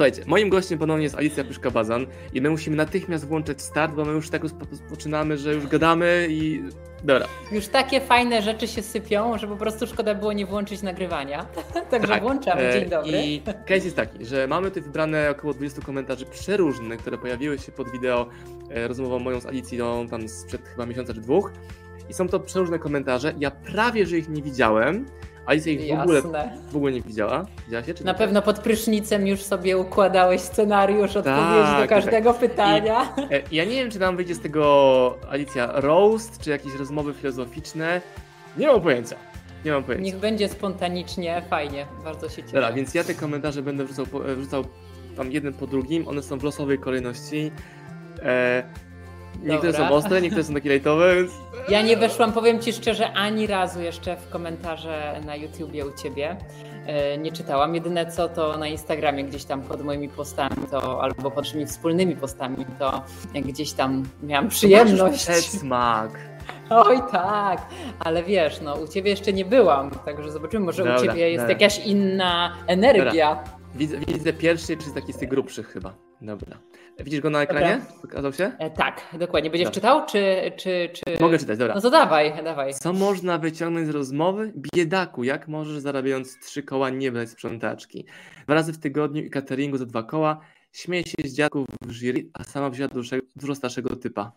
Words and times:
Słuchajcie, 0.00 0.22
moim 0.26 0.48
gościem 0.48 0.78
ponownie 0.78 1.02
jest 1.02 1.14
Alicja 1.14 1.44
Pyszka-Bazan 1.44 2.06
i 2.32 2.40
my 2.40 2.50
musimy 2.50 2.76
natychmiast 2.76 3.26
włączyć 3.26 3.62
start, 3.62 3.94
bo 3.94 4.04
my 4.04 4.12
już 4.12 4.30
tak 4.30 4.42
rozpoczynamy, 4.70 5.38
że 5.38 5.54
już 5.54 5.66
gadamy 5.66 6.26
i 6.30 6.62
dobra. 7.04 7.26
Już 7.52 7.66
takie 7.68 8.00
fajne 8.00 8.42
rzeczy 8.42 8.68
się 8.68 8.82
sypią, 8.82 9.38
że 9.38 9.46
po 9.46 9.56
prostu 9.56 9.86
szkoda 9.86 10.14
było 10.14 10.32
nie 10.32 10.46
włączyć 10.46 10.82
nagrywania. 10.82 11.46
Także 11.90 12.08
tak. 12.08 12.22
włączamy. 12.22 12.72
Dzień 12.72 12.88
dobry. 12.88 13.22
I 13.22 13.40
case 13.40 13.84
jest 13.84 13.96
taki, 13.96 14.26
że 14.26 14.46
mamy 14.46 14.68
tutaj 14.68 14.82
wybrane 14.82 15.30
około 15.30 15.54
20 15.54 15.82
komentarzy 15.82 16.26
przeróżnych, 16.26 17.00
które 17.00 17.18
pojawiły 17.18 17.58
się 17.58 17.72
pod 17.72 17.90
wideo 17.90 18.26
e, 18.70 18.88
rozmową 18.88 19.18
moją 19.18 19.40
z 19.40 19.46
Alicją 19.46 20.08
tam 20.08 20.28
sprzed 20.28 20.68
chyba 20.68 20.86
miesiąca 20.86 21.14
czy 21.14 21.20
dwóch. 21.20 21.52
I 22.08 22.14
są 22.14 22.28
to 22.28 22.40
przeróżne 22.40 22.78
komentarze. 22.78 23.34
Ja 23.38 23.50
prawie, 23.50 24.06
że 24.06 24.18
ich 24.18 24.28
nie 24.28 24.42
widziałem, 24.42 25.06
Alicja 25.46 25.72
ich 25.72 25.96
w 25.96 26.00
ogóle, 26.00 26.22
w 26.70 26.76
ogóle 26.76 26.92
nie 26.92 27.00
widziała. 27.00 27.46
Widziała 27.66 27.84
się, 27.84 27.94
czy 27.94 28.04
Na 28.04 28.14
pewno 28.14 28.42
pod 28.42 28.58
prysznicem 28.58 29.26
już 29.26 29.42
sobie 29.42 29.78
układałeś 29.78 30.40
scenariusz, 30.40 31.12
tak, 31.12 31.26
odpowiedzi 31.26 31.72
do 31.72 31.80
tak. 31.80 31.88
każdego 31.88 32.32
tak. 32.32 32.40
pytania. 32.40 33.14
I, 33.50 33.56
ja 33.56 33.64
nie 33.64 33.70
wiem, 33.70 33.90
czy 33.90 33.98
nam 33.98 34.16
wyjdzie 34.16 34.34
z 34.34 34.40
tego 34.40 35.18
Alicja 35.30 35.72
roast, 35.74 36.40
czy 36.40 36.50
jakieś 36.50 36.74
rozmowy 36.74 37.14
filozoficzne. 37.14 38.00
Nie 38.56 38.66
mam 38.66 38.80
pojęcia. 38.80 39.16
Nie 39.64 39.72
mam 39.72 39.84
pojęcia. 39.84 40.04
Niech 40.04 40.16
będzie 40.16 40.48
spontanicznie, 40.48 41.42
fajnie, 41.50 41.86
bardzo 42.04 42.28
się 42.28 42.42
cieszę. 42.42 42.52
Dobra, 42.52 42.72
więc 42.72 42.94
ja 42.94 43.04
te 43.04 43.14
komentarze 43.14 43.62
będę 43.62 43.84
wrzucał, 43.84 44.06
wrzucał 44.36 44.64
tam 45.16 45.32
jeden 45.32 45.52
po 45.52 45.66
drugim, 45.66 46.08
one 46.08 46.22
są 46.22 46.38
w 46.38 46.44
losowej 46.44 46.78
kolejności. 46.78 47.50
E, 48.22 48.62
Niektóre 49.42 49.72
są 49.72 49.88
ostre, 49.88 50.20
niektóre 50.22 50.44
są 50.44 50.54
takie 50.54 50.68
lejtowe, 50.68 51.16
więc... 51.16 51.30
Ja 51.68 51.82
nie 51.82 51.96
weszłam, 51.96 52.32
powiem 52.32 52.60
Ci 52.60 52.72
szczerze, 52.72 53.12
ani 53.12 53.46
razu 53.46 53.80
jeszcze 53.80 54.16
w 54.16 54.28
komentarze 54.28 55.20
na 55.26 55.36
YouTubie 55.36 55.86
u 55.86 55.92
Ciebie. 56.02 56.36
E, 56.86 57.18
nie 57.18 57.32
czytałam. 57.32 57.74
Jedyne 57.74 58.12
co 58.12 58.28
to 58.28 58.58
na 58.58 58.66
Instagramie 58.66 59.24
gdzieś 59.24 59.44
tam 59.44 59.62
pod 59.62 59.84
moimi 59.84 60.08
postami 60.08 60.56
to 60.70 61.02
albo 61.02 61.30
pod 61.30 61.44
naszymi 61.44 61.66
wspólnymi 61.66 62.16
postami 62.16 62.66
to 62.78 63.02
gdzieś 63.34 63.72
tam 63.72 64.02
miałam 64.22 64.48
przyjemność. 64.48 65.50
smak. 65.50 66.10
Oj 66.70 66.98
tak, 67.12 67.66
ale 67.98 68.22
wiesz, 68.22 68.60
no 68.60 68.74
u 68.74 68.88
Ciebie 68.88 69.10
jeszcze 69.10 69.32
nie 69.32 69.44
byłam, 69.44 69.90
także 69.90 70.32
zobaczymy, 70.32 70.66
może 70.66 70.84
dobra, 70.84 71.00
u 71.00 71.04
Ciebie 71.04 71.30
jest 71.30 71.42
dobra. 71.42 71.52
jakaś 71.52 71.86
inna 71.86 72.56
energia. 72.66 73.44
Widzę, 73.74 73.96
widzę 73.98 74.32
pierwszy, 74.32 74.76
czy 74.76 74.90
taki 74.94 75.12
z 75.12 75.16
tych 75.18 75.28
grubszych 75.28 75.68
chyba. 75.68 75.94
Dobra. 76.20 76.56
Widzisz 77.04 77.20
go 77.20 77.30
na 77.30 77.42
ekranie? 77.42 77.80
Pokazał 78.02 78.32
się? 78.32 78.52
E, 78.58 78.70
tak, 78.70 79.02
dokładnie. 79.12 79.50
Będziesz 79.50 79.66
dobra. 79.68 79.74
czytał, 79.74 80.06
czy, 80.06 80.52
czy, 80.56 80.90
czy... 80.92 81.22
Mogę 81.22 81.38
czytać, 81.38 81.58
dobra. 81.58 81.74
No 81.74 81.80
to 81.80 81.90
dawaj, 81.90 82.44
dawaj. 82.44 82.74
Co 82.74 82.92
można 82.92 83.38
wyciągnąć 83.38 83.86
z 83.86 83.90
rozmowy? 83.90 84.52
Biedaku, 84.74 85.24
jak 85.24 85.48
możesz 85.48 85.78
zarabiając 85.78 86.38
trzy 86.38 86.62
koła 86.62 86.90
nie 86.90 87.12
brać 87.12 87.30
sprzątaczki? 87.30 88.04
Dwa 88.44 88.54
razy 88.54 88.72
w 88.72 88.78
tygodniu 88.78 89.22
i 89.22 89.30
cateringu 89.30 89.76
za 89.76 89.86
dwa 89.86 90.02
koła. 90.02 90.40
Śmieje 90.72 91.04
się 91.04 91.28
z 91.28 91.34
dziadków 91.34 91.66
w 91.82 91.92
jury, 91.92 92.26
a 92.32 92.44
sama 92.44 92.70
wzięła 92.70 92.88
dużo, 92.88 93.16
dużo 93.36 93.54
starszego 93.54 93.96
typa. 93.96 94.32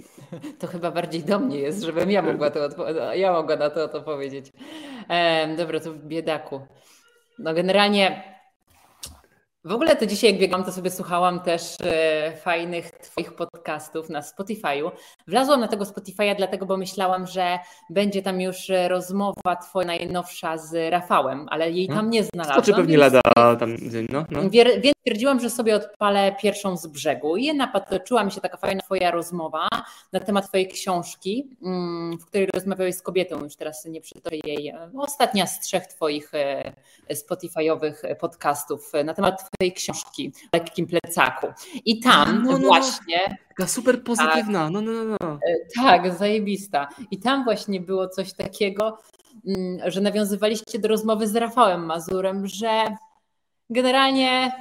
To 0.58 0.66
chyba 0.66 0.90
bardziej 0.90 1.22
do 1.22 1.38
mnie 1.38 1.58
jest, 1.58 1.82
żebym 1.82 2.10
ja 2.10 2.22
mogła, 2.22 2.50
to 2.50 2.68
ja 3.14 3.32
mogła 3.32 3.56
na 3.56 3.70
to, 3.70 3.88
to 3.88 4.02
powiedzieć. 4.02 4.52
E, 5.08 5.56
dobra, 5.56 5.80
to 5.80 5.94
biedaku. 5.94 6.60
No 7.38 7.54
generalnie 7.54 8.35
w 9.66 9.72
ogóle 9.72 9.96
to 9.96 10.06
dzisiaj 10.06 10.30
jak 10.30 10.40
biegłam, 10.40 10.64
to 10.64 10.72
sobie 10.72 10.90
słuchałam 10.90 11.40
też 11.40 11.76
e, 11.84 12.36
fajnych 12.36 12.90
Twoich 12.90 13.32
podcastów 13.32 14.10
na 14.10 14.20
Spotify'u. 14.20 14.90
Wlazłam 15.26 15.60
na 15.60 15.68
tego 15.68 15.84
Spotify'a 15.84 16.36
dlatego, 16.36 16.66
bo 16.66 16.76
myślałam, 16.76 17.26
że 17.26 17.58
będzie 17.90 18.22
tam 18.22 18.40
już 18.40 18.70
e, 18.70 18.88
rozmowa 18.88 19.56
Twoja 19.62 19.86
najnowsza 19.86 20.58
z 20.58 20.92
Rafałem, 20.92 21.46
ale 21.50 21.70
jej 21.70 21.88
tam 21.88 22.10
nie 22.10 22.24
znalazłam. 22.24 22.64
Skoczy 22.64 22.76
pewnie 22.76 22.96
lada 22.96 23.20
tam 23.58 23.76
dzień, 23.78 24.06
no, 24.12 24.24
no. 24.30 24.42
Stwierdziłam, 25.06 25.40
że 25.40 25.50
sobie 25.50 25.76
odpalę 25.76 26.36
pierwszą 26.40 26.76
z 26.76 26.86
brzegu 26.86 27.36
i 27.36 27.54
napatoczyła 27.54 28.24
mi 28.24 28.32
się 28.32 28.40
taka 28.40 28.56
fajna 28.56 28.82
Twoja 28.82 29.10
rozmowa 29.10 29.68
na 30.12 30.20
temat 30.20 30.48
Twojej 30.48 30.68
książki, 30.68 31.56
mm, 31.62 32.18
w 32.18 32.26
której 32.26 32.48
rozmawiałeś 32.54 32.94
z 32.94 33.02
kobietą, 33.02 33.44
już 33.44 33.56
teraz 33.56 33.84
nie 33.84 34.00
przytoczę 34.00 34.36
jej, 34.44 34.68
e, 34.68 34.90
ostatnia 34.98 35.46
z 35.46 35.60
trzech 35.60 35.86
Twoich 35.86 36.32
Spotify'owych 37.10 38.14
podcastów 38.20 38.92
na 39.04 39.14
temat 39.14 39.50
tej 39.58 39.72
książki 39.72 40.32
w 40.32 40.54
lekkim 40.54 40.86
plecaku. 40.86 41.46
I 41.84 42.00
tam 42.00 42.42
no, 42.44 42.52
no, 42.52 42.58
no. 42.58 42.66
właśnie. 42.66 43.38
Taka 43.48 43.68
super 43.68 44.04
pozytywna, 44.04 44.64
tak, 44.64 44.72
no, 44.72 44.80
no, 44.80 44.92
no. 44.92 45.16
no. 45.20 45.32
E, 45.34 45.82
tak, 45.82 46.14
zajebista. 46.14 46.88
I 47.10 47.18
tam 47.18 47.44
właśnie 47.44 47.80
było 47.80 48.08
coś 48.08 48.32
takiego, 48.32 48.98
mm, 49.46 49.90
że 49.90 50.00
nawiązywaliście 50.00 50.78
do 50.78 50.88
rozmowy 50.88 51.28
z 51.28 51.36
Rafałem 51.36 51.86
Mazurem, 51.86 52.46
że 52.46 52.96
generalnie 53.70 54.52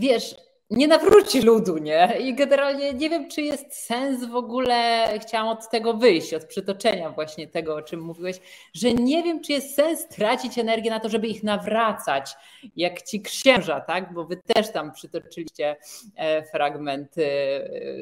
wiesz, 0.00 0.36
nie 0.70 0.88
nawróci 0.88 1.40
ludu, 1.42 1.78
nie? 1.78 2.16
I 2.20 2.34
generalnie 2.34 2.92
nie 2.92 3.10
wiem, 3.10 3.30
czy 3.30 3.42
jest 3.42 3.74
sens 3.74 4.24
w 4.24 4.34
ogóle, 4.34 5.08
chciałam 5.18 5.48
od 5.48 5.70
tego 5.70 5.94
wyjść, 5.94 6.34
od 6.34 6.44
przytoczenia 6.44 7.10
właśnie 7.10 7.48
tego, 7.48 7.74
o 7.74 7.82
czym 7.82 8.00
mówiłeś, 8.00 8.40
że 8.74 8.94
nie 8.94 9.22
wiem, 9.22 9.42
czy 9.42 9.52
jest 9.52 9.74
sens 9.74 10.08
tracić 10.08 10.58
energię 10.58 10.90
na 10.90 11.00
to, 11.00 11.08
żeby 11.08 11.26
ich 11.26 11.42
nawracać, 11.42 12.34
jak 12.76 13.02
ci 13.02 13.22
księża, 13.22 13.80
tak? 13.80 14.14
Bo 14.14 14.24
wy 14.24 14.36
też 14.36 14.72
tam 14.72 14.92
przytoczyliście 14.92 15.76
e, 16.16 16.42
fragment 16.42 17.18
e, 17.18 17.22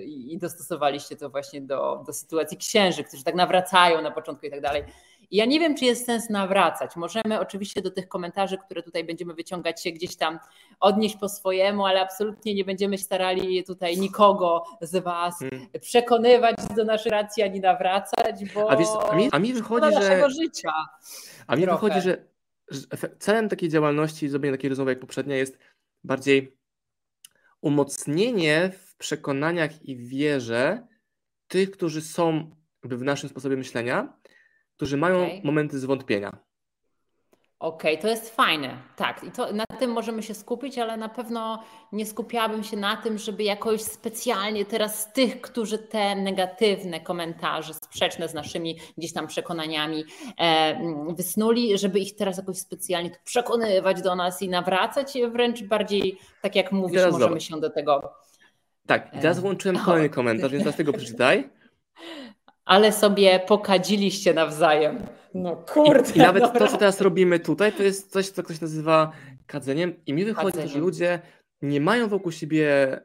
i 0.04 0.38
dostosowaliście 0.38 1.16
to 1.16 1.30
właśnie 1.30 1.60
do, 1.60 2.02
do 2.06 2.12
sytuacji 2.12 2.58
księży, 2.58 3.04
którzy 3.04 3.24
tak 3.24 3.34
nawracają 3.34 4.02
na 4.02 4.10
początku 4.10 4.46
i 4.46 4.50
tak 4.50 4.60
dalej. 4.60 4.82
I 5.30 5.36
ja 5.36 5.44
nie 5.44 5.60
wiem, 5.60 5.76
czy 5.76 5.84
jest 5.84 6.06
sens 6.06 6.30
nawracać. 6.30 6.96
Możemy 6.96 7.40
oczywiście 7.40 7.82
do 7.82 7.90
tych 7.90 8.08
komentarzy, 8.08 8.58
które 8.58 8.82
tutaj 8.82 9.04
będziemy 9.04 9.34
wyciągać 9.34 9.82
się 9.82 9.92
gdzieś 9.92 10.16
tam 10.16 10.38
odnieść 10.80 11.16
po 11.16 11.28
swojemu, 11.28 11.86
ale 11.86 12.00
absolutnie 12.00 12.54
nie 12.54 12.64
będziemy 12.64 12.98
starali 12.98 13.64
tutaj 13.64 13.98
nikogo 13.98 14.64
z 14.80 15.04
Was 15.04 15.38
hmm. 15.38 15.68
przekonywać 15.80 16.56
do 16.76 16.84
naszej 16.84 17.12
racji 17.12 17.42
ani 17.42 17.60
nawracać, 17.60 18.52
bo 18.54 18.70
a, 18.70 18.76
wiesz, 18.76 18.88
a, 19.10 19.16
mi, 19.16 19.28
a 19.32 19.38
mi 19.38 19.54
wychodzi, 19.54 19.92
że 19.92 20.30
życia. 20.30 20.72
A 21.46 21.56
mi 21.56 21.62
trochę. 21.62 21.86
wychodzi, 21.86 22.00
że, 22.00 22.24
że 22.68 22.86
celem 23.18 23.48
takiej 23.48 23.68
działalności, 23.68 24.28
zrobienia 24.28 24.56
takiej 24.56 24.70
rozmowy 24.70 24.90
jak 24.90 25.00
poprzednia 25.00 25.36
jest 25.36 25.58
bardziej 26.04 26.58
umocnienie 27.60 28.70
w 28.70 28.96
przekonaniach 28.96 29.82
i 29.82 29.96
wierze 29.96 30.86
tych, 31.48 31.70
którzy 31.70 32.02
są 32.02 32.50
w 32.82 33.02
naszym 33.02 33.28
sposobie 33.28 33.56
myślenia, 33.56 34.17
którzy 34.78 34.96
mają 34.96 35.16
okay. 35.22 35.40
momenty 35.44 35.78
zwątpienia. 35.78 36.38
Okej, 37.58 37.92
okay, 37.92 38.02
to 38.02 38.08
jest 38.08 38.36
fajne, 38.36 38.76
tak. 38.96 39.24
I 39.24 39.30
to, 39.30 39.52
na 39.52 39.64
tym 39.78 39.90
możemy 39.90 40.22
się 40.22 40.34
skupić, 40.34 40.78
ale 40.78 40.96
na 40.96 41.08
pewno 41.08 41.62
nie 41.92 42.06
skupiałabym 42.06 42.64
się 42.64 42.76
na 42.76 42.96
tym, 42.96 43.18
żeby 43.18 43.42
jakoś 43.42 43.82
specjalnie 43.82 44.64
teraz 44.64 45.12
tych, 45.12 45.40
którzy 45.40 45.78
te 45.78 46.16
negatywne 46.16 47.00
komentarze, 47.00 47.74
sprzeczne 47.74 48.28
z 48.28 48.34
naszymi 48.34 48.78
gdzieś 48.98 49.12
tam 49.12 49.26
przekonaniami 49.26 50.04
e, 50.38 50.80
wysnuli, 51.16 51.78
żeby 51.78 52.00
ich 52.00 52.16
teraz 52.16 52.36
jakoś 52.36 52.58
specjalnie 52.58 53.10
przekonywać 53.24 54.02
do 54.02 54.14
nas 54.16 54.42
i 54.42 54.48
nawracać, 54.48 55.12
wręcz 55.32 55.62
bardziej, 55.62 56.18
tak 56.42 56.56
jak 56.56 56.72
mówisz, 56.72 57.02
możemy 57.12 57.40
się 57.40 57.60
do 57.60 57.70
tego. 57.70 58.12
Tak, 58.86 59.10
teraz 59.10 59.40
włączyłem 59.40 59.78
kolejny 59.84 60.08
komentarz, 60.08 60.52
więc 60.52 60.64
teraz 60.64 60.76
tego 60.76 60.92
przeczytaj 60.92 61.57
ale 62.68 62.92
sobie 62.92 63.40
pokadziliście 63.40 64.34
nawzajem. 64.34 65.06
No 65.34 65.56
kurde. 65.56 66.12
I, 66.12 66.16
i 66.16 66.20
nawet 66.20 66.42
no. 66.42 66.48
to, 66.48 66.68
co 66.68 66.76
teraz 66.76 67.00
robimy 67.00 67.40
tutaj, 67.40 67.72
to 67.72 67.82
jest 67.82 68.12
coś, 68.12 68.28
co 68.28 68.42
ktoś 68.42 68.60
nazywa 68.60 69.12
kadzeniem 69.46 69.94
i 70.06 70.12
mi 70.12 70.24
wychodzi, 70.24 70.46
kadzeniem. 70.46 70.68
że 70.68 70.78
ludzie 70.78 71.20
nie 71.62 71.80
mają 71.80 72.08
wokół 72.08 72.32
siebie 72.32 73.00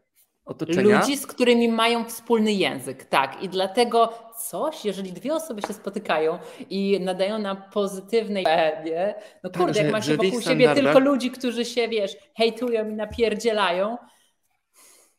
otoczenia. 0.46 1.00
Ludzi, 1.00 1.18
z 1.18 1.28
którymi 1.28 1.68
mają 1.70 2.06
wspólny 2.06 2.52
język, 2.54 3.06
tak. 3.06 3.44
I 3.44 3.50
dlatego 3.50 4.14
coś, 4.40 4.86
jeżeli 4.86 5.14
dwie 5.14 5.34
osoby 5.34 5.62
się 5.62 5.74
spotykają 5.74 6.40
i 6.70 7.00
nadają 7.00 7.40
na 7.40 7.56
pozytywnej 7.56 8.46
nie? 8.86 9.16
no 9.44 9.50
tak, 9.50 9.62
kurde, 9.62 9.74
tak, 9.74 9.84
jak 9.84 9.92
ma 9.92 10.02
się 10.02 10.18
wokół 10.18 10.42
siebie 10.42 10.76
tylko 10.76 11.00
ludzi, 11.00 11.32
którzy 11.32 11.66
się, 11.66 11.88
wiesz, 11.88 12.18
hejtują 12.38 12.90
i 12.90 12.94
napierdzielają, 12.94 13.98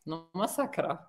no 0.06 0.30
masakra. 0.34 1.08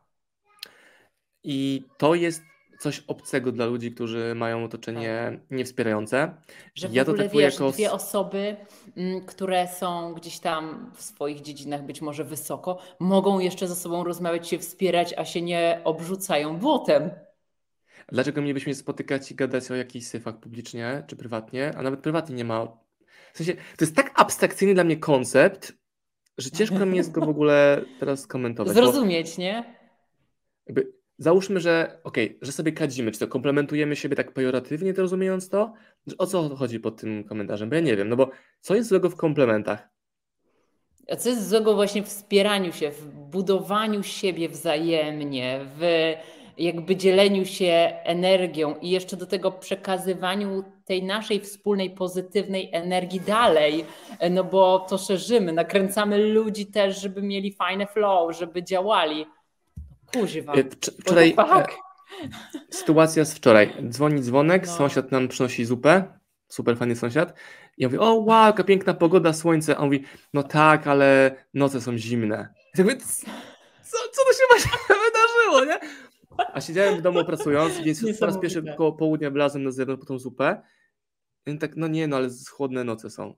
I 1.44 1.84
to 1.98 2.16
jest 2.16 2.42
coś 2.80 3.04
obcego 3.08 3.52
dla 3.52 3.66
ludzi, 3.66 3.92
którzy 3.92 4.36
mają 4.36 4.64
otoczenie 4.64 5.32
tak. 5.32 5.58
niewspierające. 5.58 6.34
Że 6.76 6.90
w 6.90 6.94
ja 6.94 7.02
ogóle, 7.02 7.30
to 7.30 7.38
wiesz, 7.38 7.54
jako... 7.54 7.72
dwie 7.72 7.92
osoby, 7.92 8.56
mm, 8.98 9.26
które 9.26 9.68
są 9.68 10.14
gdzieś 10.14 10.40
tam 10.40 10.92
w 10.96 11.02
swoich 11.02 11.42
dziedzinach 11.42 11.86
być 11.86 12.02
może 12.02 12.24
wysoko, 12.24 12.78
mogą 13.00 13.40
jeszcze 13.40 13.68
ze 13.68 13.76
sobą 13.76 14.04
rozmawiać, 14.04 14.50
się 14.50 14.60
wspierać, 14.60 15.14
a 15.18 15.26
się 15.26 15.42
nie 15.42 15.82
obrzucają 15.84 16.58
błotem. 16.58 17.10
Dlaczego 18.12 18.42
mielibyśmy 18.42 18.74
się 18.74 18.80
spotykać 18.80 19.32
i 19.32 19.36
gadać 19.36 19.72
o 19.72 19.76
jakichś 19.76 20.06
syfach 20.06 20.40
publicznie 20.40 21.04
czy 21.08 21.16
prywatnie, 21.16 21.74
a 21.78 21.82
nawet 21.82 22.00
prywatnie 22.00 22.36
nie 22.36 22.46
ma. 22.46 22.68
W 23.34 23.38
sensie, 23.38 23.54
to 23.54 23.86
jest 23.86 23.96
tak 23.96 24.12
abstrakcyjny 24.16 24.74
dla 24.74 24.84
mnie 24.84 24.98
koncept, 24.98 25.74
że 26.38 26.52
ciężko 26.52 26.86
mi 26.86 26.98
jest 26.98 27.12
go 27.12 27.26
w 27.26 27.30
ogóle 27.30 27.82
teraz 28.00 28.28
komentować. 28.28 28.74
Zrozumieć, 28.74 29.38
nie? 29.38 29.76
Jakby 30.68 30.94
załóżmy, 31.18 31.60
że 31.60 32.00
okej, 32.04 32.26
okay, 32.26 32.38
że 32.42 32.52
sobie 32.52 32.72
kadzimy, 32.72 33.12
czy 33.12 33.20
to 33.20 33.28
komplementujemy 33.28 33.96
siebie 33.96 34.16
tak 34.16 34.32
pejoratywnie, 34.32 34.94
to 34.94 35.02
rozumiejąc 35.02 35.50
to? 35.50 35.74
O 36.18 36.28
co 36.28 36.56
chodzi 36.56 36.80
pod 36.80 37.02
tym 37.02 37.24
komentarzem? 37.24 37.70
Bo 37.70 37.76
ja 37.76 37.82
nie 37.82 37.96
wiem, 37.96 38.10
no 38.10 38.16
bo 38.16 38.30
co 38.60 38.76
jest 38.76 38.90
złego 38.90 39.10
w 39.10 39.16
komplementach? 39.16 39.90
A 41.12 41.16
co 41.16 41.30
jest 41.30 41.50
złego 41.50 41.76
właśnie 41.76 42.04
w 42.04 42.08
wspieraniu 42.08 42.74
się, 42.74 42.92
w 42.92 43.08
budowaniu 43.08 44.04
siebie 44.04 44.50
wzajemnie, 44.50 45.66
w 45.80 46.14
jakby 46.58 46.96
dzieleniu 46.96 47.46
się 47.46 48.00
energią 48.04 48.76
i 48.82 48.90
jeszcze 48.90 49.18
do 49.18 49.26
tego 49.26 49.52
przekazywaniu 49.52 50.64
tej 50.86 51.04
naszej 51.04 51.40
wspólnej 51.40 51.90
pozytywnej 51.90 52.70
energii 52.74 53.20
dalej, 53.20 53.86
no 54.32 54.44
bo 54.44 54.80
to 54.80 54.98
szerzymy, 54.98 55.54
nakręcamy 55.54 56.18
ludzi 56.18 56.66
też, 56.66 57.02
żeby 57.02 57.22
mieli 57.22 57.54
fajne 57.54 57.88
flow, 57.88 58.38
żeby 58.38 58.64
działali. 58.64 59.26
Kuźwa. 60.14 60.54
E, 60.54 60.64
wczoraj 61.02 61.36
e, 61.38 61.66
sytuacja 62.70 63.26
z 63.26 63.34
wczoraj. 63.34 63.74
Dzwoni 63.90 64.22
dzwonek, 64.22 64.68
no. 64.68 64.74
sąsiad 64.74 65.12
nam 65.12 65.28
przynosi 65.28 65.66
zupę, 65.66 66.20
super 66.48 66.78
fajny 66.78 66.96
sąsiad. 66.96 67.34
I 67.78 67.82
ja 67.84 67.88
mówię, 67.88 68.00
o 68.00 68.14
wow, 68.14 68.46
jaka 68.46 68.64
piękna 68.64 68.94
pogoda, 68.94 69.34
słońce. 69.34 69.78
A 69.78 69.80
on 69.80 69.86
mówi, 69.86 70.04
no 70.34 70.44
tak, 70.44 70.88
ale 70.88 71.36
noce 71.54 71.82
są 71.82 71.98
zimne. 71.98 72.54
Ja 72.78 72.84
mówię, 72.84 72.98
co, 72.98 73.98
co 74.12 74.24
to 74.26 74.34
się 74.34 74.44
właśnie 74.50 74.72
wydarzyło, 75.06 75.66
nie? 75.66 75.90
A 76.54 76.62
siedziałem 76.62 76.98
w 76.98 77.02
domu 77.02 77.26
pracując, 77.26 77.80
więc 77.80 78.20
po 78.20 78.26
raz 78.26 78.40
pierwszy 78.40 78.64
koło 78.78 78.94
południa 78.94 79.32
wlazłem 79.32 79.64
na 79.64 79.72
zewnątrz 79.72 80.02
po 80.02 80.08
tą 80.08 80.20
zupę. 80.20 80.62
I 81.46 81.58
tak, 81.58 81.76
no 81.76 81.88
nie, 81.88 82.08
no 82.08 82.16
ale 82.16 82.30
chłodne 82.52 82.84
noce 82.84 83.10
są. 83.10 83.36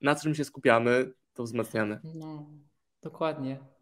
Na 0.00 0.14
czym 0.14 0.34
się 0.34 0.44
skupiamy, 0.44 1.12
to 1.34 1.42
wzmacniamy. 1.42 2.00
No, 2.14 2.46
dokładnie. 3.02 3.73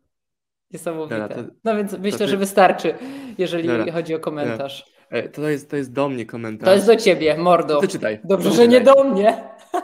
Niesamowite. 0.73 1.21
Dobra, 1.21 1.37
to, 1.37 1.43
no 1.65 1.77
więc 1.77 1.99
myślę, 1.99 2.19
ty... 2.19 2.29
że 2.29 2.37
wystarczy, 2.37 2.95
jeżeli 3.39 3.69
Dobra, 3.69 3.93
chodzi 3.93 4.15
o 4.15 4.19
komentarz. 4.19 4.93
E, 5.11 5.29
to 5.29 5.49
jest, 5.49 5.71
to 5.71 5.77
jest 5.77 5.93
do 5.93 6.09
mnie 6.09 6.27
komentarz. 6.27 6.67
To 6.67 6.75
jest 6.75 6.87
do 6.87 6.97
ciebie, 6.97 7.39
mordo. 7.39 7.81
Ty 7.81 7.89
czytaj. 7.89 8.21
Dobrze, 8.25 8.51
że 8.51 8.69
nie 8.69 8.81
do 8.81 9.05
mnie. 9.05 9.43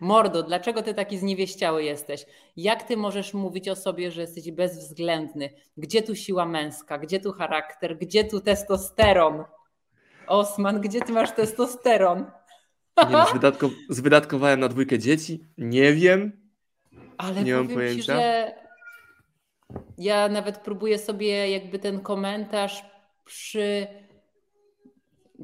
Mordo, 0.00 0.42
dlaczego 0.42 0.82
ty 0.82 0.94
taki 0.94 1.18
zniewieściały 1.18 1.84
jesteś? 1.84 2.26
Jak 2.56 2.82
ty 2.82 2.96
możesz 2.96 3.34
mówić 3.34 3.68
o 3.68 3.76
sobie, 3.76 4.10
że 4.10 4.20
jesteś 4.20 4.50
bezwzględny? 4.50 5.50
Gdzie 5.76 6.02
tu 6.02 6.14
siła 6.14 6.46
męska? 6.46 6.98
Gdzie 6.98 7.20
tu 7.20 7.32
charakter? 7.32 7.98
Gdzie 7.98 8.24
tu 8.24 8.40
testosteron? 8.40 9.44
Osman, 10.26 10.80
gdzie 10.80 11.00
ty 11.00 11.12
masz 11.12 11.32
testosteron? 11.32 12.18
Nie 12.98 13.16
wiem, 13.16 13.26
zwydatko 13.30 13.70
zwydatkowałem 13.88 14.60
na 14.60 14.68
dwójkę 14.68 14.98
dzieci? 14.98 15.44
Nie 15.58 15.92
wiem. 15.92 16.32
Ale 17.18 17.44
nie 17.44 17.54
mam 17.54 17.68
pojęcia. 17.68 18.02
Ci, 18.02 18.06
że 18.06 18.54
ja 19.98 20.28
nawet 20.28 20.58
próbuję 20.58 20.98
sobie 20.98 21.50
jakby 21.50 21.78
ten 21.78 22.00
komentarz 22.00 22.84
przy 23.24 23.86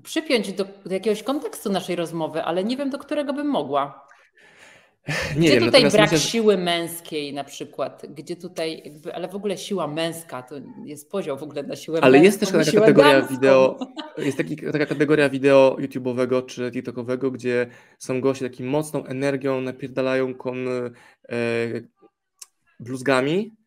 przypiąć 0.03 0.53
do, 0.53 0.65
do, 0.65 0.94
jakiegoś 0.94 1.23
kontekstu 1.23 1.73
naszej 1.73 1.97
rozmowy, 1.97 2.43
ale 2.43 2.65
nie 2.65 2.76
wiem, 2.76 2.91
do 2.91 2.99
którego 2.99 3.32
bym 3.32 3.47
mogła. 3.47 4.05
Nie 5.37 5.49
Gdzie 5.49 5.61
wiem, 5.61 5.65
tutaj 5.65 5.82
brak 5.82 5.93
myślę, 5.93 6.19
że... 6.19 6.29
siły 6.29 6.59
męskiej 6.59 7.35
na 7.35 7.44
przykład? 7.44 8.06
Gdzie 8.09 8.37
tutaj, 8.37 8.82
jakby, 8.85 9.15
ale 9.15 9.29
w 9.29 9.35
ogóle 9.35 9.59
siła 9.59 9.87
męska 9.87 10.43
to 10.43 10.55
jest 10.85 11.11
podział 11.11 11.38
w 11.38 11.43
ogóle 11.43 11.62
na 11.62 11.76
siłę 11.76 11.99
ale 12.03 12.19
męską. 12.19 12.19
Ale 12.19 12.25
jest 12.25 12.41
też 12.41 12.69
taka 12.73 12.81
kategoria 12.81 13.23
wideo, 13.23 13.79
jest 14.19 14.38
taki, 14.38 14.56
taka 14.56 14.87
kategoria 14.87 15.29
wideo 15.29 15.76
YouTube'owego 15.81 16.47
czy 16.47 16.71
TikTokowego, 16.71 17.31
gdzie 17.31 17.67
są 17.99 18.21
goście 18.21 18.50
takim 18.50 18.67
mocną 18.69 19.05
energią, 19.05 19.61
napierdalają 19.61 20.35
kon, 20.35 20.69
e, 20.69 20.91
bluzgami. 22.81 23.63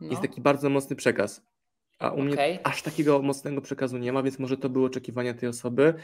No. 0.00 0.10
Jest 0.10 0.22
taki 0.22 0.40
bardzo 0.40 0.70
mocny 0.70 0.96
przekaz. 0.96 1.42
A 1.98 2.10
u 2.10 2.14
okay. 2.14 2.24
mnie 2.24 2.60
aż 2.64 2.82
takiego 2.82 3.22
mocnego 3.22 3.60
przekazu 3.60 3.98
nie 3.98 4.12
ma, 4.12 4.22
więc 4.22 4.38
może 4.38 4.56
to 4.56 4.68
były 4.68 4.86
oczekiwania 4.86 5.34
tej 5.34 5.48
osoby. 5.48 5.94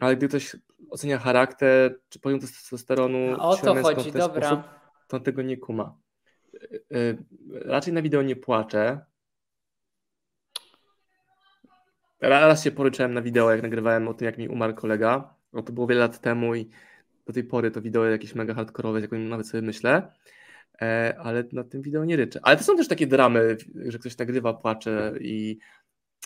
Ale 0.00 0.16
gdy 0.16 0.28
ktoś 0.28 0.56
ocenia 0.90 1.18
charakter, 1.18 2.00
czy 2.08 2.18
poziom 2.18 2.40
testosteronu, 2.40 3.36
o 3.40 3.56
to 3.56 3.74
chodzi, 3.74 4.10
w 4.10 4.12
ten 4.12 4.20
dobra. 4.20 4.46
Sposób, 4.46 4.64
to 5.08 5.20
tego 5.20 5.42
nie 5.42 5.56
kuma. 5.56 5.96
Y, 6.54 6.82
y, 6.92 7.18
raczej 7.64 7.92
na 7.92 8.02
wideo 8.02 8.22
nie 8.22 8.36
płaczę. 8.36 9.04
Raz 12.20 12.64
się 12.64 12.70
poryczyłem 12.70 13.14
na 13.14 13.22
wideo, 13.22 13.50
jak 13.50 13.62
nagrywałem 13.62 14.08
o 14.08 14.14
tym, 14.14 14.26
jak 14.26 14.38
mi 14.38 14.48
umarł 14.48 14.74
kolega. 14.74 15.34
No 15.52 15.62
to 15.62 15.72
było 15.72 15.86
wiele 15.86 16.00
lat 16.00 16.20
temu 16.20 16.54
i 16.54 16.70
do 17.26 17.32
tej 17.32 17.44
pory 17.44 17.70
to 17.70 17.82
wideo 17.82 18.04
jakieś 18.04 18.34
mega 18.34 18.54
hardkorowe, 18.54 19.00
jak 19.00 19.12
nawet 19.12 19.48
sobie 19.48 19.62
myślę. 19.62 20.12
E, 20.82 21.14
ale 21.18 21.44
na 21.52 21.64
tym 21.64 21.82
wideo 21.82 22.04
nie 22.04 22.16
ryczę. 22.16 22.40
Ale 22.42 22.56
to 22.56 22.64
są 22.64 22.76
też 22.76 22.88
takie 22.88 23.06
dramy, 23.06 23.56
że 23.86 23.98
ktoś 23.98 24.18
nagrywa, 24.18 24.54
płacze 24.54 25.12
i 25.20 25.58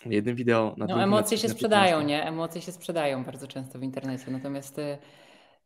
jednym 0.07 0.37
wideo 0.37 0.75
na 0.77 0.87
No 0.87 1.03
emocje 1.03 1.39
się 1.39 1.49
sprzedają, 1.49 2.03
nie? 2.03 2.25
Emocje 2.25 2.63
się 2.63 2.73
sprzedają 2.73 3.25
bardzo 3.25 3.47
często 3.47 3.79
w 3.79 3.83
internecie, 3.83 4.31
natomiast 4.31 4.79
y, 4.79 4.99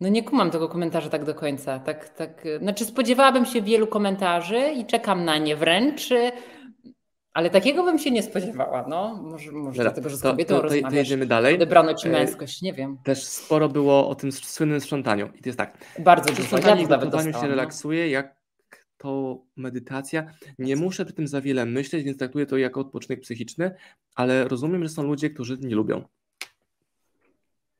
no 0.01 0.09
nie 0.09 0.23
kumam 0.23 0.51
tego 0.51 0.69
komentarza 0.69 1.09
tak 1.09 1.25
do 1.25 1.35
końca. 1.35 1.79
Tak, 1.79 2.09
tak, 2.09 2.47
y, 2.47 2.59
znaczy 2.59 2.85
spodziewałabym 2.85 3.47
się 3.47 3.63
wielu 3.63 3.87
komentarzy 3.87 4.71
i 4.77 4.87
czekam 4.87 5.25
na 5.25 5.39
nie 5.39 5.57
wręcz, 5.57 6.11
y, 6.11 6.33
ale 7.33 7.51
takiego 7.51 7.85
bym 7.85 7.99
się 7.99 8.11
nie 8.11 8.23
spodziewała. 8.23 8.85
No, 8.89 9.21
może, 9.23 9.53
może 9.53 9.77
Dobra, 9.77 9.85
dlatego, 9.85 10.09
że 10.09 10.17
z 10.17 10.23
kobietą 10.23 10.55
to, 10.55 10.69
to, 10.69 10.75
to, 10.75 10.89
to 10.89 10.95
jedziemy 10.95 11.27
dalej. 11.27 11.55
Odebrano 11.55 11.95
ci 11.95 12.09
e, 12.09 12.11
męskość, 12.11 12.63
nie 12.63 12.73
wiem. 12.73 12.99
Też 13.05 13.25
sporo 13.25 13.69
było 13.69 14.09
o 14.09 14.15
tym 14.15 14.33
słynnym 14.33 14.81
sprzątaniu. 14.81 15.27
I 15.27 15.43
to 15.43 15.49
jest 15.49 15.59
tak. 15.59 15.79
Bardzo 15.99 16.29
dużo. 16.29 16.43
Sprzątanie 16.43 16.87
ja 17.13 17.23
się 17.23 17.31
no. 17.33 17.49
relaksuje, 17.49 18.09
jak 18.09 18.40
to 19.01 19.43
medytacja. 19.57 20.35
Nie 20.59 20.77
muszę 20.77 21.05
przy 21.05 21.15
tym 21.15 21.29
za 21.29 21.41
wiele 21.41 21.67
myśleć, 21.67 22.05
więc 22.05 22.19
traktuję 22.19 22.47
to 22.47 22.57
jako 22.57 22.81
odpoczynek 22.81 23.21
psychiczny, 23.21 23.75
ale 24.15 24.49
rozumiem, 24.49 24.83
że 24.83 24.89
są 24.89 25.03
ludzie, 25.03 25.31
którzy 25.31 25.59
nie 25.59 25.75
lubią. 25.75 26.05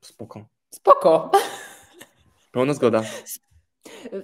Spoko. 0.01 0.47
Spoko. 0.71 1.31
Pełna 2.53 2.75
zgoda. 2.75 3.03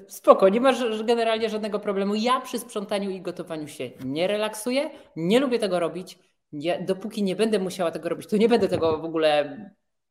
Spoko, 0.08 0.48
nie 0.48 0.60
masz 0.60 1.02
generalnie 1.02 1.48
żadnego 1.48 1.80
problemu. 1.80 2.14
Ja 2.14 2.40
przy 2.40 2.58
sprzątaniu 2.58 3.10
i 3.10 3.20
gotowaniu 3.20 3.68
się 3.68 3.90
nie 4.04 4.26
relaksuję, 4.26 4.90
nie 5.16 5.40
lubię 5.40 5.58
tego 5.58 5.80
robić. 5.80 6.18
Nie, 6.52 6.82
dopóki 6.82 7.22
nie 7.22 7.36
będę 7.36 7.58
musiała 7.58 7.90
tego 7.90 8.08
robić, 8.08 8.26
to 8.26 8.36
nie 8.36 8.48
będę 8.48 8.68
tego 8.68 8.98
w 8.98 9.04
ogóle 9.04 9.56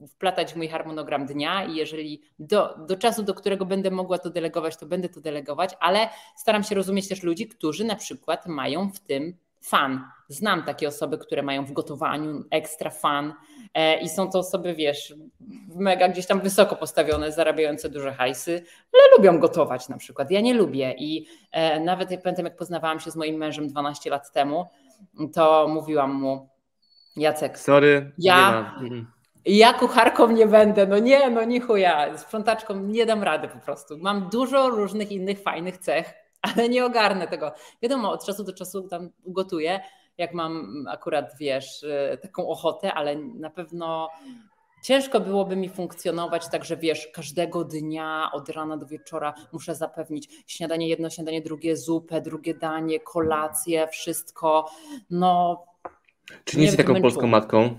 wplatać 0.08 0.54
w 0.54 0.56
mój 0.56 0.68
harmonogram 0.68 1.26
dnia 1.26 1.66
i 1.66 1.76
jeżeli 1.76 2.22
do, 2.40 2.76
do 2.88 2.98
czasu, 2.98 3.24
do 3.24 3.34
którego 3.34 3.66
będę 3.66 3.92
mogła 3.92 4.18
to 4.18 4.30
delegować, 4.30 4.78
to 4.78 4.86
będę 4.86 5.10
to 5.10 5.22
delegować, 5.22 5.78
ale 5.80 6.10
staram 6.36 6.64
się 6.64 6.76
rozumieć 6.76 7.08
też 7.08 7.24
ludzi, 7.24 7.48
którzy 7.48 7.86
na 7.86 7.96
przykład 7.96 8.48
mają 8.48 8.92
w 8.92 9.00
tym 9.00 9.38
fan. 9.62 10.08
Znam 10.28 10.64
takie 10.64 10.88
osoby, 10.88 11.18
które 11.18 11.44
mają 11.44 11.66
w 11.66 11.72
gotowaniu 11.72 12.44
ekstra 12.52 12.90
fan 12.90 13.34
e, 13.74 14.02
i 14.02 14.10
są 14.10 14.30
to 14.30 14.40
osoby, 14.40 14.76
wiesz, 14.76 15.14
mega 15.76 16.08
gdzieś 16.10 16.28
tam 16.28 16.42
wysoko 16.42 16.76
postawione, 16.76 17.32
zarabiające 17.32 17.90
duże 17.90 18.14
hajsy, 18.14 18.64
ale 18.94 19.18
lubią 19.18 19.40
gotować 19.40 19.90
na 19.90 19.98
przykład. 19.98 20.32
Ja 20.32 20.42
nie 20.42 20.54
lubię 20.54 20.96
i 20.98 21.28
e, 21.52 21.80
nawet 21.80 22.12
jak 22.12 22.22
pamiętam, 22.22 22.46
jak 22.46 22.56
poznawałam 22.56 23.00
się 23.00 23.12
z 23.12 23.16
moim 23.16 23.36
mężem 23.36 23.68
12 23.68 24.10
lat 24.10 24.32
temu, 24.32 24.66
to 25.34 25.68
mówiłam 25.68 26.14
mu, 26.14 26.50
Jacek, 27.16 27.60
Sorry, 27.60 28.12
ja, 28.18 28.76
ja 29.46 29.74
kucharką 29.74 30.32
nie 30.32 30.48
będę, 30.48 30.88
no 30.88 31.00
nie, 31.00 31.30
no 31.30 31.44
nie 31.44 31.62
chuja, 31.62 32.18
sprzątaczką 32.18 32.80
nie 32.80 33.06
dam 33.06 33.24
rady 33.24 33.48
po 33.48 33.60
prostu. 33.60 33.98
Mam 33.98 34.30
dużo 34.30 34.70
różnych 34.70 35.12
innych 35.12 35.42
fajnych 35.42 35.78
cech, 35.78 36.14
ale 36.56 36.70
nie 36.70 36.86
ogarnę 36.86 37.28
tego. 37.28 37.52
Wiadomo, 37.82 38.12
od 38.12 38.26
czasu 38.26 38.44
do 38.44 38.54
czasu 38.54 38.88
tam 38.88 39.10
gotuję, 39.26 39.80
jak 40.18 40.34
mam 40.34 40.86
akurat, 40.90 41.32
wiesz, 41.40 41.84
e, 41.84 42.18
taką 42.18 42.48
ochotę, 42.48 42.94
ale 42.94 43.16
na 43.16 43.50
pewno 43.50 44.10
ciężko 44.84 45.20
byłoby 45.20 45.56
mi 45.56 45.70
funkcjonować 45.70 46.48
tak, 46.48 46.66
że 46.66 46.78
wiesz, 46.78 47.08
każdego 47.08 47.64
dnia 47.64 48.30
od 48.34 48.50
rana 48.50 48.78
do 48.78 48.86
wieczora 48.86 49.34
muszę 49.52 49.76
zapewnić 49.76 50.30
śniadanie 50.48 50.88
jedno, 50.90 51.10
śniadanie 51.10 51.42
drugie, 51.42 51.78
zupę, 51.78 52.22
drugie 52.22 52.54
danie, 52.54 53.00
kolację, 53.00 53.88
wszystko. 53.88 54.72
No. 55.10 55.64
Czy 56.46 56.58
nie 56.58 56.66
jesteś 56.66 56.86
taką 56.86 57.02
polską 57.02 57.28
matką? 57.28 57.76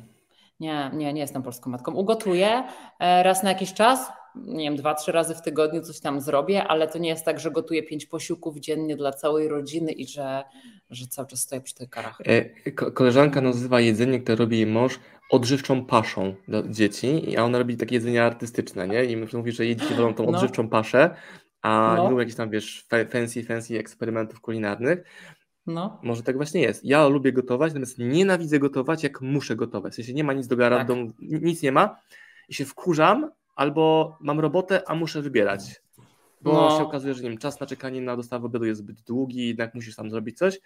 Nie, 0.60 0.90
nie, 0.94 1.12
nie 1.12 1.20
jestem 1.20 1.42
polską 1.42 1.70
matką. 1.70 1.92
Ugotuję 1.92 2.64
e, 2.98 3.22
raz 3.22 3.42
na 3.42 3.48
jakiś 3.48 3.74
czas, 3.74 4.12
nie 4.34 4.64
wiem, 4.64 4.76
dwa, 4.76 4.94
trzy 4.94 5.12
razy 5.12 5.34
w 5.34 5.42
tygodniu 5.42 5.82
coś 5.82 6.00
tam 6.00 6.20
zrobię, 6.20 6.64
ale 6.64 6.88
to 6.88 6.98
nie 6.98 7.08
jest 7.08 7.24
tak, 7.24 7.40
że 7.40 7.50
gotuję 7.50 7.82
pięć 7.82 8.06
posiłków 8.06 8.56
dziennie 8.56 8.96
dla 8.96 9.12
całej 9.12 9.48
rodziny 9.48 9.92
i 9.92 10.06
że, 10.06 10.44
że 10.90 11.06
cały 11.06 11.28
czas 11.28 11.40
stoję 11.40 11.60
przy 11.60 11.74
tych 11.74 11.90
karach. 11.90 12.18
E, 12.26 12.70
koleżanka 12.72 13.40
nazywa 13.40 13.80
jedzenie, 13.80 14.20
które 14.20 14.36
robi 14.36 14.56
jej 14.56 14.66
mąż, 14.66 15.00
odżywczą 15.30 15.84
paszą 15.84 16.34
dla 16.48 16.62
dzieci, 16.68 17.36
a 17.38 17.42
ona 17.42 17.58
robi 17.58 17.76
takie 17.76 17.94
jedzenie 17.94 18.24
artystyczne, 18.24 18.88
nie? 18.88 19.04
I 19.04 19.16
mówi, 19.16 19.52
że 19.52 19.64
jej 19.64 19.76
dzieci 19.76 19.94
wolą 19.94 20.14
tą 20.14 20.24
no. 20.24 20.30
odżywczą 20.30 20.68
paszę, 20.68 21.16
a 21.62 21.94
no. 21.96 22.10
nie 22.10 22.18
jakichś 22.18 22.36
tam, 22.36 22.50
wiesz, 22.50 22.86
fancy, 23.10 23.44
fancy 23.44 23.78
eksperymentów 23.78 24.40
kulinarnych. 24.40 25.04
No. 25.66 26.00
Może 26.02 26.22
tak 26.22 26.36
właśnie 26.36 26.60
jest. 26.60 26.84
Ja 26.84 27.08
lubię 27.08 27.32
gotować, 27.32 27.72
natomiast 27.72 27.98
nienawidzę 27.98 28.58
gotować, 28.58 29.02
jak 29.02 29.20
muszę 29.20 29.56
gotować. 29.56 29.92
W 29.92 29.96
sensie 29.96 30.14
nie 30.14 30.24
ma 30.24 30.32
nic 30.32 30.46
do 30.46 30.56
gara 30.56 30.84
tak. 30.84 30.96
nic 31.18 31.62
nie 31.62 31.72
ma 31.72 31.96
i 32.48 32.54
się 32.54 32.64
wkurzam, 32.64 33.30
albo 33.56 34.16
mam 34.20 34.40
robotę, 34.40 34.82
a 34.88 34.94
muszę 34.94 35.22
wybierać. 35.22 35.82
Bo 36.40 36.52
no. 36.52 36.78
się 36.78 36.84
okazuje, 36.84 37.14
że 37.14 37.22
nie 37.22 37.28
wiem, 37.28 37.38
czas 37.38 37.60
na 37.60 37.66
czekanie 37.66 38.00
na 38.00 38.16
dostawę 38.16 38.46
obiadu 38.46 38.64
jest 38.64 38.80
zbyt 38.80 39.00
długi, 39.00 39.48
jednak 39.48 39.74
musisz 39.74 39.96
tam 39.96 40.10
zrobić 40.10 40.38
coś, 40.38 40.60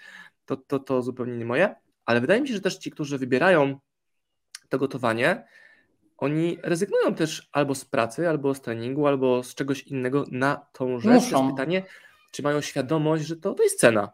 to, 0.47 0.57
to, 0.57 0.79
to 0.79 1.03
zupełnie 1.03 1.37
nie 1.37 1.45
moje. 1.45 1.75
Ale 2.05 2.21
wydaje 2.21 2.41
mi 2.41 2.49
się, 2.49 2.55
że 2.55 2.61
też 2.61 2.77
ci, 2.77 2.91
którzy 2.91 3.19
wybierają 3.19 3.79
to 4.69 4.79
gotowanie, 4.79 5.45
oni 6.19 6.59
rezygnują 6.63 7.15
też 7.15 7.49
albo 7.53 7.75
z 7.75 7.85
pracy, 7.85 8.29
albo 8.29 8.55
z 8.55 8.61
treningu, 8.61 9.07
albo 9.07 9.43
z 9.43 9.55
czegoś 9.55 9.83
innego 9.83 10.25
na 10.31 10.67
tą 10.73 11.01
rzecz. 11.01 11.23
Muszą. 11.23 11.43
Jest 11.45 11.57
pytanie, 11.57 11.83
czy 12.33 12.43
mają 12.43 12.61
świadomość, 12.61 13.25
że 13.25 13.37
to, 13.37 13.55
to 13.55 13.63
jest 13.63 13.81
cena. 13.81 14.13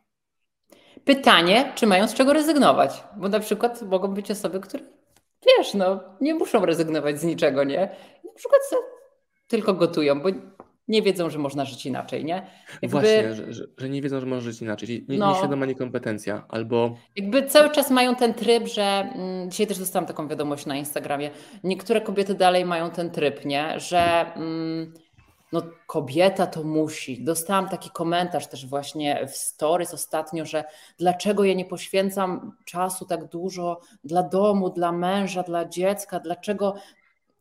Pytanie, 1.05 1.73
czy 1.75 1.87
mają 1.87 2.09
z 2.09 2.15
czego 2.15 2.33
rezygnować? 2.33 3.05
Bo 3.17 3.29
na 3.29 3.41
przykład 3.41 3.83
mogą 3.83 4.09
być 4.09 4.31
osoby, 4.31 4.61
które 4.61 4.85
wiesz, 5.47 5.75
no, 5.75 6.01
nie 6.21 6.35
muszą 6.35 6.67
rezygnować 6.67 7.21
z 7.21 7.25
niczego, 7.25 7.65
nie? 7.65 7.81
Na 8.25 8.33
przykład 8.35 8.63
tylko 9.47 9.75
gotują, 9.75 10.21
bo 10.21 10.29
nie 10.89 11.03
wiedzą, 11.03 11.31
że 11.31 11.39
można 11.39 11.65
żyć 11.65 11.87
inaczej, 11.87 12.25
nie? 12.25 12.47
Jakby... 12.83 12.89
Właśnie, 12.89 13.35
że, 13.35 13.53
że, 13.53 13.65
że, 13.79 13.89
nie 13.89 14.03
wiedzą, 14.03 14.21
że 14.21 14.27
można 14.27 14.51
żyć 14.51 14.63
inaczej. 14.63 15.07
Nie, 15.09 15.19
no, 15.19 15.33
nieświadoma 15.33 15.67
niekompetencja, 15.67 16.45
albo... 16.49 16.97
Jakby 17.17 17.43
cały 17.43 17.71
czas 17.71 17.91
mają 17.91 18.15
ten 18.17 18.35
tryb, 18.35 18.67
że... 18.67 18.83
Mm, 18.83 19.51
dzisiaj 19.51 19.67
też 19.67 19.79
dostałam 19.79 20.07
taką 20.07 20.29
wiadomość 20.29 20.67
na 20.67 20.77
Instagramie. 20.77 21.31
Niektóre 21.65 22.01
kobiety 22.01 22.35
dalej 22.35 22.65
mają 22.65 22.91
ten 22.91 23.11
tryb, 23.11 23.45
nie? 23.45 23.81
Że... 23.81 24.33
Mm, 24.37 24.93
no 25.53 25.63
kobieta 25.87 26.47
to 26.47 26.65
musi. 26.65 27.25
Dostałam 27.25 27.69
taki 27.69 27.91
komentarz 27.91 28.47
też 28.47 28.67
właśnie 28.67 29.27
w 29.27 29.37
stories 29.37 29.95
ostatnio, 29.95 30.45
że 30.45 30.65
dlaczego 30.99 31.45
ja 31.45 31.55
nie 31.55 31.65
poświęcam 31.65 32.53
czasu 32.65 33.05
tak 33.05 33.25
dużo 33.25 33.81
dla 34.05 34.23
domu, 34.23 34.71
dla 34.71 34.93
męża, 34.93 35.43
dla 35.43 35.69
dziecka, 35.69 36.21
dlaczego 36.21 36.75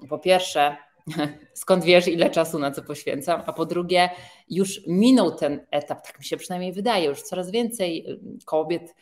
po 0.09 0.19
pierwsze 0.19 0.77
skąd 1.53 1.83
wiesz, 1.83 2.07
ile 2.07 2.29
czasu 2.29 2.59
na 2.59 2.71
co 2.71 2.81
poświęcam, 2.81 3.43
a 3.45 3.53
po 3.53 3.65
drugie, 3.65 4.09
już 4.49 4.87
minął 4.87 5.35
ten 5.35 5.65
etap, 5.71 6.07
tak 6.07 6.19
mi 6.19 6.25
się 6.25 6.37
przynajmniej 6.37 6.73
wydaje, 6.73 7.05
już 7.05 7.21
coraz 7.21 7.51
więcej 7.51 8.09
y, 8.09 8.45
kobiet 8.45 8.95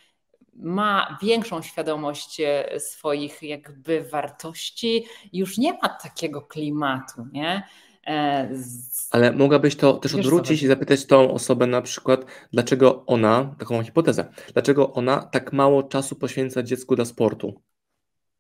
ma 0.56 1.18
większą 1.22 1.62
świadomość 1.62 2.40
e, 2.40 2.80
swoich 2.80 3.44
jakby 3.44 4.04
wartości, 4.04 5.06
już 5.34 5.58
nie 5.58 5.74
ma 5.74 5.90
takiego 5.90 6.42
klimatu, 6.42 7.26
nie? 7.32 7.64
E, 8.08 8.50
Ale 9.12 9.32
mogłabyś 9.32 9.76
to 9.76 9.94
też 9.94 10.16
odwrócić 10.16 10.64
i 10.64 10.68
zapytać 10.68 11.06
tą 11.06 11.34
osobę 11.34 11.68
na 11.68 11.82
przykład, 11.82 12.26
dlaczego 12.54 13.06
ona, 13.06 13.56
taką 13.60 13.84
hipotezę, 13.84 14.26
dlaczego 14.54 14.94
ona 14.94 15.22
tak 15.22 15.54
mało 15.54 15.84
czasu 15.84 16.16
poświęca 16.16 16.64
dziecku 16.64 16.96
dla 16.96 17.06
sportu? 17.06 17.62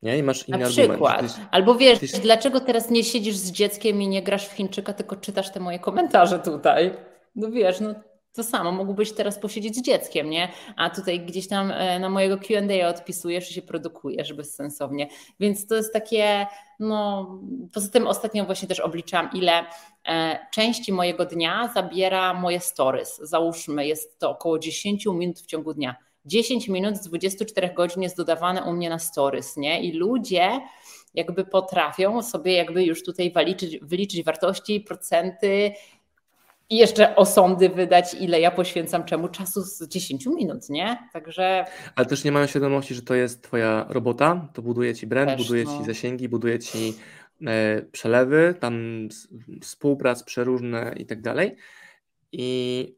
Nie? 0.02 0.18
I 0.18 0.24
masz 0.24 0.48
inny 0.50 0.58
Na 0.58 0.68
przykład. 0.68 1.22
Tyś, 1.22 1.32
Albo 1.52 1.76
wiesz, 1.76 2.00
tyś... 2.00 2.12
dlaczego 2.12 2.60
teraz 2.60 2.90
nie 2.90 3.04
siedzisz 3.04 3.36
z 3.36 3.52
dzieckiem 3.52 4.02
i 4.02 4.08
nie 4.08 4.24
grasz 4.24 4.48
w 4.48 4.52
Chińczyka, 4.52 4.94
tylko 4.94 5.16
czytasz 5.16 5.52
te 5.52 5.60
moje 5.60 5.80
komentarze 5.80 6.40
tutaj? 6.40 6.94
No 7.36 7.52
wiesz, 7.52 7.80
no 7.80 7.96
to 8.34 8.44
samo, 8.44 8.72
mógłbyś 8.72 9.12
teraz 9.12 9.40
posiedzieć 9.40 9.76
z 9.76 9.82
dzieckiem, 9.82 10.30
nie? 10.30 10.52
A 10.76 10.90
tutaj 10.90 11.20
gdzieś 11.20 11.48
tam 11.48 11.72
e, 11.72 12.00
na 12.00 12.10
mojego 12.10 12.38
Q&A 12.38 12.88
odpisujesz 12.88 13.52
i 13.52 13.54
się 13.54 13.62
produkujesz 13.62 14.34
bezsensownie. 14.34 15.08
Więc 15.40 15.68
to 15.68 15.76
jest 15.76 15.94
takie, 15.94 16.48
no 16.80 17.30
poza 17.74 17.90
tym 17.90 18.08
ostatnio 18.08 18.46
właśnie 18.46 18.68
też 18.68 18.80
obliczałam, 18.80 19.30
ile 19.34 19.66
e, 20.08 20.40
części 20.52 20.94
mojego 20.94 21.26
dnia 21.26 21.72
zabiera 21.74 22.34
moje 22.34 22.60
stories. 22.60 23.18
Załóżmy, 23.18 23.88
jest 23.88 24.20
to 24.20 24.30
około 24.30 24.60
10 24.60 25.06
minut 25.06 25.40
w 25.40 25.46
ciągu 25.46 25.74
dnia 25.74 25.96
10 26.26 26.68
minut 26.68 26.98
z 26.98 27.08
24 27.08 27.74
godzin 27.74 28.04
jest 28.04 28.18
dodawane 28.18 28.64
u 28.64 28.74
mnie 28.74 28.90
na 28.90 29.00
stories, 29.00 29.58
nie? 29.58 29.82
I 29.84 29.92
ludzie 29.92 30.62
jakby 31.14 31.46
potrafią 31.46 32.22
sobie 32.24 32.54
jakby 32.54 32.84
już 32.84 33.04
tutaj 33.04 33.32
wyliczyć, 33.32 33.80
wyliczyć 33.80 34.24
wartości, 34.24 34.82
procenty 34.82 35.72
i 36.70 36.78
jeszcze 36.78 37.16
osądy 37.16 37.70
wydać, 37.70 38.14
ile 38.14 38.40
ja 38.40 38.52
poświęcam 38.52 39.04
czemu 39.04 39.28
czasu 39.28 39.62
z 39.62 39.88
10 39.88 40.26
minut, 40.26 40.70
nie? 40.70 41.10
Także. 41.14 41.66
Ale 41.96 42.06
też 42.06 42.24
nie 42.24 42.32
mają 42.32 42.48
świadomości, 42.48 42.96
że 42.96 43.02
to 43.02 43.16
jest 43.16 43.44
Twoja 43.44 43.86
robota, 43.90 44.50
to 44.54 44.62
buduje 44.62 44.96
Ci 44.96 45.08
brand, 45.08 45.30
też, 45.30 45.42
buduje 45.42 45.64
no. 45.64 45.78
Ci 45.78 45.86
zasięgi, 45.86 46.30
buduje 46.30 46.60
Ci 46.60 46.94
e, 47.48 47.82
przelewy, 47.82 48.56
tam 48.60 49.08
współprac 49.62 50.24
przeróżne 50.24 50.94
i 50.98 51.06
tak 51.06 51.22
dalej. 51.22 51.56
I 52.32 52.96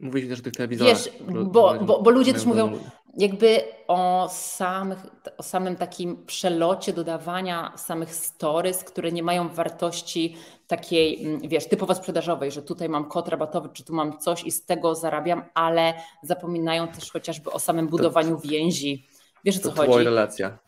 Mówisz 0.00 0.28
też 0.28 0.40
o 0.40 0.42
tych 0.42 0.52
telewizorach. 0.52 0.96
Wiesz, 0.96 1.12
bo, 1.44 1.74
bo, 1.84 2.02
bo 2.02 2.10
ludzie 2.10 2.32
też 2.32 2.44
mówią 2.44 2.78
jakby 3.16 3.62
o, 3.88 4.28
samych, 4.32 4.98
o 5.38 5.42
samym 5.42 5.76
takim 5.76 6.26
przelocie 6.26 6.92
dodawania 6.92 7.72
samych 7.76 8.14
stories, 8.14 8.84
które 8.84 9.12
nie 9.12 9.22
mają 9.22 9.48
wartości 9.48 10.36
takiej, 10.66 11.26
mm, 11.26 11.40
wiesz, 11.40 11.68
typowo 11.68 11.94
sprzedażowej, 11.94 12.50
że 12.50 12.62
tutaj 12.62 12.88
mam 12.88 13.08
kod 13.08 13.28
rabatowy, 13.28 13.68
czy 13.72 13.84
tu 13.84 13.94
mam 13.94 14.18
coś 14.18 14.44
i 14.44 14.50
z 14.50 14.64
tego 14.64 14.94
zarabiam, 14.94 15.44
ale 15.54 15.94
zapominają 16.22 16.88
też 16.88 17.12
chociażby 17.12 17.50
o 17.50 17.58
samym 17.58 17.88
budowaniu 17.88 18.36
to, 18.36 18.48
więzi. 18.48 19.06
Wiesz 19.44 19.56
o 19.56 19.60
co 19.60 19.70
chodzi? 19.70 19.90
Twoja 19.90 20.04
relacja. 20.04 20.58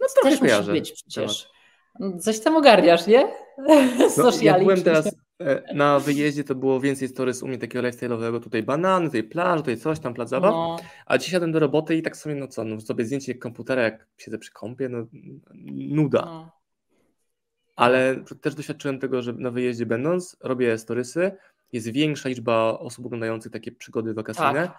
No 0.00 0.06
to 0.14 0.22
też 0.22 0.40
musi 0.40 0.70
być 0.70 0.92
przecież. 0.92 1.48
Coś 2.20 2.40
tam 2.40 2.56
ogarniasz, 2.56 3.06
nie? 3.06 3.32
No, 4.16 4.30
ja 4.42 4.58
byłem 4.58 4.82
teraz 4.82 5.14
na 5.74 6.00
wyjeździe 6.00 6.44
to 6.44 6.54
było 6.54 6.80
więcej 6.80 7.08
stories 7.08 7.42
u 7.42 7.48
mnie 7.48 7.58
takiego 7.58 7.88
lifestyle'owego, 7.88 8.40
tutaj 8.40 8.62
banany, 8.62 9.06
tutaj 9.06 9.22
plaż, 9.22 9.60
tutaj 9.60 9.76
coś 9.76 10.00
tam, 10.00 10.14
plac 10.14 10.28
zabaw, 10.28 10.52
no. 10.52 10.76
a 11.06 11.18
dzisiaj 11.18 11.32
jadłem 11.32 11.52
do 11.52 11.58
roboty 11.58 11.96
i 11.96 12.02
tak 12.02 12.16
sobie, 12.16 12.34
no 12.34 12.48
co, 12.48 12.64
no 12.64 12.80
sobie 12.80 13.04
zdjęcie 13.04 13.34
komputera, 13.34 13.82
jak 13.82 14.06
siedzę 14.16 14.38
przy 14.38 14.52
kąpie, 14.52 14.88
no 14.88 15.06
nuda. 15.74 16.24
No. 16.24 16.52
Ale 17.76 18.24
też 18.40 18.54
doświadczyłem 18.54 18.98
tego, 18.98 19.22
że 19.22 19.32
na 19.32 19.50
wyjeździe 19.50 19.86
będąc, 19.86 20.36
robię 20.40 20.78
storysy, 20.78 21.32
jest 21.72 21.88
większa 21.88 22.28
liczba 22.28 22.78
osób 22.78 23.06
oglądających 23.06 23.52
takie 23.52 23.72
przygody 23.72 24.14
wakacyjne, 24.14 24.66
tak. 24.66 24.78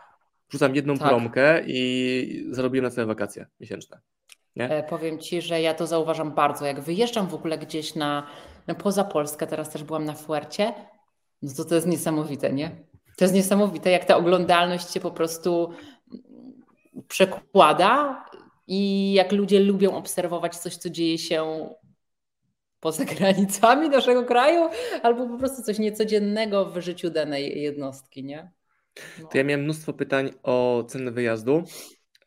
wrzucam 0.49 0.75
jedną 0.75 0.97
tak. 0.97 1.07
promkę 1.07 1.63
i 1.67 2.47
zarobiłem 2.49 2.83
na 2.83 2.91
całe 2.91 3.07
wakacje 3.07 3.45
miesięczne. 3.59 3.99
Nie? 4.55 4.69
E, 4.69 4.83
powiem 4.83 5.19
Ci, 5.19 5.41
że 5.41 5.61
ja 5.61 5.73
to 5.73 5.87
zauważam 5.87 6.31
bardzo. 6.31 6.65
Jak 6.65 6.81
wyjeżdżam 6.81 7.27
w 7.27 7.33
ogóle 7.33 7.57
gdzieś 7.57 7.95
na, 7.95 8.27
na 8.67 8.75
poza 8.75 9.03
Polskę, 9.03 9.47
teraz 9.47 9.69
też 9.69 9.83
byłam 9.83 10.05
na 10.05 10.13
Fuercie, 10.13 10.73
no 11.41 11.51
to 11.57 11.65
to 11.65 11.75
jest 11.75 11.87
niesamowite, 11.87 12.53
nie? 12.53 12.71
To 13.17 13.25
jest 13.25 13.33
niesamowite, 13.33 13.91
jak 13.91 14.05
ta 14.05 14.17
oglądalność 14.17 14.93
się 14.93 14.99
po 14.99 15.11
prostu 15.11 15.69
przekłada 17.07 18.25
i 18.67 19.13
jak 19.13 19.31
ludzie 19.31 19.59
lubią 19.59 19.95
obserwować 19.95 20.55
coś, 20.57 20.75
co 20.75 20.89
dzieje 20.89 21.17
się 21.17 21.69
poza 22.79 23.05
granicami 23.15 23.89
naszego 23.89 24.23
kraju, 24.23 24.69
albo 25.03 25.27
po 25.27 25.37
prostu 25.37 25.63
coś 25.63 25.79
niecodziennego 25.79 26.65
w 26.65 26.81
życiu 26.81 27.09
danej 27.09 27.61
jednostki, 27.61 28.23
nie? 28.23 28.51
No. 29.21 29.27
To 29.27 29.37
ja 29.37 29.43
miałem 29.43 29.63
mnóstwo 29.63 29.93
pytań 29.93 30.31
o 30.43 30.83
cenę 30.87 31.11
wyjazdu 31.11 31.63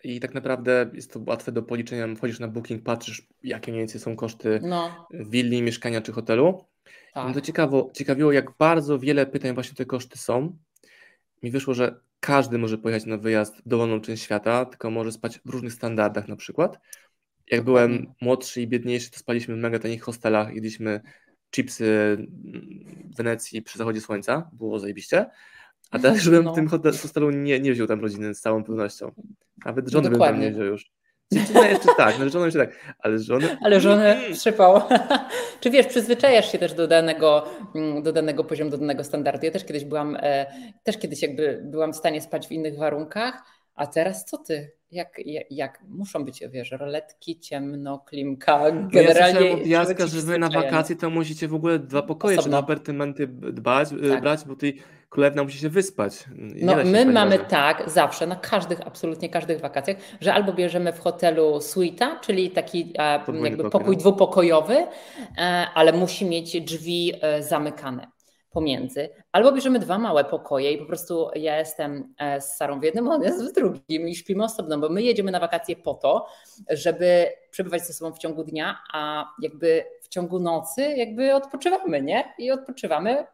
i 0.05 0.21
tak 0.21 0.35
naprawdę 0.35 0.91
jest 0.93 1.13
to 1.13 1.21
łatwe 1.27 1.53
do 1.53 1.63
policzenia. 1.63 2.15
Wchodzisz 2.17 2.41
na 2.41 2.49
Booking, 2.49 2.83
patrzysz, 2.83 3.29
jakie 3.43 3.73
mniej 3.73 3.81
więcej 3.81 4.01
są 4.01 4.17
koszty 4.17 4.61
no. 4.63 5.09
willi, 5.11 5.63
mieszkania 5.63 6.01
czy 6.01 6.13
hotelu. 6.13 6.65
Tak. 7.15 7.29
No 7.29 7.35
to 7.35 7.41
ciekawo, 7.41 7.91
ciekawiło, 7.95 8.33
jak 8.33 8.51
bardzo 8.59 8.99
wiele 8.99 9.27
pytań 9.27 9.55
właśnie 9.55 9.75
te 9.75 9.85
koszty 9.85 10.19
są. 10.19 10.57
Mi 11.43 11.51
wyszło, 11.51 11.75
że 11.75 12.01
każdy 12.21 12.59
może 12.59 12.79
pojechać 12.79 13.07
na 13.07 13.17
wyjazd 13.17 13.57
w 13.57 13.69
dowolną 13.69 14.01
część 14.01 14.23
świata, 14.23 14.65
tylko 14.65 14.91
może 14.91 15.13
spać 15.13 15.41
w 15.45 15.51
różnych 15.51 15.73
standardach 15.73 16.29
na 16.29 16.37
przykład. 16.37 16.79
Jak 17.51 17.65
byłem 17.65 18.15
młodszy 18.21 18.63
i 18.63 18.67
biedniejszy, 18.67 19.11
to 19.11 19.19
spaliśmy 19.19 19.55
w 19.55 19.59
mega 19.59 19.79
tanich 19.79 20.03
hostelach, 20.03 20.55
jedliśmy 20.55 21.01
chipsy 21.51 22.17
w 23.05 23.17
Wenecji 23.17 23.63
przy 23.63 23.79
zachodzie 23.79 24.01
słońca, 24.01 24.51
było 24.53 24.79
zajebiście. 24.79 25.27
A 25.91 25.99
teraz, 25.99 26.19
żebym 26.19 26.45
no. 26.45 26.53
w 26.53 26.55
tym 26.55 26.69
hostelu 26.69 27.31
nie, 27.31 27.61
nie 27.61 27.73
wziął 27.73 27.87
tam 27.87 28.01
rodziny 28.01 28.35
z 28.35 28.41
całą 28.41 28.65
pewnością. 28.65 29.13
Nawet 29.65 29.89
żony 29.89 30.11
bym 30.11 30.21
tam 30.21 30.41
nie 30.41 30.51
wziął 30.51 30.65
już. 30.65 30.91
No 31.55 31.65
jeszcze 31.65 31.89
tak, 31.97 32.19
no 32.19 32.29
żony 32.29 32.45
jeszcze 32.45 32.59
tak, 32.59 32.97
ale 32.99 33.19
żony... 33.19 33.57
Ale 33.63 33.81
żony 33.81 34.17
przypał. 34.33 34.81
Czy 35.61 35.71
wiesz, 35.71 35.87
przyzwyczajasz 35.87 36.53
się 36.53 36.59
też 36.59 36.75
do 36.75 36.89
danego, 36.89 37.45
mm, 37.75 38.03
do 38.03 38.13
danego 38.13 38.45
poziomu, 38.45 38.71
do 38.71 38.79
danego 38.79 39.05
standardu. 39.05 39.47
Ja 39.47 39.53
też 39.53 39.65
kiedyś 39.65 39.85
byłam, 39.85 40.17
e, 40.21 40.47
też 40.83 40.99
kiedyś 40.99 41.23
jakby 41.23 41.61
byłam 41.65 41.93
w 41.93 41.97
stanie 41.97 42.21
spać 42.21 42.49
w 42.49 42.53
innych 42.53 42.77
warunkach, 42.77 43.43
a 43.75 43.87
teraz 43.87 44.25
co 44.25 44.39
ty? 44.39 44.78
Jak, 44.93 45.19
jak, 45.27 45.45
jak 45.51 45.81
muszą 45.89 46.25
być, 46.25 46.45
wiesz, 46.51 46.71
roletki, 46.71 47.41
ciemno, 47.41 47.99
klimka, 47.99 48.71
generalnie... 48.71 49.41
No 49.41 49.47
ja 49.65 49.83
od 49.83 49.89
Jacka, 49.89 50.07
że 50.07 50.21
wy 50.21 50.39
na 50.39 50.49
wakacje 50.49 50.97
to 50.97 51.11
musicie 51.11 51.49
w 51.49 51.55
ogóle 51.55 51.79
dwa 51.79 52.03
pokoje 52.03 52.39
Osobno. 52.39 52.45
czy 52.45 52.51
na 52.51 52.59
apartamenty 52.59 53.27
dbać, 53.27 53.89
tak. 54.11 54.21
brać, 54.21 54.45
bo 54.47 54.57
ty 54.57 54.75
królewna 55.09 55.45
musi 55.45 55.59
się 55.59 55.69
wyspać. 55.69 56.25
No 56.55 56.77
my 56.85 57.07
mamy 57.07 57.39
tak 57.39 57.91
zawsze, 57.91 58.27
na 58.27 58.37
każdych, 58.37 58.87
absolutnie 58.87 59.29
każdych 59.29 59.61
wakacjach, 59.61 59.97
że 60.21 60.35
albo 60.35 60.53
bierzemy 60.53 60.93
w 60.93 61.01
hotelu 61.01 61.61
suita, 61.61 62.21
czyli 62.21 62.51
taki 62.51 62.93
e, 62.99 63.21
jakby 63.45 63.71
pokój 63.71 63.97
no. 63.97 64.01
dwupokojowy, 64.01 64.77
e, 64.77 64.87
ale 65.75 65.93
musi 65.93 66.27
mieć 66.27 66.61
drzwi 66.61 67.13
e, 67.21 67.43
zamykane 67.43 68.18
pomiędzy, 68.51 69.09
albo 69.33 69.53
bierzemy 69.53 69.79
dwa 69.79 69.99
małe 69.99 70.25
pokoje 70.25 70.73
i 70.73 70.79
po 70.79 70.87
prostu 70.87 71.31
ja 71.35 71.59
jestem 71.59 72.15
z 72.41 72.45
Sarą 72.45 72.81
w 72.81 72.83
jednym, 72.83 73.09
on 73.09 73.23
jest 73.23 73.51
w 73.51 73.53
drugim 73.53 74.09
i 74.09 74.15
śpimy 74.15 74.45
osobno, 74.45 74.79
bo 74.79 74.89
my 74.89 75.03
jedziemy 75.03 75.31
na 75.31 75.41
wakacje 75.41 75.77
po 75.77 75.95
to, 75.95 76.27
żeby 76.71 77.27
przebywać 77.51 77.87
ze 77.87 77.93
sobą 77.93 78.13
w 78.13 78.19
ciągu 78.19 78.45
dnia, 78.45 78.79
a 78.93 79.31
jakby 79.43 79.85
w 80.03 80.09
ciągu 80.09 80.41
nocy 80.41 80.83
jakby 80.83 81.35
odpoczywamy, 81.35 82.03
nie? 82.03 82.35
I 82.39 82.51
odpoczywamy 82.51 83.27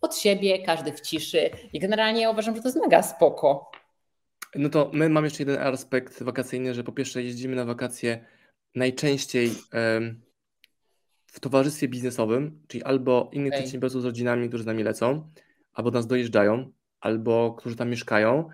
od 0.00 0.16
siebie, 0.16 0.62
każdy 0.62 0.92
w 0.92 1.00
ciszy 1.00 1.50
i 1.72 1.80
generalnie 1.80 2.30
uważam, 2.30 2.56
że 2.56 2.62
to 2.62 2.68
jest 2.68 2.80
mega 2.80 3.02
spoko. 3.02 3.70
No 4.54 4.68
to 4.68 4.90
my 4.92 5.08
mamy 5.08 5.26
jeszcze 5.26 5.42
jeden 5.42 5.58
aspekt 5.58 6.22
wakacyjny, 6.22 6.74
że 6.74 6.84
po 6.84 6.92
pierwsze 6.92 7.22
jeździmy 7.22 7.56
na 7.56 7.64
wakacje 7.64 8.24
najczęściej 8.74 9.50
w 11.38 11.40
towarzystwie 11.40 11.88
biznesowym, 11.88 12.60
czyli 12.68 12.84
albo 12.84 13.30
innych 13.32 13.52
okay. 13.52 13.60
przedsiębiorców 13.60 14.02
z 14.02 14.04
rodzinami, 14.04 14.48
którzy 14.48 14.64
z 14.64 14.66
nami 14.66 14.82
lecą, 14.82 15.28
albo 15.72 15.90
nas 15.90 16.06
dojeżdżają, 16.06 16.72
albo 17.00 17.54
którzy 17.58 17.76
tam 17.76 17.90
mieszkają 17.90 18.48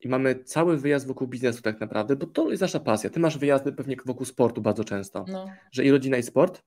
i 0.00 0.08
mamy 0.08 0.44
cały 0.44 0.78
wyjazd 0.78 1.06
wokół 1.06 1.28
biznesu 1.28 1.62
tak 1.62 1.80
naprawdę, 1.80 2.16
bo 2.16 2.26
to 2.26 2.50
jest 2.50 2.60
nasza 2.60 2.80
pasja. 2.80 3.10
Ty 3.10 3.20
masz 3.20 3.38
wyjazdy 3.38 3.72
pewnie 3.72 3.96
wokół 4.06 4.26
sportu 4.26 4.62
bardzo 4.62 4.84
często, 4.84 5.24
no. 5.28 5.46
że 5.72 5.84
i 5.84 5.90
rodzina 5.90 6.16
i 6.16 6.22
sport. 6.22 6.62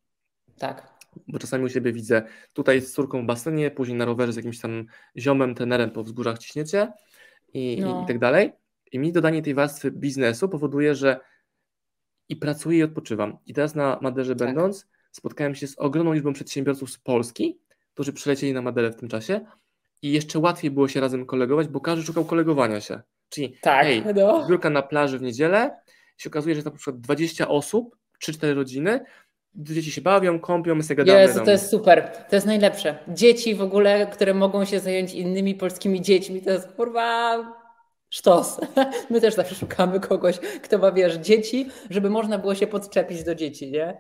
Tak. 0.58 0.94
Bo 1.28 1.40
czasami 1.40 1.66
u 1.66 1.70
siebie 1.70 1.94
widzę 1.94 2.24
tutaj 2.54 2.82
z 2.82 2.94
córką 2.94 3.24
w 3.24 3.26
basenie, 3.26 3.72
później 3.72 3.98
na 3.98 4.06
rowerze 4.06 4.34
z 4.34 4.36
jakimś 4.36 4.60
tam 4.60 4.86
ziomem, 5.18 5.56
tenerem 5.56 5.92
po 5.92 6.04
wzgórzach 6.04 6.38
ciśniecie 6.38 6.92
i, 7.54 7.78
no. 7.82 8.04
i, 8.04 8.08
tak 8.08 8.20
dalej. 8.20 8.52
I 8.92 9.00
mi 9.00 9.12
dodanie 9.12 9.42
tej 9.42 9.54
warstwy 9.54 9.92
biznesu 9.92 10.50
powoduje, 10.50 10.96
że 10.96 11.20
i 12.30 12.36
pracuję 12.36 12.80
i 12.80 12.84
odpoczywam. 12.84 13.38
I 13.46 13.54
teraz 13.54 13.76
na 13.76 14.00
Maderze 14.02 14.36
tak. 14.36 14.48
będąc, 14.48 14.88
spotkałem 15.16 15.56
się 15.56 15.68
z 15.68 15.80
ogromną 15.80 16.14
liczbą 16.14 16.34
przedsiębiorców 16.34 16.92
z 16.92 16.98
Polski, 16.98 17.60
którzy 17.94 18.14
przylecieli 18.14 18.54
na 18.54 18.62
Maderę 18.62 18.92
w 18.92 18.96
tym 18.96 19.10
czasie 19.10 19.42
i 20.02 20.12
jeszcze 20.12 20.40
łatwiej 20.40 20.72
było 20.72 20.88
się 20.88 21.00
razem 21.00 21.26
kolegować, 21.26 21.68
bo 21.68 21.80
każdy 21.80 22.06
szukał 22.06 22.26
kolegowania 22.26 22.82
się. 22.82 23.02
Czyli 23.30 23.58
tak, 23.62 23.84
hej, 23.86 24.04
no. 24.16 24.46
zbiórka 24.46 24.70
na 24.70 24.82
plaży 24.82 25.20
w 25.20 25.22
niedzielę, 25.22 25.80
się 26.18 26.30
okazuje, 26.30 26.56
że 26.56 26.62
na 26.62 26.72
przykład 26.72 27.00
20 27.00 27.48
osób, 27.48 27.98
3-4 28.24 28.56
rodziny, 28.56 29.06
dzieci 29.56 29.92
się 29.92 30.02
bawią, 30.02 30.40
kąpią, 30.40 30.76
my 30.76 30.84
sobie 30.84 30.96
gadamy. 30.96 31.20
Jezu, 31.20 31.46
to 31.46 31.52
jest 31.52 31.70
super, 31.70 32.12
to 32.30 32.36
jest 32.36 32.48
najlepsze. 32.48 32.98
Dzieci 33.08 33.56
w 33.56 33.62
ogóle, 33.62 34.08
które 34.08 34.34
mogą 34.34 34.66
się 34.66 34.80
zająć 34.80 35.14
innymi 35.14 35.56
polskimi 35.56 36.02
dziećmi, 36.02 36.42
to 36.42 36.50
jest 36.50 36.68
kurwa 36.72 37.38
sztos. 38.10 38.62
My 39.10 39.22
też 39.22 39.34
zawsze 39.34 39.56
szukamy 39.56 40.00
kogoś, 40.00 40.40
kto 40.40 40.78
ma, 40.78 40.92
wiesz, 40.92 41.16
dzieci, 41.16 41.70
żeby 41.90 42.10
można 42.10 42.38
było 42.38 42.56
się 42.56 42.68
podczepić 42.68 43.24
do 43.24 43.36
dzieci, 43.36 43.72
nie? 43.72 43.98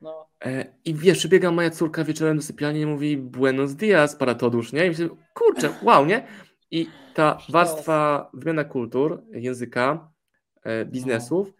No. 0.00 0.27
E, 0.44 0.64
I 0.84 0.94
wiesz, 0.94 1.18
przybiega 1.18 1.50
moja 1.50 1.70
córka 1.70 2.04
wieczorem 2.04 2.36
do 2.36 2.42
sypialni 2.42 2.80
i 2.80 2.86
mówi 2.86 3.16
buenos 3.16 3.74
dias, 3.74 4.16
paratodusz, 4.16 4.72
nie? 4.72 4.86
I 4.86 4.88
myślę, 4.88 5.08
kurczę, 5.34 5.74
wow, 5.82 6.06
nie? 6.06 6.26
I 6.70 6.86
ta 7.14 7.38
warstwa 7.48 8.30
wymiana 8.34 8.64
kultur, 8.64 9.22
języka, 9.32 10.10
e, 10.62 10.84
biznesów 10.84 11.52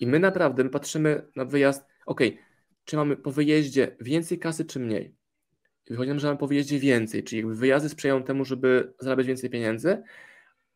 i 0.00 0.06
my 0.06 0.18
naprawdę, 0.18 0.64
my 0.64 0.70
patrzymy 0.70 1.26
na 1.36 1.44
wyjazd, 1.44 1.86
ok, 2.06 2.20
czy 2.84 2.96
mamy 2.96 3.16
po 3.16 3.30
wyjeździe 3.30 3.96
więcej 4.00 4.38
kasy, 4.38 4.64
czy 4.64 4.80
mniej? 4.80 5.14
I 5.86 5.90
wychodzi 5.90 6.08
nam, 6.08 6.18
że 6.18 6.26
mamy 6.26 6.38
po 6.38 6.46
wyjeździe 6.46 6.78
więcej, 6.78 7.24
czyli 7.24 7.38
jakby 7.38 7.54
wyjazdy 7.54 7.88
sprzyjają 7.88 8.22
temu, 8.22 8.44
żeby 8.44 8.92
zarabiać 8.98 9.26
więcej 9.26 9.50
pieniędzy, 9.50 10.02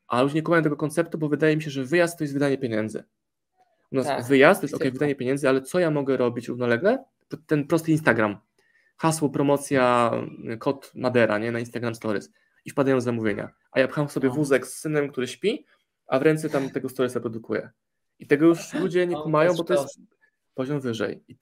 ale 0.06 0.23
już 0.23 0.34
nie 0.34 0.42
kumam 0.42 0.62
tego 0.62 0.76
konceptu, 0.76 1.18
bo 1.18 1.28
wydaje 1.28 1.56
mi 1.56 1.62
się, 1.62 1.70
że 1.70 1.84
wyjazd 1.84 2.18
to 2.18 2.25
jest 2.25 2.34
wydanie 2.34 2.58
pieniędzy. 2.58 3.04
U 3.92 3.96
nas 3.96 4.06
tak, 4.06 4.25
wyjazd 4.25 4.61
to 4.61 4.64
jest 4.64 4.75
ok, 4.75 4.84
wydanie 4.84 5.14
pieniędzy, 5.14 5.49
ale 5.49 5.62
co 5.62 5.78
ja 5.78 5.90
mogę 5.90 6.16
robić 6.16 6.49
równolegle? 6.49 7.04
Ten 7.46 7.66
prosty 7.66 7.92
Instagram. 7.92 8.36
Hasło, 8.96 9.28
promocja, 9.28 10.10
kod 10.58 10.92
Madera, 10.94 11.38
nie? 11.38 11.52
Na 11.52 11.58
Instagram 11.58 11.94
Stories. 11.94 12.30
I 12.64 12.70
wpadają 12.70 13.00
zamówienia. 13.00 13.50
A 13.72 13.80
ja 13.80 13.88
pcham 13.88 14.08
sobie 14.08 14.28
no. 14.28 14.34
wózek 14.34 14.66
z 14.66 14.78
synem, 14.78 15.08
który 15.08 15.28
śpi, 15.28 15.66
a 16.06 16.18
w 16.18 16.22
ręce 16.22 16.50
tam 16.50 16.70
tego 16.70 16.88
Storiesa 16.88 17.20
produkuje. 17.20 17.70
I 18.18 18.26
tego 18.26 18.46
już 18.46 18.74
ludzie 18.74 19.06
nie 19.06 19.16
kumają, 19.16 19.54
bo 19.54 19.64
to 19.64 19.74
jest 19.74 20.00
poziom 20.54 20.80
wyżej. 20.80 21.24
I 21.28 21.36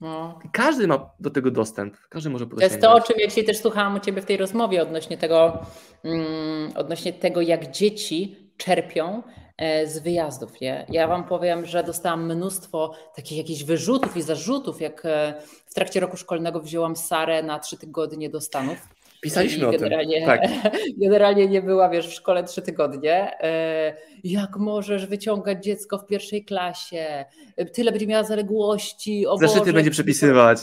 no. 0.00 0.38
Każdy 0.52 0.86
ma 0.86 1.10
do 1.20 1.30
tego 1.30 1.50
dostęp, 1.50 1.96
każdy 2.08 2.30
może 2.30 2.46
To 2.46 2.60
jest 2.60 2.80
to, 2.80 2.94
o 2.94 3.00
czym 3.00 3.18
ja 3.18 3.26
dzisiaj 3.26 3.44
też 3.44 3.58
słuchałam 3.58 3.96
u 3.96 4.00
Ciebie 4.00 4.22
w 4.22 4.24
tej 4.24 4.36
rozmowie 4.36 4.82
odnośnie 4.82 5.18
tego, 5.18 5.66
mm, 6.04 6.72
odnośnie 6.74 7.12
tego, 7.12 7.40
jak 7.40 7.70
dzieci 7.70 8.47
czerpią 8.58 9.22
e, 9.56 9.86
z 9.86 9.98
wyjazdów. 9.98 10.60
Nie? 10.60 10.86
Ja 10.88 11.08
Wam 11.08 11.24
powiem, 11.24 11.66
że 11.66 11.84
dostałam 11.84 12.34
mnóstwo 12.34 12.94
takich 13.16 13.38
jakichś 13.38 13.62
wyrzutów 13.62 14.16
i 14.16 14.22
zarzutów, 14.22 14.80
jak 14.80 15.02
e, 15.04 15.34
w 15.66 15.74
trakcie 15.74 16.00
roku 16.00 16.16
szkolnego 16.16 16.60
wzięłam 16.60 16.96
Sarę 16.96 17.42
na 17.42 17.58
trzy 17.58 17.76
tygodnie 17.76 18.30
do 18.30 18.40
Stanów. 18.40 18.88
Pisaliśmy 19.20 19.68
o 19.68 19.70
generalnie, 19.70 20.16
tym. 20.16 20.26
Tak. 20.26 20.40
Generalnie 21.02 21.48
nie 21.48 21.62
była, 21.62 21.88
wiesz, 21.88 22.08
w 22.08 22.12
szkole 22.12 22.44
trzy 22.44 22.62
tygodnie. 22.62 23.40
E, 23.40 23.96
jak 24.24 24.56
możesz 24.56 25.06
wyciągać 25.06 25.64
dziecko 25.64 25.98
w 25.98 26.06
pierwszej 26.06 26.44
klasie? 26.44 27.24
Tyle 27.72 27.90
będzie 27.92 28.06
miała 28.06 28.24
zaległości. 28.24 29.24
Zeszyty 29.40 29.72
będzie 29.72 29.90
przepisywać. 29.90 30.58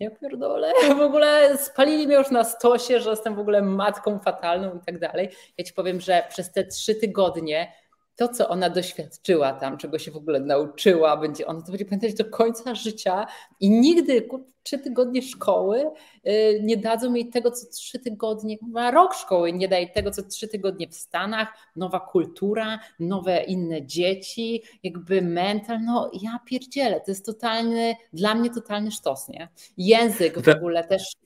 Ja 0.00 0.10
pierdolę. 0.10 0.72
W 0.98 1.00
ogóle 1.00 1.58
spalili 1.58 2.06
mnie 2.06 2.16
już 2.16 2.30
na 2.30 2.44
stosie, 2.44 3.00
że 3.00 3.10
jestem 3.10 3.34
w 3.34 3.38
ogóle 3.38 3.62
matką 3.62 4.18
fatalną 4.18 4.74
i 4.74 4.80
tak 4.86 4.98
dalej. 4.98 5.28
Ja 5.58 5.64
ci 5.64 5.72
powiem, 5.72 6.00
że 6.00 6.22
przez 6.28 6.52
te 6.52 6.64
trzy 6.64 6.94
tygodnie 6.94 7.72
to, 8.20 8.28
co 8.28 8.48
ona 8.48 8.70
doświadczyła 8.70 9.52
tam, 9.52 9.78
czego 9.78 9.98
się 9.98 10.10
w 10.10 10.16
ogóle 10.16 10.40
nauczyła, 10.40 11.16
będzie, 11.16 11.46
ona 11.46 11.62
to 11.62 11.72
będzie 11.72 11.84
pamiętać 11.84 12.14
do 12.14 12.24
końca 12.24 12.74
życia 12.74 13.26
i 13.60 13.70
nigdy 13.70 14.28
trzy 14.62 14.78
tygodnie 14.78 15.22
szkoły 15.22 15.90
y, 16.26 16.60
nie 16.62 16.76
dadzą 16.76 17.14
jej 17.14 17.30
tego, 17.30 17.50
co 17.50 17.66
trzy 17.66 17.98
tygodnie, 17.98 18.56
ma 18.62 18.90
rok 18.90 19.14
szkoły 19.14 19.52
nie 19.52 19.68
daje 19.68 19.88
tego, 19.88 20.10
co 20.10 20.22
trzy 20.22 20.48
tygodnie 20.48 20.88
w 20.88 20.94
Stanach, 20.94 21.52
nowa 21.76 22.00
kultura, 22.00 22.78
nowe 22.98 23.44
inne 23.44 23.86
dzieci, 23.86 24.62
jakby 24.82 25.22
mental, 25.22 25.78
no 25.84 26.10
ja 26.22 26.40
pierdzielę, 26.46 27.00
to 27.00 27.10
jest 27.10 27.26
totalny, 27.26 27.94
dla 28.12 28.34
mnie 28.34 28.50
totalny 28.50 28.90
sztos, 28.90 29.28
nie? 29.28 29.48
Język 29.76 30.38
w 30.38 30.48
ogóle 30.48 30.84
też 30.84 31.16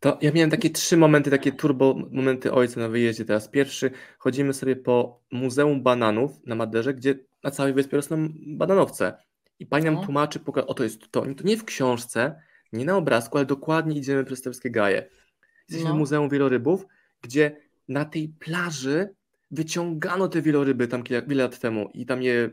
to 0.00 0.18
ja 0.20 0.32
miałem 0.32 0.50
takie 0.50 0.70
trzy 0.70 0.96
momenty, 0.96 1.30
takie 1.30 1.52
turbo 1.52 1.94
momenty 2.10 2.52
ojca 2.52 2.80
na 2.80 2.88
wyjeździe 2.88 3.24
teraz. 3.24 3.48
Pierwszy, 3.48 3.90
chodzimy 4.18 4.54
sobie 4.54 4.76
po 4.76 5.22
Muzeum 5.32 5.82
Bananów 5.82 6.46
na 6.46 6.54
Maderze, 6.54 6.94
gdzie 6.94 7.14
na 7.44 7.50
całej 7.50 7.72
wyspie 7.72 7.96
rosną 7.96 8.28
bananowce. 8.46 9.16
I 9.58 9.66
pani 9.66 9.84
nam 9.84 9.94
no. 9.94 10.04
tłumaczy, 10.04 10.38
poka- 10.38 10.66
o 10.66 10.74
to 10.74 10.84
jest 10.84 11.10
to. 11.10 11.20
To 11.20 11.44
nie 11.44 11.56
w 11.56 11.64
książce, 11.64 12.42
nie 12.72 12.84
na 12.84 12.96
obrazku, 12.96 13.38
ale 13.38 13.46
dokładnie 13.46 13.98
idziemy 13.98 14.24
przez 14.24 14.42
te 14.42 14.50
wszystkie 14.50 14.70
gaje. 14.70 15.08
Jesteśmy 15.68 15.90
no. 15.90 15.94
w 15.94 15.98
Muzeum 15.98 16.28
Wielorybów, 16.28 16.86
gdzie 17.22 17.56
na 17.88 18.04
tej 18.04 18.28
plaży 18.28 19.14
wyciągano 19.50 20.28
te 20.28 20.42
wieloryby 20.42 20.88
tam 20.88 21.02
wiele 21.02 21.42
lat 21.42 21.58
temu 21.58 21.90
i 21.94 22.06
tam 22.06 22.22
je 22.22 22.50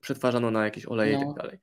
przetwarzano 0.00 0.50
na 0.50 0.64
jakieś 0.64 0.86
oleje 0.86 1.18
no. 1.18 1.22
i 1.22 1.26
tak 1.26 1.36
dalej. 1.36 1.58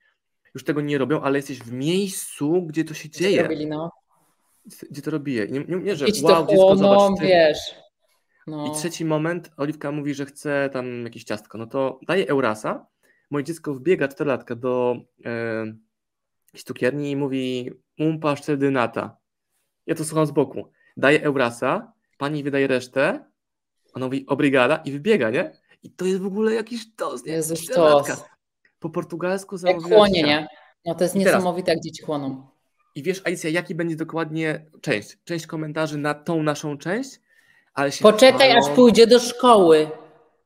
Już 0.56 0.64
tego 0.64 0.82
nie 0.82 0.98
robią, 0.98 1.22
ale 1.22 1.38
jesteś 1.38 1.60
w 1.60 1.72
miejscu, 1.72 2.66
gdzie 2.66 2.84
to 2.84 2.94
się 2.94 3.10
dzieje. 3.10 3.44
Robili, 3.44 3.68
no 3.68 4.03
gdzie 4.92 5.02
to 5.02 5.12
robię. 5.12 5.48
Nie, 5.48 5.60
nie, 5.60 5.76
nie 5.76 5.96
że 5.96 6.08
Idź 6.08 6.22
wow, 6.22 6.48
dziecko, 6.48 6.76
zobacz. 6.76 7.20
Ty. 7.20 7.26
wiesz. 7.28 7.76
No. 8.48 8.68
I 8.68 8.72
trzeci 8.72 9.06
moment, 9.06 9.52
Oliwka 9.58 9.92
mówi, 9.92 10.14
że 10.14 10.26
chce 10.26 10.70
tam 10.74 11.04
jakieś 11.04 11.24
ciastko. 11.24 11.58
No 11.58 11.68
to 11.68 12.00
daje 12.08 12.28
Eurasa. 12.28 12.86
Moje 13.30 13.44
dziecko 13.46 13.74
wbiega 13.74 14.08
czterolatka 14.08 14.56
do 14.56 14.96
cukierni 16.66 17.12
i 17.12 17.16
mówi 17.16 17.72
umpa 18.00 18.36
szczerdynata. 18.36 19.18
Ja 19.86 19.96
to 19.96 20.06
słucham 20.06 20.26
z 20.26 20.32
boku. 20.32 20.72
Daje 20.98 21.24
Eurasa, 21.24 21.94
pani 22.18 22.44
wydaje 22.44 22.68
resztę, 22.68 23.26
ona 23.94 24.06
mówi 24.06 24.26
obrigada 24.28 24.76
i 24.76 24.92
wybiega, 24.92 25.30
nie? 25.30 25.52
I 25.84 25.92
to 25.92 26.06
jest 26.06 26.22
w 26.22 26.26
ogóle 26.26 26.54
jakiś 26.54 26.96
tos, 26.96 27.26
nie? 27.26 27.34
Jezus, 27.34 27.66
tos. 27.66 28.24
Po 28.80 28.90
portugalsku 28.90 29.58
zamówiła 29.58 29.90
Jak 29.90 29.98
chłonie, 29.98 30.24
nie? 30.24 30.48
No 30.86 30.96
to 30.96 31.04
jest 31.04 31.16
niesamowite, 31.16 31.72
jak 31.72 31.82
dzieci 31.82 32.04
chłoną. 32.04 32.48
I 32.96 33.04
wiesz, 33.04 33.22
Alicja, 33.26 33.50
jaki 33.50 33.76
będzie 33.76 33.96
dokładnie 33.96 34.66
część? 34.82 35.18
Część 35.24 35.48
komentarzy 35.48 35.98
na 35.98 36.14
tą 36.14 36.44
naszą 36.44 36.78
część, 36.78 37.20
ale 37.74 37.92
się 37.92 38.04
Poczekaj, 38.04 38.50
chwalą. 38.50 38.68
aż 38.68 38.76
pójdzie 38.76 39.08
do 39.08 39.20
szkoły. 39.20 39.90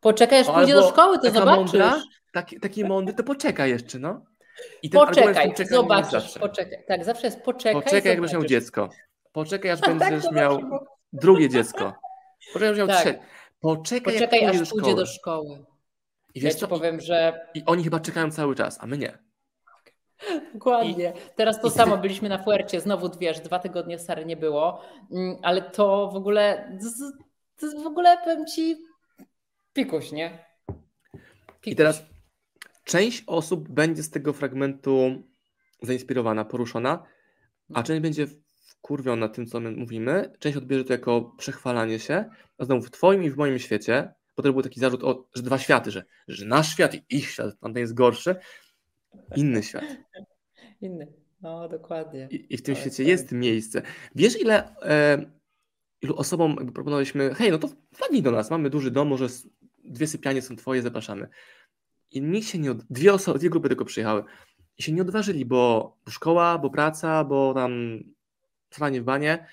Poczekaj, 0.01 0.39
aż 0.39 0.47
pójdzie 0.47 0.73
do 0.73 0.89
szkoły, 0.89 1.19
to 1.19 1.31
zobaczysz. 1.31 1.57
Mądra, 1.57 2.01
taki, 2.31 2.59
taki 2.59 2.85
mądry, 2.85 3.13
to 3.13 3.23
poczekaj 3.23 3.69
jeszcze, 3.69 3.99
no. 3.99 4.21
I 4.83 4.89
poczekaj, 4.89 5.53
zobaczysz, 5.69 6.37
poczekaj. 6.39 6.83
Tak, 6.87 7.05
zawsze 7.05 7.27
jest 7.27 7.41
poczekaj. 7.41 7.81
Poczekaj, 7.81 8.09
jak 8.09 8.19
będziesz 8.19 8.33
miał 8.33 8.45
dziecko. 8.45 8.89
Poczekaj, 9.31 9.71
aż 9.71 9.81
tak, 9.81 9.97
będziesz 9.97 10.31
miał 10.31 10.61
drugie 11.13 11.49
dziecko. 11.49 11.93
Poczekaj, 12.53 12.69
aż 12.71 12.77
miał 12.77 12.87
tak. 12.87 12.97
trzecie. 13.01 13.19
Poczekaj, 13.59 14.13
poczekaj 14.13 14.45
aż 14.45 14.59
do 14.59 14.65
pójdzie 14.65 14.95
do 14.95 15.05
szkoły. 15.05 15.65
I 16.35 16.41
wiesz 16.41 16.53
ja 16.53 16.59
co? 16.59 16.67
powiem, 16.67 17.01
że. 17.01 17.47
I 17.53 17.63
oni 17.65 17.83
chyba 17.83 17.99
czekają 17.99 18.31
cały 18.31 18.55
czas, 18.55 18.77
a 18.81 18.87
my 18.87 18.97
nie. 18.97 19.26
Dokładnie. 20.53 21.13
Teraz 21.35 21.61
to 21.61 21.69
samo 21.69 21.97
byliśmy 21.97 22.29
na 22.29 22.43
Fuercie, 22.43 22.81
znowu 22.81 23.09
wiesz, 23.19 23.39
dwa 23.39 23.59
tygodnie 23.59 23.99
Sary 23.99 24.25
nie 24.25 24.37
było, 24.37 24.81
mm, 25.11 25.37
ale 25.41 25.61
to 25.61 26.09
w 26.13 26.15
ogóle, 26.15 26.71
to 27.59 27.81
w 27.83 27.87
ogóle 27.87 28.17
powiem 28.23 28.45
ci 28.45 28.77
pikuś, 29.73 30.11
nie? 30.11 30.45
Pikuś. 31.61 31.73
I 31.73 31.75
teraz 31.75 32.05
część 32.83 33.23
osób 33.27 33.69
będzie 33.69 34.03
z 34.03 34.09
tego 34.09 34.33
fragmentu 34.33 35.23
zainspirowana, 35.81 36.45
poruszona, 36.45 37.03
a 37.73 37.83
część 37.83 38.01
będzie 38.01 38.27
wkurwiona 38.87 39.29
tym, 39.29 39.45
co 39.45 39.59
my 39.59 39.71
mówimy. 39.71 40.31
Część 40.39 40.57
odbierze 40.57 40.83
to 40.83 40.93
jako 40.93 41.21
przechwalanie 41.37 41.99
się, 41.99 42.25
a 42.57 42.65
znowu 42.65 42.81
w 42.81 42.91
twoim 42.91 43.23
i 43.23 43.29
w 43.29 43.37
moim 43.37 43.59
świecie, 43.59 44.13
bo 44.37 44.43
to 44.43 44.53
był 44.53 44.61
taki 44.61 44.79
zarzut, 44.79 45.03
o, 45.03 45.27
że 45.35 45.43
dwa 45.43 45.57
światy, 45.57 45.91
że, 45.91 46.03
że 46.27 46.45
nasz 46.45 46.71
świat 46.71 46.95
i 46.95 47.03
ich 47.09 47.29
świat, 47.29 47.59
tamten 47.59 47.81
jest 47.81 47.93
gorszy, 47.93 48.35
Inny 49.35 49.63
świat. 49.63 49.83
Inny. 50.81 51.13
No, 51.41 51.69
dokładnie. 51.69 52.27
I, 52.31 52.53
i 52.53 52.57
w 52.57 52.61
tym 52.61 52.75
świecie 52.75 53.03
jest 53.03 53.31
miejsce. 53.31 53.81
Wiesz, 54.15 54.41
ile 54.41 54.75
e, 54.81 55.25
ilu 56.01 56.15
osobom 56.15 56.55
proponowaliśmy, 56.55 57.35
hej, 57.35 57.51
no 57.51 57.57
to 57.57 57.67
wpadnij 57.93 58.21
do 58.21 58.31
nas, 58.31 58.51
mamy 58.51 58.69
duży 58.69 58.91
dom, 58.91 59.07
może 59.07 59.27
dwie 59.83 60.07
sypianie 60.07 60.41
są 60.41 60.55
twoje, 60.55 60.81
zapraszamy. 60.81 61.27
I 62.11 62.21
nikt 62.21 62.47
się 62.47 62.59
nie, 62.59 62.71
od... 62.71 62.83
dwie 62.83 63.13
osoby, 63.13 63.39
dwie 63.39 63.49
grupy 63.49 63.67
tylko 63.67 63.85
przyjechały 63.85 64.23
i 64.77 64.83
się 64.83 64.91
nie 64.91 65.01
odważyli, 65.01 65.45
bo 65.45 65.97
szkoła, 66.09 66.57
bo 66.57 66.69
praca, 66.69 67.23
bo 67.23 67.53
tam 67.53 67.99
trwanie 68.69 69.01
w 69.01 69.03
banie. 69.03 69.47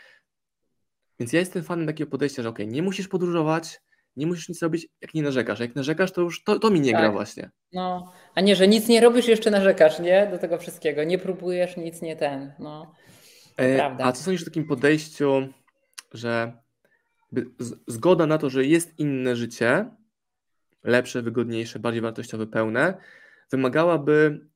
Więc 1.19 1.33
ja 1.33 1.40
jestem 1.40 1.62
fanem 1.62 1.87
takiego 1.87 2.11
podejścia, 2.11 2.43
że 2.43 2.49
ok, 2.49 2.59
nie 2.67 2.83
musisz 2.83 3.09
podróżować, 3.09 3.81
nie 4.16 4.27
musisz 4.27 4.48
nic 4.48 4.62
robić, 4.62 4.88
jak 5.00 5.14
nie 5.14 5.22
narzekasz. 5.22 5.61
Jak 5.61 5.74
narzekasz, 5.74 6.12
to 6.12 6.20
już 6.20 6.44
to, 6.44 6.59
to 6.59 6.70
mi 6.70 6.81
nie 6.81 6.92
tak. 6.92 7.00
gra 7.00 7.12
właśnie. 7.12 7.50
No, 7.72 8.12
a 8.35 8.40
nie, 8.40 8.57
że 8.57 8.68
nic 8.68 8.88
nie 8.88 9.00
robisz, 9.00 9.29
jeszcze 9.29 9.50
narzekasz, 9.50 10.00
nie? 10.00 10.29
Do 10.31 10.38
tego 10.38 10.59
wszystkiego. 10.59 11.05
Nie 11.05 11.18
próbujesz, 11.18 11.77
nic 11.77 12.03
nie 12.03 12.16
ten. 12.16 12.53
No, 12.59 12.94
e, 13.57 13.77
prawda. 13.77 14.05
A 14.05 14.12
co 14.12 14.22
sądzisz 14.22 14.42
o 14.42 14.44
takim 14.44 14.66
podejściu, 14.66 15.48
że 16.12 16.53
zgoda 17.87 18.27
na 18.27 18.38
to, 18.38 18.50
że 18.50 18.64
jest 18.64 18.98
inne 18.98 19.37
życie, 19.37 19.90
lepsze, 20.85 21.22
wygodniejsze, 21.22 21.79
bardziej 21.79 22.03
wartościowe, 22.03 22.46
pełne, 22.46 22.94
wymagałaby 23.50 24.46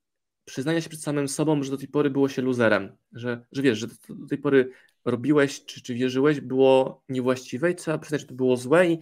przyznania 0.45 0.81
się 0.81 0.89
przed 0.89 1.01
samym 1.01 1.27
sobą, 1.27 1.63
że 1.63 1.71
do 1.71 1.77
tej 1.77 1.87
pory 1.87 2.09
było 2.09 2.29
się 2.29 2.41
luzerem, 2.41 2.97
że, 3.13 3.45
że 3.51 3.61
wiesz, 3.61 3.77
że 3.77 3.87
do 4.09 4.27
tej 4.27 4.37
pory 4.37 4.71
robiłeś, 5.05 5.65
czy, 5.65 5.81
czy 5.81 5.93
wierzyłeś, 5.93 6.41
było 6.41 7.03
niewłaściwe 7.09 7.71
i 7.71 7.75
trzeba 7.75 7.97
przyznać, 7.97 8.21
że 8.21 8.27
to 8.27 8.33
było 8.33 8.57
złe 8.57 8.87
i 8.87 8.99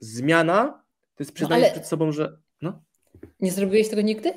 zmiana 0.00 0.84
to 1.16 1.22
jest 1.22 1.32
przyznanie 1.32 1.62
no, 1.62 1.70
przed 1.72 1.86
sobą, 1.86 2.12
że 2.12 2.38
no. 2.62 2.82
Nie 3.40 3.50
zrobiłeś 3.50 3.88
tego 3.88 4.02
nigdy? 4.02 4.32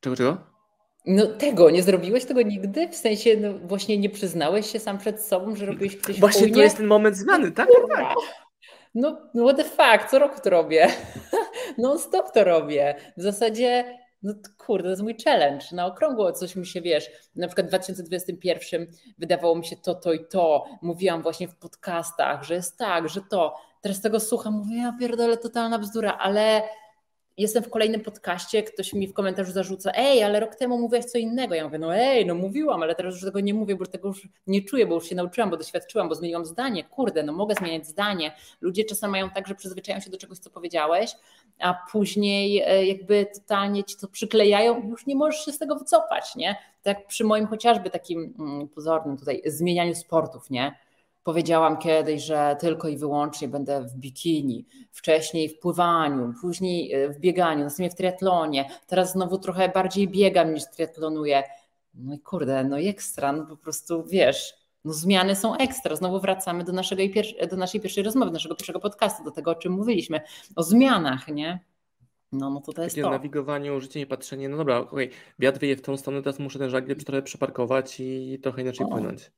Czego, 0.00 0.16
czego? 0.16 0.52
No 1.06 1.26
tego, 1.26 1.70
nie 1.70 1.82
zrobiłeś 1.82 2.24
tego 2.24 2.42
nigdy? 2.42 2.88
W 2.88 2.96
sensie 2.96 3.36
no, 3.36 3.58
właśnie 3.58 3.98
nie 3.98 4.10
przyznałeś 4.10 4.72
się 4.72 4.78
sam 4.78 4.98
przed 4.98 5.20
sobą, 5.20 5.56
że 5.56 5.66
robiłeś 5.66 5.96
coś 5.96 6.20
Właśnie 6.20 6.50
to 6.50 6.62
jest 6.62 6.76
ten 6.76 6.86
moment 6.86 7.16
zmiany, 7.16 7.52
tak? 7.52 7.68
tak. 7.88 8.14
No, 8.94 9.30
no 9.34 9.44
what 9.44 9.56
the 9.56 9.64
fuck, 9.64 10.10
co 10.10 10.18
roku 10.18 10.40
to 10.40 10.50
robię. 10.50 10.88
no 11.78 11.98
stop 11.98 12.32
to 12.32 12.44
robię. 12.44 12.94
W 13.16 13.22
zasadzie, 13.22 13.98
no 14.22 14.34
kurde, 14.58 14.84
to 14.84 14.90
jest 14.90 15.02
mój 15.02 15.16
challenge. 15.24 15.66
Na 15.72 15.86
okrągło 15.86 16.32
coś 16.32 16.56
mi 16.56 16.66
się, 16.66 16.80
wiesz, 16.80 17.10
na 17.36 17.46
przykład 17.46 17.66
w 17.66 17.68
2021 17.68 18.86
wydawało 19.18 19.56
mi 19.56 19.64
się 19.64 19.76
to, 19.76 19.94
to 19.94 20.12
i 20.12 20.24
to. 20.28 20.64
Mówiłam 20.82 21.22
właśnie 21.22 21.48
w 21.48 21.56
podcastach, 21.56 22.42
że 22.44 22.54
jest 22.54 22.78
tak, 22.78 23.08
że 23.08 23.20
to. 23.30 23.56
Teraz 23.82 24.00
tego 24.00 24.20
słucham, 24.20 24.54
mówię, 24.54 24.76
ja 24.76 24.96
pierdolę, 25.00 25.36
totalna 25.36 25.78
bzdura, 25.78 26.18
ale 26.18 26.62
jestem 27.36 27.62
w 27.62 27.70
kolejnym 27.70 28.00
podcaście, 28.00 28.62
ktoś 28.62 28.92
mi 28.92 29.08
w 29.08 29.12
komentarzu 29.12 29.52
zarzuca, 29.52 29.92
ej, 29.94 30.22
ale 30.22 30.40
rok 30.40 30.54
temu 30.54 30.78
mówiłaś 30.78 31.04
co 31.04 31.18
innego. 31.18 31.54
Ja 31.54 31.64
mówię, 31.64 31.78
no 31.78 31.96
ej, 31.96 32.26
no 32.26 32.34
mówiłam, 32.34 32.82
ale 32.82 32.94
teraz 32.94 33.14
już 33.14 33.24
tego 33.24 33.40
nie 33.40 33.54
mówię, 33.54 33.76
bo 33.76 33.86
tego 33.86 34.08
już 34.08 34.28
nie 34.46 34.62
czuję, 34.62 34.86
bo 34.86 34.94
już 34.94 35.08
się 35.08 35.14
nauczyłam, 35.14 35.50
bo 35.50 35.56
doświadczyłam, 35.56 36.08
bo 36.08 36.14
zmieniłam 36.14 36.46
zdanie. 36.46 36.84
Kurde, 36.84 37.22
no 37.22 37.32
mogę 37.32 37.54
zmieniać 37.54 37.86
zdanie. 37.86 38.32
Ludzie 38.60 38.84
czasem 38.84 39.10
mają 39.10 39.30
tak, 39.30 39.48
że 39.48 39.54
przyzwyczajają 39.54 40.00
się 40.00 40.10
do 40.10 40.18
czegoś, 40.18 40.38
co 40.38 40.50
powiedziałeś, 40.50 41.16
a 41.58 41.74
później 41.92 42.62
e, 42.66 42.86
jakby 42.86 43.26
totalnie 43.34 43.84
ci 43.84 43.96
to 43.96 44.08
przyklejają 44.08 44.88
już 44.88 45.06
nie 45.06 45.16
możesz 45.16 45.44
się 45.44 45.52
z 45.52 45.58
tego 45.58 45.76
wycofać, 45.76 46.36
nie? 46.36 46.56
Tak 46.82 47.06
przy 47.06 47.24
moim 47.24 47.46
chociażby 47.46 47.90
takim 47.90 48.34
mm, 48.38 48.68
pozornym 48.68 49.16
tutaj 49.16 49.42
zmienianiu 49.46 49.94
sportów, 49.94 50.50
nie? 50.50 50.78
Powiedziałam 51.24 51.78
kiedyś, 51.78 52.22
że 52.22 52.56
tylko 52.60 52.88
i 52.88 52.96
wyłącznie 52.96 53.48
będę 53.48 53.82
w 53.82 53.94
bikini, 53.94 54.66
wcześniej 54.92 55.48
w 55.48 55.58
pływaniu, 55.58 56.34
później 56.40 56.92
e, 56.92 57.08
w 57.08 57.18
bieganiu, 57.18 57.64
następnie 57.64 57.90
w 57.90 57.94
triatlonie. 57.94 58.70
Teraz 58.86 59.12
znowu 59.12 59.38
trochę 59.38 59.68
bardziej 59.68 60.08
biegam 60.08 60.54
niż 60.54 60.62
triatlonuję. 60.70 61.42
No 61.94 62.14
i 62.14 62.18
kurde, 62.18 62.64
no 62.64 62.78
i 62.78 62.88
ekstra, 62.88 63.32
no 63.32 63.46
po 63.46 63.56
prostu 63.56 64.04
wiesz, 64.04 64.54
no 64.84 64.92
zmiany 64.92 65.36
są 65.36 65.56
ekstra. 65.56 65.96
Znowu 65.96 66.20
wracamy 66.20 66.64
do, 66.64 66.72
naszego, 66.72 67.02
do 67.50 67.56
naszej 67.56 67.80
pierwszej 67.80 68.04
rozmowy, 68.04 68.30
do 68.30 68.34
naszego 68.34 68.54
pierwszego 68.54 68.80
podcastu, 68.80 69.24
do 69.24 69.30
tego, 69.30 69.50
o 69.50 69.54
czym 69.54 69.72
mówiliśmy, 69.72 70.20
o 70.56 70.62
zmianach, 70.62 71.28
nie? 71.28 71.60
No, 72.32 72.50
no 72.50 72.60
to, 72.60 72.72
to 72.72 72.82
jest 72.82 72.96
Takie 72.96 73.02
to. 73.02 73.10
nawigowaniu, 73.10 73.80
życie 73.80 74.00
i 74.00 74.06
patrzenie, 74.06 74.48
no 74.48 74.56
dobra, 74.56 74.78
okej, 74.78 75.08
okay, 75.08 75.18
wiatr 75.38 75.60
wieje 75.60 75.76
w 75.76 75.82
tą 75.82 75.96
stronę, 75.96 76.22
teraz 76.22 76.38
muszę 76.38 76.58
ten 76.58 76.70
żagiel 76.70 76.96
trochę 76.96 77.22
przeparkować 77.22 78.00
i 78.00 78.38
trochę 78.42 78.62
inaczej 78.62 78.86
o. 78.86 78.88
płynąć. 78.88 79.30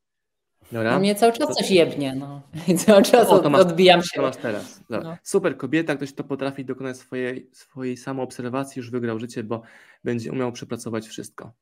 Dobra. 0.75 0.93
A 0.93 0.99
mnie 0.99 1.15
cały 1.15 1.33
czas 1.33 1.57
coś 1.57 1.71
jebnie, 1.71 2.15
no. 2.15 2.43
I 2.69 2.75
cały 2.75 3.03
czas 3.03 3.29
o, 3.29 3.51
masz, 3.51 3.61
odbijam 3.61 4.03
się. 4.03 4.11
To 4.17 4.23
masz 4.23 4.37
teraz. 4.37 4.81
No. 4.91 5.17
Super 5.23 5.57
kobieta, 5.57 5.97
ktoś 5.97 6.13
to 6.13 6.25
potrafi 6.25 6.65
dokonać 6.65 6.97
swojej, 6.97 7.51
swojej 7.53 7.97
samoobserwacji, 7.97 8.81
już 8.81 8.91
wygrał 8.91 9.19
życie, 9.19 9.43
bo 9.45 9.63
będzie 10.05 10.33
umiał 10.33 10.53
przepracować 10.53 11.09
wszystko. 11.09 11.53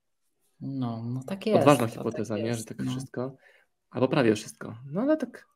No, 0.61 1.03
no 1.07 1.20
tak 1.27 1.46
jest. 1.46 1.59
Odważna 1.59 1.87
hipoteza, 1.87 2.35
tak 2.35 2.44
nie? 2.44 2.55
Że 2.55 2.64
tak 2.64 2.79
no. 2.79 2.90
wszystko. 2.90 3.37
Albo 3.90 4.09
prawie 4.09 4.35
wszystko. 4.35 4.75
No 4.92 5.01
ale 5.01 5.16
tak. 5.16 5.46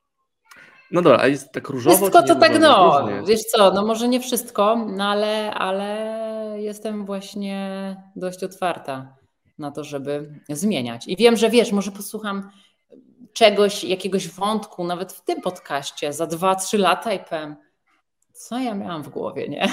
No 0.90 1.03
dobra, 1.03 1.19
a 1.19 1.27
jest 1.27 1.53
tak 1.53 1.69
różowo? 1.69 1.97
Wszystko 1.97 2.23
to 2.23 2.35
tak, 2.35 2.61
no. 2.61 3.09
Wiesz 3.27 3.42
co, 3.42 3.71
no 3.71 3.87
może 3.87 4.09
nie 4.09 4.21
wszystko, 4.21 4.87
no 4.97 5.05
ale, 5.05 5.55
ale 5.55 6.57
jestem 6.59 7.07
właśnie 7.07 7.97
dość 8.16 8.45
otwarta 8.45 9.16
na 9.59 9.71
to, 9.71 9.85
żeby 9.85 10.40
zmieniać. 10.49 11.09
I 11.09 11.16
wiem, 11.16 11.37
że 11.37 11.51
wiesz, 11.51 11.73
może 11.73 11.92
posłucham 11.92 12.51
czegoś, 13.33 13.85
jakiegoś 13.85 14.29
wątku, 14.29 14.85
nawet 14.85 15.12
w 15.12 15.24
tym 15.24 15.40
podcaście 15.40 16.12
za 16.12 16.26
dwa, 16.26 16.55
trzy 16.55 16.79
lata 16.79 17.12
i 17.12 17.18
powiem, 17.18 17.57
co 18.33 18.59
ja 18.59 18.74
miałam 18.74 19.02
w 19.02 19.09
głowie, 19.09 19.48
nie? 19.48 19.68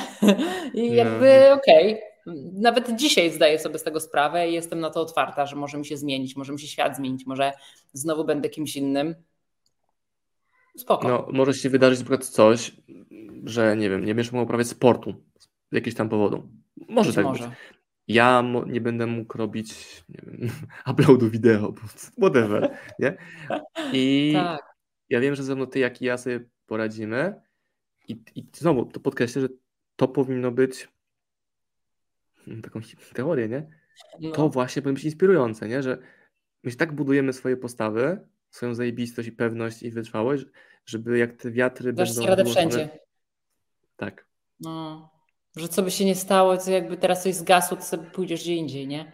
I 0.84 0.89
no. 0.89 0.95
jakby 0.95 1.51
okej, 1.53 1.93
okay. 1.93 2.51
nawet 2.53 2.95
dzisiaj 2.95 3.32
zdaję 3.32 3.60
sobie 3.60 3.79
z 3.79 3.84
tego 3.84 3.99
sprawę 3.99 4.49
i 4.49 4.53
jestem 4.53 4.79
na 4.79 4.89
to 4.89 5.01
otwarta, 5.01 5.45
że 5.45 5.56
może 5.56 5.77
mi 5.77 5.86
się 5.86 5.97
zmienić, 5.97 6.36
może 6.36 6.53
mi 6.53 6.60
się 6.60 6.67
świat 6.67 6.97
zmienić, 6.97 7.25
może 7.25 7.53
znowu 7.93 8.25
będę 8.25 8.49
kimś 8.49 8.75
innym. 8.75 9.15
Spoko. 10.77 11.08
No, 11.08 11.27
może 11.32 11.53
się 11.53 11.69
wydarzyć 11.69 11.99
na 11.99 12.06
przykład 12.06 12.25
coś, 12.25 12.71
że 13.43 13.77
nie 13.77 13.89
wiem, 13.89 14.06
nie 14.06 14.15
będziesz 14.15 14.32
mógł 14.32 14.43
uprawiać 14.43 14.67
sportu 14.67 15.13
z 15.71 15.75
jakiegoś 15.75 15.97
tam 15.97 16.10
powodu. 16.10 16.43
Może 16.89 17.08
być 17.08 17.15
tak 17.15 17.25
może. 17.25 17.47
być 17.47 17.58
ja 18.08 18.44
nie 18.68 18.82
będę 18.82 19.08
mógł 19.08 19.38
robić 19.38 20.04
nie 20.10 20.22
wiem, 20.26 20.50
uploadu 20.92 21.30
wideo, 21.30 21.74
whatever, 22.18 22.78
nie? 23.00 23.18
I 23.94 24.32
tak. 24.36 24.76
ja 25.10 25.20
wiem, 25.20 25.36
że 25.36 25.44
ze 25.44 25.56
mną 25.56 25.68
ty, 25.68 25.80
jak 25.80 26.02
i 26.02 26.06
ja 26.06 26.18
sobie 26.18 26.39
poradzimy 26.66 27.42
i, 28.08 28.24
i 28.36 28.48
znowu 28.54 28.86
to 28.86 29.00
podkreślę, 29.00 29.42
że 29.42 29.48
to 29.96 30.08
powinno 30.08 30.52
być 30.52 30.88
taką 32.63 32.80
teorię, 33.13 33.50
nie? 33.50 33.68
No. 34.20 34.32
To 34.32 34.50
właśnie 34.50 34.82
powinno 34.82 34.96
być 34.96 35.06
inspirujące, 35.06 35.68
nie? 35.68 35.84
Że 35.84 35.98
my 36.63 36.72
się 36.72 36.78
tak 36.78 36.94
budujemy 36.94 37.34
swoje 37.34 37.58
postawy, 37.58 38.28
swoją 38.50 38.76
zajebistość 38.76 39.28
i 39.28 39.32
pewność 39.32 39.84
i 39.84 39.92
wytrwałość, 39.92 40.46
żeby 40.86 41.18
jak 41.18 41.34
te 41.34 41.52
wiatry 41.52 41.94
Dasz 41.94 42.16
będą... 42.16 42.30
radę 42.30 42.46
wszędzie. 42.46 42.89
Tak. 43.96 44.26
No, 44.60 45.10
że 45.56 45.68
co 45.68 45.84
by 45.84 45.92
się 45.92 46.06
nie 46.06 46.16
stało, 46.16 46.58
co 46.58 46.72
jakby 46.72 46.98
teraz 46.98 47.24
coś 47.24 47.36
zgasło, 47.36 47.78
to 47.78 47.84
sobie 47.84 48.10
pójdziesz 48.10 48.42
gdzie 48.42 48.56
indziej, 48.56 48.88
nie? 48.88 49.12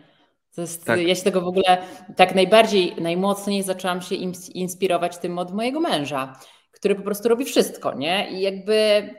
To 0.56 0.62
jest, 0.62 0.86
tak. 0.86 1.02
Ja 1.02 1.16
się 1.16 1.24
tego 1.24 1.42
w 1.42 1.48
ogóle 1.48 1.78
tak 2.16 2.36
najbardziej, 2.36 2.96
najmocniej 3.02 3.64
zaczęłam 3.64 4.02
się 4.02 4.16
inspirować 4.54 5.18
tym 5.18 5.40
od 5.40 5.54
mojego 5.54 5.80
męża, 5.80 6.40
który 6.72 6.96
po 6.96 7.02
prostu 7.02 7.30
robi 7.30 7.46
wszystko, 7.46 7.94
nie? 7.94 8.32
I 8.32 8.42
jakby 8.42 9.10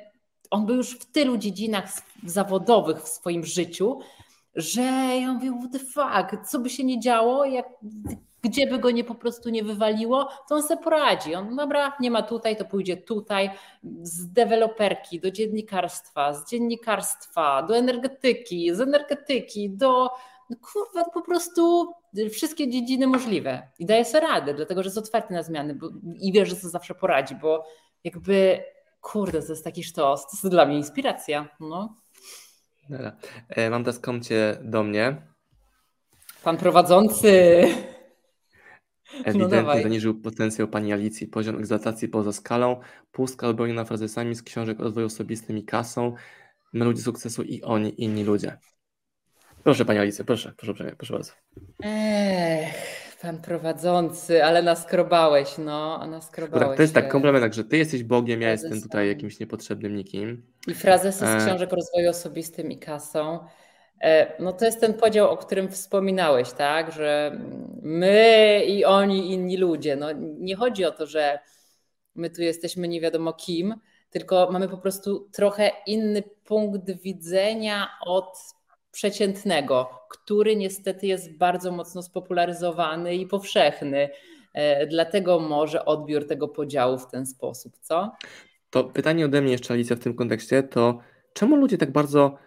on 0.50 0.66
był 0.66 0.76
już 0.76 0.98
w 0.98 1.12
tylu 1.12 1.36
dziedzinach 1.36 1.92
zawodowych 2.26 3.02
w 3.02 3.08
swoim 3.08 3.44
życiu, 3.44 3.98
że 4.54 4.82
ja 5.20 5.32
mówię, 5.32 5.52
what 5.58 5.72
the 5.72 5.78
fuck, 5.78 6.48
co 6.48 6.58
by 6.58 6.70
się 6.70 6.84
nie 6.84 7.00
działo, 7.00 7.44
jak 7.44 7.66
gdzie 8.42 8.66
by 8.66 8.78
go 8.78 8.90
nie 8.90 9.04
po 9.04 9.14
prostu 9.14 9.50
nie 9.50 9.64
wywaliło, 9.64 10.28
to 10.48 10.54
on 10.54 10.62
sobie 10.62 10.82
poradzi. 10.82 11.34
On, 11.34 11.56
dobra, 11.56 11.96
nie 12.00 12.10
ma 12.10 12.22
tutaj, 12.22 12.56
to 12.56 12.64
pójdzie 12.64 12.96
tutaj, 12.96 13.50
z 14.02 14.32
deweloperki 14.32 15.20
do 15.20 15.30
dziennikarstwa, 15.30 16.34
z 16.34 16.50
dziennikarstwa 16.50 17.62
do 17.62 17.76
energetyki, 17.76 18.74
z 18.74 18.80
energetyki 18.80 19.70
do, 19.70 20.10
no 20.50 20.56
kurwa, 20.56 21.10
po 21.10 21.22
prostu 21.22 21.92
wszystkie 22.32 22.70
dziedziny 22.70 23.06
możliwe. 23.06 23.68
I 23.78 23.86
daje 23.86 24.04
sobie 24.04 24.26
radę, 24.26 24.54
dlatego 24.54 24.82
że 24.82 24.86
jest 24.86 24.98
otwarty 24.98 25.34
na 25.34 25.42
zmiany 25.42 25.74
bo, 25.74 25.88
i 26.20 26.32
wie, 26.32 26.46
że 26.46 26.56
to 26.56 26.68
zawsze 26.68 26.94
poradzi, 26.94 27.34
bo 27.34 27.64
jakby, 28.04 28.64
kurde, 29.00 29.42
to 29.42 29.48
jest 29.48 29.64
taki 29.64 29.84
sztos, 29.84 30.22
to 30.22 30.28
jest 30.32 30.48
dla 30.48 30.66
mnie 30.66 30.76
inspiracja. 30.76 31.48
No. 31.60 31.96
Dobra. 32.88 33.12
E, 33.48 33.70
mam 33.70 33.84
teraz 33.84 33.98
komcie 33.98 34.58
do 34.62 34.82
mnie. 34.82 35.22
Pan 36.42 36.56
prowadzący. 36.56 37.68
Ewidentnie 39.24 39.62
no 39.62 39.82
zaniżył 39.82 40.20
potencjał 40.20 40.68
pani 40.68 40.92
Alicji, 40.92 41.26
poziom 41.26 41.58
egzaltacji 41.58 42.08
poza 42.08 42.32
skalą, 42.32 42.80
pustka 43.12 43.48
odbroniona 43.48 43.84
frazesami 43.84 44.34
z 44.34 44.42
książek 44.42 44.80
o 44.80 44.82
rozwoju 44.82 45.06
osobistym 45.06 45.58
i 45.58 45.64
kasą, 45.64 46.14
my 46.72 46.84
ludzie 46.84 47.02
sukcesu 47.02 47.42
i 47.42 47.62
oni, 47.62 48.04
inni 48.04 48.24
ludzie. 48.24 48.58
Proszę 49.64 49.84
pani 49.84 49.98
Alicja, 49.98 50.24
proszę, 50.24 50.52
proszę, 50.56 50.92
proszę 50.96 51.14
bardzo. 51.14 51.32
Ech, 51.84 52.74
pan 53.22 53.38
prowadzący, 53.38 54.44
ale 54.44 54.62
naskrobałeś, 54.62 55.58
no, 55.58 56.06
naskrobałeś. 56.06 56.68
Tak, 56.68 56.76
to 56.76 56.82
jest 56.82 56.94
tak 56.94 57.08
komplement, 57.08 57.54
że 57.54 57.64
ty 57.64 57.76
jesteś 57.76 58.04
Bogiem, 58.04 58.42
ja 58.42 58.50
jestem 58.50 58.82
tutaj 58.82 59.08
jakimś 59.08 59.40
niepotrzebnym 59.40 59.96
nikim. 59.96 60.42
I 60.66 60.74
frazesy 60.74 61.18
z 61.18 61.22
e. 61.22 61.46
książek 61.46 61.72
o 61.72 61.76
rozwoju 61.76 62.10
osobistym 62.10 62.72
i 62.72 62.78
kasą. 62.78 63.38
E, 64.00 64.42
no 64.42 64.52
to 64.52 64.64
jest 64.64 64.80
ten 64.80 64.94
podział, 64.94 65.30
o 65.30 65.36
którym 65.36 65.68
wspominałeś, 65.68 66.52
tak, 66.52 66.92
że 66.92 67.38
my 67.82 68.62
i 68.66 68.84
oni, 68.84 69.32
inni 69.32 69.56
ludzie. 69.56 69.96
No 69.96 70.12
nie 70.38 70.56
chodzi 70.56 70.84
o 70.84 70.90
to, 70.90 71.06
że 71.06 71.38
my 72.14 72.30
tu 72.30 72.42
jesteśmy 72.42 72.88
nie 72.88 73.00
wiadomo 73.00 73.32
kim, 73.32 73.74
tylko 74.10 74.48
mamy 74.52 74.68
po 74.68 74.78
prostu 74.78 75.28
trochę 75.32 75.70
inny 75.86 76.22
punkt 76.44 76.90
widzenia 76.90 77.88
od 78.06 78.36
przeciętnego, 78.92 79.90
który 80.10 80.56
niestety 80.56 81.06
jest 81.06 81.38
bardzo 81.38 81.72
mocno 81.72 82.02
spopularyzowany 82.02 83.14
i 83.14 83.26
powszechny. 83.26 84.08
e, 84.54 84.86
dlatego 84.86 85.40
może 85.40 85.84
odbiór 85.84 86.26
tego 86.26 86.48
podziału 86.48 86.98
w 86.98 87.10
ten 87.10 87.26
sposób, 87.26 87.78
co? 87.80 88.12
To 88.70 88.84
pytanie 88.84 89.24
ode 89.24 89.40
mnie 89.40 89.52
jeszcze, 89.52 89.74
Alicja, 89.74 89.96
w 89.96 89.98
tym 89.98 90.14
kontekście, 90.14 90.62
to 90.62 90.98
czemu 91.32 91.56
ludzie 91.56 91.78
tak 91.78 91.92
bardzo 91.92 92.38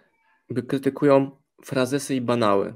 krytykują 0.68 1.30
frazesy 1.64 2.14
i 2.14 2.20
banały? 2.20 2.74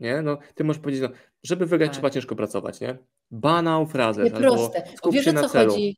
Nie? 0.00 0.22
No, 0.22 0.38
ty 0.54 0.64
możesz 0.64 0.82
powiedzieć, 0.82 1.02
no, 1.02 1.16
żeby 1.42 1.66
wygrać 1.66 1.88
tak. 1.88 1.94
trzeba 1.94 2.10
ciężko 2.10 2.36
pracować, 2.36 2.80
nie? 2.80 2.98
Banał, 3.30 3.86
frazes, 3.86 4.24
nie 4.24 4.30
proste. 4.30 4.82
Wiesz, 5.12 5.28
o 5.28 5.32
co 5.32 5.48
celu. 5.48 5.72
chodzi? 5.72 5.96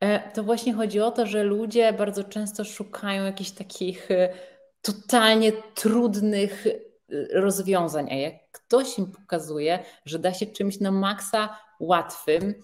E, 0.00 0.30
to 0.30 0.42
właśnie 0.42 0.72
chodzi 0.72 1.00
o 1.00 1.10
to, 1.10 1.26
że 1.26 1.44
ludzie 1.44 1.92
bardzo 1.92 2.24
często 2.24 2.64
szukają 2.64 3.24
jakichś 3.24 3.50
takich 3.50 4.10
e, 4.10 4.28
totalnie 4.82 5.52
trudnych 5.74 6.66
e, 6.66 7.40
rozwiązań, 7.40 8.08
a 8.10 8.14
jak 8.14 8.34
ktoś 8.52 8.98
im 8.98 9.06
pokazuje, 9.06 9.78
że 10.04 10.18
da 10.18 10.34
się 10.34 10.46
czymś 10.46 10.80
na 10.80 10.90
maksa 10.90 11.58
łatwym, 11.80 12.54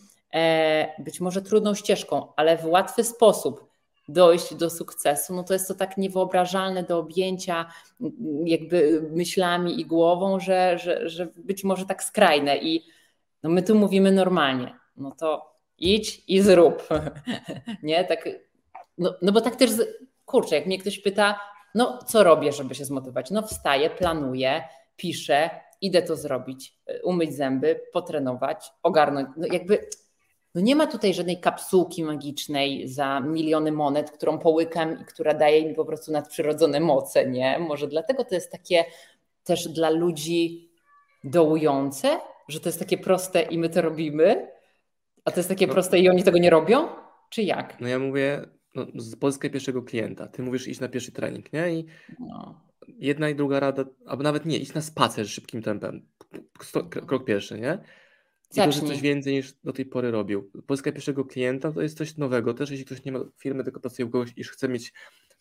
być 0.98 1.20
może 1.20 1.42
trudną 1.42 1.74
ścieżką, 1.74 2.32
ale 2.36 2.58
w 2.58 2.66
łatwy 2.66 3.04
sposób 3.04 3.69
dojść 4.12 4.54
do 4.54 4.70
sukcesu, 4.70 5.34
no 5.34 5.44
to 5.44 5.52
jest 5.52 5.68
to 5.68 5.74
tak 5.74 5.96
niewyobrażalne 5.96 6.82
do 6.82 6.98
objęcia 6.98 7.66
jakby 8.44 9.08
myślami 9.10 9.80
i 9.80 9.86
głową, 9.86 10.40
że, 10.40 10.78
że, 10.78 11.08
że 11.08 11.26
być 11.36 11.64
może 11.64 11.86
tak 11.86 12.02
skrajne 12.04 12.56
i 12.56 12.84
no 13.42 13.50
my 13.50 13.62
tu 13.62 13.74
mówimy 13.74 14.12
normalnie, 14.12 14.78
no 14.96 15.10
to 15.10 15.54
idź 15.78 16.24
i 16.28 16.40
zrób, 16.40 16.88
nie, 17.82 18.04
tak, 18.04 18.28
no, 18.98 19.14
no 19.22 19.32
bo 19.32 19.40
tak 19.40 19.56
też, 19.56 19.70
kurczę, 20.24 20.56
jak 20.56 20.66
mnie 20.66 20.78
ktoś 20.78 20.98
pyta, 20.98 21.40
no 21.74 21.98
co 22.06 22.24
robię, 22.24 22.52
żeby 22.52 22.74
się 22.74 22.84
zmotywować, 22.84 23.30
no 23.30 23.42
wstaję, 23.42 23.90
planuję, 23.90 24.62
piszę, 24.96 25.50
idę 25.80 26.02
to 26.02 26.16
zrobić, 26.16 26.76
umyć 27.02 27.34
zęby, 27.34 27.80
potrenować, 27.92 28.70
ogarnąć, 28.82 29.28
no 29.36 29.46
jakby 29.52 29.88
no 30.54 30.60
nie 30.60 30.76
ma 30.76 30.86
tutaj 30.86 31.14
żadnej 31.14 31.40
kapsułki 31.40 32.04
magicznej 32.04 32.88
za 32.88 33.20
miliony 33.20 33.72
monet, 33.72 34.10
którą 34.10 34.38
połykam 34.38 35.00
i 35.02 35.04
która 35.04 35.34
daje 35.34 35.68
mi 35.68 35.74
po 35.74 35.84
prostu 35.84 36.12
nadprzyrodzone 36.12 36.80
moce, 36.80 37.30
nie? 37.30 37.58
Może 37.58 37.88
dlatego 37.88 38.24
to 38.24 38.34
jest 38.34 38.52
takie 38.52 38.84
też 39.44 39.68
dla 39.68 39.90
ludzi 39.90 40.70
dołujące, 41.24 42.20
że 42.48 42.60
to 42.60 42.68
jest 42.68 42.78
takie 42.78 42.98
proste 42.98 43.42
i 43.42 43.58
my 43.58 43.68
to 43.68 43.82
robimy, 43.82 44.48
a 45.24 45.30
to 45.30 45.36
jest 45.40 45.48
takie 45.48 45.66
no. 45.66 45.72
proste 45.72 45.98
i 45.98 46.08
oni 46.08 46.22
tego 46.22 46.38
nie 46.38 46.50
robią? 46.50 46.88
Czy 47.30 47.42
jak? 47.42 47.80
No 47.80 47.88
ja 47.88 47.98
mówię, 47.98 48.46
no, 48.74 48.86
pozyskaj 49.20 49.50
pierwszego 49.50 49.82
klienta. 49.82 50.26
Ty 50.26 50.42
mówisz 50.42 50.68
iść 50.68 50.80
na 50.80 50.88
pierwszy 50.88 51.12
trening, 51.12 51.52
nie? 51.52 51.72
I 51.72 51.86
no. 52.20 52.60
jedna 52.98 53.28
i 53.28 53.34
druga 53.34 53.60
rada, 53.60 53.84
albo 54.06 54.22
nawet 54.22 54.46
nie, 54.46 54.58
iść 54.58 54.74
na 54.74 54.80
spacer 54.80 55.28
szybkim 55.28 55.62
tempem. 55.62 56.06
Krok 57.06 57.24
pierwszy, 57.24 57.60
nie? 57.60 57.78
I 58.56 58.72
że 58.72 58.80
coś 58.80 59.00
więcej 59.00 59.34
niż 59.34 59.52
do 59.64 59.72
tej 59.72 59.86
pory 59.86 60.10
robił. 60.10 60.50
Pozyskaj 60.66 60.92
pierwszego 60.92 61.24
klienta 61.24 61.72
to 61.72 61.82
jest 61.82 61.98
coś 61.98 62.16
nowego. 62.16 62.54
Też 62.54 62.70
jeśli 62.70 62.86
ktoś 62.86 63.04
nie 63.04 63.12
ma 63.12 63.20
firmy, 63.38 63.64
tylko 63.64 63.80
pracuje 63.80 64.06
u 64.06 64.10
kogoś 64.10 64.32
i 64.36 64.44
chce 64.44 64.68
mieć 64.68 64.92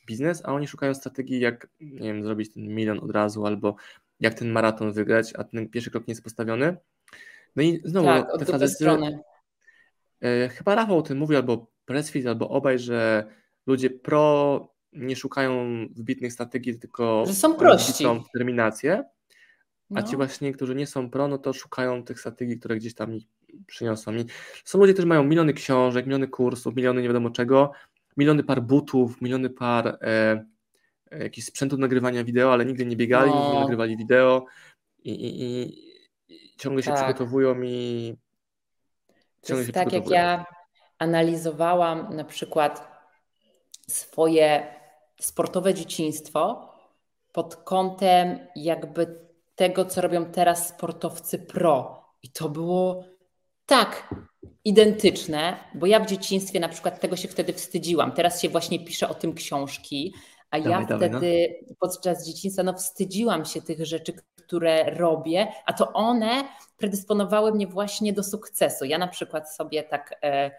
biznes, 0.06 0.42
a 0.46 0.54
oni 0.54 0.68
szukają 0.68 0.94
strategii, 0.94 1.40
jak 1.40 1.68
nie 1.80 2.14
wiem, 2.14 2.24
zrobić 2.24 2.54
ten 2.54 2.64
milion 2.64 3.00
od 3.00 3.12
razu, 3.12 3.46
albo 3.46 3.76
jak 4.20 4.34
ten 4.34 4.52
maraton 4.52 4.92
wygrać, 4.92 5.34
a 5.36 5.44
ten 5.44 5.70
pierwszy 5.70 5.92
krok 5.92 6.08
nie 6.08 6.12
jest 6.12 6.24
postawiony. 6.24 6.78
No 7.56 7.64
i 7.64 7.82
znowu 7.86 8.08
tak, 8.08 8.60
te 8.60 8.68
strony. 8.68 9.20
E, 10.22 10.50
chyba 10.50 10.76
Rafał 10.76 10.98
o 10.98 11.02
tym 11.02 11.18
mówił, 11.18 11.38
albo 11.38 11.72
Pressfit, 11.86 12.28
albo 12.28 12.50
obaj, 12.50 12.80
że 12.80 13.26
ludzie 13.68 13.90
pro 13.90 14.74
nie 14.94 15.16
szukają 15.16 15.66
wybitnych 15.96 16.34
strategii, 16.34 16.80
tylko 16.80 17.26
że 17.28 17.34
są 17.34 17.56
prości. 17.56 18.06
determinację. 18.34 19.04
A 19.96 20.04
ci 20.04 20.12
no. 20.12 20.18
właśnie, 20.18 20.54
którzy 20.54 20.76
nie 20.76 20.88
są 20.88 21.10
pro, 21.10 21.28
no 21.28 21.38
to 21.38 21.54
szukają 21.54 22.04
tych 22.04 22.20
strategii, 22.20 22.60
które 22.60 22.76
gdzieś 22.76 22.96
tam 22.96 23.18
przyniosą. 23.68 24.16
I 24.16 24.26
są 24.66 24.80
ludzie, 24.80 24.94
którzy 24.94 25.08
mają 25.08 25.24
miliony 25.24 25.54
książek, 25.54 26.06
miliony 26.06 26.28
kursów, 26.28 26.76
miliony 26.76 27.02
nie 27.02 27.08
wiadomo 27.08 27.30
czego, 27.30 27.72
miliony 28.18 28.44
par 28.44 28.62
butów, 28.62 29.22
miliony 29.22 29.50
par 29.50 29.88
e, 29.88 30.46
e, 31.12 31.24
jakichś 31.24 31.48
sprzętów 31.48 31.80
nagrywania 31.80 32.24
wideo, 32.24 32.54
ale 32.54 32.66
nigdy 32.66 32.86
nie 32.86 32.96
biegali, 32.96 33.32
no. 33.32 33.38
nigdy 33.38 33.54
nie 33.54 33.60
nagrywali 33.60 33.98
wideo 33.98 34.46
i, 35.04 35.12
i, 35.12 35.44
i, 35.44 35.74
i 36.30 36.56
ciągle 36.58 36.84
tak. 36.84 36.98
się 36.98 37.04
przygotowują 37.04 37.62
i 37.62 38.16
ciągle 39.42 39.66
się 39.66 39.74
tak 39.74 39.94
jak 39.94 40.10
ja 40.10 40.46
analizowałam 41.00 42.16
na 42.16 42.24
przykład 42.24 42.90
swoje 43.90 44.76
sportowe 45.22 45.74
dzieciństwo 45.74 46.74
pod 47.32 47.56
kątem 47.56 48.40
jakby 48.56 49.29
tego, 49.60 49.86
co 49.86 50.02
robią 50.02 50.26
teraz 50.26 50.68
sportowcy 50.68 51.40
pro. 51.40 52.04
I 52.24 52.30
to 52.30 52.50
było 52.50 53.04
tak 53.66 54.16
identyczne, 54.66 55.58
bo 55.76 55.86
ja 55.86 56.00
w 56.00 56.06
dzieciństwie 56.06 56.60
na 56.60 56.70
przykład 56.70 57.00
tego 57.00 57.16
się 57.16 57.28
wtedy 57.28 57.54
wstydziłam. 57.54 58.12
Teraz 58.12 58.42
się 58.42 58.50
właśnie 58.50 58.86
pisze 58.86 59.10
o 59.10 59.14
tym 59.14 59.34
książki, 59.34 60.14
a 60.52 60.60
dawaj, 60.60 60.72
ja 60.72 60.88
dawaj, 60.88 61.10
wtedy 61.10 61.56
no. 61.68 61.76
podczas 61.80 62.28
dzieciństwa 62.28 62.64
no, 62.64 62.74
wstydziłam 62.74 63.46
się 63.46 63.62
tych 63.62 63.86
rzeczy, 63.86 64.14
które 64.36 64.96
robię, 64.96 65.48
a 65.66 65.74
to 65.74 65.94
one 65.94 66.44
predysponowały 66.78 67.52
mnie 67.52 67.68
właśnie 67.68 68.14
do 68.14 68.24
sukcesu. 68.24 68.86
Ja 68.86 68.98
na 68.98 69.08
przykład 69.08 69.56
sobie 69.56 69.84
tak. 69.84 70.20
E, 70.24 70.52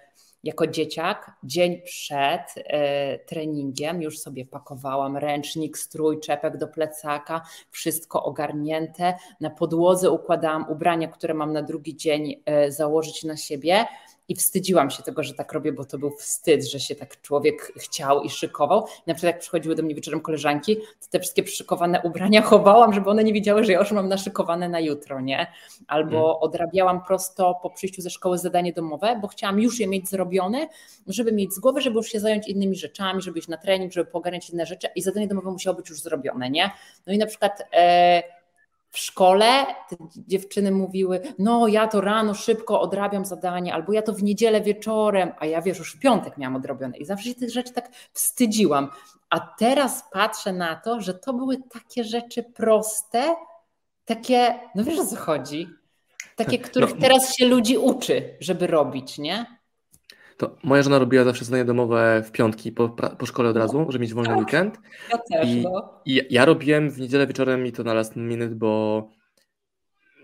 jako 0.45 0.67
dzieciak, 0.67 1.33
dzień 1.45 1.83
przed 1.83 2.55
e, 2.57 3.19
treningiem, 3.19 4.03
już 4.03 4.19
sobie 4.19 4.47
pakowałam 4.47 5.17
ręcznik, 5.17 5.79
strój, 5.79 6.21
czepek 6.21 6.57
do 6.57 6.69
plecaka, 6.69 7.43
wszystko 7.71 8.25
ogarnięte. 8.25 9.15
Na 9.41 9.51
podłodze 9.51 10.11
układałam 10.11 10.67
ubrania, 10.69 11.09
które 11.09 11.35
mam 11.35 11.53
na 11.53 11.63
drugi 11.63 11.97
dzień 11.97 12.43
e, 12.45 12.73
założyć 12.73 13.25
na 13.25 13.37
siebie 13.37 13.87
i 14.31 14.35
wstydziłam 14.35 14.91
się 14.91 15.03
tego, 15.03 15.23
że 15.23 15.35
tak 15.35 15.53
robię, 15.53 15.73
bo 15.73 15.85
to 15.85 15.99
był 15.99 16.11
wstyd, 16.11 16.69
że 16.71 16.81
się 16.81 16.95
tak 16.95 17.21
człowiek 17.21 17.73
chciał 17.77 18.23
i 18.23 18.31
szykował. 18.31 18.81
I 18.81 19.03
na 19.07 19.15
przykład 19.15 19.35
jak 19.35 19.41
przychodziły 19.41 19.75
do 19.75 19.83
mnie 19.83 19.95
wieczorem 19.95 20.21
koleżanki, 20.21 20.77
to 20.77 21.07
te 21.11 21.21
wszystkie 21.21 21.43
przyszykowane 21.43 22.01
ubrania 22.05 22.43
chowałam, 22.51 22.93
żeby 22.93 23.11
one 23.11 23.25
nie 23.25 23.33
wiedziały, 23.33 23.65
że 23.65 23.73
ja 23.73 23.79
już 23.79 23.93
mam 23.93 24.09
naszykowane 24.09 24.69
na 24.69 24.81
jutro, 24.81 25.21
nie? 25.21 25.47
Albo 25.87 26.11
hmm. 26.11 26.37
odrabiałam 26.41 27.05
prosto 27.05 27.59
po 27.63 27.71
przyjściu 27.71 28.03
ze 28.03 28.11
szkoły 28.11 28.39
zadanie 28.39 28.73
domowe, 28.73 29.19
bo 29.23 29.29
chciałam 29.29 29.61
już 29.61 29.81
je 29.81 29.89
mieć 29.89 30.09
zrobione, 30.09 30.69
żeby 31.07 31.33
mieć 31.33 31.55
z 31.55 31.59
głowy, 31.59 31.81
żeby 31.81 31.97
już 31.97 32.09
się 32.09 32.21
zająć 32.21 32.49
innymi 32.49 32.77
rzeczami, 32.77 33.23
żeby 33.23 33.39
iść 33.39 33.49
na 33.49 33.57
trening, 33.57 33.93
żeby 33.93 34.11
pogarniać 34.11 34.51
inne 34.51 34.67
rzeczy 34.67 34.89
i 34.97 35.03
zadanie 35.03 35.29
domowe 35.29 35.51
musiało 35.51 35.77
być 35.77 35.91
już 35.91 36.01
zrobione, 36.01 36.51
nie? 36.51 36.71
No 37.07 37.13
i 37.13 37.19
na 37.19 37.27
przykład... 37.27 37.63
E, 37.73 38.40
w 38.91 38.99
szkole 38.99 39.67
te 39.89 39.97
dziewczyny 40.17 40.71
mówiły, 40.71 41.21
no 41.39 41.69
ja 41.69 41.89
to 41.89 42.01
rano 42.01 42.35
szybko 42.35 42.81
odrabiam 42.81 43.25
zadanie, 43.25 43.75
albo 43.75 43.93
ja 43.93 44.03
to 44.03 44.13
w 44.13 44.23
niedzielę 44.23 44.61
wieczorem, 44.61 45.33
a 45.39 45.47
ja 45.47 45.63
wiesz, 45.63 45.79
już 45.79 45.95
w 45.97 45.99
piątek 45.99 46.39
miałam 46.39 46.57
odrobione 46.57 46.99
i 46.99 47.05
zawsze 47.05 47.29
się 47.29 47.35
tych 47.35 47.51
rzeczy 47.51 47.73
tak 47.73 47.91
wstydziłam. 48.13 48.91
A 49.31 49.41
teraz 49.41 50.05
patrzę 50.13 50.53
na 50.53 50.77
to, 50.77 51.01
że 51.01 51.15
to 51.15 51.33
były 51.33 51.57
takie 51.73 52.05
rzeczy 52.05 52.43
proste, 52.43 53.35
takie, 54.05 54.61
no 54.75 54.85
wiesz 54.85 54.99
o 54.99 55.07
co 55.07 55.17
chodzi, 55.17 55.69
takie, 56.37 56.59
tak, 56.59 56.71
których 56.71 56.95
no. 56.95 57.01
teraz 57.01 57.37
się 57.37 57.47
ludzi 57.47 57.79
uczy, 57.79 58.37
żeby 58.41 58.67
robić, 58.67 59.19
nie? 59.19 59.60
To 60.41 60.57
moja 60.63 60.83
żona 60.83 60.99
robiła 60.99 61.25
zawsze 61.25 61.45
zadania 61.45 61.65
domowe 61.65 62.23
w 62.27 62.33
piątki 62.33 62.73
po, 62.73 62.89
po 62.89 63.27
szkole 63.27 63.49
od 63.49 63.57
razu, 63.57 63.87
żeby 63.89 64.03
mieć 64.03 64.15
wolny 64.15 64.29
tak, 64.29 64.39
weekend. 64.39 64.79
Ja 65.11 65.19
też, 65.19 65.49
I, 65.49 65.63
no. 65.63 66.01
I 66.05 66.27
ja 66.31 66.45
robiłem 66.45 66.91
w 66.91 67.01
niedzielę 67.01 67.27
wieczorem 67.27 67.67
i 67.67 67.73
to 67.73 67.85
na 67.85 67.95
last 67.95 68.17
minute, 68.17 68.55
bo 68.55 69.11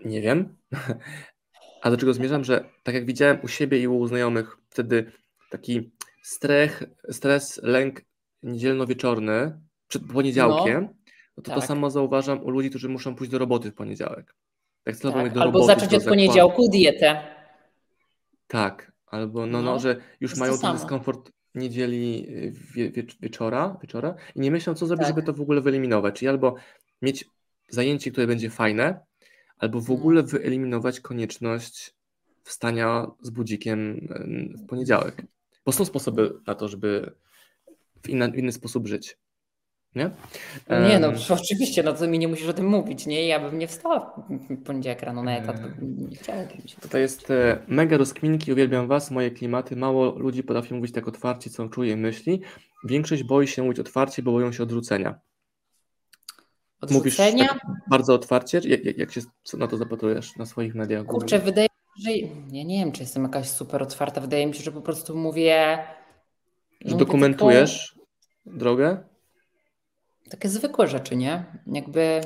nie 0.05 0.21
wiem. 0.21 0.57
A 1.83 1.91
do 1.91 1.97
czego 1.97 2.13
zmierzam, 2.13 2.43
że 2.43 2.69
tak 2.83 2.95
jak 2.95 3.05
widziałem 3.05 3.37
u 3.43 3.47
siebie 3.47 3.79
i 3.79 3.87
u 3.87 4.07
znajomych 4.07 4.57
wtedy 4.69 5.11
taki 5.49 5.91
strech, 6.21 6.83
stres, 7.09 7.59
lęk 7.63 8.01
niedzielno-wieczorny 8.43 9.59
przed 9.87 10.03
poniedziałkiem, 10.13 10.83
no, 10.83 10.93
no 11.37 11.43
to 11.43 11.51
tak. 11.51 11.61
to 11.61 11.67
samo 11.67 11.89
zauważam 11.89 12.43
u 12.43 12.49
ludzi, 12.49 12.69
którzy 12.69 12.89
muszą 12.89 13.15
pójść 13.15 13.31
do 13.31 13.37
roboty 13.37 13.71
w 13.71 13.75
poniedziałek. 13.75 14.35
Tak, 14.83 14.97
tak. 14.97 15.33
do 15.33 15.41
Albo 15.41 15.59
roboty, 15.59 15.65
zacząć 15.65 15.93
od 15.93 16.03
poniedziałku 16.03 16.69
dietę. 16.69 17.21
Tak, 18.47 18.96
Albo 19.07 19.45
no, 19.45 19.61
no, 19.61 19.71
no 19.71 19.79
że 19.79 20.01
już 20.19 20.35
mają 20.35 20.57
ten 20.57 20.73
dyskomfort 20.73 21.31
niedzieli 21.55 22.25
y, 22.29 22.53
wie, 22.75 22.91
wie, 22.91 23.03
wieczora, 23.21 23.77
wieczora 23.81 24.15
i 24.35 24.39
nie 24.39 24.51
myślą, 24.51 24.75
co 24.75 24.85
zrobić, 24.85 25.07
tak. 25.07 25.15
żeby 25.15 25.25
to 25.25 25.33
w 25.33 25.41
ogóle 25.41 25.61
wyeliminować. 25.61 26.15
Czyli 26.15 26.29
albo 26.29 26.55
mieć 27.01 27.29
zajęcie, 27.69 28.11
które 28.11 28.27
będzie 28.27 28.49
fajne, 28.49 28.99
albo 29.57 29.79
w 29.79 29.81
mhm. 29.89 29.99
ogóle 29.99 30.23
wyeliminować 30.23 30.99
konieczność 30.99 31.93
wstania 32.43 33.07
z 33.21 33.29
budzikiem 33.29 33.95
y, 34.53 34.57
w 34.57 34.65
poniedziałek. 34.65 35.23
Bo 35.65 35.71
są 35.71 35.85
sposoby 35.85 36.33
na 36.47 36.55
to, 36.55 36.67
żeby 36.67 37.11
w 38.03 38.09
inny, 38.09 38.31
w 38.31 38.37
inny 38.37 38.51
sposób 38.51 38.87
żyć. 38.87 39.17
Nie? 39.97 40.09
No 40.69 40.87
nie, 40.89 40.99
no 40.99 41.11
oczywiście, 41.29 41.83
no 41.83 41.93
to 41.93 42.07
mi 42.07 42.19
nie 42.19 42.27
musisz 42.27 42.47
o 42.47 42.53
tym 42.53 42.65
mówić, 42.65 43.05
nie? 43.05 43.27
Ja 43.27 43.39
bym 43.39 43.59
nie 43.59 43.67
wstała 43.67 44.13
w 44.29 44.63
poniedziałek 44.63 45.01
rano 45.01 45.23
na 45.23 45.37
etat, 45.37 45.55
nie 45.81 46.17
chciałem. 46.17 46.47
To 46.89 46.97
jest 46.97 47.31
e, 47.31 47.59
mega 47.67 47.97
rozkminki, 47.97 48.53
uwielbiam 48.53 48.87
Was, 48.87 49.11
moje 49.11 49.31
klimaty. 49.31 49.75
Mało 49.75 50.19
ludzi 50.19 50.43
potrafi 50.43 50.73
mówić 50.73 50.91
tak 50.93 51.07
otwarcie, 51.07 51.49
co 51.49 51.69
czuje 51.69 51.91
i 51.91 51.95
myśli. 51.95 52.41
Większość 52.83 53.23
boi 53.23 53.47
się 53.47 53.63
mówić 53.63 53.79
otwarcie, 53.79 54.23
bo 54.23 54.31
boją 54.31 54.51
się 54.51 54.63
odrzucenia. 54.63 55.19
Odrzucenia? 56.81 57.31
Mówisz 57.31 57.47
tak 57.47 57.59
bardzo 57.89 58.13
otwarcie? 58.13 58.61
Jak, 58.65 58.97
jak 58.97 59.11
się 59.11 59.21
na 59.53 59.67
to 59.67 59.77
zapatrujesz 59.77 60.35
na 60.35 60.45
swoich 60.45 60.75
mediach? 60.75 61.05
Kurczę, 61.05 61.39
wydaje 61.39 61.67
mi 61.67 62.03
się, 62.03 62.11
że 62.11 62.17
ja 62.51 62.63
nie 62.63 62.79
wiem, 62.79 62.91
czy 62.91 63.01
jestem 63.01 63.23
jakaś 63.23 63.49
super 63.49 63.83
otwarta. 63.83 64.21
Wydaje 64.21 64.47
mi 64.47 64.53
się, 64.53 64.63
że 64.63 64.71
po 64.71 64.81
prostu 64.81 65.15
mówię. 65.15 65.77
Że 66.81 66.91
mówię 66.91 67.05
dokumentujesz 67.05 67.95
drogę? 68.45 68.97
Takie 70.29 70.49
zwykłe 70.49 70.87
rzeczy, 70.87 71.15
nie? 71.15 71.45
Jakby. 71.67 72.21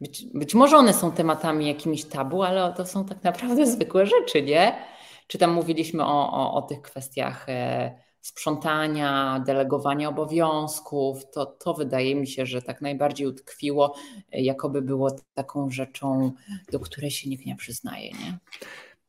Być, 0.00 0.24
być 0.34 0.54
może 0.54 0.76
one 0.76 0.94
są 0.94 1.12
tematami 1.12 1.66
jakimiś 1.66 2.04
tabu, 2.04 2.42
ale 2.42 2.72
to 2.72 2.86
są 2.86 3.04
tak 3.04 3.24
naprawdę 3.24 3.66
zwykłe 3.76 4.06
rzeczy, 4.06 4.42
nie? 4.42 4.78
Czy 5.26 5.38
tam 5.38 5.52
mówiliśmy 5.52 6.04
o, 6.04 6.32
o, 6.32 6.54
o 6.54 6.62
tych 6.62 6.82
kwestiach 6.82 7.48
e, 7.48 7.98
sprzątania, 8.20 9.42
delegowania 9.46 10.08
obowiązków, 10.08 11.30
to, 11.30 11.46
to 11.46 11.74
wydaje 11.74 12.14
mi 12.14 12.26
się, 12.26 12.46
że 12.46 12.62
tak 12.62 12.80
najbardziej 12.80 13.26
utkwiło, 13.26 13.94
e, 14.32 14.40
jakoby 14.40 14.82
było 14.82 15.16
taką 15.34 15.70
rzeczą, 15.70 16.32
do 16.72 16.80
której 16.80 17.10
się 17.10 17.30
nikt 17.30 17.46
nie 17.46 17.56
przyznaje. 17.56 18.10
Nie? 18.10 18.38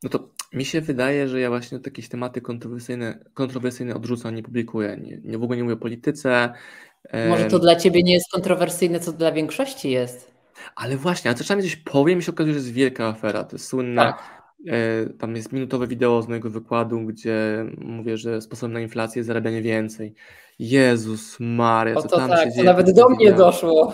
No 0.03 0.09
to 0.09 0.29
mi 0.53 0.65
się 0.65 0.81
wydaje, 0.81 1.27
że 1.27 1.39
ja 1.39 1.49
właśnie 1.49 1.79
jakieś 1.85 2.09
tematy 2.09 2.41
kontrowersyjne, 2.41 3.19
kontrowersyjne 3.33 3.95
odrzucam, 3.95 4.35
nie 4.35 4.43
publikuję. 4.43 4.97
Nie, 5.01 5.17
nie, 5.23 5.37
w 5.37 5.43
ogóle 5.43 5.57
nie 5.57 5.63
mówię 5.63 5.75
o 5.75 5.77
polityce. 5.77 6.53
Może 7.29 7.45
to 7.45 7.59
dla 7.59 7.75
ciebie 7.75 8.03
nie 8.03 8.13
jest 8.13 8.31
kontrowersyjne, 8.31 8.99
co 8.99 9.11
dla 9.11 9.31
większości 9.31 9.91
jest. 9.91 10.31
Ale 10.75 10.97
właśnie, 10.97 11.31
a 11.31 11.33
czasami 11.33 11.63
coś 11.63 11.75
powiem 11.75 12.19
i 12.19 12.23
się 12.23 12.31
okazuje, 12.31 12.53
że 12.53 12.59
jest 12.59 12.71
wielka 12.71 13.07
afera. 13.07 13.43
To 13.43 13.55
jest 13.55 13.67
słynne. 13.67 14.01
Tak. 14.01 14.37
E, 14.67 15.09
tam 15.13 15.35
jest 15.35 15.53
minutowe 15.53 15.87
wideo 15.87 16.21
z 16.21 16.27
mojego 16.27 16.49
wykładu, 16.49 16.99
gdzie 17.01 17.65
mówię, 17.77 18.17
że 18.17 18.41
sposobem 18.41 18.73
na 18.73 18.79
inflację 18.79 19.19
jest 19.19 19.27
zarabianie 19.27 19.61
więcej. 19.61 20.13
Jezus 20.59 21.37
Maria, 21.39 21.95
co 22.01 22.07
tam 22.07 22.29
tak, 22.29 22.39
się 22.39 22.51
dzieje? 22.51 22.57
To 22.57 22.63
nawet 22.63 22.95
do 22.95 23.09
mnie 23.09 23.31
doszło. 23.31 23.93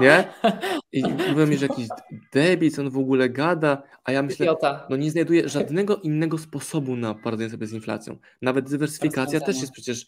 Nie? 0.00 0.24
I 0.92 1.02
mówią 1.30 1.46
mi, 1.46 1.56
że 1.56 1.66
jakiś 1.66 1.88
debil, 2.32 2.70
co 2.70 2.82
on 2.82 2.90
w 2.90 2.98
ogóle 2.98 3.28
gada, 3.28 3.82
a 4.04 4.12
ja 4.12 4.22
myślę, 4.22 4.54
no 4.90 4.96
nie 4.96 5.10
znajduję 5.10 5.48
żadnego 5.48 5.96
innego 5.96 6.38
sposobu 6.38 6.96
na 6.96 7.14
poradzenie 7.14 7.50
sobie 7.50 7.66
z 7.66 7.72
inflacją. 7.72 8.16
Nawet 8.42 8.70
dywersyfikacja 8.70 9.40
też 9.40 9.60
jest 9.60 9.72
przecież 9.72 10.06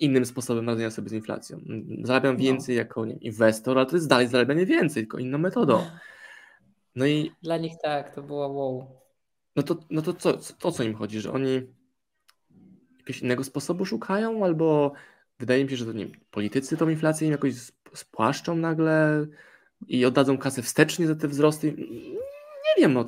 innym 0.00 0.26
sposobem 0.26 0.68
radzenia 0.68 0.90
sobie 0.90 1.08
z 1.08 1.12
inflacją. 1.12 1.60
Zarabiam 2.02 2.34
no. 2.34 2.40
więcej 2.40 2.76
jako 2.76 3.04
nie, 3.04 3.14
inwestor, 3.14 3.78
ale 3.78 3.86
to 3.86 3.96
jest 3.96 4.08
dalej 4.08 4.28
zarabianie 4.28 4.66
więcej, 4.66 5.02
tylko 5.02 5.18
inną 5.18 5.38
metodą. 5.38 5.84
No 6.96 7.06
i. 7.06 7.32
Dla 7.42 7.56
nich 7.56 7.72
tak, 7.82 8.14
to 8.14 8.22
było 8.22 8.48
wow. 8.48 9.00
No 9.56 9.62
to, 9.62 9.76
no 9.90 10.02
to 10.02 10.12
co, 10.12 10.38
o 10.62 10.72
co 10.72 10.82
im 10.82 10.94
chodzi? 10.94 11.20
Że 11.20 11.32
oni 11.32 11.62
jakiegoś 12.98 13.22
innego 13.22 13.44
sposobu 13.44 13.86
szukają, 13.86 14.44
albo 14.44 14.92
wydaje 15.38 15.64
mi 15.64 15.70
się, 15.70 15.76
że 15.76 15.86
to 15.86 15.92
nie 15.92 16.06
politycy 16.30 16.76
tą 16.76 16.88
inflację 16.88 17.26
im 17.26 17.32
jakoś 17.32 17.54
spłaszczą 17.94 18.56
nagle 18.56 19.26
i 19.88 20.04
oddadzą 20.04 20.38
kasę 20.38 20.62
wstecznie 20.62 21.06
za 21.06 21.14
te 21.14 21.28
wzrosty. 21.28 21.74
Nie 22.66 22.82
wiem, 22.82 22.92
no. 22.92 23.06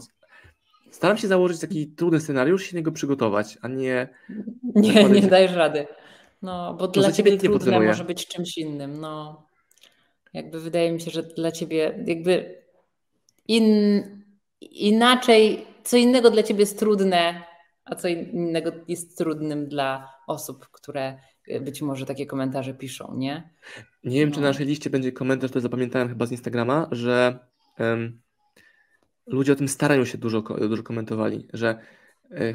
Staram 0.91 1.19
się 1.19 1.29
założyć 1.29 1.61
taki 1.61 1.87
trudny 1.87 2.21
scenariusz 2.21 2.67
i 2.67 2.71
się 2.71 2.77
niego 2.77 2.93
przygotować, 2.93 3.59
a 3.63 3.69
nie. 3.69 4.09
Nie, 4.75 5.05
nie 5.05 5.23
dajesz 5.23 5.53
rady. 5.53 5.87
No, 6.43 6.75
bo 6.75 6.89
to 6.89 7.01
dla 7.01 7.13
ciebie 7.13 7.37
trudne 7.37 7.81
może 7.81 8.05
być 8.05 8.27
czymś 8.27 8.59
innym. 8.59 9.01
No, 9.01 9.47
jakby 10.33 10.61
wydaje 10.61 10.93
mi 10.93 11.01
się, 11.01 11.11
że 11.11 11.23
dla 11.23 11.53
ciebie 11.53 12.05
jakby 12.07 12.63
in, 13.49 14.03
inaczej, 14.61 15.67
co 15.85 15.97
innego 15.97 16.31
dla 16.31 16.43
ciebie 16.43 16.61
jest 16.61 16.79
trudne, 16.79 17.43
a 17.85 17.95
co 17.95 18.09
innego 18.09 18.73
jest 18.89 19.19
trudnym 19.19 19.69
dla 19.69 20.09
osób, 20.27 20.69
które 20.69 21.19
y, 21.49 21.61
być 21.61 21.83
może 21.83 22.07
takie 22.07 22.27
komentarze 22.27 22.75
piszą, 22.75 23.15
nie? 23.17 23.51
Nie 24.05 24.21
wiem, 24.21 24.29
no. 24.29 24.35
czy 24.35 24.41
na 24.41 24.49
naszej 24.49 24.67
liście 24.67 24.91
będzie 24.91 25.13
komentarz, 25.13 25.51
to 25.51 25.61
zapamiętałem 25.61 26.09
chyba 26.09 26.27
z 26.27 26.33
Instagrama, 26.33 26.89
że 26.91 27.39
um, 27.79 28.21
ludzie 29.27 29.53
o 29.53 29.57
tym 29.57 29.69
starają 29.69 30.05
się 30.05 30.19
dużo, 30.19 30.43
dużo 30.43 30.83
komentowali, 30.83 31.49
że 31.53 31.79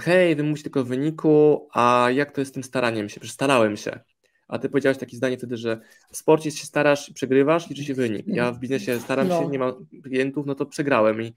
hej, 0.01 0.35
wy 0.35 0.43
mówicie 0.43 0.63
tylko 0.63 0.79
o 0.79 0.83
wyniku, 0.83 1.67
a 1.73 2.07
jak 2.13 2.31
to 2.31 2.41
jest 2.41 2.51
z 2.51 2.53
tym 2.53 2.63
staraniem 2.63 3.09
się? 3.09 3.19
Przecież 3.19 3.33
starałem 3.33 3.77
się. 3.77 3.99
A 4.47 4.59
ty 4.59 4.69
powiedziałeś 4.69 4.97
takie 4.97 5.17
zdanie 5.17 5.37
wtedy, 5.37 5.57
że 5.57 5.79
w 6.11 6.17
sporcie 6.17 6.51
się 6.51 6.65
starasz 6.65 7.09
i 7.09 7.13
przegrywasz, 7.13 7.69
liczy 7.69 7.83
się 7.83 7.93
wynik. 7.93 8.27
Ja 8.27 8.51
w 8.51 8.59
biznesie 8.59 8.99
staram 8.99 9.27
no. 9.27 9.41
się, 9.41 9.47
nie 9.47 9.59
mam 9.59 9.85
klientów, 10.03 10.45
no 10.45 10.55
to 10.55 10.65
przegrałem 10.65 11.21
i 11.21 11.33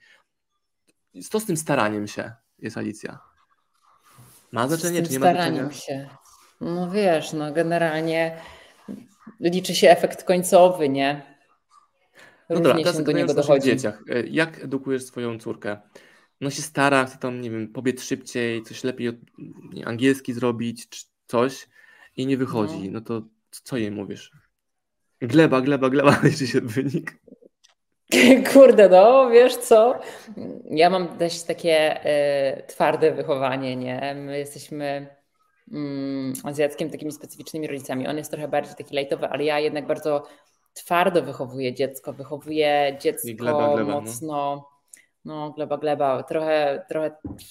co 1.31 1.41
z 1.41 1.45
tym 1.47 1.57
staraniem 1.57 2.07
się 2.07 2.33
jest 2.59 2.77
Alicja? 2.77 3.19
Ma 4.53 4.69
znaczenie, 4.69 5.03
czy 5.03 5.13
nie 5.13 5.19
ma 5.19 5.31
znaczenia? 5.31 5.71
się. 5.73 6.09
No 6.61 6.91
wiesz, 6.91 7.33
no 7.33 7.53
generalnie 7.53 8.37
liczy 9.41 9.75
się 9.75 9.91
efekt 9.91 10.25
końcowy, 10.25 10.89
nie? 10.89 11.23
Różnie 12.49 12.63
no 12.63 12.69
dobra, 12.69 12.85
teraz 12.85 13.05
do 13.05 13.13
niego 13.13 13.35
dochodzi. 13.35 13.65
dzieciach. 13.65 14.03
E, 14.09 14.21
jak 14.23 14.65
edukujesz 14.65 15.05
swoją 15.05 15.39
córkę? 15.39 15.79
No 16.41 16.51
się 16.51 16.63
stara, 16.63 17.05
chce 17.05 17.19
tam, 17.19 17.41
nie 17.41 17.51
wiem, 17.51 17.69
pobiec 17.69 18.03
szybciej, 18.03 18.63
coś 18.63 18.85
lepiej 18.85 19.11
nie, 19.73 19.87
angielski 19.87 20.33
zrobić, 20.33 20.89
czy 20.89 21.05
coś 21.27 21.69
i 22.17 22.27
nie 22.27 22.37
wychodzi, 22.37 22.91
no, 22.91 22.93
no 22.93 23.01
to 23.01 23.23
co 23.51 23.77
jej 23.77 23.91
mówisz? 23.91 24.33
Gleba, 25.21 25.61
gleba, 25.61 25.91
gleba, 25.91 26.21
liczy 26.23 26.47
się 26.47 26.61
wynik. 26.61 27.21
Kurde, 28.53 28.89
no 28.89 29.31
wiesz 29.31 29.57
co? 29.57 30.01
Ja 30.71 30.91
mam 30.91 31.19
dość 31.19 31.43
takie 31.43 32.05
y, 32.59 32.67
twarde 32.67 33.13
wychowanie, 33.13 33.77
nie? 33.77 34.15
My 34.15 34.39
jesteśmy 34.39 35.17
mm, 35.73 36.33
z 36.53 36.59
Jackiem 36.59 36.91
takimi 36.91 37.13
specyficznymi 37.13 37.67
rodzicami. 37.67 38.07
On 38.07 38.17
jest 38.17 38.31
trochę 38.31 38.49
bardziej 38.49 38.75
taki 38.75 38.95
lejtowy, 38.95 39.29
ale 39.29 39.45
ja 39.45 39.59
jednak 39.59 39.87
bardzo 39.87 40.27
twardo 40.75 41.23
wychowuję 41.23 41.75
dziecko. 41.75 42.13
Wychowuję 42.13 42.99
dziecko 43.01 43.29
gleba, 43.37 43.75
gleba, 43.75 43.91
no. 43.91 44.01
mocno. 44.01 44.27
No 44.29 44.70
no, 45.25 45.51
gleba, 45.51 45.79
gleba, 45.79 46.23
trochę, 46.23 46.85
trochę 46.89 47.11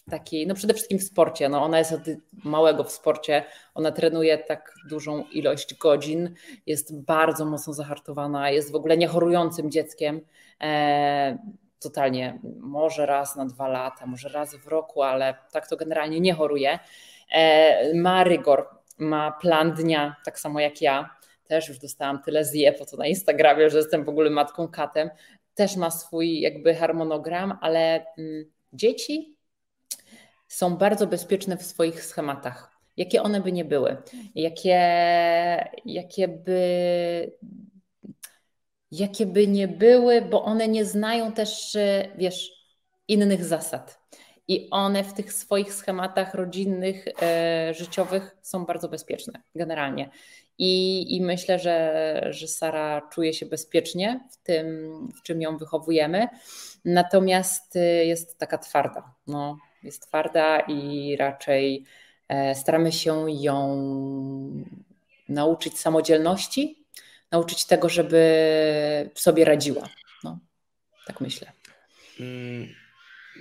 taki, 0.10 0.48
no 0.48 0.56
przede 0.56 0.74
wszystkim 0.74 1.00
w 1.00 1.04
sporcie. 1.04 1.50
No, 1.50 1.64
ona 1.64 1.80
jest 1.80 1.92
od 1.92 2.02
małego 2.44 2.84
w 2.84 2.92
sporcie, 2.92 3.44
ona 3.74 3.92
trenuje 3.92 4.38
tak 4.38 4.74
dużą 4.90 5.24
ilość 5.24 5.76
godzin, 5.78 6.34
jest 6.66 7.02
bardzo 7.02 7.46
mocno 7.46 7.74
zahartowana, 7.74 8.50
jest 8.50 8.72
w 8.72 8.76
ogóle 8.76 8.98
niechorującym 8.98 9.72
dzieckiem. 9.72 10.22
E, 10.62 11.38
totalnie, 11.80 12.40
może 12.60 13.06
raz 13.06 13.36
na 13.36 13.46
dwa 13.46 13.68
lata, 13.68 14.06
może 14.06 14.30
raz 14.30 14.56
w 14.56 14.68
roku, 14.68 15.04
ale 15.04 15.36
tak 15.52 15.68
to 15.68 15.78
generalnie 15.78 16.20
nie 16.20 16.34
choruje. 16.34 16.80
E, 17.32 17.94
ma 17.94 18.24
rygor, 18.24 18.68
ma 18.98 19.32
plan 19.32 19.72
dnia, 19.72 20.16
tak 20.26 20.40
samo 20.40 20.60
jak 20.60 20.82
ja. 20.82 21.10
Też 21.48 21.70
już 21.70 21.80
dostałam 21.80 22.22
tyle 22.24 22.46
zje 22.46 22.74
po 22.74 22.86
to 22.86 22.98
na 22.98 23.08
Instagramie, 23.08 23.70
że 23.70 23.78
jestem 23.78 24.04
w 24.04 24.10
ogóle 24.10 24.30
matką 24.30 24.68
katem, 24.68 25.10
też 25.60 25.76
ma 25.76 25.92
swój 25.92 26.42
jakby 26.42 26.76
harmonogram, 26.76 27.58
ale 27.62 28.06
mm, 28.18 28.52
dzieci 28.74 29.38
są 30.48 30.78
bardzo 30.78 31.08
bezpieczne 31.08 31.58
w 31.58 31.64
swoich 31.64 32.04
schematach. 32.04 32.72
Jakie 32.98 33.24
one 33.24 33.42
by 33.42 33.52
nie 33.52 33.66
były, 33.66 33.98
jakie, 34.36 34.80
jakie 35.86 36.28
by 36.28 37.32
jakie 38.92 39.26
by 39.26 39.48
nie 39.48 39.68
były, 39.68 40.22
bo 40.22 40.44
one 40.44 40.68
nie 40.68 40.86
znają 40.86 41.32
też, 41.32 41.78
wiesz, 42.18 42.52
innych 43.08 43.46
zasad. 43.46 44.00
I 44.48 44.68
one 44.72 45.04
w 45.04 45.14
tych 45.14 45.34
swoich 45.34 45.74
schematach 45.74 46.34
rodzinnych, 46.34 47.06
e, 47.22 47.74
życiowych 47.74 48.38
są 48.42 48.66
bardzo 48.66 48.90
bezpieczne 48.90 49.42
generalnie. 49.56 50.10
I, 50.60 51.06
i 51.16 51.22
myślę, 51.22 51.60
że, 51.60 52.28
że 52.30 52.48
Sara 52.48 53.02
czuje 53.12 53.34
się 53.34 53.46
bezpiecznie 53.46 54.20
w 54.32 54.38
tym, 54.38 54.66
w 55.20 55.22
czym 55.22 55.42
ją 55.42 55.58
wychowujemy. 55.58 56.28
Natomiast 56.86 57.76
y, 57.76 58.06
jest 58.06 58.38
taka 58.38 58.58
twarda. 58.58 59.14
No, 59.28 59.58
jest 59.84 60.08
twarda 60.08 60.60
i 60.60 61.16
raczej 61.20 61.86
e, 62.28 62.56
staramy 62.56 62.92
się 62.92 63.26
ją 63.32 63.84
nauczyć 65.30 65.80
samodzielności, 65.80 66.86
nauczyć 67.32 67.66
tego, 67.66 67.90
żeby 67.90 69.10
sobie 69.16 69.46
radziła. 69.46 69.90
No, 70.24 70.40
tak 71.08 71.22
myślę. 71.22 71.52
Mm, 72.20 72.68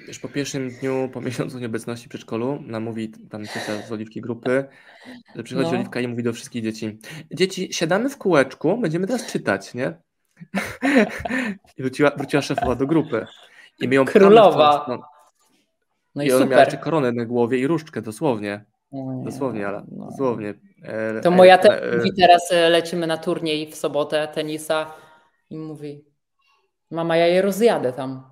już 0.09 0.19
po 0.19 0.29
pierwszym 0.29 0.71
dniu, 0.71 1.11
po 1.13 1.21
miesiącu 1.21 1.59
nieobecności 1.59 2.07
w 2.07 2.09
przedszkolu, 2.09 2.63
nam 2.67 2.83
mówi 2.83 3.09
tam 3.31 3.47
ciocia 3.47 3.83
z 3.87 3.93
Oliwki 3.93 4.21
grupy, 4.21 4.65
że 5.37 5.43
przychodzi 5.43 5.71
no. 5.73 5.79
Oliwka 5.79 6.01
i 6.01 6.09
mówi 6.09 6.23
do 6.23 6.33
wszystkich 6.33 6.63
dzieci, 6.63 6.99
dzieci, 7.35 7.69
siadamy 7.73 8.11
w 8.11 8.19
kółeczku, 8.19 8.79
będziemy 8.79 9.07
teraz 9.07 9.27
czytać, 9.27 9.75
nie? 9.75 9.95
I 11.77 11.83
wróciła, 11.83 12.11
wróciła 12.17 12.43
szefowa 12.43 12.75
do 12.75 12.87
grupy. 12.87 13.27
I 13.81 13.89
my 13.89 13.95
ją 13.95 14.05
Królowa. 14.05 14.87
no. 14.89 15.03
no 16.15 16.23
i, 16.23 16.27
I 16.27 16.31
ona 16.31 16.39
super. 16.39 16.51
miała 16.51 16.63
jeszcze 16.63 16.79
koronę 16.79 17.13
na 17.13 17.25
głowie 17.25 17.59
i 17.59 17.67
różdżkę, 17.67 18.03
dosłownie. 18.03 18.65
Dosłownie, 19.25 19.69
ale 19.69 19.85
no. 19.91 20.07
dosłownie. 20.07 20.55
E, 20.83 21.21
to 21.21 21.31
moja 21.31 21.55
e, 21.55 21.59
te 21.59 21.83
e, 21.83 21.97
mówi 21.97 22.11
teraz 22.15 22.53
lecimy 22.71 23.07
na 23.07 23.17
turniej 23.17 23.71
w 23.71 23.75
sobotę 23.75 24.29
tenisa 24.35 24.95
i 25.51 25.57
mówi 25.57 26.05
Mama, 26.91 27.17
ja 27.17 27.27
je 27.27 27.43
rozjadę 27.43 27.93
tam. 27.93 28.31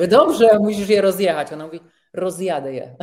Dobrze, 0.08 0.58
musisz 0.58 0.88
je 0.88 1.00
rozjechać. 1.00 1.52
Ona 1.52 1.64
mówi, 1.64 1.80
rozjadę 2.12 2.72
je. 2.72 2.96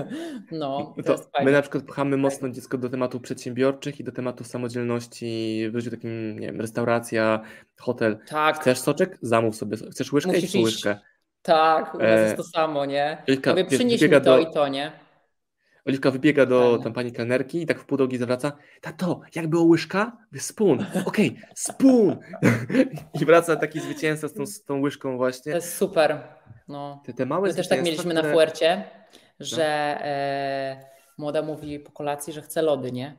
no, 0.52 0.94
to, 1.04 1.18
to 1.18 1.44
my 1.44 1.52
na 1.52 1.62
przykład 1.62 1.84
pchamy 1.84 2.16
mocno 2.16 2.48
dziecko 2.48 2.78
do 2.78 2.88
tematów 2.88 3.22
przedsiębiorczych 3.22 4.00
i 4.00 4.04
do 4.04 4.12
tematu 4.12 4.44
samodzielności 4.44 5.64
w 5.72 5.78
życiu 5.78 5.90
takim, 5.90 6.38
nie 6.38 6.46
wiem, 6.46 6.60
restauracja, 6.60 7.40
hotel. 7.80 8.18
Tak. 8.28 8.60
Chcesz 8.60 8.78
soczek? 8.78 9.18
Zamów 9.22 9.56
sobie. 9.56 9.76
Chcesz 9.90 10.12
łyżkę? 10.12 10.32
Musisz 10.32 10.54
Idź 10.54 10.64
łyżkę. 10.64 10.98
Tak, 11.42 11.94
u 11.94 11.98
nas 11.98 12.20
jest 12.20 12.36
to 12.36 12.44
samo, 12.44 12.86
nie? 12.86 13.22
Oliwka, 13.28 13.50
Mówię, 13.50 13.64
przynieś 13.64 14.02
mi 14.02 14.10
to 14.10 14.20
do- 14.20 14.38
i 14.38 14.50
to, 14.50 14.68
nie? 14.68 14.92
Oliwka 15.86 16.10
wybiega 16.10 16.46
do 16.46 16.78
tam 16.82 16.92
pani 16.92 17.12
kelnerki 17.12 17.62
i 17.62 17.66
tak 17.66 17.80
w 17.80 17.84
pół 17.84 17.98
drogi 17.98 18.18
zawraca. 18.18 18.52
Tato, 18.80 19.20
jak 19.34 19.46
było 19.48 19.62
łyżka? 19.64 20.16
Spoon. 20.38 20.86
Okej, 21.06 21.40
spoon. 21.54 22.16
I 23.20 23.24
wraca 23.24 23.56
taki 23.56 23.80
zwycięzca 23.80 24.28
z 24.28 24.32
tą, 24.34 24.46
z 24.46 24.64
tą 24.64 24.80
łyżką 24.80 25.10
To 25.10 25.16
właśnie. 25.16 25.52
jest 25.52 25.76
super. 25.76 26.22
No. 26.68 27.02
Te, 27.06 27.12
te 27.14 27.26
małe 27.26 27.48
My 27.48 27.54
też 27.54 27.68
tak 27.68 27.82
mieliśmy 27.84 28.14
na 28.14 28.20
które- 28.20 28.34
Fuercie, 28.34 28.84
że 29.40 29.64
e, 29.64 30.84
młoda 31.18 31.42
mówi 31.42 31.78
po 31.80 31.92
kolacji, 31.92 32.32
że 32.32 32.42
chce 32.42 32.62
lody, 32.62 32.92
nie? 32.92 33.16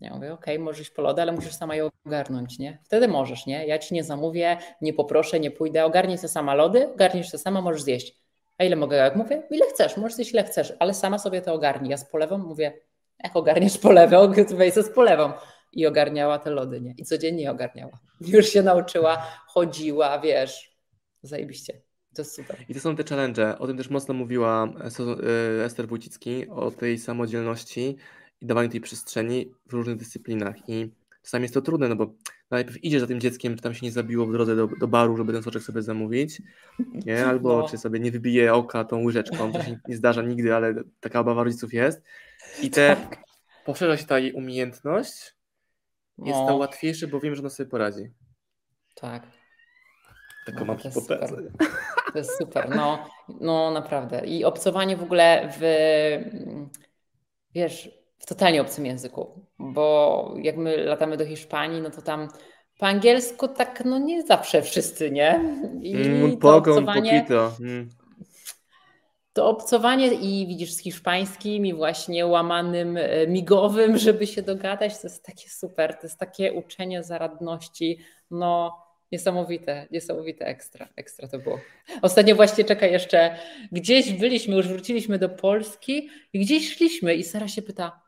Ja 0.00 0.14
mówię, 0.14 0.32
okej, 0.32 0.58
możesz 0.58 0.80
iść 0.80 0.90
po 0.90 1.02
lody, 1.02 1.22
ale 1.22 1.32
musisz 1.32 1.52
sama 1.54 1.76
je 1.76 1.88
ogarnąć, 2.06 2.58
nie? 2.58 2.78
Wtedy 2.84 3.08
możesz, 3.08 3.46
nie? 3.46 3.66
Ja 3.66 3.78
ci 3.78 3.94
nie 3.94 4.04
zamówię, 4.04 4.58
nie 4.80 4.92
poproszę, 4.92 5.40
nie 5.40 5.50
pójdę, 5.50 5.84
ogarnij 5.84 6.18
sobie 6.18 6.28
sama 6.28 6.54
lody, 6.54 6.92
ogarniesz 6.92 7.28
sobie 7.30 7.42
sama, 7.42 7.60
możesz 7.60 7.82
zjeść. 7.82 8.23
A 8.58 8.64
ile 8.64 8.76
mogę? 8.76 8.96
Jak 8.96 9.16
mówię, 9.16 9.42
ile 9.50 9.66
chcesz, 9.66 9.96
możesz 9.96 10.14
zjeść 10.14 10.32
ile 10.32 10.44
chcesz, 10.44 10.72
ale 10.78 10.94
sama 10.94 11.18
sobie 11.18 11.42
to 11.42 11.54
ogarnij. 11.54 11.90
Ja 11.90 11.96
z 11.96 12.10
polewą 12.10 12.38
mówię, 12.38 12.80
jak 13.24 13.36
ogarniesz 13.36 13.78
polewę, 13.78 14.32
weź 14.56 14.74
z 14.74 14.90
polewą. 14.90 15.32
I 15.72 15.86
ogarniała 15.86 16.38
te 16.38 16.50
lody, 16.50 16.80
nie? 16.80 16.94
I 16.98 17.04
codziennie 17.04 17.50
ogarniała. 17.50 17.98
Już 18.20 18.46
się 18.46 18.62
nauczyła, 18.62 19.26
chodziła, 19.46 20.18
wiesz, 20.18 20.76
zajebiście. 21.22 21.82
To 22.14 22.22
jest 22.22 22.34
super. 22.36 22.56
I 22.68 22.74
to 22.74 22.80
są 22.80 22.96
te 22.96 23.04
challenge. 23.04 23.58
O 23.58 23.66
tym 23.66 23.76
też 23.76 23.90
mocno 23.90 24.14
mówiła 24.14 24.66
Eso- 24.66 25.16
e, 25.60 25.64
Ester 25.64 25.88
Wójcicki, 25.88 26.48
o 26.48 26.70
tej 26.70 26.98
samodzielności 26.98 27.96
i 28.40 28.46
dawaniu 28.46 28.68
tej 28.68 28.80
przestrzeni 28.80 29.52
w 29.66 29.72
różnych 29.72 29.96
dyscyplinach. 29.96 30.56
I 30.68 30.90
czasami 31.22 31.42
jest 31.42 31.54
to 31.54 31.62
trudne, 31.62 31.88
no 31.88 31.96
bo 31.96 32.06
najpierw 32.50 32.84
idziesz 32.84 33.00
za 33.00 33.06
tym 33.06 33.20
dzieckiem, 33.20 33.56
czy 33.56 33.62
tam 33.62 33.74
się 33.74 33.86
nie 33.86 33.92
zabiło 33.92 34.26
w 34.26 34.32
drodze 34.32 34.56
do, 34.56 34.66
do 34.80 34.88
baru, 34.88 35.16
żeby 35.16 35.32
ten 35.32 35.42
soczek 35.42 35.62
sobie 35.62 35.82
zamówić, 35.82 36.42
nie? 37.06 37.26
albo 37.26 37.58
No. 37.58 37.68
czy 37.68 37.78
sobie 37.78 38.00
nie 38.00 38.10
wybije 38.10 38.54
oka 38.54 38.84
tą 38.84 39.02
łyżeczką, 39.04 39.52
to 39.52 39.62
się 39.62 39.78
nie 39.88 39.96
zdarza 39.96 40.22
nigdy, 40.22 40.54
ale 40.54 40.74
taka 41.00 41.20
obawa 41.20 41.42
rodziców 41.44 41.72
jest. 41.74 42.02
I 42.62 42.70
te, 42.70 42.96
Tak. 42.96 43.18
poszerza 43.64 43.96
się 43.96 44.06
ta 44.06 44.18
jej 44.18 44.32
umiejętność, 44.32 45.12
jest 46.18 46.38
No, 46.40 46.46
to 46.46 46.56
łatwiejsze, 46.56 47.06
bo 47.06 47.20
wiem, 47.20 47.34
że 47.34 47.40
ona 47.40 47.50
sobie 47.50 47.70
poradzi. 47.70 48.10
Tak, 48.94 49.26
Taką 50.46 50.58
No, 50.60 50.64
mam 50.64 50.78
hipotezę. 50.78 51.36
to 52.12 52.18
jest 52.18 52.38
super. 52.38 52.76
No, 52.76 53.10
no 53.40 53.70
naprawdę. 53.70 54.26
I 54.26 54.44
obcowanie 54.44 54.96
w 54.96 55.02
ogóle 55.02 55.52
w, 55.58 55.62
mm, 55.62 56.68
wiesz, 57.54 57.90
w 58.18 58.26
totalnie 58.26 58.60
obcym 58.60 58.86
języku, 58.86 59.46
bo 59.58 60.34
jak 60.42 60.56
my 60.56 60.76
latamy 60.76 61.16
do 61.16 61.26
Hiszpanii, 61.26 61.80
no 61.80 61.90
to 61.90 62.02
tam 62.02 62.28
po 62.78 62.86
angielsku 62.86 63.48
tak, 63.48 63.82
no 63.84 63.98
nie 63.98 64.22
zawsze 64.22 64.62
wszyscy, 64.62 65.10
nie? 65.10 65.40
I 65.82 65.94
Mm, 65.94 66.38
to 66.38 66.56
obcowanie. 66.56 67.26
Mm. 67.60 67.88
to 69.32 69.48
obcowanie 69.48 70.12
i 70.12 70.46
widzisz 70.46 70.72
z 70.72 70.78
hiszpańskim 70.78 71.66
i 71.66 71.74
właśnie 71.74 72.26
łamanym 72.26 72.96
e, 72.96 73.26
migowym, 73.26 73.98
żeby 74.06 74.26
się 74.26 74.42
dogadać, 74.42 74.98
to 74.98 75.06
jest 75.06 75.24
takie 75.24 75.48
super, 75.48 75.94
to 75.94 76.00
jest 76.02 76.18
takie 76.18 76.52
uczenie 76.52 77.02
zaradności, 77.02 77.98
no 78.30 78.84
niesamowite, 79.12 79.86
niesamowite 79.90 80.46
ekstra, 80.46 80.88
ekstra 80.96 81.28
to 81.28 81.38
było. 81.38 81.60
Ostatnio 82.02 82.36
właśnie, 82.36 82.64
czekaj 82.64 82.92
jeszcze, 82.92 83.36
gdzieś 83.72 84.12
byliśmy, 84.12 84.56
już 84.56 84.68
wróciliśmy 84.68 85.18
do 85.18 85.28
Polski 85.28 86.08
i 86.32 86.40
gdzieś 86.40 86.74
szliśmy 86.76 87.14
i 87.14 87.24
Sara 87.24 87.48
się 87.48 87.62
pyta, 87.62 88.03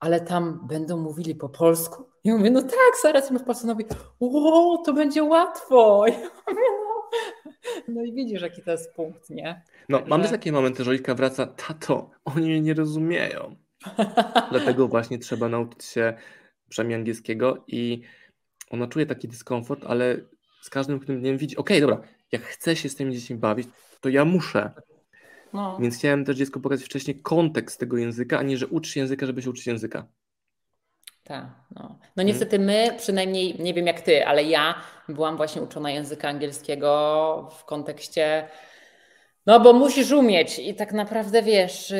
ale 0.00 0.20
tam 0.20 0.66
będą 0.68 0.96
mówili 0.96 1.34
po 1.34 1.48
polsku? 1.48 2.04
Ja 2.24 2.36
mówię, 2.36 2.50
no 2.50 2.62
tak, 2.62 2.96
Sara 3.02 3.22
sobie 3.22 3.38
w 3.38 3.44
Polsce 3.44 3.66
mówi, 3.66 3.84
o, 4.20 4.82
to 4.86 4.92
będzie 4.92 5.24
łatwo. 5.24 6.04
Ja 6.06 6.14
mówię, 6.48 6.62
no. 6.84 7.10
no 7.88 8.04
i 8.04 8.12
widzisz, 8.12 8.42
jaki 8.42 8.62
to 8.62 8.70
jest 8.70 8.94
punkt, 8.94 9.30
nie? 9.30 9.62
No, 9.88 9.98
Także- 9.98 10.10
mam 10.10 10.22
też 10.22 10.30
takie 10.30 10.52
momenty, 10.52 10.84
że 10.84 10.90
Olika 10.90 11.14
wraca, 11.14 11.46
tato, 11.46 12.10
oni 12.24 12.46
mnie 12.46 12.60
nie 12.60 12.74
rozumieją. 12.74 13.56
Dlatego 14.50 14.88
właśnie 14.88 15.18
trzeba 15.18 15.48
nauczyć 15.48 15.84
się 15.84 16.14
przynajmniej 16.68 16.98
angielskiego 16.98 17.64
i 17.66 18.02
ona 18.70 18.86
czuje 18.86 19.06
taki 19.06 19.28
dyskomfort, 19.28 19.84
ale 19.86 20.16
z 20.62 20.70
każdym 20.70 20.98
dniem 20.98 21.38
widzi, 21.38 21.56
okej, 21.56 21.80
dobra, 21.80 22.00
jak 22.32 22.42
chcę 22.42 22.76
się 22.76 22.88
z 22.88 22.96
tymi 22.96 23.14
dziećmi 23.14 23.36
bawić, 23.36 23.68
to 24.00 24.08
ja 24.08 24.24
muszę. 24.24 24.72
No. 25.52 25.78
Więc 25.80 25.96
chciałem 25.96 26.24
też 26.24 26.36
dziecku 26.36 26.60
pokazać 26.60 26.86
wcześniej 26.86 27.22
kontekst 27.22 27.80
tego 27.80 27.96
języka, 27.96 28.38
a 28.38 28.42
nie, 28.42 28.56
że 28.56 28.66
się 28.82 29.00
języka, 29.00 29.26
żeby 29.26 29.42
się 29.42 29.50
uczyć 29.50 29.66
języka. 29.66 30.06
Tak, 31.24 31.46
no. 31.74 31.98
no 32.16 32.22
niestety 32.22 32.58
my, 32.58 32.94
przynajmniej 32.98 33.56
nie 33.58 33.74
wiem 33.74 33.86
jak 33.86 34.00
ty, 34.00 34.26
ale 34.26 34.44
ja 34.44 34.74
byłam 35.08 35.36
właśnie 35.36 35.62
uczona 35.62 35.90
języka 35.90 36.28
angielskiego 36.28 37.50
w 37.58 37.64
kontekście, 37.64 38.48
no 39.46 39.60
bo 39.60 39.72
musisz 39.72 40.12
umieć 40.12 40.58
i 40.58 40.74
tak 40.74 40.92
naprawdę 40.92 41.42
wiesz, 41.42 41.94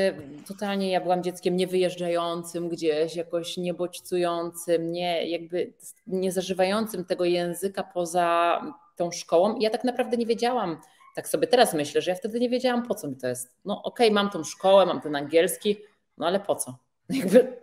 totalnie 0.49 0.91
ja 0.91 1.01
byłam 1.01 1.23
dzieckiem 1.23 1.57
niewyjeżdżającym 1.57 2.69
gdzieś, 2.69 3.17
jakoś 3.17 3.57
niebodźcującym, 3.57 4.93
nie, 4.93 5.29
jakby 5.29 5.73
nie 6.07 6.33
zażywającym 6.33 7.05
tego 7.05 7.25
języka 7.25 7.83
poza 7.83 8.61
tą 8.97 9.13
szkołą 9.13 9.55
i 9.55 9.63
ja 9.63 9.71
tak 9.71 9.85
naprawdę 9.85 10.17
nie 10.17 10.27
wiedziałam, 10.27 10.81
tak 11.17 11.29
sobie 11.29 11.47
teraz 11.47 11.75
myślę, 11.75 12.03
że 12.03 12.11
ja 12.11 12.17
wtedy 12.17 12.41
nie 12.41 12.49
wiedziałam 12.49 12.83
po 12.83 12.95
co 12.95 13.09
mi 13.09 13.17
to 13.17 13.27
jest. 13.27 13.57
No 13.65 13.83
okej, 13.83 14.11
mam 14.11 14.31
tą 14.31 14.45
szkołę, 14.45 14.87
mam 14.87 15.01
ten 15.01 15.17
angielski, 15.17 15.77
no 16.19 16.27
ale 16.27 16.41
po 16.41 16.57
co? 16.57 16.79
Jakby 17.09 17.57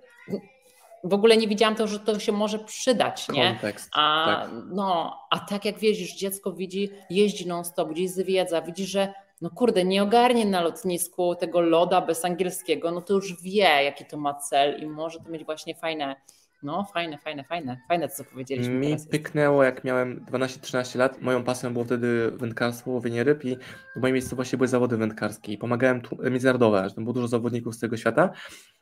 w 1.04 1.14
ogóle 1.14 1.38
nie 1.38 1.48
widziałam 1.48 1.76
to, 1.76 1.88
że 1.88 2.00
to 2.00 2.20
się 2.20 2.32
może 2.32 2.60
przydać, 2.60 3.30
nie? 3.30 3.52
Kontekst. 3.52 3.90
A, 3.94 4.26
tak. 4.26 4.52
no, 4.72 5.20
a 5.30 5.40
tak 5.40 5.66
jak 5.66 5.80
wiesz, 5.80 5.98
dziecko 5.98 6.52
widzi, 6.54 6.90
jeździ 7.10 7.48
non-stop, 7.48 7.90
gdzieś 7.90 8.12
zwiedza, 8.12 8.62
widzi, 8.62 8.86
że 8.86 9.14
no 9.42 9.50
kurde, 9.50 9.84
nie 9.84 10.04
ogarnie 10.04 10.46
na 10.46 10.62
lotnisku 10.62 11.36
tego 11.36 11.62
loda 11.62 12.02
bez 12.02 12.26
angielskiego, 12.26 12.92
no 12.92 13.02
to 13.02 13.14
już 13.14 13.42
wie, 13.42 13.84
jaki 13.84 14.06
to 14.06 14.18
ma 14.18 14.34
cel 14.34 14.82
i 14.84 14.86
może 14.86 15.20
to 15.20 15.30
mieć 15.30 15.46
właśnie 15.46 15.76
fajne, 15.76 16.16
no 16.64 16.86
fajne, 16.94 17.18
fajne, 17.18 17.44
fajne, 17.44 17.78
fajne 17.88 18.10
co 18.10 18.24
powiedzieliśmy 18.24 18.74
Mi 18.74 18.96
pyknęło, 19.12 19.64
jak 19.64 19.84
miałem 19.84 20.26
12-13 20.26 20.98
lat. 20.98 21.22
Moją 21.22 21.44
pasją 21.44 21.74
było 21.74 21.86
wtedy 21.86 22.32
wędkarstwo, 22.32 22.92
łowienie 22.92 23.24
ryb 23.24 23.46
i 23.46 23.58
w 23.96 24.00
mojej 24.02 24.14
miejscowości 24.14 24.58
były 24.58 24.68
zawody 24.68 24.98
wędkarskie 24.98 25.54
i 25.54 25.58
pomagałem 25.58 26.02
tu, 26.02 26.18
międzynarodowe, 26.24 26.90
że 26.90 26.96
tam 26.96 27.04
było 27.04 27.14
dużo 27.14 27.28
zawodników 27.28 27.76
z 27.76 27.80
tego 27.80 27.98
świata. 27.98 28.30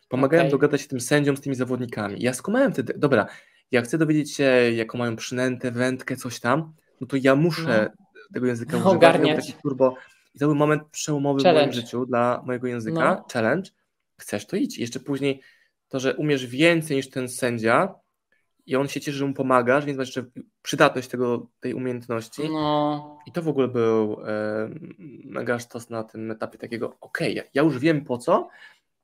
Pomagałem 0.10 0.46
Okej. 0.46 0.52
dogadać 0.52 0.82
się 0.82 0.88
tym 0.88 1.00
sędziom 1.02 1.38
z 1.38 1.42
tymi 1.42 1.56
zawodnikami. 1.56 2.16
Ja 2.22 2.34
skumałem 2.34 2.74
wtedy, 2.74 2.94
dobra, 2.98 3.26
jak 3.72 3.86
chcę 3.86 3.98
dowiedzieć 3.98 4.36
się, 4.36 4.44
jaką 4.76 4.98
mają 4.98 5.16
przynętę, 5.16 5.72
wędkę, 5.72 6.16
coś 6.16 6.40
tam, 6.40 6.74
no 7.02 7.08
to 7.08 7.18
ja 7.22 7.36
muszę 7.36 7.92
tego 8.34 8.48
języka 8.48 8.72
No, 8.72 8.78
używać. 8.78 8.96
ogarniać. 8.96 9.28
Ja 9.30 9.36
taki 9.36 9.54
turbo. 9.54 9.96
I 10.36 10.40
to 10.40 10.46
był 10.46 10.56
moment 10.56 10.84
przełomowy 10.92 11.40
w 11.40 11.44
moim 11.44 11.56
Challenge. 11.56 11.74
życiu 11.74 12.06
dla 12.06 12.44
mojego 12.46 12.68
języka. 12.68 13.16
No. 13.16 13.26
Challenge. 13.34 13.70
Chcesz, 14.18 14.48
to 14.48 14.56
idź. 14.56 14.78
I 14.78 14.82
jeszcze 14.82 15.00
później 15.00 15.42
to, 15.92 16.00
że 16.00 16.16
umiesz 16.16 16.46
więcej 16.46 16.98
niż 16.98 17.10
ten 17.10 17.30
sędzia 17.30 17.96
i 18.66 18.76
on 18.76 18.88
się 18.88 19.02
cieszy, 19.02 19.18
że 19.18 19.26
mu 19.26 19.34
pomagasz, 19.34 19.86
więc 19.86 19.98
masz 19.98 20.08
jeszcze 20.08 20.24
przydatność 20.62 21.08
tego, 21.08 21.48
tej 21.60 21.74
umiejętności. 21.74 22.42
No, 22.50 23.20
I 23.28 23.32
to 23.32 23.42
w 23.42 23.48
ogóle 23.48 23.68
był 23.68 24.14
e, 24.28 24.70
mega 25.26 25.60
sztos 25.60 25.90
na 25.90 26.04
tym 26.04 26.32
etapie 26.32 26.58
takiego, 26.58 26.96
okej, 27.02 27.36
ja- 27.36 27.44
ja 27.54 27.62
już 27.64 27.80
wiem 27.80 28.06
po 28.06 28.18
co, 28.18 28.50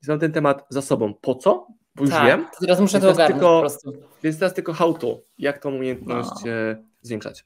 znam 0.00 0.18
ten 0.18 0.32
temat 0.32 0.66
za 0.68 0.82
sobą. 0.82 1.14
Po 1.14 1.34
co? 1.34 1.66
Bo 1.94 2.02
już 2.04 2.10
tak, 2.10 2.26
wiem, 2.26 2.46
teraz 2.60 2.80
muszę 2.80 3.00
to 3.00 3.10
ogarnąć 3.10 3.32
tylko- 3.40 3.56
po 3.56 3.60
prostu. 3.60 3.92
więc 4.22 4.38
teraz 4.38 4.54
tylko 4.54 4.72
how 4.72 4.94
to, 4.94 5.20
jak 5.38 5.58
tą 5.58 5.74
umiejętność 5.74 6.30
No. 6.44 6.50
e, 6.50 6.84
zwiększać. 7.02 7.44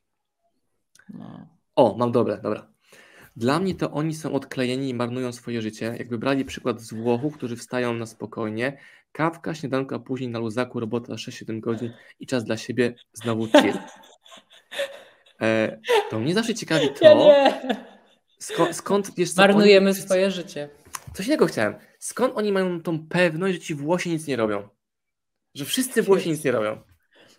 No. 1.15 1.47
O, 1.77 1.97
mam 1.99 2.13
dobre, 2.13 2.39
dobra. 2.43 2.72
Dla 3.37 3.61
mnie 3.61 3.75
to 3.75 3.91
oni 3.91 4.15
są 4.15 4.33
odklejeni 4.33 4.89
i 4.89 4.95
marnują 4.95 5.33
swoje 5.33 5.63
życie. 5.63 5.95
Jakby 5.99 6.19
brali 6.19 6.45
przykład 6.45 6.81
z 6.81 6.95
Włochów, 6.95 7.37
którzy 7.37 7.57
wstają 7.57 7.95
na 7.95 8.07
spokojnie, 8.07 8.79
kawka, 9.13 9.55
śniadanko, 9.55 9.95
a 9.95 9.99
później 9.99 10.31
na 10.31 10.39
luzaku 10.39 10.81
robota 10.81 11.13
6-7 11.13 11.61
godzin 11.61 11.93
i 12.21 12.27
czas 12.27 12.45
dla 12.45 12.57
siebie, 12.57 12.95
znowu 13.13 13.47
chill. 13.47 13.79
E, 15.43 15.79
to 16.11 16.21
mnie 16.21 16.35
zawsze 16.35 16.55
ciekawi 16.55 16.89
to, 16.89 17.05
Ja 17.05 17.61
skąd, 18.39 18.77
skąd 18.77 19.15
wiesz 19.17 19.33
co, 19.33 19.43
Marnujemy 19.43 19.91
oni, 19.91 20.01
swoje 20.01 20.31
życie. 20.31 20.69
Coś 21.15 21.27
innego 21.27 21.47
chciałem. 21.47 21.75
Skąd 21.99 22.37
oni 22.37 22.53
mają 22.53 22.83
tą 22.83 23.09
pewność, 23.09 23.55
że 23.55 23.61
ci 23.61 23.75
Włosi 23.75 24.11
nic 24.11 24.27
nie 24.27 24.37
robią? 24.37 24.69
Że 25.55 25.65
wszyscy 25.65 26.03
Włosi 26.03 26.31
nic 26.31 26.45
nie 26.45 26.53
robią. 26.53 26.81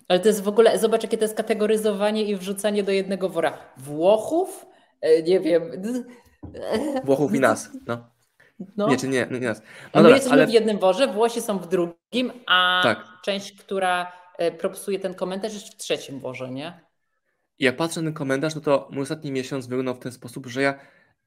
Ale 0.08 0.20
to 0.20 0.28
jest 0.28 0.44
w 0.44 0.48
ogóle, 0.48 0.80
zobacz, 0.80 1.04
jakie 1.04 1.18
to 1.18 1.24
jest 1.24 1.38
kategoryzowanie 1.38 2.26
i 2.26 2.36
wrzucanie 2.36 2.84
do 2.84 2.92
jednego 2.92 3.30
wora. 3.30 3.58
Włochów? 3.78 4.66
E, 5.04 5.24
Nie 5.24 5.40
wiem. 5.40 5.64
Włochów 7.04 7.36
i 7.36 7.40
nas. 7.40 7.70
No. 7.88 8.10
No. 8.78 8.88
Nie, 8.88 8.98
czy 8.98 9.08
nie, 9.08 9.28
nie 9.32 9.40
nas. 9.40 9.60
No 9.60 9.66
my 9.96 10.04
dobra, 10.04 10.10
jesteśmy 10.10 10.34
ale 10.34 10.48
w 10.48 10.54
jednym 10.54 10.80
worze, 10.80 11.08
Włosi 11.08 11.42
są 11.42 11.60
w 11.60 11.68
drugim, 11.68 12.32
a 12.48 12.80
Tak. 12.84 13.06
część, 13.24 13.54
która 13.54 14.12
e, 14.38 14.52
propsuje 14.52 15.00
ten 15.00 15.14
komentarz, 15.14 15.54
jest 15.54 15.68
w 15.74 15.78
trzecim 15.78 16.20
worze, 16.20 16.52
nie? 16.52 16.80
jak 17.60 17.78
patrzę 17.78 18.02
na 18.02 18.08
ten 18.08 18.14
komentarz, 18.14 18.56
no 18.56 18.62
to 18.62 18.88
mój 18.92 19.04
ostatni 19.04 19.32
miesiąc 19.32 19.68
wyglądał 19.68 19.96
w 19.96 20.00
ten 20.00 20.12
sposób, 20.12 20.48
że 20.48 20.62
ja 20.62 20.80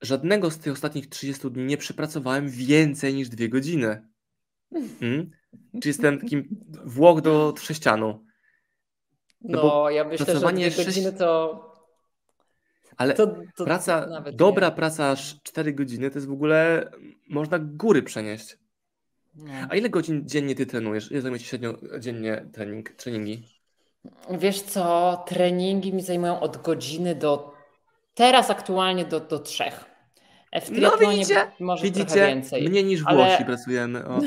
żadnego 0.02 0.50
z 0.50 0.58
tych 0.58 0.72
ostatnich 0.72 1.08
30 1.08 1.50
dni 1.50 1.64
nie 1.64 1.76
przepracowałem 1.76 2.48
więcej 2.48 3.14
niż 3.14 3.28
dwie 3.28 3.48
godziny. 3.48 4.08
Mm? 5.00 5.30
Czy 5.82 5.88
jestem 5.88 6.20
takim 6.20 6.48
Włoch 6.84 7.20
do 7.20 7.54
sześcianu. 7.60 8.24
No, 9.40 9.62
bo 9.62 9.90
ja 9.90 10.04
myślę, 10.04 10.38
że 10.38 10.52
dwie 10.52 10.70
sześć- 10.70 10.86
godziny 10.86 11.12
to... 11.12 11.75
Ale 12.96 13.14
to, 13.14 13.26
to 13.56 13.64
praca, 13.64 14.22
dobra 14.32 14.68
nie. 14.68 14.74
praca 14.74 15.10
aż 15.10 15.42
4 15.42 15.72
godziny 15.72 16.10
to 16.10 16.18
jest 16.18 16.28
w 16.28 16.32
ogóle, 16.32 16.90
można 17.28 17.58
góry 17.58 18.02
przenieść. 18.02 18.58
No. 19.34 19.52
A 19.70 19.76
ile 19.76 19.88
godzin 19.88 20.22
dziennie 20.28 20.54
ty 20.54 20.66
trenujesz? 20.66 21.10
Ile 21.12 21.20
zajmuje 21.20 21.40
ci 21.40 21.46
średnio 21.46 21.74
dziennie 21.98 22.46
trening, 22.52 22.90
treningi? 22.90 23.42
Wiesz 24.30 24.62
co, 24.62 25.16
treningi 25.26 25.92
mi 25.92 26.02
zajmują 26.02 26.40
od 26.40 26.56
godziny 26.56 27.14
do 27.14 27.52
teraz 28.14 28.50
aktualnie 28.50 29.04
do, 29.04 29.20
do 29.20 29.38
trzech. 29.38 29.84
W 30.62 30.70
no 30.70 30.98
widzicie, 30.98 31.52
może 31.60 31.84
widzicie 31.84 32.26
więcej. 32.26 32.68
mniej 32.68 32.84
niż 32.84 33.02
Włosi 33.02 33.20
ale... 33.20 33.44
pracujemy. 33.44 34.06
O. 34.06 34.20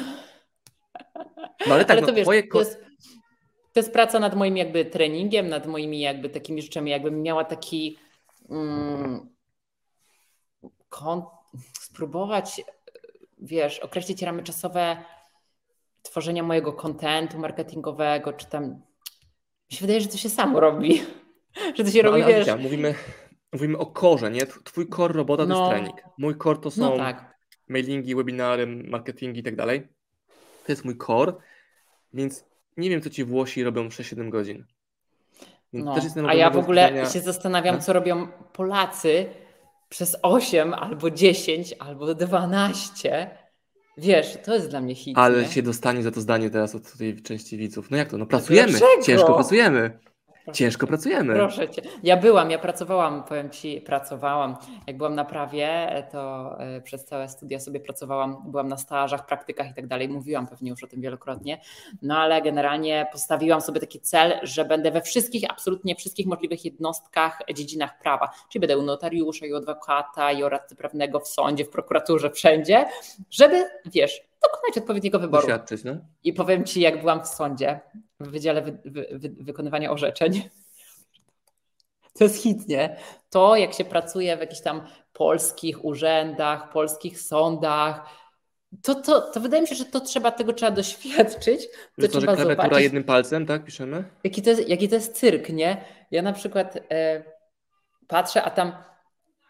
No 1.68 1.74
ale 1.74 1.86
tak, 1.86 1.98
ale 1.98 2.02
to 2.02 2.08
no, 2.08 2.14
wiesz, 2.14 2.24
twoje... 2.24 2.44
to, 2.48 2.60
jest, 2.60 2.80
to 3.74 3.80
jest 3.80 3.94
praca 3.94 4.20
nad 4.20 4.36
moim 4.36 4.58
jakby 4.58 4.86
treningiem, 4.86 5.50
nad 5.50 5.68
moimi 5.68 6.00
jakby 6.00 6.30
takimi 6.30 6.62
rzeczami, 6.62 6.92
jakbym 6.92 7.22
miała 7.22 7.44
taki 7.44 7.98
mm, 8.50 9.30
spróbować, 11.80 12.62
wiesz, 13.38 13.80
określić 13.80 14.22
ramy 14.22 14.44
czasowe 14.44 14.98
tworzenia 16.02 16.44
mojego 16.44 16.74
kontentu 16.74 17.40
marketingowego, 17.40 18.34
czy 18.34 18.46
tam 18.46 18.64
mi 19.72 19.78
się 19.78 19.82
wydaje, 19.82 20.02
że 20.02 20.08
to 20.08 20.18
się 20.18 20.30
samo 20.30 20.60
robi. 20.60 21.02
że 21.76 21.84
to 21.84 21.92
się 21.92 22.04
no, 22.04 22.12
robi, 22.12 22.24
wiesz... 22.24 22.48
mówimy, 22.60 22.96
mówimy 23.54 23.78
o 23.78 23.86
korze, 23.86 24.32
nie? 24.32 24.46
Twój 24.46 24.90
core 24.90 25.14
robota 25.14 25.46
no, 25.46 25.56
to 25.56 25.62
jest 25.62 25.72
no. 25.72 25.78
trening. 25.78 26.16
Mój 26.18 26.38
core 26.38 26.60
to 26.60 26.66
no 26.66 26.72
są 26.72 26.90
no 26.90 26.98
tak. 26.98 27.38
mailingi, 27.68 28.16
webinary, 28.16 28.68
marketingi 28.68 29.40
i 29.40 29.44
tak 29.44 29.56
dalej. 29.56 29.88
To 30.66 30.72
jest 30.72 30.86
mój 30.86 30.98
core, 30.98 31.34
więc 32.14 32.46
nie 32.78 32.90
wiem, 32.90 33.02
co 33.02 33.10
ci 33.10 33.24
Włosi 33.24 33.64
robią 33.64 33.88
6-7 33.88 34.30
godzin. 34.30 34.66
No, 35.74 35.96
a 36.28 36.34
ja 36.34 36.50
w 36.50 36.58
ogóle 36.58 37.06
się 37.14 37.20
zastanawiam, 37.20 37.76
no? 37.76 37.82
co 37.82 37.94
robią 37.94 38.28
Polacy 38.54 39.26
przez 39.90 40.18
8 40.22 40.74
albo 40.74 41.12
10 41.12 41.76
albo 41.80 42.16
12. 42.16 43.30
Wiesz, 43.98 44.38
to 44.46 44.54
jest 44.54 44.70
dla 44.70 44.82
mnie 44.82 44.96
hit. 44.96 45.18
Ale 45.18 45.42
nie? 45.42 45.48
się 45.48 45.62
dostanie 45.62 46.04
za 46.04 46.12
to 46.12 46.22
zdanie 46.22 46.50
teraz 46.50 46.76
od 46.76 46.98
tej 46.98 47.22
części 47.22 47.58
widzów. 47.58 47.92
No 47.92 47.98
jak 47.98 48.10
to? 48.10 48.18
No 48.18 48.26
pracujemy, 48.26 48.80
ciężko 49.04 49.34
pracujemy. 49.34 50.00
Ciężko 50.54 50.88
pracujemy. 50.88 51.34
Proszę 51.34 51.70
cię. 51.70 51.82
Ja 52.04 52.18
byłam, 52.18 52.52
ja 52.52 52.60
pracowałam, 52.60 53.24
powiem 53.24 53.50
ci, 53.50 53.82
pracowałam. 53.82 54.58
Jak 54.88 54.98
byłam 54.98 55.16
na 55.16 55.26
prawie, 55.26 55.90
to 56.12 56.56
e, 56.60 56.82
przez 56.82 57.06
całe 57.06 57.30
studia 57.30 57.60
sobie 57.60 57.80
pracowałam, 57.80 58.44
byłam 58.46 58.68
na 58.68 58.78
stażach, 58.78 59.26
praktykach 59.26 59.72
i 59.72 59.74
tak 59.74 59.88
dalej. 59.88 60.10
Mówiłam 60.10 60.48
pewnie 60.48 60.70
już 60.70 60.84
o 60.84 60.88
tym 60.88 61.02
wielokrotnie. 61.02 61.62
No 62.02 62.18
ale 62.18 62.42
generalnie 62.42 63.08
postawiłam 63.12 63.62
sobie 63.62 63.80
taki 63.80 64.00
cel, 64.00 64.40
że 64.44 64.66
będę 64.66 64.92
we 64.92 65.02
wszystkich, 65.02 65.44
absolutnie 65.50 65.96
wszystkich 65.96 66.28
możliwych 66.28 66.66
jednostkach, 66.66 67.40
dziedzinach 67.56 68.00
prawa. 68.00 68.30
Czyli 68.50 68.60
będę 68.60 68.78
u 68.78 68.82
notariusza 68.82 69.46
i 69.46 69.54
u 69.54 69.56
adwokata 69.56 70.32
i 70.32 70.44
u 70.44 70.50
radcy 70.50 70.76
prawnego 70.76 71.20
w 71.20 71.28
sądzie, 71.28 71.66
w 71.66 71.70
prokuraturze, 71.70 72.30
wszędzie, 72.30 72.86
żeby, 73.30 73.66
wiesz, 73.86 74.29
dokonać 74.44 74.78
odpowiedniego 74.78 75.20
wyboru. 75.20 75.48
Doświadczyć, 75.48 75.84
no? 75.84 75.98
I 76.24 76.34
powiem 76.34 76.66
Ci, 76.66 76.82
jak 76.82 77.00
byłam 77.00 77.24
w 77.24 77.28
sądzie, 77.28 77.80
w 78.20 78.28
Wydziale 78.28 78.62
wy, 78.62 78.78
wy, 78.86 79.08
wy, 79.12 79.30
Wykonywania 79.30 79.92
Orzeczeń, 79.92 80.50
to 82.18 82.24
jest 82.24 82.44
hit, 82.44 82.68
nie? 82.68 82.98
To, 83.30 83.56
jak 83.56 83.74
się 83.74 83.86
pracuje 83.86 84.38
w 84.38 84.40
jakichś 84.40 84.62
tam 84.62 84.82
polskich 85.14 85.86
urzędach, 85.86 86.72
polskich 86.72 87.22
sądach, 87.22 88.20
to, 88.84 88.96
to, 88.96 89.22
to 89.22 89.40
wydaje 89.40 89.62
mi 89.62 89.68
się, 89.68 89.76
że 89.76 89.86
to 89.86 90.00
trzeba, 90.00 90.32
tego 90.32 90.54
trzeba 90.54 90.72
doświadczyć. 90.72 91.68
To, 92.02 92.08
to 92.08 92.20
trzeba 92.20 92.36
że 92.36 92.44
zobaczyć, 92.44 92.80
jednym 92.80 93.04
palcem, 93.04 93.46
tak? 93.46 93.64
Piszemy? 93.64 94.04
Jaki 94.24 94.42
to 94.42 94.50
jest, 94.50 94.70
jaki 94.70 94.90
to 94.90 94.96
jest 94.96 95.16
cyrk, 95.16 95.50
nie? 95.50 95.86
Ja 96.12 96.22
na 96.22 96.34
przykład 96.34 96.78
e, 96.92 97.24
patrzę, 98.08 98.44
a 98.44 98.50
tam 98.50 98.72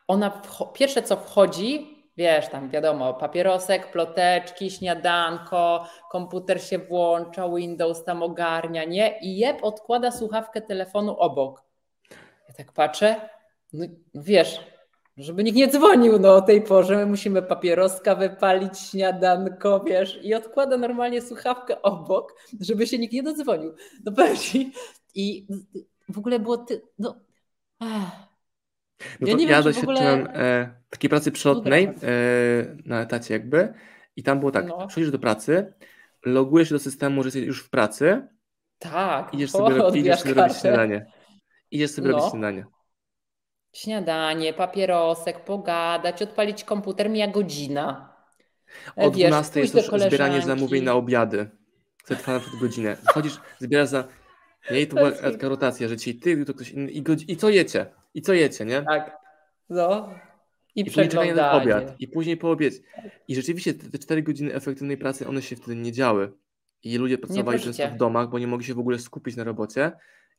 ona, 0.08 0.42
pierwsze 0.74 1.04
co 1.04 1.18
wchodzi, 1.18 1.99
Wiesz, 2.20 2.48
tam 2.50 2.70
wiadomo, 2.70 3.14
papierosek, 3.14 3.92
ploteczki, 3.92 4.72
śniadanko, 4.72 5.88
komputer 6.12 6.64
się 6.64 6.80
włącza, 6.80 7.50
Windows 7.50 8.04
tam 8.04 8.24
ogarnia, 8.24 8.84
nie? 8.84 9.20
I 9.22 9.38
jeb 9.38 9.64
odkłada 9.64 10.12
słuchawkę 10.12 10.62
telefonu 10.62 11.18
obok. 11.18 11.64
Ja 12.48 12.54
tak 12.58 12.72
patrzę, 12.72 13.30
no 13.74 13.86
wiesz, 14.16 14.60
żeby 15.18 15.44
nikt 15.44 15.58
nie 15.58 15.68
dzwonił 15.68 16.20
no, 16.20 16.36
o 16.36 16.42
tej 16.42 16.62
porze, 16.62 16.96
my 16.96 17.06
musimy 17.06 17.42
papieroska 17.42 18.16
wypalić, 18.16 18.80
śniadanko, 18.80 19.80
wiesz, 19.80 20.20
i 20.24 20.34
odkłada 20.34 20.78
normalnie 20.78 21.22
słuchawkę 21.22 21.82
obok, 21.82 22.36
żeby 22.62 22.88
się 22.88 22.98
nikt 22.98 23.14
nie 23.14 23.24
dodzwonił. 23.24 23.76
No 24.06 24.12
pewnie. 24.18 24.72
I 25.16 25.48
w 26.10 26.18
ogóle 26.18 26.40
było 26.40 26.58
ty, 26.58 26.82
no, 27.00 27.16
ach 27.80 28.29
no 29.20 29.28
ja, 29.28 29.36
to 29.36 29.42
ja 29.42 29.62
doświadczyłem 29.62 30.22
ogóle... 30.22 30.36
e, 30.36 30.74
takiej 30.90 31.10
pracy 31.10 31.32
przelotnej 31.32 31.84
e, 31.84 31.92
na 32.86 33.02
etacie 33.02 33.34
jakby 33.34 33.74
i 34.16 34.24
tam 34.24 34.40
było 34.40 34.52
tak, 34.52 34.68
no. 34.68 34.88
przychodzisz 34.88 35.12
do 35.12 35.20
pracy, 35.20 35.74
logujesz 36.26 36.70
się 36.70 36.76
do 36.76 36.80
systemu, 36.80 37.24
że 37.24 37.28
jesteś 37.28 37.44
już 37.44 37.64
w 37.64 37.70
pracy 37.70 38.28
tak, 38.80 39.34
idziesz 39.34 39.52
sobie, 39.52 39.86
o, 39.86 39.94
idziesz 39.94 40.20
sobie 40.20 40.34
robić 40.34 40.58
śniadanie. 40.58 41.06
Idziesz 41.72 41.92
sobie 41.92 42.10
no. 42.10 42.18
robić 42.18 42.32
śniadanie. 42.32 42.66
Śniadanie, 43.74 44.54
papierosek, 44.54 45.40
pogadać, 45.46 46.22
odpalić 46.22 46.64
komputer, 46.64 47.10
mija 47.10 47.28
godzina. 47.28 48.14
O 48.96 49.10
12 49.10 49.60
jest 49.60 49.76
już 49.76 50.02
zbieranie 50.02 50.42
zamówień 50.42 50.84
na 50.84 50.94
obiady. 50.94 51.50
To 52.08 52.16
trwa 52.16 52.34
na 52.34 52.40
przykład 52.40 52.62
godzinę. 52.62 52.96
Wchodzisz, 52.96 53.38
zbierasz 53.60 53.88
za... 53.90 54.04
Nie, 54.72 54.88
to 54.88 54.96
była 54.96 55.12
taka 55.12 55.50
rotacja, 55.50 55.88
że 55.88 55.98
ci 55.98 56.20
ty, 56.20 56.46
to 56.46 56.54
ktoś 56.54 56.72
inny 56.72 56.92
i, 56.92 57.02
godzi... 57.02 57.32
i 57.32 57.38
co 57.38 57.50
jecie? 57.50 57.86
I 58.14 58.22
co 58.22 58.34
jecie, 58.34 58.66
nie? 58.66 58.82
Tak. 58.82 59.18
No. 59.70 60.10
I, 60.76 60.82
I 60.82 61.34
na 61.36 61.52
obiad. 61.52 61.96
I 62.00 62.08
później 62.08 62.38
po 62.38 62.52
obiad. 62.52 62.74
I 63.28 63.36
rzeczywiście 63.36 63.74
te 63.74 64.00
cztery 64.00 64.24
godziny 64.24 64.54
efektywnej 64.54 64.98
pracy, 64.98 65.28
one 65.28 65.42
się 65.42 65.56
wtedy 65.56 65.76
nie 65.76 65.92
działy. 65.92 66.32
I 66.84 66.98
ludzie 66.98 67.18
pracowali 67.18 67.60
często 67.60 67.88
w 67.88 67.98
domach, 67.98 68.30
bo 68.30 68.40
nie 68.40 68.48
mogli 68.48 68.66
się 68.66 68.74
w 68.74 68.80
ogóle 68.80 69.00
skupić 69.00 69.36
na 69.36 69.44
robocie 69.44 69.92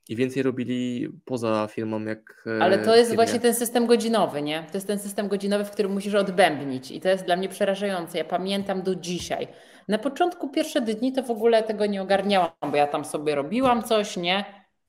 i 0.09 0.16
więcej 0.16 0.43
robili 0.43 1.09
poza 1.25 1.68
firmą 1.71 2.05
jak. 2.05 2.45
E, 2.47 2.62
Ale 2.62 2.79
to 2.79 2.97
jest 2.97 3.14
właśnie 3.14 3.41
ten 3.41 3.55
system 3.55 3.87
godzinowy, 3.87 4.43
nie? 4.43 4.66
To 4.71 4.77
jest 4.77 4.87
ten 4.87 4.99
system 4.99 5.29
godzinowy, 5.29 5.64
w 5.64 5.71
którym 5.71 5.93
musisz 5.93 6.14
odbębnić 6.14 6.91
i 6.91 7.01
to 7.01 7.09
jest 7.09 7.25
dla 7.25 7.37
mnie 7.37 7.49
przerażające. 7.49 8.18
Ja 8.18 8.25
pamiętam 8.25 8.83
do 8.83 8.95
dzisiaj. 8.95 9.49
Na 9.89 9.99
początku 9.99 10.49
pierwsze 10.49 10.81
dni 10.81 11.12
to 11.12 11.23
w 11.23 11.31
ogóle 11.31 11.62
tego 11.62 11.87
nie 11.87 12.03
ogarniałam, 12.03 12.51
bo 12.71 12.77
ja 12.77 12.87
tam 12.87 13.05
sobie 13.05 13.35
robiłam 13.35 13.83
coś, 13.83 14.16
nie? 14.16 14.45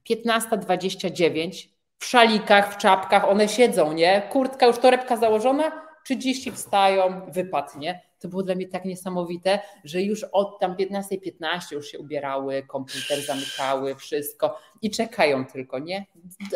15.29 0.09 1.67
w 2.01 2.05
szalikach, 2.05 2.73
w 2.73 2.77
czapkach, 2.77 3.29
one 3.29 3.49
siedzą, 3.49 3.93
nie? 3.93 4.21
Kurtka 4.31 4.65
już 4.65 4.77
torebka 4.77 5.17
założona, 5.17 5.71
30 6.03 6.51
wstają, 6.51 7.21
wypadnie. 7.31 8.01
To 8.19 8.27
było 8.27 8.43
dla 8.43 8.55
mnie 8.55 8.67
tak 8.67 8.85
niesamowite, 8.85 9.59
że 9.83 10.01
już 10.01 10.23
od 10.23 10.59
tam 10.59 10.75
15.15 10.75 11.19
.15 11.41 11.59
już 11.71 11.87
się 11.87 11.99
ubierały, 11.99 12.63
komputer 12.67 13.21
zamykały, 13.21 13.95
wszystko 13.95 14.59
i 14.81 14.91
czekają 14.91 15.45
tylko, 15.45 15.79
nie? 15.79 16.05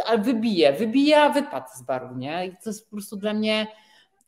Ale 0.06 0.18
wybije, 0.18 0.74
wybija, 0.74 1.30
wypad 1.30 1.76
z 1.76 1.82
baru, 1.82 2.18
nie? 2.18 2.48
I 2.48 2.52
to 2.52 2.70
jest 2.70 2.86
po 2.86 2.92
prostu 2.92 3.16
dla 3.16 3.34
mnie. 3.34 3.68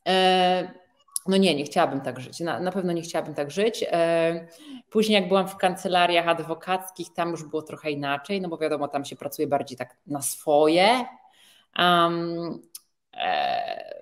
E, 0.08 0.87
no 1.28 1.36
nie, 1.36 1.54
nie 1.54 1.64
chciałabym 1.64 2.00
tak 2.00 2.20
żyć. 2.20 2.40
Na, 2.40 2.60
na 2.60 2.72
pewno 2.72 2.92
nie 2.92 3.02
chciałabym 3.02 3.34
tak 3.34 3.50
żyć. 3.50 3.84
E, 3.90 4.46
później, 4.90 5.20
jak 5.20 5.28
byłam 5.28 5.48
w 5.48 5.56
kancelariach 5.56 6.28
adwokackich, 6.28 7.12
tam 7.14 7.30
już 7.30 7.44
było 7.44 7.62
trochę 7.62 7.90
inaczej, 7.90 8.40
no 8.40 8.48
bo 8.48 8.58
wiadomo, 8.58 8.88
tam 8.88 9.04
się 9.04 9.16
pracuje 9.16 9.48
bardziej 9.48 9.78
tak 9.78 9.96
na 10.06 10.22
swoje. 10.22 11.04
Um, 11.78 12.62
e, 13.14 13.94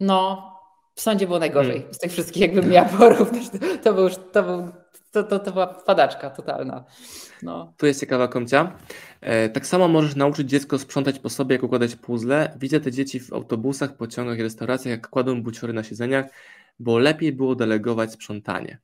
no, 0.00 0.50
w 0.94 1.00
sądzie 1.00 1.26
było 1.26 1.38
najgorzej 1.38 1.76
hmm. 1.76 1.94
z 1.94 1.98
tych 1.98 2.12
wszystkich, 2.12 2.42
jakbym 2.42 2.70
miała 2.70 2.88
porównać. 2.98 3.44
To, 3.84 3.94
był, 3.94 4.10
to, 4.10 4.42
był, 4.42 4.68
to, 5.14 5.24
to, 5.24 5.38
to 5.38 5.52
była 5.52 5.66
padaczka 5.66 6.30
totalna. 6.30 6.84
No. 7.42 7.72
Tu 7.76 7.86
jest 7.86 8.00
ciekawa 8.00 8.28
komcia. 8.28 8.72
E, 9.20 9.48
tak 9.48 9.66
samo 9.66 9.88
możesz 9.88 10.16
nauczyć 10.16 10.50
dziecko 10.50 10.78
sprzątać 10.78 11.18
po 11.18 11.30
sobie, 11.30 11.54
jak 11.54 11.62
układać 11.62 11.96
puzzle. 11.96 12.56
Widzę 12.60 12.80
te 12.80 12.92
dzieci 12.92 13.20
w 13.20 13.32
autobusach, 13.32 13.96
pociągach 13.96 14.38
i 14.38 14.42
restauracjach, 14.42 14.90
jak 14.90 15.08
kładą 15.08 15.42
buciory 15.42 15.72
na 15.72 15.82
siedzeniach, 15.82 16.26
bo 16.78 16.98
lepiej 16.98 17.32
było 17.32 17.54
delegować 17.54 18.12
sprzątanie. 18.12 18.78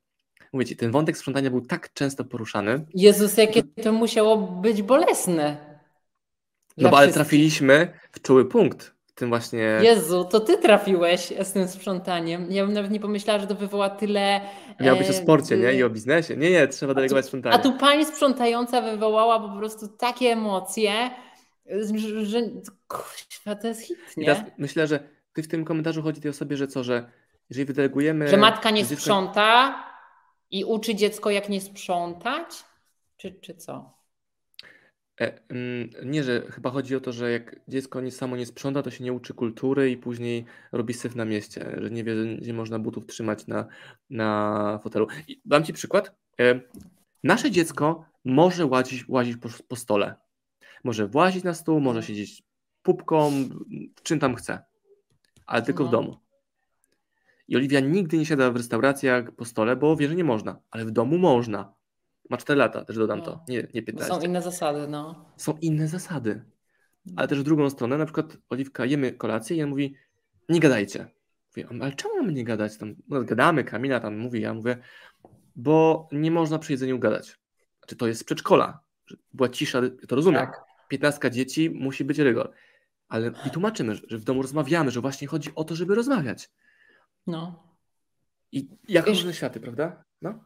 Mówię 0.53 0.67
ci, 0.67 0.77
ten 0.77 0.91
wątek 0.91 1.17
sprzątania 1.17 1.51
był 1.51 1.61
tak 1.61 1.93
często 1.93 2.25
poruszany. 2.25 2.87
Jezus, 2.95 3.37
jakie 3.37 3.63
to 3.63 3.93
musiało 3.93 4.37
być 4.37 4.83
bolesne. 4.83 5.57
No 6.77 6.91
bo 6.91 6.99
ale 6.99 7.13
trafiliśmy 7.13 7.93
w 8.13 8.21
czuły 8.23 8.49
punkt 8.49 9.00
tym 9.21 9.29
właśnie. 9.29 9.59
Jezu, 9.83 10.25
to 10.25 10.41
ty 10.41 10.59
trafiłeś 10.59 11.33
z 11.43 11.53
tym 11.53 11.69
sprzątaniem. 11.69 12.53
Ja 12.53 12.65
bym 12.65 12.75
nawet 12.75 12.91
nie 12.91 13.01
pomyślała, 13.01 13.39
że 13.41 13.47
to 13.47 13.55
wywoła 13.55 13.91
tyle. 13.91 14.41
Miał 14.81 14.97
być 14.97 15.11
o 15.11 15.13
sporcie, 15.13 15.57
nie? 15.57 15.75
I 15.75 15.83
o 15.83 15.91
biznesie. 15.91 16.37
Nie, 16.37 16.51
nie, 16.51 16.69
trzeba 16.69 16.95
delegować 16.95 17.27
sprzątanie. 17.27 17.55
A 17.55 17.59
tu 17.59 17.73
pani 17.73 18.05
sprzątająca 18.05 18.83
wywołała 18.83 19.49
po 19.49 19.59
prostu 19.59 19.89
takie 19.89 20.33
emocje, 20.33 21.11
że, 22.23 22.43
kurwa, 22.89 23.61
to 23.61 23.69
jest 23.69 23.81
hit, 23.81 23.99
nie? 24.17 24.45
Myślę, 24.59 24.87
że 24.87 25.01
ty 25.33 25.43
w 25.43 25.49
tym 25.49 25.65
komentarzu 25.65 26.03
chodzi 26.03 26.21
tej 26.21 26.31
osobie, 26.31 26.57
że 26.57 26.67
co, 26.69 26.85
że 26.85 27.11
jeżeli 27.51 27.67
wydelegujemy. 27.67 28.29
Że 28.29 28.37
matka 28.37 28.71
nie 28.71 28.85
sprząta 28.85 29.75
i 30.51 30.65
uczy 30.65 30.95
dziecko, 30.95 31.31
jak 31.31 31.49
nie 31.49 31.61
sprzątać? 31.61 32.65
Czy, 33.17 33.33
czy 33.41 33.55
co? 33.55 34.00
E, 35.21 35.41
mm, 35.49 35.91
nie, 36.05 36.25
że 36.25 36.43
chyba 36.51 36.71
chodzi 36.71 36.97
o 36.97 37.01
to, 37.01 37.13
że 37.13 37.31
jak 37.31 37.61
dziecko 37.69 38.01
nie 38.01 38.13
samo 38.13 38.37
nie 38.37 38.47
sprząta, 38.47 38.83
to 38.83 38.91
się 38.91 39.05
nie 39.05 39.13
uczy 39.13 39.35
kultury 39.35 39.91
i 39.91 39.97
później 39.97 40.45
robi 40.73 40.95
syf 40.95 41.15
na 41.15 41.25
mieście, 41.25 41.77
że 41.81 41.91
nie 41.91 42.05
wie, 42.05 42.15
gdzie 42.37 42.53
można 42.53 42.79
butów 42.79 43.07
trzymać 43.07 43.47
na, 43.47 43.67
na 44.11 44.79
fotelu. 44.83 45.07
I 45.29 45.41
dam 45.45 45.65
Ci 45.65 45.73
przykład. 45.73 46.17
E, 46.41 46.61
nasze 47.25 47.51
dziecko 47.51 48.05
może 48.25 48.67
łazić, 48.67 49.09
łazić 49.09 49.37
po, 49.37 49.49
po 49.69 49.77
stole. 49.77 50.15
Może 50.85 51.07
włazić 51.09 51.45
na 51.45 51.55
stół, 51.55 51.81
może 51.81 52.03
siedzieć 52.03 52.43
pupką, 52.83 53.33
czym 54.03 54.19
tam 54.19 54.35
chce, 54.35 54.63
ale 55.47 55.63
tylko 55.63 55.85
w 55.85 55.87
No. 55.87 55.93
domu. 55.93 56.17
I 57.49 57.57
Oliwia 57.57 57.81
nigdy 57.81 58.19
nie 58.19 58.27
siada 58.27 58.51
w 58.51 58.57
restauracjach 58.57 59.33
po 59.33 59.45
stole, 59.45 59.77
bo 59.77 59.97
wie, 59.97 60.09
że 60.09 60.15
nie 60.15 60.25
można, 60.25 60.61
ale 60.71 60.85
w 60.85 60.91
domu 60.91 61.19
można. 61.19 61.80
Ma 62.31 62.37
4 62.37 62.59
lata, 62.59 62.85
też 62.85 62.97
dodam 62.97 63.19
No. 63.19 63.25
to, 63.25 63.45
nie, 63.49 63.57
nie 63.75 63.83
Bo 63.83 63.87
15. 63.87 64.15
są 64.15 64.21
inne 64.21 64.43
zasady, 64.43 64.89
no. 64.89 65.25
Są 65.37 65.59
inne 65.61 65.89
zasady. 65.89 66.45
Ale 67.17 67.29
też 67.29 67.41
w 67.41 67.43
drugą 67.43 67.71
stronę, 67.71 67.99
na 67.99 68.05
przykład 68.05 68.37
Oliwka, 68.51 68.85
jemy 68.85 69.13
kolację 69.13 69.57
i 69.57 69.63
on 69.63 69.69
mówi, 69.71 69.95
nie 70.49 70.61
gadajcie. 70.61 71.09
Mówię, 71.57 71.69
ale 71.83 71.93
czemu 71.93 72.17
mamy 72.17 72.33
nie 72.33 72.45
gadać? 72.45 72.79
Tam, 72.79 72.95
no, 73.09 73.23
gadamy, 73.25 73.65
Kamila 73.65 74.01
tam 74.01 74.19
mówi, 74.19 74.41
ja 74.41 74.55
mówię, 74.55 74.79
bo 75.57 76.09
nie 76.13 76.31
można 76.31 76.59
przy 76.59 76.73
jedzeniu 76.73 76.99
gadać. 76.99 77.39
Znaczy 77.79 77.97
to 77.97 78.07
jest 78.07 78.21
z 78.21 78.25
przedszkola. 78.25 78.81
Była 79.33 79.49
cisza, 79.49 79.81
to 80.09 80.17
rozumiem. 80.17 80.41
Tak. 80.41 80.61
15 80.89 81.31
dzieci 81.31 81.71
musi 81.71 82.05
być 82.05 82.19
rygor. 82.19 82.53
Ale 83.09 83.33
i 83.47 83.51
tłumaczymy, 83.51 83.95
że- 83.95 84.03
że 84.09 84.19
w 84.19 84.25
domu 84.25 84.43
rozmawiamy, 84.43 84.91
że 84.91 85.01
właśnie 85.01 85.29
chodzi 85.29 85.51
o 85.55 85.65
to, 85.65 85.75
żeby 85.75 85.95
rozmawiać. 85.95 86.51
No. 87.27 87.63
I 88.53 88.69
jak 88.89 89.07
Wiesz- 89.07 89.17
różne 89.19 89.35
światy, 89.35 89.61
prawda? 89.61 90.05
No. 90.23 90.45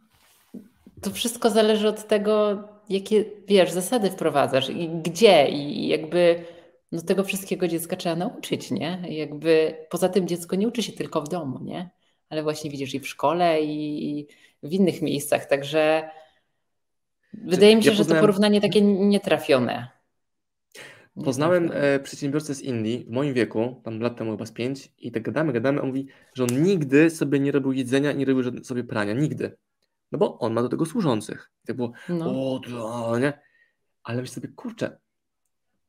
To 1.04 1.10
wszystko 1.10 1.50
zależy 1.50 1.88
od 1.88 2.08
tego, 2.08 2.62
jakie, 2.88 3.24
wiesz, 3.48 3.70
zasady 3.70 4.10
wprowadzasz 4.10 4.70
i 4.70 4.88
gdzie 4.88 5.48
i 5.48 5.88
jakby 5.88 6.44
no 6.92 7.02
tego 7.02 7.24
wszystkiego 7.24 7.68
dziecka 7.68 7.96
trzeba 7.96 8.16
nauczyć, 8.16 8.70
nie? 8.70 9.02
Jakby 9.08 9.76
poza 9.90 10.08
tym 10.08 10.28
dziecko 10.28 10.56
nie 10.56 10.68
uczy 10.68 10.82
się 10.82 10.92
tylko 10.92 11.22
w 11.22 11.28
domu, 11.28 11.58
nie? 11.62 11.90
Ale 12.28 12.42
właśnie 12.42 12.70
widzisz 12.70 12.94
i 12.94 13.00
w 13.00 13.08
szkole 13.08 13.62
i 13.62 14.26
w 14.62 14.72
innych 14.72 15.02
miejscach, 15.02 15.46
także 15.46 16.08
wydaje 17.34 17.76
mi 17.76 17.82
się, 17.82 17.90
ja 17.90 17.94
że 17.96 17.98
to 17.98 18.04
poznałem- 18.04 18.20
porównanie 18.20 18.60
takie 18.60 18.80
nietrafione. 18.82 19.88
Poznałem 21.24 21.62
Nietrafione. 21.62 21.94
e, 21.94 22.00
przedsiębiorcę 22.00 22.54
z 22.54 22.62
Indii 22.62 23.04
w 23.08 23.10
moim 23.10 23.34
wieku, 23.34 23.80
tam 23.84 24.00
lat 24.00 24.16
temu 24.16 24.30
chyba 24.30 24.46
z 24.46 24.52
pięć, 24.52 24.92
i 24.98 25.12
tak 25.12 25.22
gadamy, 25.22 25.52
gadamy, 25.52 25.80
on 25.80 25.86
mówi, 25.86 26.06
że 26.34 26.44
on 26.44 26.62
nigdy 26.62 27.10
sobie 27.10 27.40
nie 27.40 27.52
robił 27.52 27.72
jedzenia, 27.72 28.12
nie 28.12 28.24
robił 28.24 28.64
sobie 28.64 28.84
prania, 28.84 29.12
nigdy. 29.12 29.56
No 30.12 30.18
bo 30.18 30.38
on 30.38 30.52
ma 30.52 30.62
do 30.62 30.68
tego 30.68 30.86
służących. 30.86 31.50
I 31.64 31.66
tak 31.66 31.76
było, 31.76 31.92
No. 32.08 32.54
o, 32.54 32.60
to, 32.60 33.18
nie? 33.18 33.40
Ale 34.02 34.20
myślę 34.20 34.34
sobie, 34.34 34.48
kurczę, 34.48 34.98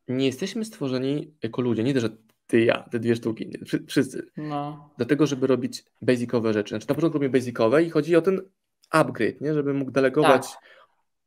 nie 0.07 0.25
jesteśmy 0.25 0.65
stworzeni 0.65 1.33
jako 1.43 1.61
ludzie, 1.61 1.83
nie 1.83 1.93
to, 1.93 1.99
że 1.99 2.09
ty, 2.47 2.63
ja, 2.65 2.83
te 2.91 2.99
dwie 2.99 3.15
sztuki, 3.15 3.47
nie, 3.47 3.65
wszy- 3.65 3.85
wszyscy, 3.87 4.27
No. 4.37 4.89
do 4.97 5.05
tego, 5.05 5.27
żeby 5.27 5.47
robić 5.47 5.83
basicowe 6.01 6.53
rzeczy. 6.53 6.69
Znaczy 6.69 6.85
na 6.89 6.95
początku 6.95 7.13
robimy 7.17 7.39
basicowe 7.39 7.83
i 7.83 7.89
chodzi 7.89 8.15
o 8.15 8.21
ten 8.21 8.41
upgrade, 8.89 9.41
nie? 9.41 9.53
żeby 9.53 9.73
mógł 9.73 9.91
delegować 9.91 10.47
Tak. 10.51 10.61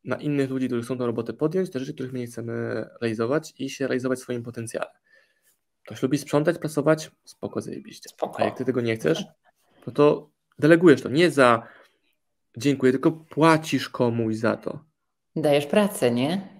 na 0.03 0.15
innych 0.15 0.49
ludzi, 0.49 0.67
którzy 0.67 0.81
chcą 0.81 0.97
tę 0.97 1.05
robotę 1.05 1.33
podjąć, 1.33 1.69
te 1.69 1.79
rzeczy, 1.79 1.93
których 1.93 2.13
my 2.13 2.19
nie 2.19 2.27
chcemy 2.27 2.85
realizować 3.01 3.53
i 3.59 3.69
się 3.69 3.87
realizować 3.87 4.19
w 4.19 4.21
swoim 4.21 4.43
potencjale. 4.43 4.89
Ktoś 5.85 6.03
lubi 6.03 6.17
sprzątać, 6.17 6.57
pracować, 6.57 7.11
spoko, 7.23 7.61
zajebiście. 7.61 8.09
Spoko. 8.09 8.39
A 8.39 8.45
jak 8.45 8.57
ty 8.57 8.65
tego 8.65 8.81
nie 8.81 8.95
chcesz, 8.95 9.23
no 9.87 9.93
to 9.93 10.29
delegujesz 10.59 11.01
to. 11.01 11.09
Nie 11.09 11.31
za 11.31 11.67
dziękuję, 12.57 12.91
tylko 12.91 13.11
płacisz 13.11 13.89
komuś 13.89 14.35
za 14.35 14.57
to. 14.57 14.79
Dajesz 15.35 15.65
pracę, 15.65 16.11
nie? 16.11 16.59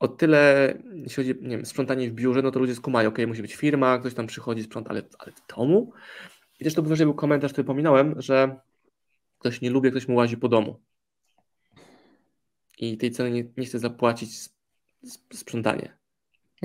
O 0.00 0.08
tyle, 0.08 0.74
jeśli 0.94 1.14
chodzi 1.14 1.34
nie 1.42 1.56
wiem, 1.56 1.66
sprzątanie 1.66 2.10
w 2.10 2.12
biurze, 2.12 2.42
no 2.42 2.50
to 2.50 2.58
ludzie 2.58 2.74
skumają, 2.74 3.08
ok, 3.08 3.18
musi 3.26 3.42
być 3.42 3.54
firma, 3.54 3.98
ktoś 3.98 4.14
tam 4.14 4.26
przychodzi, 4.26 4.62
sprząta, 4.62 4.90
ale, 4.90 5.02
ale 5.18 5.32
w 5.32 5.56
domu? 5.56 5.92
I 6.60 6.64
też 6.64 6.74
to 6.74 6.82
wyżej 6.82 7.06
był 7.06 7.14
komentarz, 7.14 7.52
który 7.52 7.64
pominąłem, 7.64 8.14
że 8.18 8.60
ktoś 9.38 9.60
nie 9.60 9.70
lubi, 9.70 9.86
jak 9.86 9.94
ktoś 9.94 10.08
mu 10.08 10.16
łazi 10.16 10.36
po 10.36 10.48
domu. 10.48 10.80
I 12.78 12.98
tej 12.98 13.10
ceny 13.10 13.30
nie, 13.30 13.44
nie 13.56 13.66
chce 13.66 13.78
zapłacić 13.78 14.30
sprzątanie. 15.32 15.96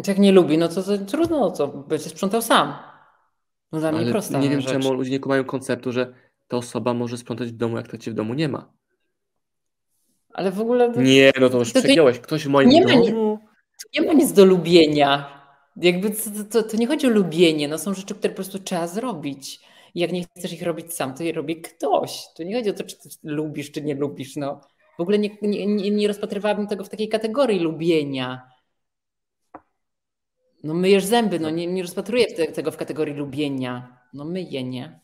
Jak 0.07 0.19
nie 0.19 0.31
lubi, 0.31 0.57
no 0.57 0.67
to, 0.67 0.83
to 0.83 0.97
trudno, 0.97 1.51
to 1.51 1.67
będzie 1.67 2.09
sprzątał 2.09 2.41
sam. 2.41 2.73
No 3.71 3.79
dla 3.79 3.91
mnie 3.91 4.01
Ale 4.01 4.11
prosta 4.11 4.39
nie 4.39 4.49
wiem, 4.49 4.61
rzecz. 4.61 4.71
czemu 4.71 4.93
ludzie 4.93 5.11
nie 5.11 5.19
kumają 5.19 5.43
konceptu, 5.43 5.91
że 5.91 6.13
ta 6.51 6.57
osoba 6.57 6.93
może 6.93 7.17
sprzątać 7.17 7.47
w 7.47 7.57
domu, 7.57 7.77
jak 7.77 7.87
to 7.87 7.97
cię 7.97 8.11
w 8.11 8.13
domu 8.13 8.33
nie 8.33 8.47
ma. 8.47 8.73
Ale 10.33 10.51
w 10.51 10.61
ogóle 10.61 10.91
Nie, 10.97 11.31
no 11.41 11.49
to 11.49 11.59
już 11.59 11.73
To 11.73 11.79
przegiąłeś. 11.79 12.19
Ktoś 12.19 12.45
w 12.45 12.49
moim 12.49 12.69
nie 12.69 12.85
ma 12.85 12.93
nic- 12.93 13.09
domu... 13.09 13.39
nie 13.93 14.01
ma 14.01 14.13
nic 14.13 14.31
do 14.31 14.45
lubienia. 14.45 15.41
Jakby 15.75 16.09
to, 16.09 16.43
to, 16.51 16.63
to 16.63 16.77
nie 16.77 16.87
chodzi 16.87 17.07
o 17.07 17.09
lubienie, 17.09 17.67
no 17.67 17.77
są 17.77 17.93
rzeczy, 17.93 18.15
które 18.15 18.29
po 18.29 18.35
prostu 18.35 18.59
trzeba 18.59 18.87
zrobić. 18.87 19.59
I 19.95 19.99
jak 19.99 20.11
nie 20.11 20.23
chcesz 20.23 20.53
ich 20.53 20.63
robić 20.63 20.93
sam, 20.93 21.13
to 21.13 21.23
je 21.23 21.33
robi 21.33 21.61
ktoś. 21.61 22.23
To 22.35 22.43
nie 22.43 22.55
chodzi 22.55 22.69
o 22.69 22.73
to, 22.73 22.83
czy 22.83 22.95
lubisz, 23.23 23.71
czy 23.71 23.81
nie 23.81 23.95
lubisz. 23.95 24.35
No. 24.35 24.61
W 24.97 25.01
ogóle 25.01 25.19
nie, 25.19 25.29
nie, 25.41 25.65
nie, 25.65 25.91
nie 25.91 26.07
rozpatrywałabym 26.07 26.67
tego 26.67 26.83
w 26.83 26.89
takiej 26.89 27.09
kategorii 27.09 27.59
lubienia. 27.59 28.51
No 30.63 30.73
myjesz 30.73 31.05
zęby, 31.05 31.39
no 31.39 31.49
nie, 31.49 31.67
nie 31.67 31.81
rozpatruję 31.81 32.27
te, 32.27 32.47
tego 32.47 32.71
w 32.71 32.77
kategorii 32.77 33.15
lubienia. 33.15 33.97
No 34.13 34.25
myję, 34.25 34.63
nie? 34.63 35.00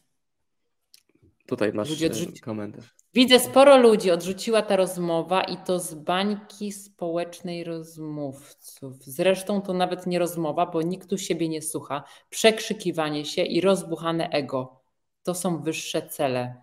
Tutaj 1.47 1.73
masz 1.73 1.89
Ludzie 1.89 2.09
odrzuci- 2.09 2.39
komentarz. 2.41 2.85
Widzę, 3.13 3.39
sporo 3.39 3.77
ludzi 3.77 4.11
odrzuciła 4.11 4.61
ta 4.61 4.75
rozmowa 4.75 5.41
i 5.43 5.57
to 5.57 5.79
z 5.79 5.93
bańki 5.93 6.71
społecznej 6.71 7.63
rozmówców. 7.63 8.93
Zresztą 9.05 9.61
to 9.61 9.73
nawet 9.73 10.07
nie 10.07 10.19
rozmowa, 10.19 10.65
bo 10.65 10.81
nikt 10.81 11.09
tu 11.09 11.17
siebie 11.17 11.49
nie 11.49 11.61
słucha. 11.61 12.03
Przekrzykiwanie 12.29 13.25
się 13.25 13.41
i 13.43 13.61
rozbuchane 13.61 14.29
ego. 14.29 14.81
To 15.23 15.33
są 15.35 15.61
wyższe 15.61 16.01
cele. 16.09 16.55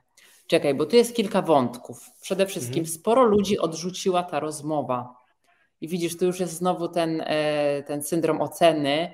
Czekaj, 0.47 0.75
bo 0.75 0.87
tu 0.87 0.97
jest 0.97 1.17
kilka 1.17 1.43
wątków. 1.43 2.11
Przede 2.21 2.47
wszystkim 2.47 2.79
Mhm. 2.81 2.95
sporo 2.95 3.25
ludzi 3.25 3.59
odrzuciła 3.59 4.23
ta 4.23 4.41
rozmowa. 4.41 5.17
I 5.81 5.89
widzisz, 5.89 6.17
tu 6.19 6.25
już 6.25 6.41
jest 6.41 6.53
znowu 6.53 6.89
ten, 6.89 7.23
e, 7.27 7.83
ten 7.87 8.03
syndrom 8.03 8.41
oceny. 8.41 9.13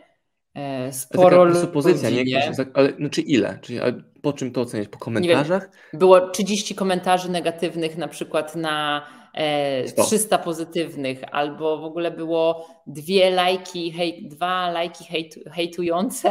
E, 0.55 0.93
Sporo 0.93 1.47
taka 1.47 1.61
supozycja, 1.61 2.11
ludzi, 2.11 2.25
nie? 2.25 2.53
Ale 2.75 2.93
znaczy 2.97 3.21
ile? 3.21 3.59
Czyli 3.63 3.79
po 4.23 4.33
czym 4.33 4.53
to 4.53 4.61
oceniać? 4.61 4.89
Po 4.89 4.99
komentarzach? 4.99 5.71
Było 5.93 6.29
30 6.29 6.75
komentarzy 6.75 7.31
negatywnych, 7.31 7.97
na 7.97 8.09
przykład 8.09 8.57
na 8.57 9.07
e, 9.35 9.89
Sto. 9.89 10.05
300 10.05 10.39
pozytywnych, 10.39 11.21
albo 11.33 11.79
w 11.79 11.85
ogóle 11.85 12.11
było 12.11 12.69
dwie 12.87 13.31
lajki, 13.31 13.93
hej, 13.93 14.29
dwa 14.29 14.71
lajki 14.71 15.05
hejt, 15.05 15.35
hejtujące 15.53 16.31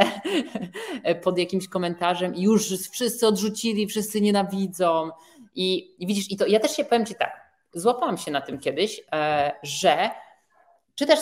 pod 1.23 1.37
jakimś 1.37 1.67
komentarzem 1.67 2.35
i 2.35 2.41
już 2.41 2.89
wszyscy 2.89 3.27
odrzucili, 3.27 3.87
wszyscy 3.87 4.21
nienawidzą. 4.21 5.09
I, 5.55 5.95
i 5.99 6.07
widzisz, 6.07 6.31
i 6.31 6.37
to 6.37 6.47
ja 6.47 6.59
też 6.59 6.75
się 6.75 6.85
powiem 6.85 7.05
Ci 7.05 7.15
tak, 7.15 7.51
złapałam 7.73 8.17
się 8.17 8.31
na 8.31 8.41
tym 8.41 8.59
kiedyś, 8.59 9.01
e, 9.11 9.51
że 9.63 10.09
czytasz 10.99 11.19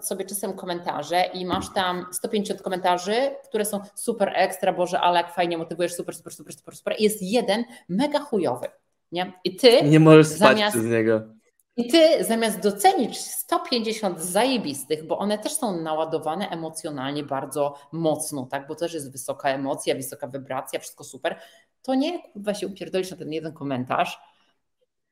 sobie 0.00 0.24
czasem 0.24 0.52
komentarze 0.52 1.24
i 1.34 1.46
masz 1.46 1.72
tam 1.74 2.06
150 2.12 2.62
komentarzy, 2.62 3.14
które 3.44 3.64
są 3.64 3.80
super 3.94 4.32
ekstra, 4.34 4.72
Boże, 4.72 5.00
ale 5.00 5.16
jak 5.20 5.34
fajnie 5.34 5.58
motywujesz, 5.58 5.94
super, 5.94 6.14
super, 6.14 6.32
super, 6.34 6.54
super, 6.54 6.76
super. 6.76 6.94
I 6.98 7.02
Jest 7.02 7.22
jeden 7.22 7.64
mega 7.88 8.18
chujowy, 8.20 8.66
nie? 9.12 9.32
I 9.44 9.56
ty, 9.56 9.82
Nie 9.82 10.00
możesz 10.00 10.26
spać 10.26 10.38
Zamiast- 10.58 10.70
przez 10.70 10.84
niego. 10.86 11.20
i 11.76 11.88
ty 11.90 12.24
zamiast 12.24 12.60
docenić 12.60 13.18
150 13.20 14.20
zajebistych, 14.20 15.06
bo 15.06 15.18
one 15.18 15.38
też 15.38 15.52
są 15.52 15.80
naładowane 15.80 16.48
emocjonalnie 16.48 17.22
bardzo 17.24 17.74
mocno, 17.92 18.46
tak? 18.50 18.66
Bo 18.66 18.74
też 18.74 18.94
jest 18.94 19.12
wysoka 19.12 19.48
emocja, 19.48 19.94
wysoka 19.94 20.28
wibracja, 20.28 20.80
wszystko 20.80 21.04
super, 21.04 21.38
to 21.82 21.94
nie 21.94 22.22
kurwa 22.32 22.54
się 22.54 22.66
upierdolisz 22.66 23.10
na 23.10 23.16
ten 23.16 23.32
jeden 23.32 23.52
komentarz 23.52 24.20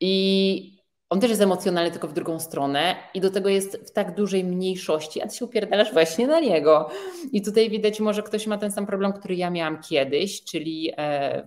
i 0.00 0.79
on 1.10 1.20
też 1.20 1.30
jest 1.30 1.42
emocjonalny, 1.42 1.90
tylko 1.90 2.08
w 2.08 2.12
drugą 2.12 2.40
stronę 2.40 2.96
i 3.14 3.20
do 3.20 3.30
tego 3.30 3.48
jest 3.48 3.88
w 3.88 3.90
tak 3.90 4.14
dużej 4.14 4.44
mniejszości, 4.44 5.22
a 5.22 5.28
ty 5.28 5.36
się 5.36 5.44
upierdalasz 5.44 5.92
właśnie 5.92 6.26
na 6.26 6.40
niego. 6.40 6.90
I 7.32 7.42
tutaj 7.42 7.70
widać, 7.70 8.00
może 8.00 8.22
ktoś 8.22 8.46
ma 8.46 8.58
ten 8.58 8.72
sam 8.72 8.86
problem, 8.86 9.12
który 9.12 9.34
ja 9.34 9.50
miałam 9.50 9.82
kiedyś, 9.82 10.44
czyli 10.44 10.92
e, 10.96 11.46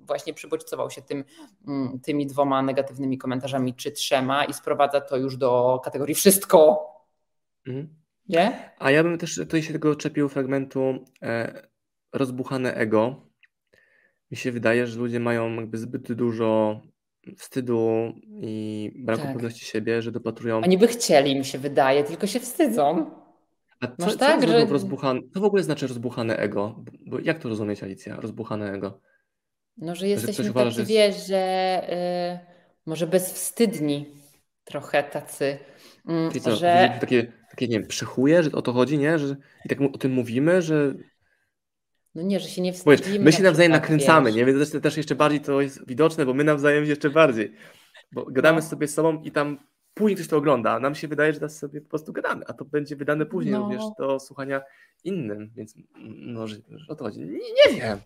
właśnie 0.00 0.34
przybodźcował 0.34 0.90
się 0.90 1.02
tym, 1.02 1.24
mm, 1.66 2.00
tymi 2.00 2.26
dwoma 2.26 2.62
negatywnymi 2.62 3.18
komentarzami 3.18 3.74
czy 3.74 3.92
trzema 3.92 4.44
i 4.44 4.54
sprowadza 4.54 5.00
to 5.00 5.16
już 5.16 5.36
do 5.36 5.80
kategorii 5.84 6.14
wszystko. 6.14 6.88
Mhm. 7.66 7.88
Nie? 8.28 8.70
A 8.78 8.90
ja 8.90 9.02
bym 9.02 9.18
też 9.18 9.34
tutaj 9.34 9.62
się 9.62 9.72
tego 9.72 9.96
czepił 9.96 10.28
fragmentu 10.28 10.94
e, 11.22 11.62
rozbuchane 12.12 12.74
ego. 12.74 13.28
Mi 14.30 14.36
się 14.36 14.52
wydaje, 14.52 14.86
że 14.86 14.98
ludzie 14.98 15.20
mają 15.20 15.54
jakby 15.54 15.78
zbyt 15.78 16.12
dużo 16.12 16.80
wstydu 17.36 18.12
i 18.40 18.92
braku 19.04 19.22
Tak. 19.22 19.32
pewności 19.32 19.64
siebie, 19.66 20.02
że 20.02 20.12
dopatrują. 20.12 20.56
Oni 20.56 20.78
by 20.78 20.88
chcieli, 20.88 21.36
mi 21.38 21.44
się 21.44 21.58
wydaje, 21.58 22.04
tylko 22.04 22.26
się 22.26 22.40
wstydzą. 22.40 23.10
A 23.80 23.86
co, 23.86 23.94
masz 23.98 24.12
co, 24.12 24.18
tak, 24.18 24.36
jest 24.42 24.52
że- 24.52 24.60
że... 24.60 24.66
rozbuchane, 24.66 25.20
co 25.34 25.40
w 25.40 25.44
ogóle 25.44 25.62
znaczy 25.62 25.86
rozbuchane 25.86 26.36
ego? 26.36 26.84
Bo- 27.06 27.18
jak 27.20 27.38
to 27.38 27.48
rozumieć, 27.48 27.82
Alicja? 27.82 28.16
Rozbuchane 28.20 28.72
ego. 28.72 29.00
No, 29.76 29.94
że 29.94 30.08
jesteśmy 30.08 30.50
uważa, 30.50 30.70
tacy, 30.70 30.74
że 30.86 30.92
jest- 30.92 31.18
wiesz, 31.18 31.26
że 31.26 31.82
y, 32.42 32.54
może 32.86 33.06
bezwstydni. 33.06 34.06
trochę 34.64 35.02
tacy, 35.02 35.58
Czyli 36.28 36.40
co, 36.40 36.56
że... 36.56 36.96
takie, 37.00 37.32
takie, 37.50 37.68
nie 37.68 37.78
wiem, 37.78 37.88
przychuje, 37.88 38.42
że 38.42 38.52
o 38.52 38.62
to 38.62 38.72
chodzi, 38.72 38.98
nie? 38.98 39.18
Że, 39.18 39.36
I 39.64 39.68
tak 39.68 39.80
o 39.80 39.98
tym 39.98 40.12
mówimy, 40.12 40.62
że 40.62 40.94
no 42.14 42.22
nie, 42.22 42.40
że 42.40 42.48
się 42.48 42.62
nie 42.62 42.72
wstydzimy. 42.72 43.24
my 43.24 43.32
się 43.32 43.42
nawzajem 43.42 43.72
nakręcamy, 43.72 44.26
wiesz. 44.30 44.36
nie? 44.36 44.44
Więc 44.44 44.70
też, 44.72 44.82
też 44.82 44.96
jeszcze 44.96 45.14
bardziej 45.14 45.40
to 45.40 45.60
jest 45.60 45.86
widoczne, 45.86 46.26
bo 46.26 46.34
my 46.34 46.44
nawzajem 46.44 46.84
jeszcze 46.84 47.10
bardziej. 47.10 47.52
Bo 48.12 48.24
gadamy 48.24 48.60
No. 48.60 48.66
sobie 48.68 48.88
z 48.88 48.94
sobą 48.94 49.22
i 49.22 49.30
tam 49.30 49.58
później 49.94 50.16
ktoś 50.16 50.28
to 50.28 50.36
ogląda, 50.36 50.72
a 50.72 50.80
nam 50.80 50.94
się 50.94 51.08
wydaje, 51.08 51.32
że 51.32 51.38
teraz 51.38 51.58
sobie 51.58 51.80
po 51.80 51.88
prostu 51.88 52.12
gadamy, 52.12 52.44
a 52.46 52.52
to 52.52 52.64
będzie 52.64 52.96
wydane 52.96 53.26
później 53.26 53.52
No. 53.54 53.60
również 53.60 53.82
do 53.98 54.20
słuchania 54.20 54.62
innym, 55.04 55.50
więc 55.56 55.74
no, 56.06 56.46
że, 56.46 56.56
że 56.70 56.86
o 56.88 56.94
to 56.94 57.04
chodzi. 57.04 57.20
Nie, 57.20 57.72
nie 57.74 57.80
wiem. 57.80 57.98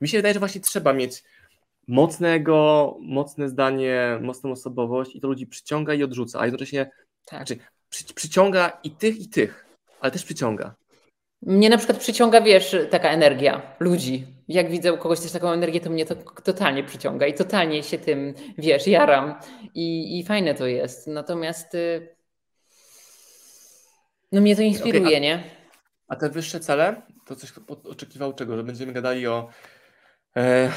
Mi 0.00 0.08
się 0.08 0.18
wydaje, 0.18 0.34
że 0.34 0.38
właśnie 0.40 0.60
trzeba 0.60 0.92
mieć 0.92 1.24
mocnego, 1.88 2.96
mocne 3.00 3.48
zdanie, 3.48 4.18
mocną 4.22 4.52
osobowość 4.52 5.16
i 5.16 5.20
to 5.20 5.28
ludzi 5.28 5.46
przyciąga 5.46 5.94
i 5.94 6.02
odrzuca, 6.02 6.40
a 6.40 6.44
jednocześnie 6.44 6.90
Tak. 7.26 7.38
znaczy, 7.48 7.56
przy, 7.88 8.14
przyciąga 8.14 8.78
i 8.84 8.90
tych, 8.90 9.20
i 9.20 9.28
tych, 9.28 9.66
ale 10.00 10.12
też 10.12 10.24
przyciąga. 10.24 10.74
Mnie 11.42 11.70
na 11.70 11.78
przykład 11.78 11.98
przyciąga, 11.98 12.40
wiesz, 12.40 12.76
taka 12.90 13.10
energia 13.10 13.62
ludzi. 13.80 14.26
Jak 14.48 14.70
widzę 14.70 14.92
u 14.92 14.98
kogoś 14.98 15.20
też 15.20 15.32
taką 15.32 15.50
energię, 15.50 15.80
to 15.80 15.90
mnie 15.90 16.06
to 16.06 16.14
totalnie 16.44 16.84
przyciąga 16.84 17.26
i 17.26 17.34
totalnie 17.34 17.82
się 17.82 17.98
tym, 17.98 18.34
wiesz, 18.58 18.86
jaram. 18.86 19.34
I, 19.74 20.18
i 20.18 20.24
fajne 20.24 20.54
to 20.54 20.66
jest. 20.66 21.06
Natomiast 21.06 21.74
y, 21.74 22.08
no 24.32 24.40
mnie 24.40 24.56
to 24.56 24.62
inspiruje, 24.62 25.02
Okej, 25.04 25.16
a- 25.16 25.20
nie? 25.20 25.44
A 26.08 26.16
te 26.16 26.28
wyższe 26.30 26.60
cele, 26.60 27.02
to 27.26 27.36
coś 27.36 27.52
oczekiwał 27.84 28.32
czego? 28.32 28.56
Że 28.56 28.64
będziemy 28.64 28.92
gadali 28.92 29.26
o 29.26 29.48
e, 30.36 30.70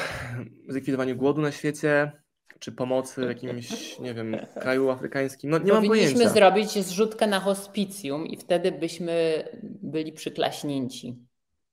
zlikwidowaniu 0.68 1.16
głodu 1.16 1.42
na 1.42 1.52
świecie, 1.52 2.12
czy 2.58 2.72
pomocy 2.72 3.24
w 3.26 3.28
jakimś, 3.28 3.98
nie 3.98 4.14
wiem, 4.14 4.36
kraju 4.60 4.90
afrykańskim? 4.90 5.50
No 5.50 5.58
nie 5.58 5.72
mam 5.72 5.86
Powinniśmy 5.86 6.14
pojęcia. 6.14 6.34
zrobić 6.34 6.70
zrzutkę 6.84 7.26
na 7.26 7.40
hospicjum 7.40 8.26
i 8.26 8.36
wtedy 8.36 8.72
byśmy 8.72 9.44
byli 9.62 10.12
przyklaśnięci. 10.12 11.16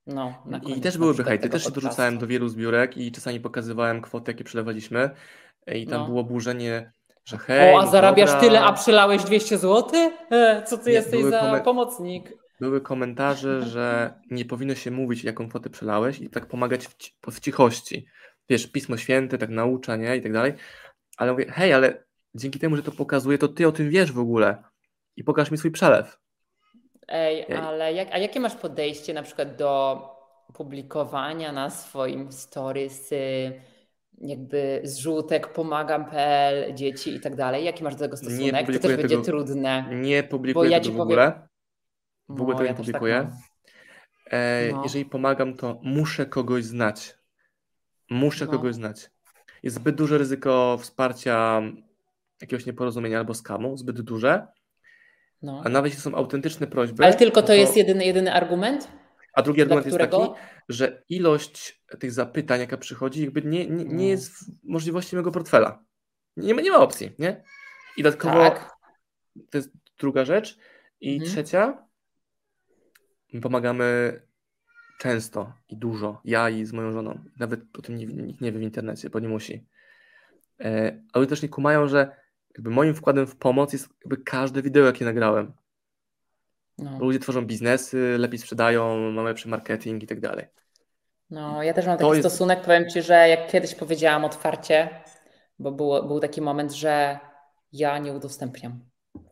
No, 0.07 0.43
I 0.77 0.81
też 0.81 0.97
byłyby 0.97 1.23
hejty. 1.23 1.49
Też 1.49 1.61
się 1.61 1.65
podcastu. 1.65 1.81
dorzucałem 1.81 2.17
do 2.17 2.27
wielu 2.27 2.49
zbiórek 2.49 2.97
i 2.97 3.11
czasami 3.11 3.39
pokazywałem 3.39 4.01
kwoty, 4.01 4.31
jakie 4.31 4.43
przelewaliśmy. 4.43 5.09
I 5.75 5.88
tam 5.88 6.01
No. 6.01 6.07
było 6.07 6.23
burzenie, 6.23 6.91
że 7.25 7.38
hej, 7.38 7.73
O, 7.75 7.79
a 7.79 7.86
no 7.86 7.91
zarabiasz 7.91 8.29
dobra. 8.29 8.41
tyle, 8.41 8.61
a 8.61 8.73
przylałeś 8.73 9.23
200 9.23 9.57
zł? 9.57 9.89
E, 10.31 10.63
co 10.67 10.77
ty 10.77 10.89
Nie, 10.89 10.93
jesteś 10.95 11.23
za 11.23 11.61
pomocnik? 11.63 12.34
Były 12.59 12.81
komentarze, 12.81 13.61
że 13.61 14.13
nie 14.31 14.45
powinno 14.45 14.75
się 14.75 14.91
mówić, 14.91 15.23
jaką 15.23 15.49
kwotę 15.49 15.69
przelałeś 15.69 16.19
i 16.19 16.29
tak 16.29 16.45
pomagać 16.45 16.88
w, 16.88 16.95
w 17.31 17.39
cichości. 17.39 18.05
Wiesz, 18.49 18.67
Pismo 18.67 18.97
Święte 18.97 19.37
tak 19.37 19.49
naucza, 19.49 19.95
nie? 19.95 20.15
I 20.17 20.21
tak 20.21 20.33
dalej. 20.33 20.53
Ale 21.17 21.31
mówię, 21.31 21.45
hej, 21.51 21.73
ale 21.73 22.03
dzięki 22.35 22.59
temu, 22.59 22.75
że 22.75 22.83
to 22.83 22.91
pokazuje, 22.91 23.37
to 23.37 23.47
ty 23.47 23.67
o 23.67 23.71
tym 23.71 23.89
wiesz 23.89 24.11
w 24.11 24.19
ogóle. 24.19 24.63
I 25.15 25.23
pokaż 25.23 25.51
mi 25.51 25.57
swój 25.57 25.71
przelew. 25.71 26.17
Ej, 27.07 27.45
Ej. 27.49 27.55
ale 27.57 27.93
jak, 27.93 28.07
a 28.11 28.17
jakie 28.17 28.39
masz 28.39 28.55
podejście 28.55 29.13
na 29.13 29.23
przykład 29.23 29.55
do 29.55 30.01
publikowania 30.53 31.51
na 31.51 31.69
swoim 31.69 32.31
stories 32.31 33.09
jakby 34.21 34.81
zrzutek 34.83 35.53
pomagam.pl, 35.53 36.73
dzieci 36.75 37.15
i 37.15 37.19
tak 37.19 37.35
dalej? 37.35 37.65
Jaki 37.65 37.83
masz 37.83 37.95
do 37.95 37.99
tego 37.99 38.17
stosunek? 38.17 38.65
To 38.73 38.79
też 38.79 38.97
będzie 38.97 39.21
trudne. 39.21 39.85
Nie 39.91 40.23
publikuję 40.23 40.69
ja 40.71 40.79
tego 40.79 40.89
w 40.93 40.97
powiem- 40.97 41.01
ogóle. 41.01 41.47
W 42.29 42.41
ogóle 42.41 42.53
No, 42.53 42.57
tego 42.57 42.63
ja 42.63 42.71
nie 42.71 42.75
tak 42.77 42.85
publikuję. 42.85 43.15
mam. 43.23 43.31
E, 44.31 44.71
No. 44.71 44.83
Jeżeli 44.83 45.05
pomagam, 45.05 45.53
to 45.57 45.79
muszę 45.83 46.25
kogoś 46.25 46.63
znać. 46.63 47.15
Muszę 48.10 48.45
No. 48.45 48.51
kogoś 48.51 48.76
znać. 48.76 49.10
Jest 49.64 49.76
zbyt 49.76 49.95
duże 49.95 50.18
ryzyko 50.18 50.78
wsparcia 50.82 51.62
jakiegoś 52.41 52.66
nieporozumienia 52.66 53.18
albo 53.20 53.34
skamu, 53.34 53.78
zbyt 53.78 54.01
duże. 54.01 54.47
No. 55.41 55.62
A 55.66 55.70
nawet 55.70 55.91
jeśli 55.91 56.01
są 56.12 56.16
autentyczne 56.16 56.68
prośby. 56.68 57.04
Ale 57.04 57.14
tylko 57.14 57.41
no 57.41 57.47
to 57.47 57.54
jest 57.54 57.78
jedyny, 57.78 58.06
jedyny 58.06 58.34
argument? 58.34 58.91
A 59.34 59.41
drugi 59.41 59.62
argument 59.62 59.86
jest 59.86 59.97
taki, 59.97 60.18
że 60.70 61.04
ilość 61.10 61.84
tych 61.99 62.12
zapytań, 62.12 62.60
jaka 62.60 62.78
przychodzi, 62.78 63.22
jakby 63.24 63.41
nie, 63.41 63.68
nie, 63.70 63.86
No. 63.86 63.93
nie 63.93 64.10
jest 64.10 64.32
w 64.32 64.64
możliwości 64.64 65.16
mojego 65.16 65.32
portfela. 65.32 65.84
Nie 66.38 66.54
ma, 66.54 66.62
nie 66.62 66.72
ma 66.72 66.78
opcji, 66.78 67.12
nie? 67.20 67.43
I 67.97 68.04
dodatkowo 68.04 68.36
Tak. 68.36 68.72
to 69.49 69.58
jest 69.58 69.70
druga 69.99 70.26
rzecz. 70.26 70.58
I 71.01 71.14
Mhm. 71.14 71.32
trzecia, 71.32 71.88
my 73.34 73.41
pomagamy 73.41 74.22
często 75.04 75.54
i 75.70 75.78
dużo, 75.78 76.22
ja 76.26 76.49
i 76.49 76.66
z 76.66 76.74
moją 76.74 76.91
żoną. 76.91 77.20
Nawet 77.39 77.60
o 77.80 77.82
tym 77.82 77.95
nie, 77.95 78.06
nikt 78.06 78.41
nie 78.41 78.51
wie 78.51 78.60
w 78.60 78.62
internecie, 78.62 79.10
bo 79.10 79.20
nie 79.20 79.28
musi. 79.28 79.66
Ale 81.14 81.28
też 81.28 81.41
nie 81.41 81.49
kumają, 81.49 81.88
że 81.88 82.16
jakby 82.56 82.70
moim 82.70 82.95
wkładem 82.95 83.28
w 83.28 83.36
pomoc 83.36 83.74
jest 83.74 83.89
jakby 84.01 84.18
każde 84.18 84.62
wideo, 84.62 84.86
jakie 84.86 85.06
nagrałem. 85.06 85.54
No. 86.78 86.97
Bo 86.97 87.06
ludzie 87.06 87.20
tworzą 87.20 87.45
biznesy, 87.45 88.16
lepiej 88.18 88.39
sprzedają, 88.39 89.12
mamy 89.12 89.30
lepszy 89.30 89.49
marketing 89.49 90.04
i 90.04 90.08
tak 90.08 90.20
dalej. 90.20 90.45
No, 91.30 91.64
ja 91.64 91.74
też 91.74 91.86
mam 91.88 91.97
To 91.97 92.08
taki 92.08 92.18
jest- 92.18 92.30
stosunek, 92.30 92.62
powiem 92.62 92.89
Ci, 92.89 93.01
że 93.01 93.30
jak 93.30 93.51
kiedyś 93.51 93.76
powiedziałam 93.76 94.26
otwarcie, 94.26 94.89
bo 95.60 95.72
było, 95.72 96.04
był 96.04 96.20
taki 96.20 96.41
moment, 96.41 96.72
że 96.72 97.20
ja 97.72 97.97
nie 97.97 98.14
udostępniam. 98.14 98.80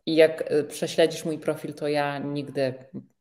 I 0.06 0.14
jak 0.14 0.52
y, 0.52 0.64
prześledzisz 0.64 1.24
mój 1.24 1.38
profil, 1.38 1.74
to 1.74 1.88
ja 1.88 2.18
nigdy, 2.18 2.74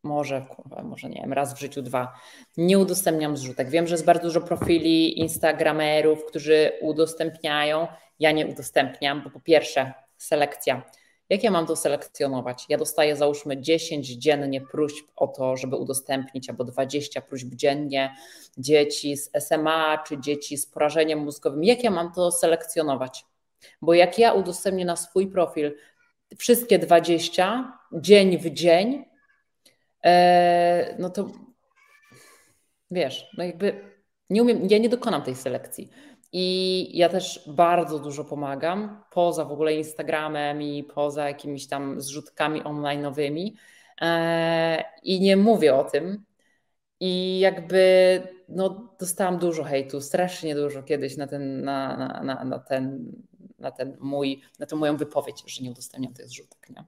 może, 0.03 0.45
kurwa, 0.49 0.83
może 0.83 1.09
nie 1.09 1.21
wiem, 1.21 1.33
raz 1.33 1.53
w 1.53 1.59
życiu, 1.59 1.81
dwa, 1.81 2.13
nie 2.57 2.79
udostępniam 2.79 3.37
zrzutek. 3.37 3.69
Wiem, 3.69 3.87
że 3.87 3.93
jest 3.93 4.05
bardzo 4.05 4.23
dużo 4.23 4.41
profili 4.41 5.19
instagramerów, 5.19 6.25
którzy 6.25 6.71
udostępniają. 6.81 7.87
Ja 8.19 8.31
nie 8.31 8.47
udostępniam, 8.47 9.23
bo 9.23 9.29
po 9.29 9.39
pierwsze, 9.39 9.93
selekcja. 10.17 10.83
Jak 11.31 11.43
ja 11.43 11.51
mam 11.51 11.67
to 11.67 11.75
selekcjonować? 11.75 12.65
Ja 12.69 12.77
dostaję 12.77 13.15
załóżmy 13.15 13.61
10 13.61 14.07
dziennie 14.07 14.61
próśb 14.61 15.07
o 15.15 15.27
to, 15.27 15.57
żeby 15.57 15.75
udostępnić, 15.75 16.49
albo 16.49 16.63
20 16.63 17.21
próśb 17.21 17.47
dziennie 17.55 18.15
dzieci 18.57 19.17
z 19.17 19.31
SMA 19.39 20.03
czy 20.07 20.19
dzieci 20.19 20.57
z 20.57 20.65
porażeniem 20.65 21.19
mózgowym. 21.19 21.63
Jak 21.63 21.83
ja 21.83 21.91
mam 21.91 22.13
to 22.13 22.31
selekcjonować? 22.31 23.25
Bo 23.81 23.93
jak 23.93 24.19
ja 24.19 24.33
udostępnię 24.33 24.85
na 24.85 24.95
swój 24.95 25.27
profil 25.27 25.75
wszystkie 26.37 26.79
20 26.79 27.79
dzień 27.93 28.37
w 28.37 28.49
dzień, 28.49 29.05
e, 30.03 30.95
no 30.99 31.09
to 31.09 31.31
wiesz, 32.91 33.27
no 33.37 33.43
jakby 33.43 33.81
nie 34.29 34.41
umiem, 34.41 34.67
ja 34.69 34.77
nie 34.77 34.89
dokonam 34.89 35.21
tej 35.21 35.35
selekcji. 35.35 35.89
I 36.33 36.97
ja 36.97 37.09
też 37.09 37.43
bardzo 37.47 37.99
dużo 37.99 38.23
pomagam, 38.23 39.03
poza 39.11 39.45
w 39.45 39.51
ogóle 39.51 39.73
Instagramem 39.73 40.61
i 40.61 40.83
poza 40.83 41.27
jakimiś 41.27 41.67
tam 41.67 42.01
zrzutkami 42.01 42.63
online'owymi. 42.63 43.51
E, 44.01 44.83
I 45.03 45.19
nie 45.19 45.37
mówię 45.37 45.75
o 45.75 45.83
tym. 45.83 46.23
I 46.99 47.39
jakby 47.39 48.21
no, 48.49 48.95
dostałam 48.99 49.37
dużo 49.37 49.63
hejtu, 49.63 50.01
strasznie 50.01 50.55
dużo 50.55 50.83
kiedyś 50.83 51.17
na 51.17 51.27
ten, 51.27 51.63
na, 51.63 51.97
na, 51.97 52.23
na, 52.23 52.43
na 52.43 52.59
ten, 52.59 53.11
na 53.61 53.71
ten 53.71 53.97
mój, 53.99 54.41
na 54.59 54.65
tę 54.65 54.75
moją 54.75 54.97
wypowiedź, 54.97 55.43
że 55.47 55.63
nie 55.63 55.71
udostępniam 55.71 56.13
tych 56.13 56.27
zrzutek. 56.27 56.69
Nie? 56.69 56.83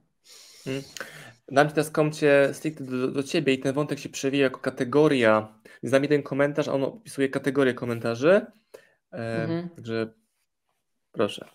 Dam 1.48 1.68
ci 1.68 1.74
teraz 1.74 1.90
komcie 1.90 2.48
stricte 2.52 2.84
do, 2.84 3.08
do 3.08 3.22
ciebie 3.22 3.52
i 3.54 3.58
ten 3.58 3.74
wątek 3.74 3.98
się 3.98 4.08
przewija 4.08 4.42
jako 4.42 4.60
kategoria. 4.60 5.58
Dam 5.82 6.02
jeden 6.02 6.22
komentarz, 6.22 6.68
a 6.68 6.72
on 6.72 6.82
opisuje 6.84 7.28
kategorię 7.28 7.74
komentarzy. 7.74 8.46
E, 9.12 9.42
Mhm. 9.42 9.68
Także 9.68 10.12
proszę. 11.12 11.48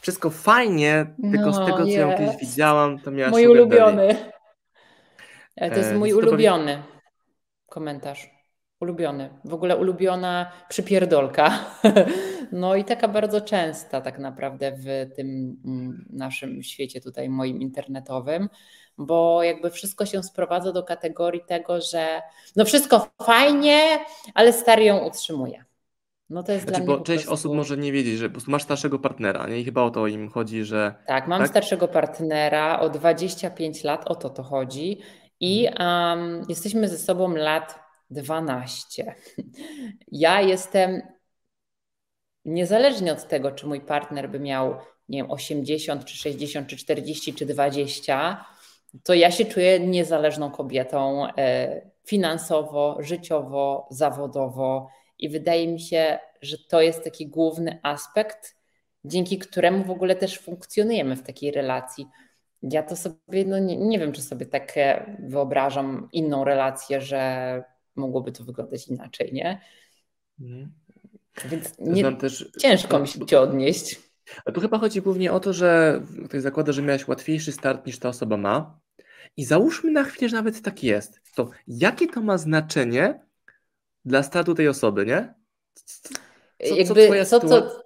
Wszystko 0.00 0.30
fajnie, 0.30 1.14
tylko 1.32 1.52
z 1.52 1.58
No, 1.58 1.66
tego, 1.66 1.78
co 1.84 1.88
ja 1.90 2.18
kiedyś 2.18 2.36
widziałam, 2.36 2.98
to 3.00 3.10
miała 3.10 3.30
Mój 3.30 3.46
ulubiony. 3.46 4.32
Ale 5.60 5.70
to 5.70 5.76
jest 5.76 5.90
E, 5.90 5.94
mój 5.98 6.10
powie- 6.12 6.26
ulubiony 6.28 6.82
komentarz. 7.66 8.30
Ulubiony. 8.80 9.30
W 9.44 9.54
ogóle 9.54 9.76
ulubiona 9.76 10.52
przypierdolka. 10.68 11.50
No 12.52 12.76
i 12.76 12.84
taka 12.84 13.08
bardzo 13.08 13.40
częsta 13.40 14.00
tak 14.00 14.18
naprawdę 14.18 14.72
w 14.72 15.14
tym 15.16 15.56
mm, 15.64 16.06
naszym 16.10 16.62
świecie 16.62 17.00
tutaj 17.00 17.28
moim 17.28 17.60
internetowym, 17.60 18.48
bo 18.98 19.42
jakby 19.42 19.70
wszystko 19.70 20.06
się 20.06 20.22
sprowadza 20.22 20.72
do 20.72 20.82
kategorii 20.82 21.42
tego, 21.46 21.80
że 21.80 22.22
no 22.56 22.64
wszystko 22.64 23.08
fajnie, 23.22 23.98
ale 24.34 24.52
stary 24.52 24.84
ją 24.84 25.06
utrzymuje. 25.06 25.64
No 26.30 26.42
to 26.42 26.52
jest 26.52 26.64
Znaczy, 26.64 26.80
dla 26.80 26.86
mnie 26.86 26.98
bo 26.98 27.04
część 27.04 27.24
prostu... 27.24 27.34
osób 27.48 27.56
może 27.56 27.76
nie 27.76 27.92
wiedzieć, 27.92 28.18
że 28.18 28.28
po 28.28 28.32
prostu 28.32 28.50
masz 28.50 28.62
starszego 28.62 28.98
partnera, 28.98 29.46
nie? 29.46 29.58
I 29.58 29.64
chyba 29.64 29.82
o 29.82 29.90
to 29.90 30.06
im 30.06 30.30
chodzi, 30.30 30.64
że 30.64 30.94
Tak, 31.06 31.28
mam 31.28 31.40
Tak? 31.40 31.50
starszego 31.50 31.88
partnera 31.88 32.80
o 32.80 32.90
25 32.90 33.84
lat, 33.84 34.10
o 34.10 34.14
to 34.14 34.30
to 34.30 34.42
chodzi. 34.42 35.00
I 35.40 35.68
um, 35.80 36.42
jesteśmy 36.48 36.88
ze 36.88 36.98
sobą 36.98 37.34
lat 37.34 37.78
12. 38.10 39.14
Ja 40.12 40.40
jestem, 40.40 41.02
niezależnie 42.44 43.12
od 43.12 43.28
tego, 43.28 43.52
czy 43.52 43.66
mój 43.66 43.80
partner 43.80 44.30
by 44.30 44.40
miał, 44.40 44.76
nie 45.08 45.22
wiem, 45.22 45.30
80, 45.30 46.04
czy 46.04 46.16
60, 46.16 46.68
czy 46.68 46.76
40, 46.76 47.34
czy 47.34 47.46
20, 47.46 48.44
to 49.02 49.14
ja 49.14 49.30
się 49.30 49.44
czuję 49.44 49.80
niezależną 49.80 50.50
kobietą 50.50 51.26
e, 51.38 51.82
finansowo, 52.06 52.96
życiowo, 53.00 53.88
zawodowo. 53.90 54.88
I 55.18 55.28
wydaje 55.28 55.68
mi 55.68 55.80
się, 55.80 56.18
że 56.42 56.56
to 56.58 56.80
jest 56.80 57.04
taki 57.04 57.26
główny 57.26 57.80
aspekt, 57.82 58.56
dzięki 59.04 59.38
któremu 59.38 59.84
w 59.84 59.90
ogóle 59.90 60.16
też 60.16 60.38
funkcjonujemy 60.38 61.16
w 61.16 61.22
takiej 61.22 61.50
relacji. 61.50 62.06
Ja 62.62 62.82
to 62.82 62.96
sobie, 62.96 63.44
no 63.46 63.58
nie, 63.58 63.76
nie 63.76 63.98
wiem, 63.98 64.12
czy 64.12 64.22
sobie 64.22 64.46
tak 64.46 64.72
e, 64.76 65.16
wyobrażam 65.28 66.08
inną 66.12 66.44
relację, 66.44 67.00
że 67.00 67.62
mogłoby 67.96 68.32
to 68.32 68.44
wyglądać 68.44 68.88
inaczej, 68.88 69.32
nie? 69.32 69.60
Mhm. 70.40 70.72
Więc 71.44 71.74
nie, 71.78 72.16
też, 72.16 72.50
ciężko 72.58 72.98
mi 72.98 73.08
się 73.08 73.40
odnieść. 73.40 74.00
A 74.44 74.52
tu 74.52 74.60
chyba 74.60 74.78
chodzi 74.78 75.02
głównie 75.02 75.32
o 75.32 75.40
to, 75.40 75.52
że 75.52 76.00
ktoś 76.28 76.42
zakłada, 76.42 76.72
że 76.72 76.82
miałeś 76.82 77.08
łatwiejszy 77.08 77.52
start 77.52 77.86
niż 77.86 77.98
ta 77.98 78.08
osoba 78.08 78.36
ma. 78.36 78.80
I 79.36 79.44
załóżmy 79.44 79.90
na 79.90 80.04
chwilę, 80.04 80.28
że 80.28 80.36
nawet 80.36 80.62
tak 80.62 80.82
jest. 80.82 81.20
To 81.34 81.50
jakie 81.66 82.08
to 82.08 82.20
ma 82.20 82.38
znaczenie 82.38 83.20
dla 84.04 84.22
startu 84.22 84.54
tej 84.54 84.68
osoby, 84.68 85.06
nie? 85.06 85.34
Co, 86.68 86.74
jakby, 86.74 87.24
co, 87.24 87.40
co, 87.40 87.82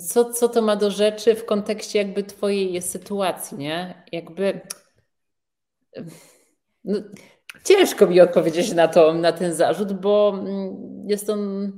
co, 0.00 0.32
co 0.32 0.48
to 0.48 0.62
ma 0.62 0.76
do 0.76 0.90
rzeczy 0.90 1.34
w 1.34 1.44
kontekście 1.44 1.98
jakby 1.98 2.24
twojej 2.24 2.82
sytuacji, 2.82 3.58
nie? 3.58 4.04
Jakby 4.12 4.60
no, 6.84 6.98
ciężko 7.64 8.06
mi 8.06 8.20
odpowiedzieć 8.20 8.72
na 8.72 8.88
to, 8.88 9.14
na 9.14 9.32
ten 9.32 9.54
zarzut, 9.54 9.92
bo 9.92 10.44
jest 11.06 11.30
on 11.30 11.72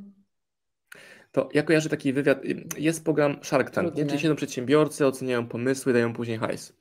to 1.39 1.49
ja 1.55 1.63
kojarzę 1.63 1.89
taki 1.89 2.13
wywiad, 2.13 2.39
jest 2.79 3.05
program 3.05 3.37
Shark 3.43 3.71
Tank, 3.71 3.95
nie? 3.95 4.05
gdzie 4.05 4.19
siedzą 4.19 4.37
przedsiębiorcy, 4.37 5.07
oceniają 5.07 5.49
pomysły, 5.49 5.93
dają 5.93 6.13
później 6.13 6.39
hajs. 6.39 6.73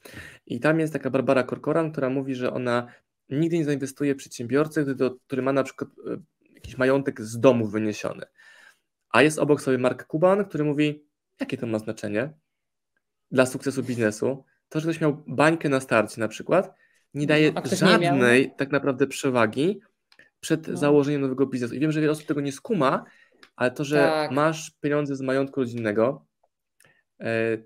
I 0.46 0.60
tam 0.60 0.80
jest 0.80 0.94
taka 0.94 1.10
Barbara 1.10 1.44
Corcoran, 1.44 1.92
która 1.92 2.10
mówi, 2.10 2.36
że 2.36 2.54
ona 2.54 2.88
nigdy 3.30 3.58
nie 3.58 3.66
zainwestuje 3.66 4.14
w 4.14 4.18
przedsiębiorcę, 4.18 4.86
który, 5.26 5.42
ma 5.42 5.54
na 5.54 5.64
przykład 5.64 5.90
e, 6.08 6.18
jakiś 6.54 6.78
majątek 6.78 7.22
z 7.22 7.40
domu 7.40 7.68
wyniesiony. 7.68 8.26
A 9.10 9.22
jest 9.22 9.40
obok 9.40 9.62
sobie 9.62 9.78
Mark 9.78 10.06
Kuban, 10.06 10.46
który 10.46 10.64
mówi, 10.64 11.06
jakie 11.40 11.58
to 11.58 11.68
ma 11.68 11.80
znaczenie 11.80 12.34
dla 13.32 13.46
sukcesu 13.46 13.84
biznesu. 13.84 14.44
To, 14.70 14.80
że 14.80 14.84
ktoś 14.84 15.02
miał 15.02 15.24
bańkę 15.28 15.70
na 15.70 15.80
starcie 15.80 16.22
na 16.22 16.28
przykład, 16.28 16.74
nie 17.14 17.28
daje 17.28 17.54
żadnej 17.64 18.42
nie 18.42 18.56
tak 18.56 18.72
naprawdę 18.72 19.08
przewagi 19.08 19.82
przed 20.40 20.68
no. 20.68 20.78
założeniem 20.78 21.22
nowego 21.22 21.46
biznesu. 21.46 21.76
I 21.76 21.80
wiem, 21.80 21.92
że 21.92 22.02
wiele 22.02 22.12
osób 22.12 22.26
tego 22.26 22.42
nie 22.42 22.52
skuma, 22.52 23.06
ale 23.56 23.72
to, 23.72 23.84
że 23.84 23.98
tak. 23.98 24.32
masz 24.32 24.72
pieniądze 24.82 25.16
z 25.16 25.22
majątku 25.22 25.60
rodzinnego, 25.60 26.26
e, 27.20 27.58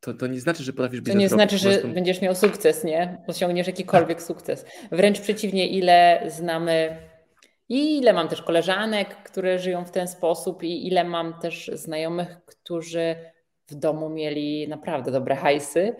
to, 0.00 0.14
to 0.14 0.26
nie 0.26 0.40
znaczy, 0.40 0.62
że 0.62 0.72
potrafisz 0.72 1.00
być. 1.00 1.12
To 1.12 1.18
nie 1.18 1.28
znaczy, 1.28 1.58
że 1.58 1.70
prostu... 1.70 1.88
będziesz 1.88 2.20
miał 2.20 2.34
sukces, 2.34 2.84
nie? 2.84 3.24
Osiągniesz 3.26 3.66
jakikolwiek 3.66 4.22
sukces. 4.22 4.64
Wręcz 4.92 5.20
przeciwnie, 5.20 5.68
ile 5.68 6.22
znamy 6.28 6.96
i 7.70 7.98
ile 7.98 8.12
mam 8.12 8.28
też 8.28 8.42
koleżanek, 8.42 9.22
które 9.22 9.58
żyją 9.58 9.84
w 9.84 9.90
ten 9.90 10.08
sposób, 10.08 10.62
i 10.62 10.86
ile 10.86 11.04
mam 11.04 11.40
też 11.40 11.70
znajomych, 11.74 12.44
którzy 12.46 13.16
w 13.66 13.74
domu 13.74 14.08
mieli 14.08 14.68
naprawdę 14.68 15.10
dobre 15.10 15.36
hajsy. 15.36 15.96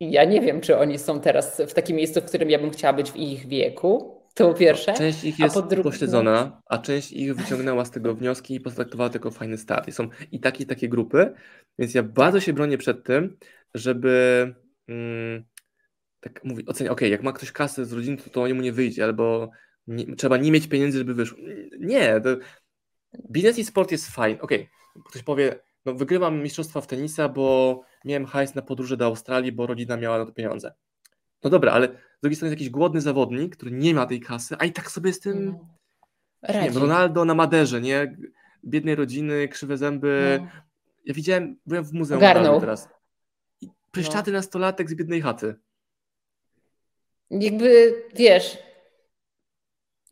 I 0.00 0.10
ja 0.10 0.24
nie 0.24 0.40
wiem, 0.40 0.60
czy 0.60 0.78
oni 0.78 0.98
są 0.98 1.20
teraz 1.20 1.60
w 1.60 1.74
takim 1.74 1.96
miejscu, 1.96 2.20
w 2.20 2.24
którym 2.24 2.50
ja 2.50 2.58
bym 2.58 2.70
chciała 2.70 2.92
być 2.92 3.12
w 3.12 3.16
ich 3.16 3.46
wieku. 3.46 4.22
To 4.34 4.48
po 4.48 4.54
pierwsze. 4.54 4.94
Część 4.94 5.24
ich 5.24 5.38
jest 5.38 5.56
dru- 5.56 5.82
pośledzona, 5.82 6.62
a 6.66 6.78
część 6.78 7.12
ich 7.12 7.36
wyciągnęła 7.36 7.84
z 7.84 7.90
tego 7.90 8.14
wnioski 8.14 8.54
i 8.54 8.60
potraktowała 8.60 9.10
tylko 9.10 9.30
fajny 9.30 9.58
start. 9.58 9.88
I 9.88 9.92
są 9.92 10.08
i 10.32 10.40
takie, 10.40 10.64
i 10.64 10.66
takie 10.66 10.88
grupy, 10.88 11.34
więc 11.78 11.94
ja 11.94 12.02
bardzo 12.02 12.40
się 12.40 12.52
bronię 12.52 12.78
przed 12.78 13.04
tym, 13.04 13.36
żeby 13.74 14.54
mm, 14.88 15.44
tak 16.20 16.44
mówić, 16.44 16.68
oceniać, 16.68 16.92
ok, 16.92 17.00
jak 17.00 17.22
ma 17.22 17.32
ktoś 17.32 17.52
kasę 17.52 17.84
z 17.84 17.92
rodziny, 17.92 18.16
to, 18.16 18.30
to 18.30 18.54
mu 18.54 18.62
nie 18.62 18.72
wyjdzie, 18.72 19.04
albo 19.04 19.50
nie, 19.86 20.16
trzeba 20.16 20.36
nie 20.36 20.52
mieć 20.52 20.66
pieniędzy, 20.66 20.98
żeby 20.98 21.14
wyszło. 21.14 21.38
Nie, 21.78 22.20
to, 22.20 22.36
biznes 23.30 23.58
i 23.58 23.64
sport 23.64 23.92
jest 23.92 24.10
fajny. 24.10 24.40
Ok, 24.40 24.50
ktoś 25.10 25.22
powie, 25.22 25.60
no 25.84 25.94
wygrywam 25.94 26.42
mistrzostwa 26.42 26.80
w 26.80 26.86
tenisa, 26.86 27.28
bo 27.28 27.80
miałem 28.04 28.26
hajs 28.26 28.54
na 28.54 28.62
podróże 28.62 28.96
do 28.96 29.06
Australii, 29.06 29.52
bo 29.52 29.66
rodzina 29.66 29.96
miała 29.96 30.18
na 30.18 30.26
to 30.26 30.32
pieniądze. 30.32 30.74
No 31.44 31.50
dobra, 31.50 31.72
ale 31.72 31.88
z 31.88 32.20
drugiej 32.22 32.36
strony 32.36 32.50
jest 32.50 32.60
jakiś 32.60 32.70
głodny 32.70 33.00
zawodnik, 33.00 33.56
który 33.56 33.70
nie 33.70 33.94
ma 33.94 34.06
tej 34.06 34.20
kasy, 34.20 34.56
a 34.58 34.64
i 34.64 34.72
tak 34.72 34.90
sobie 34.90 35.12
z 35.12 35.20
tym. 35.20 35.58
Nie 36.48 36.60
wiem, 36.60 36.76
Ronaldo 36.76 37.24
na 37.24 37.34
Maderze, 37.34 37.80
nie? 37.80 38.16
Biednej 38.64 38.94
rodziny, 38.94 39.48
krzywe 39.48 39.76
zęby. 39.76 40.38
No. 40.40 40.48
Ja 41.04 41.14
widziałem, 41.14 41.56
byłem 41.66 41.84
w 41.84 41.92
muzeum 41.92 42.20
Garnął. 42.20 42.60
teraz. 42.60 42.88
I 43.60 43.68
pryszczaty 43.90 44.30
no. 44.30 44.38
nastolatek 44.38 44.90
z 44.90 44.94
biednej 44.94 45.22
chaty. 45.22 45.54
Jakby 47.30 48.02
wiesz, 48.14 48.58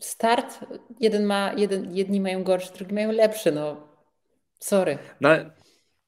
start, 0.00 0.58
jeden 1.00 1.24
ma, 1.24 1.52
jeden, 1.52 1.96
jedni 1.96 2.20
mają 2.20 2.44
gorszy, 2.44 2.72
drugi 2.72 2.94
mają 2.94 3.12
lepszy, 3.12 3.52
no 3.52 3.88
sorry. 4.60 4.98
No, 5.20 5.28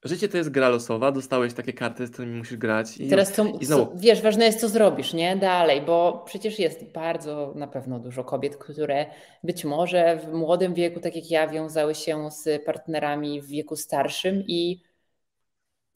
Życie 0.05 0.29
to 0.29 0.37
jest 0.37 0.49
gra 0.49 0.69
losowa, 0.69 1.11
dostałeś 1.11 1.53
takie 1.53 1.73
karty, 1.73 2.07
z 2.07 2.11
którymi 2.11 2.37
musisz 2.37 2.57
grać. 2.57 2.97
I, 2.97 3.09
Teraz 3.09 3.39
i 3.61 3.65
znowu... 3.65 3.91
wiesz, 3.95 4.21
ważne 4.21 4.45
jest, 4.45 4.59
co 4.59 4.69
zrobisz, 4.69 5.13
nie? 5.13 5.35
Dalej, 5.35 5.81
bo 5.81 6.23
przecież 6.25 6.59
jest 6.59 6.83
bardzo 6.83 7.53
na 7.55 7.67
pewno 7.67 7.99
dużo 7.99 8.23
kobiet, 8.23 8.57
które 8.57 9.05
być 9.43 9.65
może 9.65 10.17
w 10.17 10.33
młodym 10.33 10.73
wieku, 10.73 10.99
tak 10.99 11.15
jak 11.15 11.31
ja, 11.31 11.47
wiązały 11.47 11.95
się 11.95 12.31
z 12.31 12.65
partnerami 12.65 13.41
w 13.41 13.47
wieku 13.47 13.75
starszym 13.75 14.43
i 14.47 14.81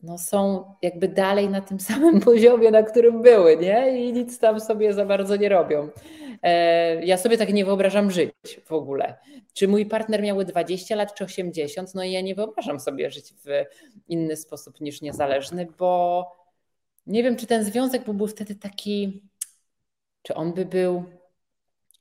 no 0.03 0.17
są 0.17 0.65
jakby 0.81 1.07
dalej 1.07 1.49
na 1.49 1.61
tym 1.61 1.79
samym 1.89 2.19
poziomie, 2.19 2.71
na 2.71 2.83
którym 2.83 3.21
były, 3.21 3.57
nie? 3.57 4.05
I 4.05 4.13
nic 4.13 4.39
tam 4.39 4.59
sobie 4.59 4.93
za 4.93 5.05
bardzo 5.05 5.35
nie 5.35 5.49
robią. 5.49 5.89
E, 6.43 7.05
ja 7.05 7.17
sobie 7.17 7.37
tak 7.37 7.53
nie 7.53 7.65
wyobrażam 7.65 8.11
żyć 8.11 8.31
w 8.65 8.71
ogóle. 8.71 9.17
Czy 9.53 9.67
mój 9.67 9.85
partner 9.85 10.23
miałby 10.23 10.45
20 10.45 10.95
lat, 10.95 11.15
czy 11.15 11.23
80? 11.23 11.95
No 11.95 12.03
i 12.03 12.11
ja 12.11 12.21
nie 12.21 12.35
wyobrażam 12.35 12.79
sobie 12.79 13.11
żyć 13.11 13.33
w 13.33 13.47
inny 14.07 14.35
sposób 14.35 14.81
niż 14.81 15.01
niezależny, 15.01 15.67
bo 15.77 16.25
nie 17.07 17.23
wiem, 17.23 17.35
czy 17.35 17.47
ten 17.47 17.63
związek 17.63 18.03
byłby 18.03 18.27
wtedy 18.27 18.55
taki, 18.55 19.21
czy 20.21 20.33
on 20.33 20.53
by 20.53 20.65
był, 20.65 21.03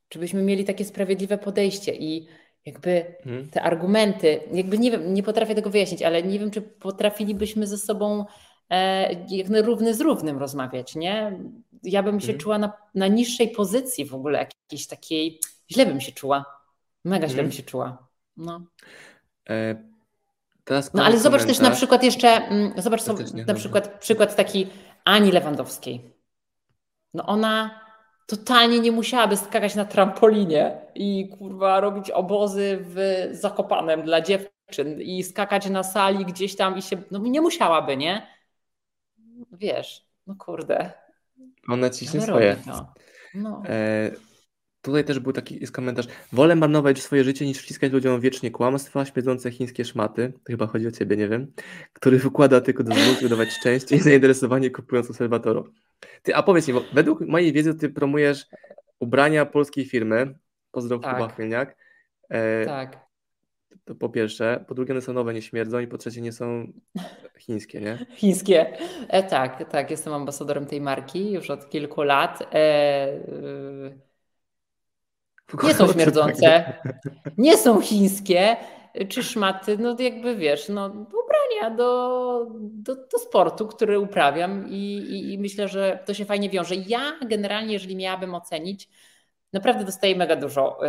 czy 0.08 0.18
byśmy 0.18 0.42
mieli 0.42 0.64
takie 0.64 0.84
sprawiedliwe 0.84 1.38
podejście 1.38 1.94
i 1.94 2.26
jakby 2.68 3.14
hmm. 3.24 3.50
te 3.50 3.62
argumenty, 3.62 4.40
jakby 4.52 4.78
nie 4.78 4.90
wiem, 4.90 5.14
nie 5.14 5.22
potrafię 5.22 5.54
tego 5.54 5.70
wyjaśnić, 5.70 6.02
ale 6.02 6.22
nie 6.22 6.38
wiem, 6.38 6.50
czy 6.50 6.62
potrafilibyśmy 6.62 7.66
ze 7.66 7.78
sobą 7.78 8.24
e, 8.70 9.62
równy 9.62 9.94
z 9.94 10.00
równym 10.00 10.38
rozmawiać, 10.38 10.96
nie? 10.96 11.38
Ja 11.82 12.02
bym 12.02 12.20
się 12.20 12.26
hmm. 12.26 12.40
czuła 12.40 12.58
na, 12.58 12.72
na 12.94 13.06
niższej 13.06 13.48
pozycji 13.48 14.04
w 14.04 14.14
ogóle, 14.14 14.38
jakiejś 14.38 14.86
takiej, 14.86 15.40
źle 15.70 15.86
bym 15.86 16.00
się 16.00 16.12
czuła, 16.12 16.44
mega 17.04 17.26
źle 17.26 17.36
hmm. 17.36 17.46
bym 17.46 17.56
się 17.56 17.62
czuła. 17.62 18.08
No. 18.36 18.60
E, 19.50 19.84
teraz 20.64 20.94
no 20.94 21.04
ale 21.04 21.18
zobacz 21.18 21.44
też 21.44 21.60
na 21.60 21.70
przykład 21.70 22.02
jeszcze, 22.02 22.28
mm, 22.28 22.72
zobacz 22.76 23.02
sobie 23.02 23.24
na 23.46 23.54
przykład 23.54 23.98
przykład 24.00 24.36
taki 24.36 24.66
Ani 25.04 25.32
Lewandowskiej. 25.32 26.14
No 27.14 27.26
ona 27.26 27.87
totalnie 28.28 28.80
nie 28.80 28.92
musiałaby 28.92 29.36
skakać 29.36 29.74
na 29.74 29.84
trampolinie 29.84 30.80
i 30.94 31.28
kurwa 31.38 31.80
robić 31.80 32.10
obozy 32.10 32.78
w 32.80 33.28
Zakopanem 33.32 34.02
dla 34.02 34.20
dziewczyn 34.20 35.00
i 35.00 35.22
skakać 35.22 35.70
na 35.70 35.82
sali 35.82 36.24
gdzieś 36.24 36.56
tam 36.56 36.78
i 36.78 36.82
się, 36.82 36.96
no 37.10 37.18
nie 37.18 37.40
musiałaby, 37.40 37.96
nie? 37.96 38.26
Wiesz, 39.52 40.06
no 40.26 40.34
kurde. 40.38 40.92
Ona 41.68 41.90
ciśnie 41.90 42.20
swoje. 42.20 42.56
No. 43.34 43.62
E, 43.68 44.10
tutaj 44.82 45.04
też 45.04 45.18
był 45.18 45.32
taki 45.32 45.60
jest 45.60 45.72
komentarz. 45.72 46.06
Wolę 46.32 46.56
marnować 46.56 47.02
swoje 47.02 47.24
życie 47.24 47.46
niż 47.46 47.58
wciskać 47.58 47.92
ludziom 47.92 48.20
wiecznie 48.20 48.50
kłamstwa, 48.50 49.04
śmiedzące 49.04 49.50
chińskie 49.50 49.84
szmaty. 49.84 50.32
To 50.44 50.52
chyba 50.52 50.66
chodzi 50.66 50.86
o 50.86 50.90
ciebie, 50.90 51.16
nie 51.16 51.28
wiem. 51.28 51.52
Który 51.92 52.18
wykłada 52.18 52.60
tylko 52.60 52.84
do 52.84 52.94
złotych 52.94 53.28
dawać 53.28 53.48
szczęście 53.52 53.96
i 53.96 54.00
zainteresowanie 54.00 54.70
kupując 54.70 55.10
obserwatoru. 55.10 55.72
Ty, 56.22 56.34
a 56.34 56.42
powiedz 56.42 56.68
mi, 56.68 56.74
bo 56.74 56.84
według 56.92 57.20
mojej 57.20 57.52
wiedzy 57.52 57.74
ty 57.74 57.88
promujesz 57.88 58.46
ubrania 58.98 59.46
polskiej 59.46 59.84
firmy. 59.84 60.38
Pozdrow 60.70 61.02
tak. 61.02 61.16
Kuba 61.16 61.28
Chmielniak. 61.28 61.76
E, 62.28 62.64
tak. 62.64 63.08
To 63.84 63.94
po 63.94 64.08
pierwsze. 64.08 64.64
Po 64.68 64.74
drugie, 64.74 64.92
one 64.92 65.00
są 65.00 65.12
nowe, 65.12 65.34
nie 65.34 65.42
śmierdzą 65.42 65.78
i 65.78 65.86
po 65.86 65.98
trzecie, 65.98 66.20
nie 66.20 66.32
są 66.32 66.72
chińskie, 67.38 67.80
nie? 67.80 68.06
Chińskie. 68.16 68.76
E, 69.08 69.22
tak, 69.22 69.70
tak. 69.70 69.90
Jestem 69.90 70.12
ambasadorem 70.12 70.66
tej 70.66 70.80
marki 70.80 71.32
już 71.32 71.50
od 71.50 71.70
kilku 71.70 72.02
lat. 72.02 72.42
E, 72.52 73.08
nie 75.62 75.74
są 75.74 75.92
śmierdzące, 75.92 76.72
nie 77.38 77.56
są 77.56 77.80
chińskie 77.80 78.56
czy 79.08 79.22
szmaty, 79.22 79.78
no 79.78 79.96
jakby 79.98 80.36
wiesz, 80.36 80.68
no 80.68 80.86
ubrania 80.86 81.76
do, 81.76 82.46
do, 82.60 82.94
do 82.94 83.18
sportu, 83.18 83.66
który 83.66 83.98
uprawiam 83.98 84.68
i, 84.68 84.96
i, 84.96 85.32
i, 85.32 85.38
myślę, 85.38 85.68
że 85.68 85.98
to 86.06 86.14
się 86.14 86.24
fajnie 86.24 86.50
wiąże. 86.50 86.74
Ja 86.74 87.18
generalnie, 87.28 87.72
jeżeli 87.72 87.96
miałabym 87.96 88.34
ocenić, 88.34 88.88
naprawdę 89.52 89.84
dostaję 89.84 90.16
mega 90.16 90.36
dużo, 90.36 90.86
y, 90.86 90.88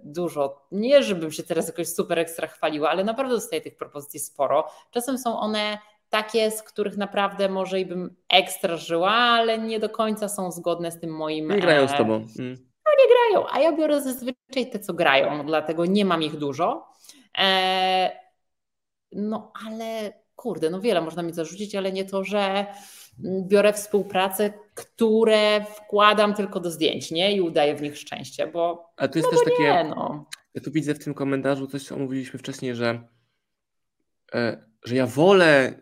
dużo. 0.00 0.66
Nie, 0.72 1.02
żebym 1.02 1.32
się 1.32 1.42
teraz 1.42 1.66
jakoś 1.66 1.88
super 1.88 2.18
ekstra 2.18 2.46
chwaliła, 2.46 2.90
ale 2.90 3.04
naprawdę 3.04 3.34
dostaję 3.34 3.62
tych 3.62 3.76
propozycji 3.76 4.20
sporo. 4.20 4.66
Czasem 4.90 5.18
są 5.18 5.38
one 5.38 5.78
takie, 6.10 6.50
z 6.50 6.62
których 6.62 6.96
naprawdę 6.96 7.48
może 7.48 7.80
i 7.80 7.86
bym 7.86 8.16
ekstra 8.28 8.76
żyła, 8.76 9.10
ale 9.10 9.58
nie 9.58 9.80
do 9.80 9.88
końca 9.88 10.28
są 10.28 10.52
zgodne 10.52 10.92
z 10.92 11.00
tym 11.00 11.10
moim... 11.10 11.48
Nie 11.48 11.60
grają 11.60 11.88
z 11.88 11.92
e, 11.92 11.96
tobą. 11.96 12.26
Mm. 12.38 12.65
Nie 12.98 13.14
grają, 13.14 13.46
a 13.50 13.60
ja 13.60 13.76
biorę 13.76 14.02
zazwyczaj 14.02 14.70
te, 14.72 14.78
co 14.78 14.94
grają, 14.94 15.46
dlatego 15.46 15.86
nie 15.86 16.04
mam 16.04 16.22
ich 16.22 16.36
dużo. 16.36 16.88
E, 17.38 18.10
no 19.12 19.52
ale 19.66 20.12
kurde, 20.36 20.70
no 20.70 20.80
wiele 20.80 21.00
można 21.00 21.22
mi 21.22 21.32
zarzucić, 21.32 21.74
ale 21.74 21.92
nie 21.92 22.04
to, 22.04 22.24
że 22.24 22.66
biorę 23.48 23.72
współpracę, 23.72 24.52
które 24.74 25.64
wkładam 25.64 26.34
tylko 26.34 26.60
do 26.60 26.70
zdjęć, 26.70 27.10
nie? 27.10 27.36
I 27.36 27.40
udaję 27.40 27.74
w 27.74 27.82
nich 27.82 27.98
szczęście, 27.98 28.46
bo. 28.46 28.92
A 28.96 29.08
to 29.08 29.18
jest 29.18 29.32
no 29.32 29.38
też 29.38 29.52
takie. 29.52 29.62
Nie, 29.62 29.84
no. 29.84 30.26
Ja 30.54 30.60
tu 30.60 30.72
widzę 30.72 30.94
w 30.94 31.04
tym 31.04 31.14
komentarzu 31.14 31.66
coś, 31.66 31.82
co 31.82 31.96
mówiliśmy 31.96 32.38
wcześniej, 32.38 32.74
że, 32.74 33.08
e, 34.34 34.64
że 34.84 34.96
ja 34.96 35.06
wolę 35.06 35.80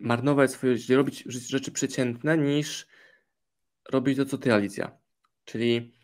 marnować 0.00 0.50
swoje 0.50 0.76
życie, 0.76 0.96
robić 0.96 1.24
rzeczy 1.26 1.72
przeciętne, 1.72 2.38
niż 2.38 2.86
robić 3.92 4.16
to, 4.16 4.24
co 4.24 4.38
ty, 4.38 4.52
Alicja. 4.52 4.98
Czyli 5.44 5.95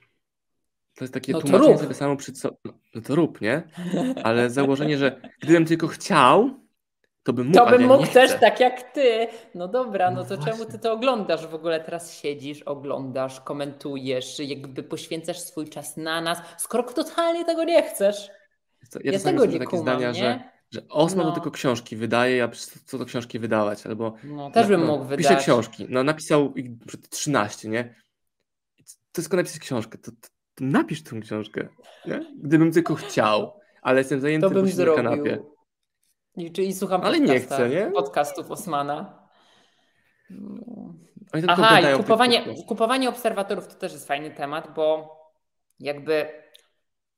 to 1.03 1.05
jest 1.05 1.15
takie 1.15 1.33
no 1.33 1.41
tłumaczenie 1.41 1.79
sobie 1.79 1.95
samo 1.95 2.17
przed 2.17 2.39
sobą. 2.39 2.57
No 2.95 3.01
to 3.03 3.15
rób, 3.15 3.41
nie? 3.41 3.63
Ale 4.25 4.51
założenie, 4.61 4.99
że 4.99 5.21
gdybym 5.41 5.65
tylko 5.65 5.89
chciał, 5.89 6.51
to 7.23 7.33
bym 7.33 7.47
mógł, 7.47 7.59
To 7.59 7.67
bym 7.71 7.81
ja 7.81 7.87
mógł 7.87 8.07
też 8.07 8.31
chcę. 8.31 8.39
tak 8.41 8.61
jak 8.61 8.93
ty. 8.93 9.27
No 9.55 9.69
dobra, 9.69 10.11
no, 10.11 10.17
No 10.17 10.23
to 10.29 10.37
właśnie. 10.37 10.53
czemu 10.53 10.65
ty 10.71 10.79
to 10.79 10.93
oglądasz 10.93 11.47
w 11.47 11.55
ogóle? 11.55 11.81
Teraz 11.81 12.15
siedzisz, 12.15 12.63
oglądasz, 12.63 13.41
komentujesz, 13.41 14.39
jakby 14.39 14.83
poświęcasz 14.83 15.39
swój 15.41 15.69
czas 15.69 15.97
na 15.97 16.21
nas, 16.21 16.39
skoro 16.59 16.83
totalnie 16.83 17.45
tego 17.45 17.65
nie 17.65 17.83
chcesz. 17.83 18.31
To- 18.91 18.99
Ja, 19.05 19.13
czasami 19.13 19.39
tego 19.39 19.53
nie 19.53 19.59
takie 19.59 19.71
kumam, 19.71 19.83
zdania, 19.85 20.09
nie? 20.09 20.15
że, 20.15 20.41
że 20.71 20.89
Osman 20.89 21.25
No. 21.27 21.31
to 21.31 21.35
tylko 21.35 21.51
książki 21.51 21.97
wydaje, 21.97 22.37
ja 22.37 22.49
co 22.87 22.99
to 22.99 23.05
książki 23.05 23.39
wydawać, 23.39 23.87
albo 23.87 24.15
No, 24.25 24.51
też 24.51 24.67
bym 24.67 24.81
no, 24.81 24.87
mógł 24.87 25.05
wydać. 25.05 25.27
Pisze 25.27 25.37
książki, 25.41 25.87
no 25.89 26.05
napisał 26.05 26.55
ich 26.55 26.71
przed 26.87 27.09
13, 27.09 27.69
nie? 27.69 27.95
To 29.13 29.23
tylko 29.23 29.37
napisać 29.37 29.59
książkę, 29.59 29.99
to, 29.99 30.11
to 30.11 30.29
napisz 30.63 31.03
tę 31.03 31.21
książkę, 31.21 31.69
nie? 32.07 32.21
Gdybym 32.43 32.73
tylko 32.73 32.95
chciał, 32.95 33.61
ale 33.83 33.99
jestem 34.01 34.21
zajęty 34.21 34.47
To 34.49 34.55
bym 34.55 34.63
posiedzę 34.65 34.85
na 34.87 34.93
zrobił. 34.93 35.11
kanapie. 35.11 35.39
I, 36.37 36.53
czyli 36.53 36.75
słucham 36.75 37.01
Ale 37.05 37.21
nie 37.21 37.41
chcę, 37.41 37.69
nie? 37.69 37.91
podcastów 37.91 38.51
Osmana. 38.51 39.29
Aha, 41.49 41.81
i 41.81 41.97
kupowanie, 41.97 42.45
kupowanie 42.69 43.09
obserwatorów 43.09 43.67
to 43.69 43.75
też 43.75 43.93
jest 43.93 44.09
fajny 44.09 44.31
temat, 44.31 44.75
bo 44.75 45.17
jakby, 45.81 46.27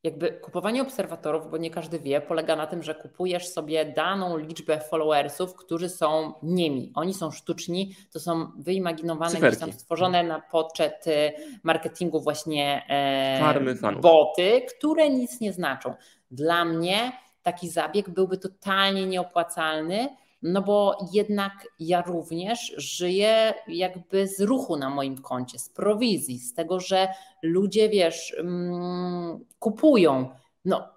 jakby 0.05 0.33
kupowanie 0.33 0.83
obserwatorów, 0.83 1.51
bo 1.51 1.57
nie 1.57 1.71
każdy 1.71 1.99
wie, 1.99 2.21
polega 2.21 2.57
na 2.57 2.67
tym, 2.67 2.83
że 2.83 2.95
kupujesz 2.95 3.49
sobie 3.49 3.85
daną 3.85 4.37
liczbę 4.37 4.81
followersów, 4.81 5.55
którzy 5.55 5.89
są 5.89 6.33
nimi. 6.43 6.93
Oni 6.95 7.15
są 7.15 7.31
sztuczni, 7.31 7.97
to 8.13 8.21
są 8.21 8.53
wyimaginowane, 8.59 9.41
gdzieś 9.41 9.59
tam 9.59 9.73
stworzone 9.73 10.23
na 10.23 10.41
poczet 10.41 11.07
y, 11.07 11.33
marketingu 11.63 12.21
właśnie 12.21 12.87
e, 12.89 13.95
boty, 14.01 14.63
które 14.77 15.11
nic 15.11 15.41
nie 15.41 15.53
znaczą. 15.53 15.95
Dla 16.31 16.65
mnie 16.65 17.13
taki 17.43 17.69
zabieg 17.69 18.11
byłby 18.11 18.39
totalnie 18.39 19.07
nieopłacalny, 19.07 20.09
no 20.45 20.62
bo 20.62 20.99
jednak 21.12 21.53
ja 21.78 22.03
również 22.03 22.74
żyję 22.76 23.55
jakby 23.68 24.28
z 24.28 24.40
ruchu 24.40 24.76
na 24.76 24.90
moim 24.90 25.18
koncie, 25.18 25.59
z 25.59 25.68
prowizji, 25.68 26.38
z 26.38 26.55
tego, 26.55 26.80
że 26.80 27.09
ludzie, 27.42 27.88
wiesz, 27.88 28.36
mm, 28.38 29.45
kupują. 29.59 30.28
No, 30.64 30.88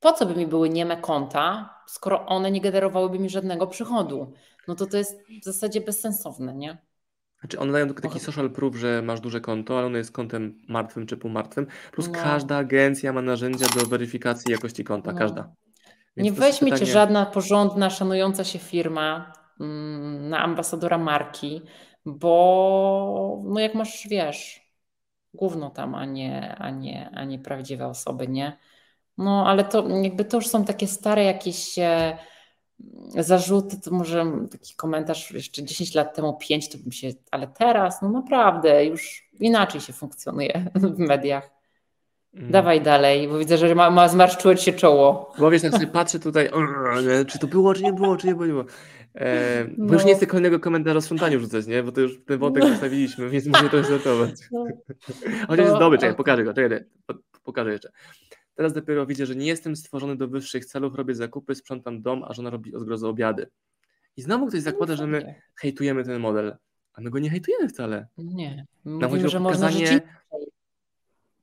po 0.00 0.12
co 0.12 0.26
by 0.26 0.34
mi 0.36 0.46
były 0.46 0.68
nieme 0.68 0.96
konta, 0.96 1.74
skoro 1.86 2.26
one 2.26 2.50
nie 2.50 2.60
generowałyby 2.60 3.18
mi 3.18 3.30
żadnego 3.30 3.66
przychodu? 3.66 4.32
No 4.68 4.74
to 4.74 4.86
to 4.86 4.96
jest 4.96 5.22
w 5.42 5.44
zasadzie 5.44 5.80
bezsensowne, 5.80 6.54
nie? 6.54 6.78
Znaczy 7.40 7.58
one 7.58 7.72
dają 7.72 7.86
tylko 7.86 8.02
taki 8.02 8.20
social 8.20 8.50
proof, 8.50 8.76
że 8.76 9.02
masz 9.02 9.20
duże 9.20 9.40
konto, 9.40 9.78
ale 9.78 9.86
ono 9.86 9.98
jest 9.98 10.12
kontem 10.12 10.58
martwym 10.68 11.06
czy 11.06 11.16
półmartwym, 11.16 11.66
plus 11.92 12.06
No. 12.08 12.12
każda 12.12 12.56
agencja 12.56 13.12
ma 13.12 13.22
narzędzia 13.22 13.66
do 13.74 13.86
weryfikacji 13.86 14.52
jakości 14.52 14.84
konta, 14.84 15.12
No. 15.12 15.18
każda. 15.18 15.52
Więc 16.18 16.24
Nie 16.24 16.32
weźmie 16.32 16.70
cię 16.70 16.74
pytanie- 16.74 16.92
żadna 16.92 17.26
porządna, 17.26 17.90
szanująca 17.90 18.44
się 18.44 18.58
firma 18.58 19.32
mm, 19.60 20.28
na 20.28 20.38
ambasadora 20.38 20.98
marki, 20.98 21.62
bo 22.06 23.42
no 23.44 23.60
jak 23.60 23.74
masz, 23.74 24.08
wiesz, 24.08 24.68
gówno 25.34 25.70
tam, 25.70 25.94
a 25.94 26.04
nie, 26.04 26.56
a 26.58 26.70
nie, 26.70 27.10
a 27.14 27.24
nie 27.24 27.38
prawdziwe 27.38 27.86
osoby, 27.86 28.28
nie? 28.28 28.58
No 29.18 29.46
ale 29.46 29.64
to 29.64 29.88
jakby 29.88 30.24
to 30.24 30.36
już 30.36 30.46
są 30.46 30.64
takie 30.64 30.86
stare 30.86 31.24
jakieś 31.24 31.78
e, 31.78 32.18
zarzuty, 33.16 33.80
to 33.80 33.90
może 33.90 34.24
taki 34.52 34.74
komentarz 34.74 35.30
jeszcze 35.30 35.62
10 35.64 35.94
lat 35.94 36.14
temu, 36.14 36.36
5 36.36 36.68
to 36.68 36.78
bym 36.78 36.92
się, 36.92 37.08
ale 37.30 37.46
teraz 37.46 38.02
no 38.02 38.08
naprawdę 38.08 38.84
już 38.84 39.30
inaczej 39.40 39.80
się 39.80 39.92
funkcjonuje 39.92 40.70
w 40.74 40.98
mediach. 40.98 41.57
Mm. 42.34 42.50
Dawaj 42.50 42.80
dalej, 42.82 43.28
bo 43.28 43.38
widzę, 43.38 43.58
że 43.58 43.74
ma, 43.74 43.90
ma 43.90 44.08
zmarszczyło 44.08 44.54
ci 44.54 44.64
się 44.64 44.72
czoło. 44.72 45.32
Bo 45.38 45.50
wiesz, 45.50 45.62
sobie 45.62 45.86
patrzę 45.86 46.18
tutaj, 46.18 46.48
"Urr, 46.48 47.04
nie, 47.06 47.24
czy 47.24 47.38
to 47.38 47.46
było, 47.46 47.74
czy 47.74 47.82
nie 47.82 47.92
było, 47.92 48.16
czy 48.16 48.26
nie 48.26 48.34
było. 48.34 48.64
E, 49.14 49.64
bo 49.64 49.84
No. 49.86 49.92
już 49.94 50.04
nie 50.04 50.14
chcę 50.14 50.26
kolejnego 50.26 50.60
komentarza 50.60 50.98
o 50.98 51.00
sprzątaniu 51.00 51.40
rzucać, 51.40 51.66
nie? 51.66 51.82
Bo 51.82 51.92
to 51.92 52.00
już 52.00 52.24
ten 52.26 52.38
wątek 52.38 52.64
zostawiliśmy, 52.64 53.28
więc 53.30 53.46
muszę 53.46 53.68
to 53.70 53.76
resetować. 53.76 54.30
No. 54.52 54.66
Chociaż 55.48 55.58
jest 55.58 55.72
No, 55.72 55.78
dobry, 55.78 55.98
czekaj, 55.98 56.16
pokażę 56.16 56.44
go, 56.44 56.54
czekaj, 56.54 56.84
po- 57.06 57.14
pokażę 57.42 57.72
jeszcze. 57.72 57.90
Teraz 58.54 58.72
dopiero 58.72 59.06
widzę, 59.06 59.26
że 59.26 59.36
nie 59.36 59.46
jestem 59.46 59.76
stworzony 59.76 60.16
do 60.16 60.28
wyższych 60.28 60.64
celów, 60.64 60.94
robię 60.94 61.14
zakupy, 61.14 61.54
sprzątam 61.54 62.02
dom, 62.02 62.24
a 62.28 62.32
żona 62.34 62.50
robi 62.50 62.74
od 62.74 62.82
zgrozy 62.82 63.06
obiady. 63.06 63.46
I 64.16 64.22
znowu 64.22 64.46
ktoś 64.46 64.60
zakłada, 64.60 64.96
że 64.96 65.06
my 65.06 65.34
hejtujemy 65.56 66.04
ten 66.04 66.20
model, 66.20 66.56
a 66.94 67.00
my 67.00 67.10
go 67.10 67.18
nie 67.18 67.30
hejtujemy 67.30 67.68
wcale. 67.68 68.06
Nie. 68.18 68.66
Nam 68.84 69.10
Mówimy, 69.10 69.26
o 69.26 69.30
że 69.30 69.40
można 69.40 69.66
pokazanie... 69.68 69.90
inaczej. 69.90 70.08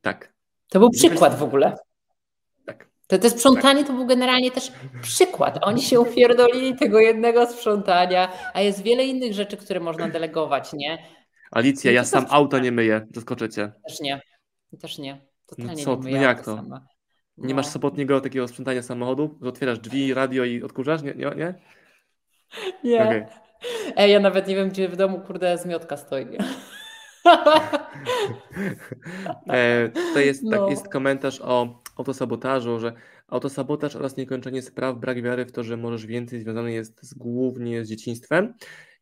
Tak, 0.01 0.33
To 0.69 0.79
był 0.79 0.89
przykład 0.89 1.35
w 1.39 1.43
ogóle. 1.43 1.75
tak. 2.65 2.89
To, 3.07 3.17
to 3.19 3.29
sprzątanie 3.29 3.83
to 3.83 3.93
był 3.93 4.05
generalnie 4.05 4.51
też 4.51 4.71
przykład. 5.01 5.59
Oni 5.61 5.81
się 5.81 5.99
upierdolili 5.99 6.75
tego 6.75 6.99
jednego 6.99 7.45
sprzątania, 7.47 8.31
a 8.53 8.61
jest 8.61 8.81
wiele 8.81 9.05
innych 9.05 9.33
rzeczy, 9.33 9.57
które 9.57 9.79
można 9.79 10.07
delegować, 10.09 10.73
nie? 10.73 10.97
Alicja, 11.51 11.91
No 11.91 11.95
ja 11.95 12.03
sam 12.05 12.25
auto 12.29 12.57
tak. 12.57 12.63
nie 12.63 12.71
myję, 12.71 13.07
zaskoczę 13.15 13.49
cię. 13.49 13.71
Też 13.87 13.99
nie. 13.99 14.21
Też 14.81 14.97
nie. 14.97 15.25
Totalnie 15.45 15.83
co 15.83 15.95
nie 15.95 16.01
myję 16.01 16.15
no 16.17 16.21
jak 16.23 16.45
to? 16.45 16.55
sama. 16.55 16.87
Nie 17.37 17.49
No. 17.49 17.55
masz 17.55 17.67
sobotniego 17.67 18.21
takiego 18.21 18.47
sprzątania 18.47 18.81
samochodu, 18.83 19.37
że 19.41 19.49
otwierasz 19.49 19.79
drzwi, 19.79 20.13
radio 20.13 20.43
i 20.43 20.63
odkurzasz, 20.63 21.01
nie? 21.03 21.13
nie? 21.13 21.25
nie? 21.35 21.53
Nie. 22.83 23.03
Okej. 23.05 23.23
Ej, 23.95 24.11
ja 24.11 24.19
nawet 24.19 24.47
nie 24.47 24.55
wiem, 24.55 24.69
gdzie 24.69 24.89
w 24.89 24.95
domu, 24.95 25.19
kurde, 25.21 25.57
zmiotka 25.57 25.97
stoi. 25.97 26.25
E, 29.49 29.89
tutaj 29.89 30.25
jest, 30.25 30.43
tak, 30.51 30.59
No. 30.59 30.69
jest 30.69 30.89
komentarz 30.89 31.41
o 31.41 31.81
autosabotażu, 31.97 32.79
że 32.79 32.93
autosabotaż 33.27 33.95
oraz 33.95 34.17
niekończenie 34.17 34.61
spraw, 34.61 34.97
brak 34.97 35.21
wiary 35.21 35.45
w 35.45 35.51
to, 35.51 35.63
że 35.63 35.77
możesz 35.77 36.05
więcej, 36.05 36.41
związany 36.41 36.71
jest 36.71 36.99
z, 37.01 37.13
głównie 37.13 37.85
z 37.85 37.89
dzieciństwem, 37.89 38.53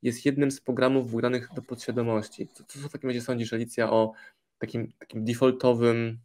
jest 0.02 0.26
jednym 0.26 0.52
z 0.52 0.62
programów 0.62 1.12
wgranych 1.12 1.50
do 1.56 1.62
podświadomości. 1.62 2.48
Co, 2.54 2.64
co 2.64 2.90
w 2.90 2.92
takim 2.92 3.10
razie 3.10 3.22
sądzisz, 3.22 3.54
Alicja, 3.54 3.92
o 3.92 4.12
takim, 4.58 4.92
takim 5.00 5.26
defaultowym, 5.26 6.20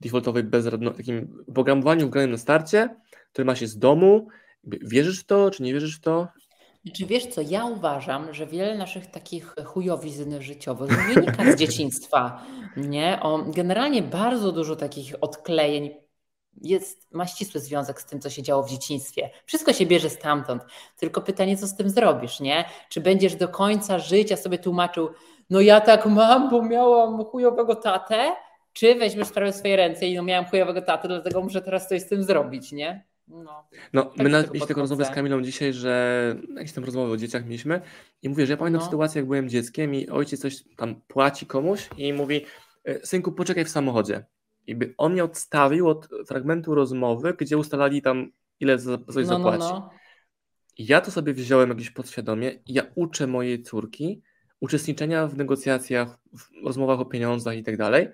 defaultowej 0.00 0.44
bezradności, 0.44 0.98
takim 0.98 1.44
programowaniu 1.54 2.06
wgranym 2.06 2.30
na 2.30 2.38
starcie, 2.38 2.96
które 3.32 3.44
ma 3.44 3.56
się 3.56 3.66
z 3.66 3.78
domu? 3.78 4.28
Wierzysz 4.64 5.20
w 5.20 5.24
to, 5.24 5.50
czy 5.50 5.62
nie 5.62 5.72
wierzysz 5.72 5.96
w 5.96 6.00
to? 6.00 6.28
Czy 6.90 7.06
wiesz 7.06 7.26
co, 7.26 7.40
ja 7.40 7.64
uważam, 7.64 8.34
że 8.34 8.46
wiele 8.46 8.78
naszych 8.78 9.06
takich 9.06 9.54
chujowizn 9.64 10.40
życiowych 10.40 11.14
wynika 11.14 11.52
z 11.52 11.56
dzieciństwa, 11.56 12.42
nie? 12.76 13.18
O, 13.22 13.44
generalnie 13.46 14.02
bardzo 14.02 14.52
dużo 14.52 14.76
takich 14.76 15.14
odklejeń 15.20 15.94
jest, 16.60 17.14
ma 17.14 17.26
ścisły 17.26 17.60
związek 17.60 18.00
z 18.00 18.06
tym, 18.06 18.20
co 18.20 18.30
się 18.30 18.42
działo 18.42 18.62
w 18.62 18.70
dzieciństwie. 18.70 19.30
Wszystko 19.46 19.72
się 19.72 19.86
bierze 19.86 20.10
stamtąd. 20.10 20.62
Tylko 20.96 21.20
pytanie, 21.20 21.56
co 21.56 21.66
z 21.66 21.76
tym 21.76 21.90
zrobisz, 21.90 22.40
nie? 22.40 22.64
Czy 22.88 23.00
będziesz 23.00 23.36
do 23.36 23.48
końca 23.48 23.98
życia 23.98 24.36
sobie 24.36 24.58
tłumaczył, 24.58 25.10
no 25.50 25.60
ja 25.60 25.80
tak 25.80 26.06
mam, 26.06 26.50
bo 26.50 26.62
miałam 26.62 27.24
chujowego 27.24 27.76
tatę, 27.76 28.32
czy 28.72 28.94
weźmiesz 28.94 29.28
sprawę 29.28 29.52
w 29.52 29.56
swoje 29.56 29.76
ręce 29.76 30.06
i 30.06 30.16
no 30.16 30.22
miałam 30.22 30.44
chujowego 30.44 30.82
tatę, 30.82 31.08
dlatego 31.08 31.42
muszę 31.42 31.62
teraz 31.62 31.88
coś 31.88 32.02
z 32.02 32.08
tym 32.08 32.22
zrobić, 32.22 32.72
nie? 32.72 33.11
No. 33.32 33.64
No, 33.92 34.02
Tak 34.04 34.16
my 34.18 34.24
do 34.24 34.30
na, 34.30 34.38
tego 34.42 34.52
mieliśmy 34.52 34.68
taką 34.68 34.80
rozmowę 34.80 35.04
z. 35.04 35.10
Kamilą 35.10 35.42
dzisiaj, 35.42 35.72
że 35.72 36.36
jakieś 36.56 36.72
tam 36.72 36.84
rozmowy 36.84 37.12
o 37.12 37.16
dzieciach 37.16 37.44
mieliśmy 37.44 37.80
i 38.22 38.28
mówię, 38.28 38.46
że 38.46 38.52
ja 38.52 38.56
pamiętam 38.56 38.80
No. 38.80 38.84
sytuację, 38.86 39.18
jak 39.18 39.26
byłem 39.26 39.48
dzieckiem 39.48 39.94
i 39.94 40.08
ojciec 40.08 40.40
coś 40.40 40.64
tam 40.76 40.94
płaci 41.08 41.46
komuś 41.46 41.88
i 41.96 42.12
mówi, 42.12 42.44
"E, 42.84 43.06
synku, 43.06 43.32
poczekaj 43.32 43.64
w 43.64 43.68
samochodzie. 43.68 44.24
I 44.66 44.74
by 44.74 44.94
on 44.98 45.12
mnie 45.12 45.24
odstawił 45.24 45.88
od 45.88 46.08
fragmentu 46.26 46.74
rozmowy, 46.74 47.34
gdzie 47.38 47.58
ustalali 47.58 48.02
tam, 48.02 48.32
ile 48.60 48.78
za 48.78 48.98
coś 48.98 49.26
No, 49.26 49.38
no, 49.38 49.50
zapłaci. 49.52 49.74
no. 49.74 49.90
I 50.78 50.86
ja 50.86 51.00
to 51.00 51.10
sobie 51.10 51.32
wziąłem 51.34 51.68
jakiś 51.70 51.90
podświadomie 51.90 52.50
i 52.50 52.72
ja 52.74 52.82
uczę 52.94 53.26
mojej 53.26 53.62
córki 53.62 54.22
uczestniczenia 54.60 55.26
w 55.26 55.36
negocjacjach, 55.36 56.18
w 56.38 56.64
rozmowach 56.66 57.00
o 57.00 57.04
pieniądzach 57.04 57.56
i 57.56 57.62
tak 57.62 57.76
dalej. 57.76 58.08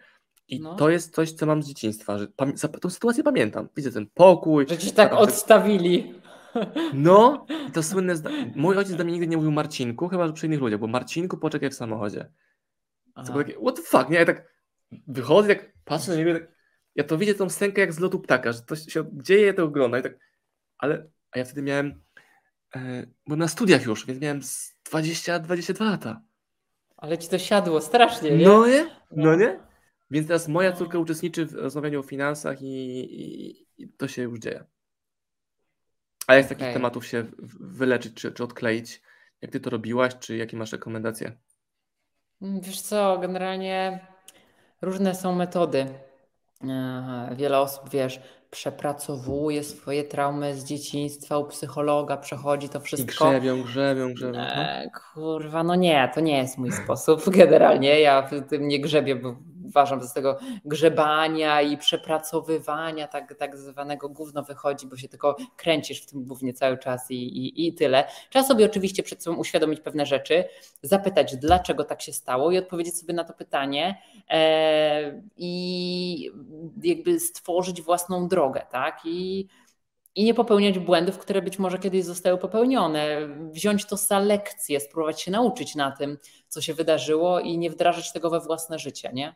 I 0.48 0.60
No. 0.60 0.74
to 0.74 0.90
jest 0.90 1.14
coś, 1.14 1.32
co 1.32 1.46
mam 1.46 1.62
z 1.62 1.68
dzieciństwa, 1.68 2.18
że 2.18 2.26
pam- 2.28 2.52
tą 2.80 2.90
sytuację 2.90 3.24
pamiętam. 3.24 3.68
Widzę 3.76 3.92
ten 3.92 4.06
pokój. 4.14 4.66
Że 4.68 4.78
ci 4.78 4.92
tak 4.92 5.12
odstawili. 5.12 6.14
No, 6.94 7.46
to 7.74 7.82
słynne 7.82 8.16
zda... 8.16 8.30
Mój 8.56 8.76
ojciec 8.76 8.94
do 8.96 9.04
mnie 9.04 9.12
nigdy 9.12 9.26
nie 9.26 9.36
mówił 9.36 9.52
Marcinku, 9.52 10.08
chyba 10.08 10.26
że 10.26 10.32
przy 10.32 10.46
innych 10.46 10.60
ludziach, 10.60 10.80
bo 10.80 10.86
Marcinku, 10.86 11.36
poczekaj 11.38 11.70
w 11.70 11.74
samochodzie. 11.74 12.30
To 13.14 13.22
było 13.32 13.44
takie, 13.44 13.58
what 13.60 13.76
the 13.76 13.82
fuck, 13.82 14.08
nie? 14.10 14.18
Ja 14.18 14.24
tak 14.26 14.52
wychodzę, 15.06 15.48
tak 15.48 15.72
patrzę 15.84 16.10
na 16.10 16.16
niego, 16.16 16.32
tak... 16.32 16.48
ja 16.94 17.04
to 17.04 17.18
widzę 17.18 17.34
tą 17.34 17.48
scenkę 17.48 17.80
jak 17.80 17.92
z 17.92 17.98
lotu 17.98 18.20
ptaka, 18.20 18.52
że 18.52 18.62
to 18.62 18.76
się 18.76 19.04
dzieje, 19.12 19.46
ja 19.46 19.52
to 19.54 19.64
oglądam 19.64 20.00
i 20.00 20.02
tak, 20.02 20.18
ale 20.78 21.06
a 21.30 21.38
ja 21.38 21.44
wtedy 21.44 21.62
miałem, 21.62 22.02
e, 22.76 23.06
byłem 23.26 23.40
na 23.40 23.48
studiach 23.48 23.86
już, 23.86 24.06
więc 24.06 24.20
miałem 24.20 24.40
20-22 24.40 25.84
lata. 25.84 26.22
Ale 26.96 27.18
ci 27.18 27.28
to 27.28 27.38
siadło 27.38 27.80
strasznie, 27.80 28.30
nie? 28.30 28.44
No 28.46 28.66
nie? 28.66 28.90
No 29.10 29.36
nie? 29.36 29.60
Więc 30.10 30.26
teraz 30.26 30.48
moja 30.48 30.72
córka 30.72 30.98
uczestniczy 30.98 31.46
w 31.46 31.54
rozmawianiu 31.54 32.00
o 32.00 32.02
finansach 32.02 32.62
i, 32.62 32.98
i, 33.22 33.66
i 33.78 33.88
to 33.88 34.08
się 34.08 34.22
już 34.22 34.38
dzieje. 34.38 34.64
A 36.26 36.34
jak 36.34 36.44
z 36.44 36.48
takich 36.48 36.62
Okej. 36.62 36.74
tematów 36.74 37.06
się 37.06 37.26
wyleczyć 37.60 38.14
czy, 38.14 38.32
czy 38.32 38.44
odkleić? 38.44 39.02
Jak 39.42 39.50
ty 39.50 39.60
to 39.60 39.70
robiłaś, 39.70 40.12
czy 40.20 40.36
jakie 40.36 40.56
masz 40.56 40.72
rekomendacje? 40.72 41.32
Wiesz 42.40 42.80
co, 42.80 43.18
generalnie 43.18 44.06
różne 44.82 45.14
są 45.14 45.34
metody. 45.34 45.86
Wiele 47.36 47.58
osób, 47.60 47.90
wiesz, 47.90 48.20
przepracowuje 48.50 49.64
swoje 49.64 50.04
traumy 50.04 50.56
z 50.56 50.64
dzieciństwa 50.64 51.38
u 51.38 51.46
psychologa, 51.46 52.16
przechodzi 52.16 52.68
to 52.68 52.78
I 52.78 52.82
wszystko. 52.82 53.28
grzebią, 53.30 53.62
grzebią, 53.62 54.14
grzebią. 54.14 54.38
No. 54.38 54.54
E, 54.54 54.90
kurwa, 55.14 55.62
no 55.62 55.74
nie, 55.74 56.10
to 56.14 56.20
nie 56.20 56.38
jest 56.38 56.58
mój 56.58 56.72
sposób 56.72 57.30
generalnie. 57.36 58.00
Ja 58.00 58.22
w 58.22 58.48
tym 58.48 58.68
nie 58.68 58.80
grzebię, 58.80 59.16
bo 59.16 59.36
uważam, 59.68 60.00
że 60.00 60.08
z 60.08 60.12
tego 60.12 60.38
grzebania 60.64 61.62
i 61.62 61.78
przepracowywania 61.78 63.08
tak, 63.08 63.34
tak 63.34 63.56
zwanego 63.56 64.08
gówno 64.08 64.42
wychodzi, 64.42 64.86
bo 64.86 64.96
się 64.96 65.08
tylko 65.08 65.36
kręcisz 65.56 66.02
w 66.02 66.06
tym 66.06 66.24
głównie 66.24 66.52
cały 66.52 66.78
czas 66.78 67.10
i, 67.10 67.14
i, 67.14 67.66
i 67.66 67.74
tyle. 67.74 68.04
Trzeba 68.30 68.44
sobie 68.44 68.66
oczywiście 68.66 69.02
przed 69.02 69.22
sobą 69.22 69.36
uświadomić 69.36 69.80
pewne 69.80 70.06
rzeczy, 70.06 70.44
zapytać, 70.82 71.36
dlaczego 71.36 71.84
tak 71.84 72.02
się 72.02 72.12
stało 72.12 72.50
i 72.50 72.58
odpowiedzieć 72.58 72.98
sobie 72.98 73.14
na 73.14 73.24
to 73.24 73.32
pytanie 73.32 74.02
e, 74.30 75.22
i 75.36 76.30
jakby 76.82 77.20
stworzyć 77.20 77.82
własną 77.82 78.28
drogę, 78.28 78.66
tak? 78.70 79.00
I 79.04 79.48
i 80.14 80.24
nie 80.24 80.34
popełniać 80.34 80.78
błędów, 80.78 81.18
które 81.18 81.42
być 81.42 81.58
może 81.58 81.78
kiedyś 81.78 82.04
zostały 82.04 82.38
popełnione. 82.38 83.18
Wziąć 83.50 83.86
to 83.86 83.96
za 83.96 84.18
lekcję, 84.18 84.80
spróbować 84.80 85.22
się 85.22 85.30
nauczyć 85.30 85.74
na 85.74 85.90
tym, 85.90 86.18
co 86.48 86.60
się 86.60 86.74
wydarzyło 86.74 87.40
i 87.40 87.58
nie 87.58 87.70
wdrażać 87.70 88.12
tego 88.12 88.30
we 88.30 88.40
własne 88.40 88.78
życie, 88.78 89.10
nie? 89.14 89.34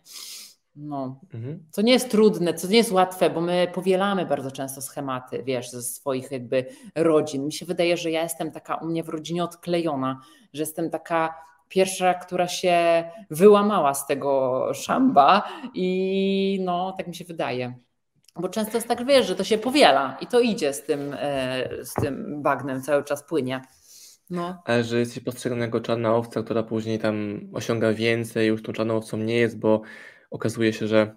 No, 0.76 1.20
Mhm. 1.34 1.64
to 1.74 1.82
nie 1.82 1.92
jest 1.92 2.10
trudne, 2.10 2.54
to 2.54 2.66
nie 2.66 2.76
jest 2.76 2.92
łatwe, 2.92 3.30
bo 3.30 3.40
my 3.40 3.68
powielamy 3.74 4.26
bardzo 4.26 4.50
często 4.50 4.82
schematy, 4.82 5.42
wiesz, 5.42 5.70
ze 5.70 5.82
swoich 5.82 6.30
jakby 6.30 6.66
rodzin. 6.94 7.44
Mi 7.44 7.52
się 7.52 7.66
wydaje, 7.66 7.96
że 7.96 8.10
ja 8.10 8.22
jestem 8.22 8.50
taka 8.50 8.74
u 8.74 8.86
mnie 8.86 9.04
w 9.04 9.08
rodzinie 9.08 9.44
odklejona, 9.44 10.20
że 10.52 10.62
jestem 10.62 10.90
taka 10.90 11.34
pierwsza, 11.68 12.14
która 12.14 12.48
się 12.48 13.04
wyłamała 13.30 13.94
z 13.94 14.06
tego 14.06 14.66
szamba 14.74 15.48
i 15.74 16.58
no, 16.64 16.94
tak 16.96 17.06
mi 17.06 17.14
się 17.14 17.24
wydaje. 17.24 17.74
Bo 18.37 18.49
często 18.49 18.76
jest 18.76 18.89
tak, 18.89 19.07
wiesz, 19.07 19.26
że 19.26 19.37
to 19.37 19.45
się 19.45 19.59
powiela 19.59 20.16
i 20.20 20.26
to 20.26 20.41
idzie 20.41 20.72
z 20.72 20.83
tym, 20.83 21.16
e, 21.18 21.68
z 21.85 21.95
tym 21.95 22.43
bagnem, 22.43 22.83
cały 22.83 23.05
czas 23.05 23.22
płynie. 23.24 23.62
No. 24.30 24.62
Ale 24.64 24.85
że 24.85 24.99
jesteś 24.99 25.24
postrzegana 25.24 25.64
jako 25.64 25.80
czarna 25.80 26.14
owca, 26.14 26.43
która 26.43 26.62
później 26.62 26.99
tam 26.99 27.41
osiąga 27.53 27.93
więcej, 27.93 28.49
już 28.49 28.62
tą 28.62 28.72
czarną 28.72 28.97
owcą 28.97 29.16
nie 29.16 29.37
jest, 29.37 29.59
bo 29.59 29.83
okazuje 30.30 30.72
się, 30.72 30.87
że 30.87 31.14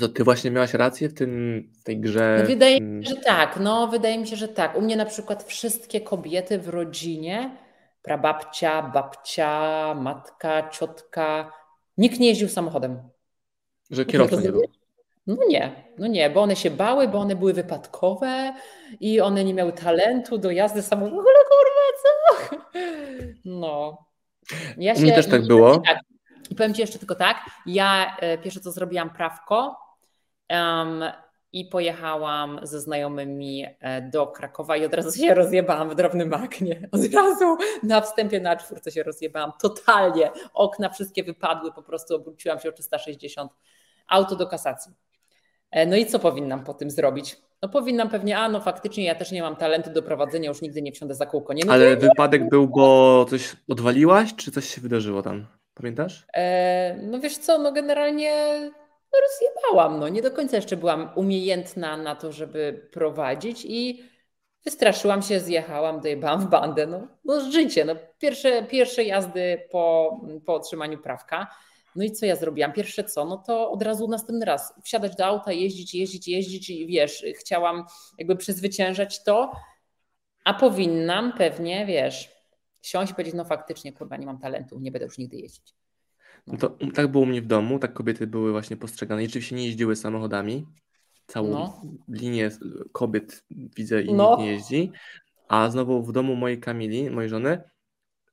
to 0.00 0.08
ty 0.08 0.24
właśnie 0.24 0.50
miałaś 0.50 0.74
rację 0.74 1.08
w 1.08 1.14
tym, 1.14 1.62
w 1.80 1.82
tej 1.82 2.00
grze. 2.00 2.36
No 2.40 2.46
wydaje 2.46 2.80
mi 2.80 3.06
się, 3.06 3.10
że 3.10 3.16
tak. 3.16 3.58
No, 3.60 3.88
wydaje 3.88 4.18
mi 4.18 4.26
się, 4.26 4.36
że 4.36 4.48
tak. 4.48 4.76
U 4.76 4.80
mnie 4.80 4.96
na 4.96 5.06
przykład 5.06 5.44
wszystkie 5.44 6.00
kobiety 6.00 6.58
w 6.58 6.68
rodzinie, 6.68 7.56
prababcia, 8.02 8.82
babcia, 8.82 9.94
matka, 9.94 10.68
ciotka, 10.70 11.52
nikt 11.98 12.20
nie 12.20 12.28
jeździł 12.28 12.48
samochodem. 12.48 13.02
że 13.90 14.04
kierowca 14.04 14.40
nie 14.40 14.52
był. 14.52 14.62
No 15.26 15.36
nie, 15.48 15.84
no 15.98 16.06
nie, 16.06 16.30
bo 16.30 16.42
one 16.42 16.56
się 16.56 16.70
bały, 16.70 17.08
bo 17.08 17.18
one 17.18 17.36
były 17.36 17.52
wypadkowe 17.52 18.54
i 19.00 19.20
one 19.20 19.44
nie 19.44 19.54
miały 19.54 19.72
talentu 19.72 20.38
do 20.38 20.50
jazdy 20.50 20.82
samochodem. 20.82 21.22
Kurwa, 21.22 21.82
co? 22.02 22.56
No. 23.44 24.06
Ja 24.76 24.94
U 24.94 25.00
mnie 25.00 25.12
też 25.12 25.26
tak 25.26 25.46
było. 25.46 25.78
Tak. 25.78 25.98
I 26.50 26.54
powiem 26.54 26.74
Ci 26.74 26.80
jeszcze 26.80 26.98
tylko 26.98 27.14
tak, 27.14 27.36
ja 27.66 28.16
e, 28.16 28.38
pierwsze 28.38 28.60
co 28.60 28.72
zrobiłam 28.72 29.10
prawko 29.10 29.76
em, 30.48 31.04
i 31.52 31.64
pojechałam 31.64 32.60
ze 32.62 32.80
znajomymi 32.80 33.66
e, 33.80 34.02
do 34.02 34.26
Krakowa 34.26 34.76
i 34.76 34.84
od 34.84 34.94
razu 34.94 35.18
się 35.18 35.34
rozjebałam 35.34 35.90
w 35.90 35.94
drobnym 35.94 36.34
aknie. 36.34 36.88
Od 36.92 37.14
razu 37.14 37.56
na 37.82 38.00
wstępie 38.00 38.40
na 38.40 38.56
czwórce 38.56 38.90
się 38.90 39.02
rozjebałam 39.02 39.52
totalnie. 39.60 40.30
Okna 40.54 40.88
wszystkie 40.88 41.24
wypadły, 41.24 41.72
po 41.72 41.82
prostu 41.82 42.16
obróciłam 42.16 42.60
się 42.60 42.68
o 42.68 42.72
360. 42.72 43.52
Auto 44.08 44.36
do 44.36 44.46
kasacji. 44.46 44.92
E, 45.72 45.86
No 45.86 45.96
i 45.96 46.06
co 46.06 46.18
powinnam 46.18 46.64
po 46.64 46.74
tym 46.74 46.90
zrobić? 46.90 47.36
No 47.62 47.68
powinnam 47.68 48.08
pewnie, 48.08 48.38
a 48.38 48.48
no 48.48 48.60
faktycznie 48.60 49.04
ja 49.04 49.14
też 49.14 49.32
nie 49.32 49.42
mam 49.42 49.56
talentu 49.56 49.90
do 49.90 50.02
prowadzenia, 50.02 50.48
już 50.48 50.62
nigdy 50.62 50.82
nie 50.82 50.92
wsiądę 50.92 51.14
za 51.14 51.26
kółko. 51.26 51.52
Nie, 51.52 51.64
no 51.64 51.72
Ale 51.72 51.96
wypadek 51.96 52.48
był, 52.48 52.68
bo 52.68 53.26
coś 53.30 53.56
odwaliłaś, 53.68 54.34
czy 54.36 54.50
coś 54.50 54.74
się 54.74 54.80
wydarzyło 54.80 55.22
tam? 55.22 55.46
Pamiętasz? 55.74 56.26
E, 56.34 56.96
no 57.02 57.20
wiesz 57.20 57.38
co, 57.38 57.58
no 57.58 57.72
generalnie 57.72 58.32
no 59.12 59.18
rozjebałam, 59.20 60.00
no 60.00 60.08
nie 60.08 60.22
do 60.22 60.30
końca 60.30 60.56
jeszcze 60.56 60.76
byłam 60.76 61.10
umiejętna 61.14 61.96
na 61.96 62.16
to, 62.16 62.32
żeby 62.32 62.88
prowadzić 62.92 63.64
i 63.64 64.02
wystraszyłam 64.64 65.22
się, 65.22 65.40
zjechałam, 65.40 66.00
dojebałam 66.00 66.40
w 66.40 66.46
bandę, 66.46 66.86
no, 66.86 67.08
no 67.24 67.50
życie, 67.50 67.84
no 67.84 67.94
pierwsze, 68.18 68.62
pierwsze 68.62 69.04
jazdy 69.04 69.62
po, 69.70 70.16
po 70.46 70.54
otrzymaniu 70.54 70.98
prawka. 70.98 71.46
No 71.96 72.04
i 72.04 72.12
co 72.12 72.26
ja 72.26 72.36
zrobiłam? 72.36 72.72
Pierwsze 72.72 73.04
co, 73.04 73.24
no 73.24 73.36
to 73.36 73.70
od 73.70 73.82
razu 73.82 74.08
następny 74.08 74.44
raz 74.44 74.74
wsiadać 74.84 75.16
do 75.16 75.26
auta, 75.26 75.52
jeździć, 75.52 75.94
jeździć, 75.94 76.28
jeździć 76.28 76.70
i 76.70 76.86
wiesz, 76.86 77.24
chciałam 77.38 77.84
jakby 78.18 78.36
przezwyciężać 78.36 79.24
to, 79.24 79.52
a 80.44 80.54
powinnam 80.54 81.32
pewnie, 81.38 81.86
wiesz, 81.86 82.30
siąść 82.82 83.12
i 83.12 83.14
powiedzieć, 83.14 83.34
no 83.34 83.44
faktycznie, 83.44 83.92
kurwa, 83.92 84.16
nie 84.16 84.26
mam 84.26 84.38
talentu, 84.38 84.78
nie 84.80 84.92
będę 84.92 85.04
już 85.06 85.18
nigdy 85.18 85.36
jeździć. 85.36 85.74
No 86.46 86.56
to 86.58 86.76
tak 86.94 87.06
było 87.08 87.22
u 87.22 87.26
mnie 87.26 87.42
w 87.42 87.46
domu, 87.46 87.78
tak 87.78 87.92
kobiety 87.92 88.26
były 88.26 88.52
właśnie 88.52 88.76
postrzegane. 88.76 89.22
I 89.22 89.26
rzeczywiście 89.26 89.56
nie 89.56 89.66
jeździły 89.66 89.96
samochodami. 89.96 90.66
Całą 91.26 91.48
No. 91.50 91.80
linię 92.08 92.50
kobiet 92.92 93.44
widzę 93.50 94.02
i 94.02 94.14
No. 94.14 94.30
nikt 94.30 94.40
nie 94.40 94.52
jeździ. 94.52 94.92
A 95.48 95.70
znowu 95.70 96.02
w 96.02 96.12
domu 96.12 96.36
mojej 96.36 96.60
Kamili, 96.60 97.10
mojej 97.10 97.30
żony, 97.30 97.60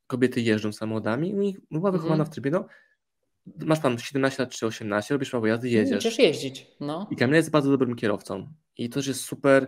kobiety 0.07 0.41
jeżdżą 0.41 0.71
samochodami 0.71 1.29
i 1.49 1.57
była 1.71 1.91
wychowana 1.91 2.13
Mhm. 2.13 2.29
w 2.31 2.33
trybie, 2.33 2.51
no 2.51 2.65
masz 3.45 3.79
tam 3.79 3.99
17 3.99 4.43
lat 4.43 4.51
czy 4.51 4.65
18, 4.65 5.15
robisz 5.15 5.29
prawo 5.29 5.47
jazdy, 5.47 5.69
jedziesz. 5.69 5.91
Będziesz 5.91 6.19
jeździć, 6.19 6.67
no. 6.79 7.07
I 7.11 7.15
Kamila 7.15 7.37
jest 7.37 7.51
bardzo 7.51 7.71
dobrym 7.71 7.95
kierowcą. 7.95 8.47
I 8.77 8.89
to 8.89 8.99
jest 8.99 9.21
super 9.21 9.67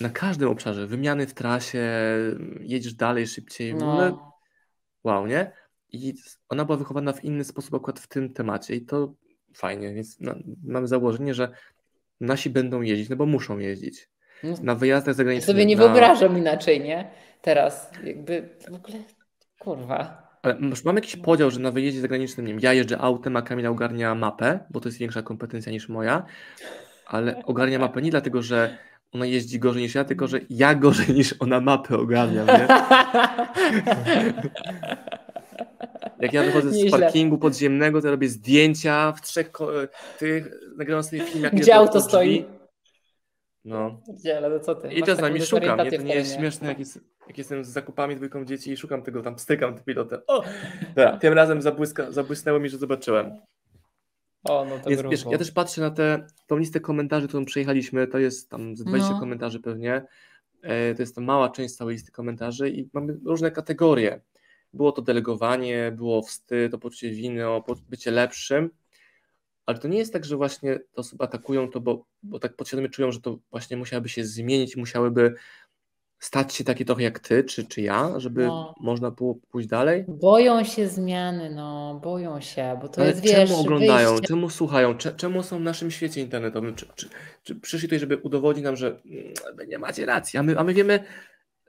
na 0.00 0.08
każdym 0.08 0.48
obszarze. 0.48 0.86
Wymiany 0.86 1.26
w 1.26 1.34
trasie, 1.34 1.88
jedziesz 2.60 2.94
dalej, 2.94 3.26
szybciej. 3.26 3.72
W 3.72 3.82
ogóle 3.82 4.10
no. 4.10 4.32
wow, 5.04 5.26
nie? 5.26 5.52
I 5.92 6.14
ona 6.48 6.64
była 6.64 6.78
wychowana 6.78 7.12
w 7.12 7.24
inny 7.24 7.44
sposób 7.44 7.74
akurat 7.74 8.00
w 8.00 8.08
tym 8.08 8.32
temacie 8.32 8.74
i 8.74 8.82
to 8.82 9.14
fajnie, 9.54 9.94
więc 9.94 10.20
no, 10.20 10.34
mamy 10.64 10.86
założenie, 10.88 11.34
że 11.34 11.48
nasi 12.20 12.50
będą 12.50 12.80
jeździć, 12.80 13.08
no 13.08 13.16
bo 13.16 13.26
muszą 13.26 13.58
jeździć. 13.58 14.08
no. 14.42 14.54
Na 14.62 14.74
wyjazdach 14.74 15.12
Ja 15.12 15.16
zagranicznych. 15.16 15.46
sobie 15.56 15.66
nie 15.66 15.76
na... 15.76 15.82
wyobrażam 15.82 16.38
inaczej, 16.38 16.80
nie? 16.80 17.10
Teraz 17.42 17.90
jakby 18.04 18.48
w 18.70 18.74
ogóle, 18.74 19.04
kurwa. 19.58 20.29
Ale 20.42 20.56
już 20.60 20.84
mam 20.84 20.96
jakiś 20.96 21.16
podział, 21.16 21.50
że 21.50 21.60
na 21.60 21.70
wyjeździe 21.70 22.00
zagranicznym, 22.00 22.46
nie 22.46 22.52
wiem, 22.52 22.60
ja 22.62 22.72
jeżdżę 22.72 22.98
autem, 22.98 23.36
a 23.36 23.42
Kamila 23.42 23.70
ogarnia 23.70 24.14
mapę, 24.14 24.60
bo 24.70 24.80
to 24.80 24.88
jest 24.88 24.98
większa 24.98 25.22
kompetencja 25.22 25.72
niż 25.72 25.88
moja, 25.88 26.22
ale 27.06 27.42
ogarnia 27.44 27.78
mapę 27.78 28.02
nie 28.02 28.10
dlatego, 28.10 28.42
że 28.42 28.78
ona 29.12 29.26
jeździ 29.26 29.58
gorzej 29.58 29.82
niż 29.82 29.94
ja, 29.94 30.04
tylko 30.04 30.26
że 30.26 30.40
ja 30.50 30.74
gorzej 30.74 31.14
niż 31.14 31.34
ona 31.38 31.60
mapę 31.60 31.96
ogarniam, 31.96 32.46
nie? 32.46 32.66
Jak 36.20 36.32
ja 36.32 36.42
wychodzę 36.42 36.70
z 36.70 36.74
Nieźle. 36.74 36.98
parkingu 36.98 37.38
podziemnego, 37.38 38.02
to 38.02 38.10
robię 38.10 38.28
zdjęcia 38.28 39.12
w 39.12 39.20
trzech 39.22 39.52
tych, 40.18 40.50
nagrywam 40.76 41.02
sobie 41.02 41.24
film, 41.24 41.44
jak 41.44 41.54
Gdzie 41.54 41.74
auto 41.74 42.00
stoi? 42.00 42.44
No. 43.64 44.00
Gdzie, 44.08 44.36
ale 44.36 44.50
no 44.50 44.60
co 44.60 44.74
ty? 44.74 44.92
I 44.92 45.00
masz 45.00 45.08
czasami 45.08 45.42
szukam, 45.42 45.78
nie? 45.84 45.92
To 45.92 46.02
nie 46.02 46.14
jest 46.14 46.36
śmieszne, 46.36 46.68
jak, 46.68 46.78
jest, 46.78 47.00
jak 47.28 47.38
jestem 47.38 47.64
z 47.64 47.68
zakupami, 47.68 48.16
dwójką 48.16 48.44
dzieci 48.44 48.70
i 48.72 48.76
szukam 48.76 49.02
tego, 49.02 49.22
tam 49.22 49.38
stykam 49.38 49.74
tym 49.74 49.84
pilotem. 49.84 50.20
O! 50.26 50.44
Dobra, 50.96 51.16
tym 51.16 51.32
razem 51.32 51.62
zabłyska, 51.62 52.10
zabłysnęło 52.12 52.60
mi, 52.60 52.68
że 52.68 52.78
zobaczyłem. 52.78 53.40
O, 54.44 54.64
no 54.64 54.78
to 54.78 54.90
Więc 54.90 55.02
wiesz, 55.02 55.24
ja 55.30 55.38
też 55.38 55.52
patrzę 55.52 55.80
na 55.80 55.90
tę 55.90 56.26
tą 56.46 56.56
listę 56.56 56.80
komentarzy, 56.80 57.28
którą 57.28 57.44
przejechaliśmy, 57.44 58.06
to 58.06 58.18
jest 58.18 58.50
tam 58.50 58.76
z 58.76 58.84
20 58.84 59.10
No. 59.12 59.20
komentarzy 59.20 59.60
pewnie. 59.60 60.02
E, 60.62 60.94
To 60.94 61.02
jest 61.02 61.14
ta 61.14 61.20
mała 61.20 61.48
część 61.50 61.74
całej 61.76 61.94
listy 61.94 62.12
komentarzy 62.12 62.70
i 62.70 62.88
mamy 62.92 63.16
różne 63.24 63.50
kategorie. 63.50 64.20
Było 64.72 64.92
to 64.92 65.02
delegowanie, 65.02 65.92
było 65.96 66.22
wstyd, 66.22 66.74
o 66.74 66.78
poczucie 66.78 67.10
winy, 67.10 67.48
o 67.48 67.64
bycie 67.88 68.10
lepszym, 68.10 68.70
ale 69.66 69.78
to 69.78 69.88
nie 69.88 69.98
jest 69.98 70.12
tak, 70.12 70.24
że 70.24 70.36
właśnie 70.36 70.78
te 70.78 71.00
osoby 71.00 71.24
atakują 71.24 71.70
to, 71.70 71.80
bo, 71.80 72.04
bo 72.22 72.38
tak 72.38 72.56
podświadomie 72.56 72.88
czują, 72.88 73.12
że 73.12 73.20
to 73.20 73.38
właśnie 73.50 73.76
musiałyby 73.76 74.08
się 74.08 74.24
zmienić, 74.24 74.76
musiałyby 74.76 75.34
stać 76.20 76.54
się 76.54 76.64
takie 76.64 76.84
trochę 76.84 77.02
jak 77.02 77.18
ty, 77.18 77.44
czy, 77.44 77.66
czy 77.66 77.82
ja, 77.82 78.20
żeby 78.20 78.46
no. 78.46 78.74
można 78.80 79.10
było 79.10 79.34
pójść 79.34 79.68
dalej? 79.68 80.04
Boją 80.08 80.64
się 80.64 80.88
zmiany, 80.88 81.50
no, 81.50 82.00
boją 82.04 82.40
się, 82.40 82.78
bo 82.82 82.88
to 82.88 83.00
Ale 83.00 83.10
jest, 83.10 83.24
czemu 83.24 83.46
wiesz, 83.46 83.58
oglądają, 83.58 84.08
wyjście. 84.08 84.26
czemu 84.26 84.50
słuchają, 84.50 84.94
czemu 85.16 85.42
są 85.42 85.58
w 85.58 85.62
naszym 85.62 85.90
świecie 85.90 86.20
internetowym? 86.20 86.74
Czy, 86.74 86.86
czy, 86.94 87.08
czy 87.42 87.56
przyszli 87.56 87.88
tutaj, 87.88 87.98
żeby 87.98 88.16
udowodnić 88.16 88.64
nam, 88.64 88.76
że 88.76 88.86
mm, 88.88 89.68
nie 89.68 89.78
macie 89.78 90.06
racji, 90.06 90.38
a 90.38 90.42
my, 90.42 90.58
a 90.58 90.64
my 90.64 90.74
wiemy, 90.74 91.04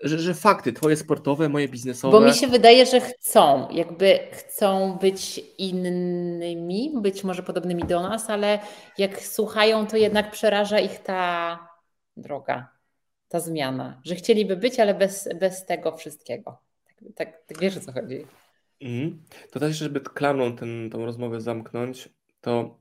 że, 0.03 0.19
że 0.19 0.34
fakty 0.34 0.73
twoje 0.73 0.98
sportowe, 0.98 1.49
moje 1.49 1.68
biznesowe. 1.68 2.19
Bo 2.19 2.26
mi 2.26 2.34
się 2.34 2.48
wydaje, 2.48 2.86
że 2.86 3.02
chcą, 3.02 3.68
jakby 3.72 4.19
chcą 4.32 4.98
być 5.02 5.41
innymi, 5.57 6.91
być 6.95 7.23
może 7.23 7.44
podobnymi 7.44 7.84
do 7.84 8.02
nas, 8.02 8.30
ale 8.30 8.60
jak 8.98 9.22
słuchają, 9.22 9.88
to 9.88 9.98
jednak 9.98 10.32
przeraża 10.32 10.80
ich 10.80 10.99
ta 10.99 11.60
droga, 12.18 12.69
ta 13.28 13.40
zmiana, 13.40 14.02
że 14.06 14.15
chcieliby 14.15 14.57
być, 14.57 14.80
ale 14.80 14.94
bez, 14.94 15.30
bez 15.40 15.65
tego 15.65 15.98
wszystkiego. 15.98 16.57
Tak, 16.86 16.95
tak, 17.15 17.45
tak 17.48 17.60
wiesz 17.60 17.78
o 17.78 17.80
co 17.80 17.91
chodzi. 17.91 18.26
Mm. 18.82 19.23
To 19.52 19.60
też, 19.60 19.78
żeby 19.78 20.02
klamrą 20.02 20.56
ten, 20.56 20.90
tą 20.90 21.06
rozmowę 21.06 21.41
zamknąć, 21.41 22.10
to 22.41 22.78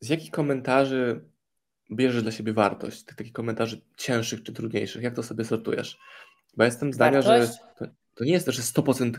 z 0.00 0.08
jakich 0.08 0.30
komentarzy 0.30 1.20
bierzesz 1.92 2.22
dla 2.22 2.32
siebie 2.32 2.52
wartość? 2.52 3.02
Tych 3.02 3.16
takich 3.16 3.32
komentarzy 3.32 3.80
cięższych 3.96 4.42
czy 4.42 4.52
trudniejszych? 4.52 5.02
Jak 5.02 5.14
to 5.14 5.22
sobie 5.22 5.44
sortujesz? 5.44 5.98
Bo 6.56 6.64
jestem 6.64 6.92
zdania, 6.92 7.22
Wartość? 7.22 7.52
że 7.52 7.58
to, 7.78 7.92
to, 8.14 8.24
nie 8.24 8.32
jest 8.32 8.46
to, 8.46 8.52
że 8.52 8.62
100% 8.62 9.12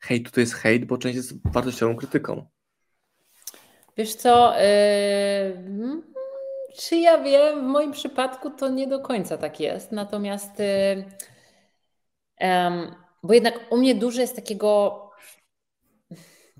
hejtu 0.00 0.30
to 0.30 0.40
jest 0.40 0.54
hejt, 0.54 0.84
bo 0.84 0.98
część 0.98 1.16
jest 1.16 1.52
wartościową 1.52 1.96
krytyką. 1.96 2.46
Wiesz 3.96 4.14
co, 4.14 4.54
yy, 4.54 6.02
czy 6.78 6.96
ja 6.96 7.22
wiem, 7.22 7.60
w 7.60 7.68
moim 7.68 7.92
przypadku 7.92 8.50
to 8.50 8.68
nie 8.68 8.86
do 8.86 9.00
końca 9.00 9.38
tak 9.38 9.60
jest, 9.60 9.92
natomiast 9.92 10.58
yy, 10.58 11.04
yy, 12.40 12.94
bo 13.22 13.34
jednak 13.34 13.60
u 13.70 13.76
mnie 13.76 13.94
dużo 13.94 14.20
jest 14.20 14.36
takiego 14.36 15.02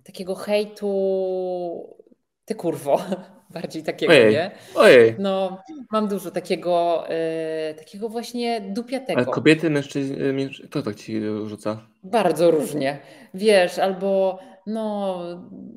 takiego 0.04 0.34
hejtu 0.34 1.96
ty 2.44 2.54
kurwo, 2.54 3.00
bardziej 3.60 3.82
takiego, 3.82 4.12
ojej, 4.12 4.32
nie? 4.32 4.50
Ojej. 4.74 5.14
No, 5.18 5.62
mam 5.90 6.08
dużo 6.08 6.30
takiego, 6.30 7.04
yy, 7.68 7.74
takiego 7.74 8.08
właśnie 8.08 8.60
dupiatego. 8.60 9.18
Ale 9.18 9.26
kobiety, 9.26 9.70
mężczyźni, 9.70 10.50
kto 10.64 10.82
tak 10.82 10.94
ci 10.94 11.20
rzuca? 11.46 11.86
Bardzo 12.02 12.50
różnie. 12.50 12.98
Wiesz, 13.34 13.78
albo 13.78 14.38
no, 14.66 15.18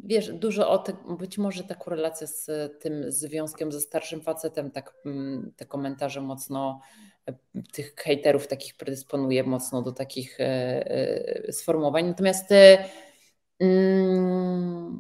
wiesz, 0.03 0.33
dużo 0.33 0.69
o 0.69 0.77
tym, 0.77 0.95
być 1.19 1.37
może 1.37 1.63
ta 1.63 1.75
korelacja 1.75 2.27
z 2.27 2.49
tym 2.79 3.11
związkiem 3.11 3.71
ze 3.71 3.81
starszym 3.81 4.21
facetem, 4.21 4.71
tak 4.71 4.93
mm, 5.05 5.51
te 5.57 5.65
komentarze 5.65 6.21
mocno 6.21 6.81
e, 7.29 7.33
tych 7.71 7.95
hejterów 7.95 8.47
takich 8.47 8.75
predysponuje 8.75 9.43
mocno 9.43 9.81
do 9.81 9.91
takich 9.91 10.39
e, 10.39 11.51
sformułowań. 11.51 12.07
Natomiast 12.07 12.49
Mm, 12.51 12.89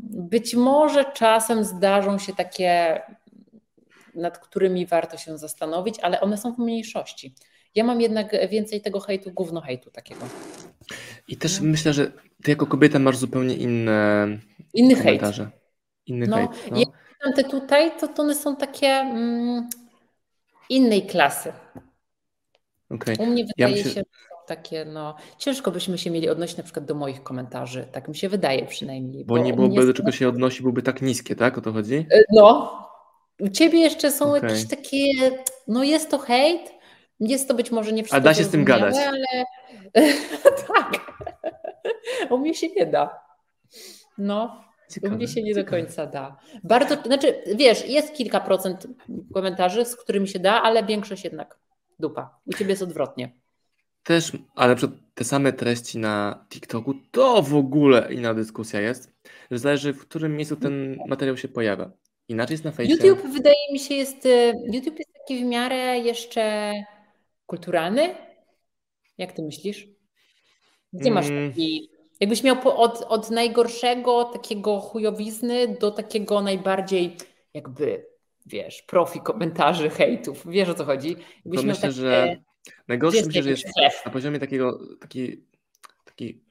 być 0.01 0.55
może 0.55 1.05
czasem 1.13 1.63
zdarzą 1.63 2.17
się 2.17 2.33
takie, 2.33 3.01
nad 4.15 4.37
którymi 4.37 4.85
warto 4.85 5.17
się 5.17 5.37
zastanowić, 5.37 5.99
ale 5.99 6.21
one 6.21 6.37
są 6.37 6.53
w 6.53 6.57
mniejszości. 6.57 7.35
Ja 7.75 7.83
mam 7.83 8.01
jednak 8.01 8.49
więcej 8.49 8.81
tego 8.81 8.99
hejtu, 8.99 9.31
gówno 9.31 9.61
hejtu 9.61 9.91
takiego. 9.91 10.21
I 11.27 11.37
też 11.37 11.61
myślę, 11.61 11.93
że 11.93 12.11
ty 12.43 12.51
jako 12.51 12.65
kobieta 12.65 12.99
masz 12.99 13.17
zupełnie 13.17 13.55
inne 13.55 14.27
Inny 14.73 14.95
komentarze. 14.95 15.43
hejt. 15.43 15.55
Inny 16.05 16.27
no, 16.27 16.37
hejt. 16.37 16.71
No. 16.71 16.79
Jak 16.79 16.89
te 17.35 17.43
tutaj, 17.43 17.91
to, 17.99 18.07
to 18.07 18.23
one 18.23 18.35
są 18.35 18.55
takie 18.55 18.87
mm, 18.87 19.69
innej 20.69 21.07
klasy. 21.07 21.53
Okay. 22.89 23.15
U 23.19 23.25
mnie 23.25 23.45
wydaje 23.45 23.77
ja 23.77 23.83
się, 23.83 23.89
się 23.89 24.03
takie, 24.49 24.85
no, 24.85 25.15
ciężko 25.37 25.71
byśmy 25.71 25.97
się 25.97 26.11
mieli 26.11 26.29
odnosić 26.29 26.57
na 26.57 26.63
przykład 26.63 26.85
do 26.85 26.95
moich 26.95 27.23
komentarzy, 27.23 27.87
tak 27.91 28.07
mi 28.07 28.15
się 28.15 28.29
wydaje 28.29 28.65
przynajmniej. 28.65 29.25
Bo, 29.25 29.35
bo 29.35 29.43
nie 29.43 29.53
byłoby 29.53 29.85
do 29.85 29.93
czego 29.93 30.11
się 30.11 30.29
odnosi, 30.29 30.63
byłby 30.63 30.81
tak 30.81 31.01
niskie, 31.01 31.35
tak? 31.35 31.57
O 31.57 31.61
to 31.61 31.73
chodzi? 31.73 32.07
E, 32.11 32.21
no, 32.33 32.71
u 33.39 33.49
Ciebie 33.49 33.79
jeszcze 33.79 34.11
są 34.11 34.35
okay. 34.35 34.49
jakieś 34.49 34.67
takie, 34.67 35.05
no 35.67 35.83
jest 35.83 36.09
to 36.09 36.17
hejt, 36.17 36.61
jest 37.19 37.47
to 37.47 37.53
być 37.53 37.71
może 37.71 37.91
nie 37.91 38.03
wszystko 38.03 38.17
A 38.17 38.21
da 38.21 38.33
się 38.33 38.43
z 38.43 38.49
tym 38.49 38.65
gadać. 38.65 38.95
Ale 38.95 39.45
tak, 40.67 41.13
u 42.29 42.37
mnie 42.37 42.53
się 42.53 42.67
nie 42.69 42.85
da. 42.85 43.19
No, 44.17 44.63
Ciekawe, 44.91 45.13
u 45.13 45.17
mnie 45.17 45.27
się 45.27 45.43
nie 45.43 45.55
do 45.55 45.65
końca 45.65 46.05
da. 46.05 46.37
Bardzo, 46.63 46.95
znaczy, 47.05 47.43
wiesz, 47.55 47.87
jest 47.87 48.13
kilka 48.13 48.39
procent 48.39 48.87
komentarzy, 49.33 49.85
z 49.85 49.95
którymi 49.95 50.27
się 50.27 50.39
da, 50.39 50.61
ale 50.61 50.83
większość 50.83 51.23
jednak 51.23 51.59
dupa. 51.99 52.39
U 52.45 52.53
Ciebie 52.53 52.69
jest 52.69 52.83
odwrotnie 52.83 53.31
też, 54.03 54.31
ale 54.55 54.75
te 55.13 55.23
same 55.23 55.53
treści 55.53 55.97
na 55.97 56.45
TikToku, 56.49 56.93
to 57.11 57.41
w 57.41 57.55
ogóle 57.55 58.13
inna 58.13 58.33
dyskusja 58.33 58.81
jest, 58.81 59.13
że 59.51 59.59
zależy 59.59 59.93
w 59.93 60.01
którym 60.01 60.35
miejscu 60.35 60.55
ten 60.55 60.97
materiał 61.07 61.37
się 61.37 61.47
pojawia. 61.47 61.91
Inaczej 62.27 62.53
jest 62.53 62.63
na 62.63 62.71
Facebooku. 62.71 63.07
YouTube 63.07 63.33
wydaje 63.33 63.73
mi 63.73 63.79
się 63.79 63.95
jest, 63.95 64.25
y, 64.25 64.53
YouTube 64.73 64.99
jest 64.99 65.13
taki 65.13 65.43
w 65.43 65.47
miarę 65.47 65.99
jeszcze 65.99 66.73
kulturalny. 67.45 68.15
Jak 69.17 69.31
ty 69.31 69.41
myślisz? 69.41 69.87
Gdzie 70.93 71.11
masz 71.11 71.27
mm. 71.27 71.49
taki, 71.49 71.89
jakbyś 72.19 72.43
miał 72.43 72.57
od, 72.65 73.05
od 73.07 73.31
najgorszego 73.31 74.23
takiego 74.23 74.79
chujowizny 74.79 75.77
do 75.79 75.91
takiego 75.91 76.41
najbardziej 76.41 77.17
jakby, 77.53 78.05
wiesz, 78.45 78.81
profi 78.81 79.19
komentarzy, 79.19 79.89
hejtów. 79.89 80.43
Wiesz 80.47 80.69
o 80.69 80.73
co 80.73 80.85
chodzi? 80.85 81.15
Jakbyś 81.45 81.61
to 81.61 81.67
myślę, 81.67 81.81
takie... 81.81 81.93
że 81.93 82.37
Najgorsze 82.87 83.25
myślę, 83.25 83.43
że 83.43 83.49
jest 83.49 84.05
na 84.05 84.11
poziomie 84.11 84.39
takiego, 84.39 84.79
taki, 84.99 85.43
taki, 86.05 86.41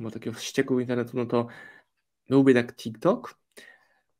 bo 0.00 0.10
takiego 0.10 0.36
wściekłego 0.36 0.80
internetu, 0.80 1.16
no 1.16 1.26
to 1.26 1.46
byłby 2.28 2.50
jednak 2.50 2.76
TikTok. 2.76 3.38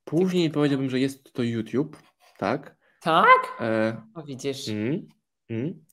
Później 0.04 0.50
powiedziałbym, 0.50 0.90
że 0.90 1.00
jest 1.00 1.32
to 1.32 1.42
YouTube, 1.42 1.96
tak? 2.38 2.76
Tak? 3.00 3.56
E, 3.60 4.02
o, 4.14 4.22
widzisz. 4.22 4.68
Mm, 4.68 5.08
mm. 5.50 5.84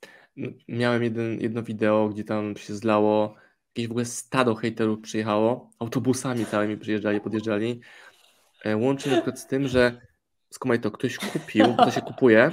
Miałem 0.68 1.04
jeden, 1.04 1.42
jedno 1.42 1.64
wideo, 1.64 2.10
gdzie 2.10 2.24
tam 2.24 2.58
się 2.58 2.76
zlało, 2.76 3.36
jakieś 3.68 3.88
w 3.88 3.92
ogóle 3.92 4.06
stado 4.06 4.56
hejterów 4.56 5.02
przyjechało, 5.02 5.70
autobusami 5.80 6.46
całymi 6.46 6.78
przyjeżdżali, 6.78 7.22
podjeżdżali. 7.22 7.82
E, 8.64 8.78
łączy 8.78 9.10
na 9.10 9.16
przykład 9.16 9.40
z 9.40 9.48
tym, 9.48 9.68
że 9.68 10.02
skumaj 10.50 10.80
to, 10.80 10.92
ktoś 10.92 11.18
kupił, 11.18 11.76
to 11.78 11.92
się 11.92 12.02
kupuje, 12.02 12.52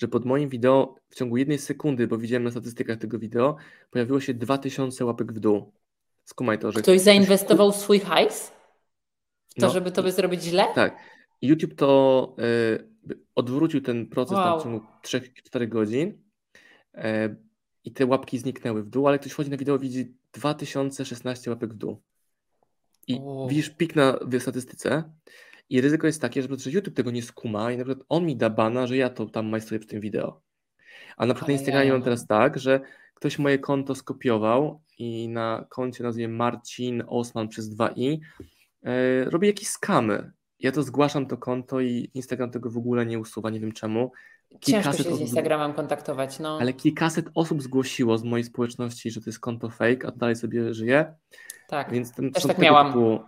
że 0.00 0.08
pod 0.08 0.24
moim 0.24 0.48
wideo 0.48 0.94
w 1.08 1.14
ciągu 1.14 1.36
jednej 1.36 1.58
sekundy, 1.58 2.06
bo 2.06 2.18
widziałem 2.18 2.44
na 2.44 2.50
statystykach 2.50 2.98
tego 2.98 3.18
wideo, 3.18 3.56
pojawiło 3.90 4.20
się 4.20 4.34
2000 4.34 5.04
łapek 5.04 5.32
w 5.32 5.40
dół. 5.40 5.72
Skumaj 6.24 6.58
to, 6.58 6.72
że. 6.72 6.80
Ktoś 6.80 7.00
zainwestował 7.00 7.72
kup... 7.72 7.80
swój 7.80 8.00
hajs? 8.00 8.52
W 9.48 9.54
to, 9.60 9.66
no, 9.66 9.70
żeby 9.72 9.92
tobie 9.92 10.12
zrobić 10.12 10.42
źle? 10.42 10.66
Tak. 10.74 10.96
YouTube 11.42 11.74
to 11.74 12.36
y, 13.10 13.16
odwrócił 13.34 13.80
ten 13.80 14.06
proces 14.06 14.36
wow. 14.36 14.60
w 14.60 14.62
ciągu 14.62 14.86
3-4 15.04 15.68
godzin 15.68 16.08
y, 16.94 17.00
i 17.84 17.92
te 17.92 18.06
łapki 18.06 18.38
zniknęły 18.38 18.82
w 18.82 18.88
dół, 18.88 19.08
ale 19.08 19.18
ktoś 19.18 19.32
wchodzi 19.32 19.50
na 19.50 19.56
wideo 19.56 19.78
widzi 19.78 20.14
2016 20.32 21.50
łapek 21.50 21.74
w 21.74 21.76
dół. 21.76 22.02
I 23.06 23.20
widzisz 23.48 23.70
pik 23.70 23.96
na 23.96 24.18
w 24.22 24.40
statystyce 24.40 25.04
i 25.70 25.80
ryzyko 25.80 26.06
jest 26.06 26.20
takie, 26.20 26.42
że, 26.42 26.70
YouTube 26.70 26.94
tego 26.94 27.10
nie 27.10 27.22
skuma 27.22 27.72
i 27.72 27.78
na 27.78 27.84
przykład 27.84 28.06
on 28.08 28.26
mi 28.26 28.36
da 28.36 28.50
bana, 28.50 28.86
że 28.86 28.96
ja 28.96 29.10
to 29.10 29.26
tam 29.26 29.48
majstruję 29.48 29.80
przy 29.80 29.88
tym 29.88 30.00
wideo. 30.00 30.40
A 31.16 31.26
na 31.26 31.34
przykład 31.34 31.48
na 31.48 31.52
Instagramie 31.52 31.92
mam 31.92 32.02
teraz 32.02 32.26
tak, 32.26 32.58
że 32.58 32.80
ktoś 33.14 33.38
moje 33.38 33.58
konto 33.58 33.94
skopiował 33.94 34.80
i 34.98 35.28
na 35.28 35.66
koncie 35.68 36.04
nazwie 36.04 36.28
Marcin 36.28 37.02
Osman 37.06 37.48
przez 37.48 37.76
2i 37.76 38.18
yy, 38.82 38.90
robi 39.24 39.46
jakieś 39.46 39.68
skamy. 39.68 40.32
Ja 40.58 40.72
to 40.72 40.82
zgłaszam 40.82 41.26
to 41.26 41.36
konto 41.36 41.80
i 41.80 42.10
Instagram 42.14 42.50
tego 42.50 42.70
w 42.70 42.76
ogóle 42.76 43.06
nie 43.06 43.18
usuwa, 43.18 43.50
nie 43.50 43.60
wiem 43.60 43.72
czemu. 43.72 44.12
Kilkaset 44.60 44.96
Ciężko 44.96 45.10
się 45.10 45.16
z 45.16 45.20
Instagramem 45.20 45.72
kontaktować, 45.72 46.38
no. 46.38 46.58
Ale 46.60 46.72
kilkaset 46.72 47.30
osób 47.34 47.62
zgłosiło 47.62 48.18
z 48.18 48.24
mojej 48.24 48.44
społeczności, 48.44 49.10
że 49.10 49.20
to 49.20 49.30
jest 49.30 49.40
konto 49.40 49.70
fake, 49.70 50.06
a 50.06 50.10
dalej 50.10 50.36
sobie 50.36 50.74
żyje. 50.74 51.14
Tak, 51.68 51.92
Więc 51.92 52.12
ten, 52.12 52.32
też 52.32 52.42
tak 52.42 52.58
miałam. 52.58 52.86
Typu, 52.86 53.20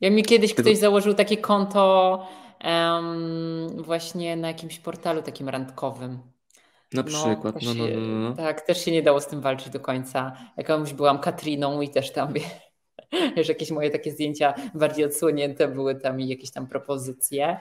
jak 0.00 0.12
mi 0.12 0.22
kiedyś 0.22 0.54
ktoś 0.54 0.78
założył 0.78 1.14
takie 1.14 1.36
konto 1.36 2.26
um, 2.64 3.82
właśnie 3.82 4.36
na 4.36 4.48
jakimś 4.48 4.78
portalu 4.78 5.22
takim 5.22 5.48
randkowym. 5.48 6.18
Na 6.92 7.02
no, 7.02 7.08
przykład, 7.08 7.62
no, 7.62 7.74
no, 7.74 7.84
no, 7.84 8.28
no, 8.28 8.36
Tak, 8.36 8.60
też 8.60 8.84
się 8.84 8.92
nie 8.92 9.02
dało 9.02 9.20
z 9.20 9.26
tym 9.26 9.40
walczyć 9.40 9.70
do 9.70 9.80
końca. 9.80 10.32
Jakąś 10.56 10.92
byłam 10.92 11.18
Katriną 11.18 11.80
i 11.80 11.88
też 11.88 12.12
tam 12.12 12.32
wiesz, 13.36 13.48
jakieś 13.48 13.70
moje 13.70 13.90
takie 13.90 14.12
zdjęcia 14.12 14.54
bardziej 14.74 15.04
odsłonięte 15.04 15.68
były 15.68 15.94
tam 15.94 16.20
i 16.20 16.28
jakieś 16.28 16.50
tam 16.50 16.66
propozycje. 16.66 17.58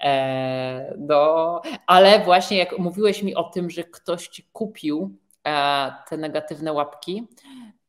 E, 0.00 0.94
no, 0.98 1.62
ale 1.86 2.24
właśnie 2.24 2.58
jak 2.58 2.78
mówiłeś 2.78 3.22
mi 3.22 3.34
o 3.34 3.44
tym, 3.44 3.70
że 3.70 3.84
ktoś 3.84 4.28
ci 4.28 4.48
kupił 4.52 5.18
e, 5.46 5.92
te 6.08 6.16
negatywne 6.16 6.72
łapki, 6.72 7.28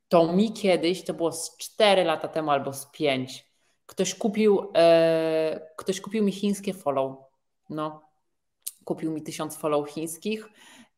to 0.08 0.34
mi 0.34 0.54
kiedyś, 0.54 1.04
to 1.04 1.14
było 1.14 1.32
z 1.32 1.58
4 1.58 2.04
lata 2.04 2.28
temu 2.28 2.52
albo 2.52 2.74
z 2.74 2.92
5, 2.92 3.51
Ktoś 3.92 4.16
kupił, 4.16 4.72
e, 4.76 5.68
ktoś 5.78 6.02
kupił 6.02 6.24
mi 6.24 6.32
chińskie 6.32 6.74
follow. 6.74 7.18
No, 7.70 8.02
kupił 8.84 9.12
mi 9.12 9.22
tysiąc 9.22 9.58
follow 9.58 9.90
chińskich 9.90 10.50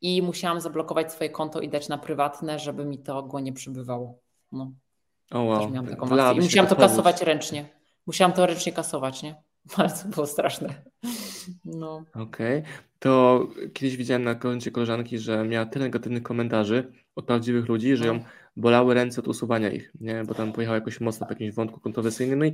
i 0.02 0.22
musiałam 0.22 0.61
zablokować 0.61 1.11
swoje 1.11 1.30
konto 1.30 1.61
i 1.61 1.70
dać 1.70 1.90
na 1.90 1.98
prywatne, 1.98 2.60
żeby 2.60 2.86
mi 2.86 2.99
to 2.99 3.18
ogólnie 3.18 3.45
nie 3.45 3.53
przybywało. 3.53 4.20
No. 4.52 4.72
O 5.32 5.41
wow. 5.41 5.70
Miałam 5.70 5.88
taką 5.88 6.06
akcję. 6.06 6.41
I 6.41 6.45
musiałam 6.45 6.70
to 6.70 6.76
kasować 6.76 7.22
ręcznie. 7.22 7.70
Musiałam 8.07 8.34
to 8.34 8.45
ręcznie 8.45 8.74
kasować, 8.74 9.24
nie? 9.24 9.36
Ale 9.78 9.90
to 9.90 10.07
było 10.07 10.28
straszne. 10.28 10.84
No. 11.65 12.03
Okej. 12.14 12.60
Okay. 12.60 12.64
To 12.99 13.48
kiedyś 13.74 13.98
widziałem 13.98 14.24
na 14.24 14.36
koncie 14.36 14.72
koleżanki, 14.72 15.20
że 15.20 15.44
miała 15.44 15.65
tyle 15.65 15.86
negatywnych 15.86 16.24
komentarzy 16.24 16.91
od 17.15 17.26
prawdziwych 17.26 17.68
ludzi, 17.68 17.95
że 17.95 18.06
ją 18.06 18.14
no. 18.14 18.24
bolały 18.56 18.94
ręce 18.94 19.22
od 19.22 19.28
usuwania 19.28 19.70
ich, 19.70 19.91
nie? 19.99 20.24
Bo 20.24 20.34
tam 20.34 20.53
pojechała 20.53 20.76
jakoś 20.76 21.02
mocno 21.02 21.26
po 21.28 21.34
jakimś 21.34 21.53
wątku 21.53 21.80
kontrowersyjnym. 21.80 22.40
No 22.40 22.45
i 22.45 22.53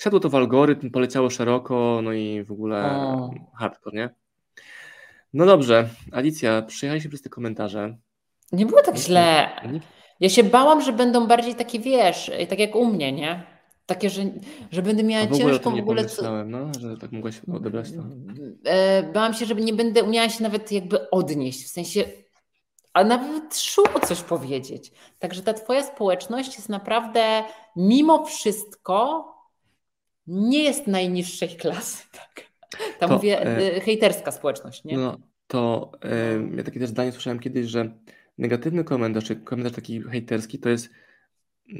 siadło 0.00 0.20
to 0.20 0.28
w 0.28 0.34
algorytm, 0.34 0.90
poleciało 0.90 1.30
szeroko, 1.30 2.00
no 2.02 2.12
i 2.12 2.44
w 2.44 2.52
ogóle 2.52 2.84
o. 2.84 3.30
hardcore, 3.54 3.96
nie? 3.96 4.10
No 5.32 5.46
dobrze, 5.46 5.88
Alicja, 6.12 6.62
przyjechaliście 6.62 7.08
przez 7.08 7.22
te 7.22 7.28
komentarze. 7.28 7.96
Nie 8.52 8.66
było 8.66 8.82
tak 8.82 8.96
źle. 8.96 9.50
Ja 10.20 10.28
się 10.28 10.44
bałam, 10.44 10.82
że 10.82 10.92
będą 10.92 11.26
bardziej 11.26 11.54
takie, 11.54 11.78
wiesz, 11.78 12.30
tak 12.48 12.58
jak 12.58 12.76
u 12.76 12.86
mnie, 12.86 13.12
nie? 13.12 13.42
Takie, 13.86 14.10
że, 14.10 14.22
że 14.70 14.82
będę 14.82 15.02
miała 15.02 15.26
w 15.26 15.38
ciężką 15.38 15.76
w 15.76 15.78
ogóle. 15.78 16.04
Co... 16.04 16.44
No, 16.44 16.58
że 16.80 16.96
tak 16.96 17.12
mogłaś 17.12 17.40
odebrać 17.54 17.92
to. 17.92 18.02
E, 18.64 19.02
bałam 19.02 19.34
się, 19.34 19.46
że 19.46 19.54
nie 19.54 19.72
będę 19.72 20.02
umiała 20.02 20.28
się 20.28 20.42
nawet 20.42 20.72
jakby 20.72 21.10
odnieść, 21.10 21.64
w 21.64 21.68
sensie, 21.68 22.04
a 22.92 23.04
nawet 23.04 23.58
szło 23.58 23.84
coś 24.06 24.22
powiedzieć. 24.22 24.92
Także 25.18 25.42
ta 25.42 25.54
twoja 25.54 25.82
społeczność 25.82 26.56
jest 26.56 26.68
naprawdę, 26.68 27.42
mimo 27.76 28.24
wszystko, 28.24 29.29
nie 30.30 30.62
jest 30.62 30.86
najniższej 30.86 31.48
klasy. 31.48 32.04
Tak? 32.12 32.44
Tam 32.98 33.08
to, 33.08 33.16
mówię, 33.16 33.46
e, 33.46 33.76
e, 33.76 33.80
hejterska 33.80 34.32
społeczność, 34.32 34.84
nie? 34.84 34.96
No, 34.96 35.18
to 35.46 35.92
e, 36.02 36.56
ja 36.56 36.62
takie 36.62 36.80
też 36.80 36.88
zdanie 36.88 37.12
słyszałem 37.12 37.38
kiedyś, 37.38 37.66
że 37.66 37.94
negatywny 38.38 38.84
komentarz, 38.84 39.24
czy 39.24 39.36
komentarz 39.36 39.72
taki 39.72 40.02
hejterski, 40.02 40.58
to 40.58 40.68
jest, 40.68 40.90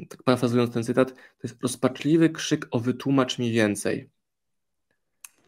tak 0.09 0.23
parafrazując 0.23 0.73
ten 0.73 0.83
cytat, 0.83 1.13
to 1.13 1.39
jest 1.43 1.61
rozpaczliwy 1.61 2.29
krzyk 2.29 2.67
o 2.71 2.79
wytłumacz 2.79 3.39
mi 3.39 3.51
więcej. 3.51 4.09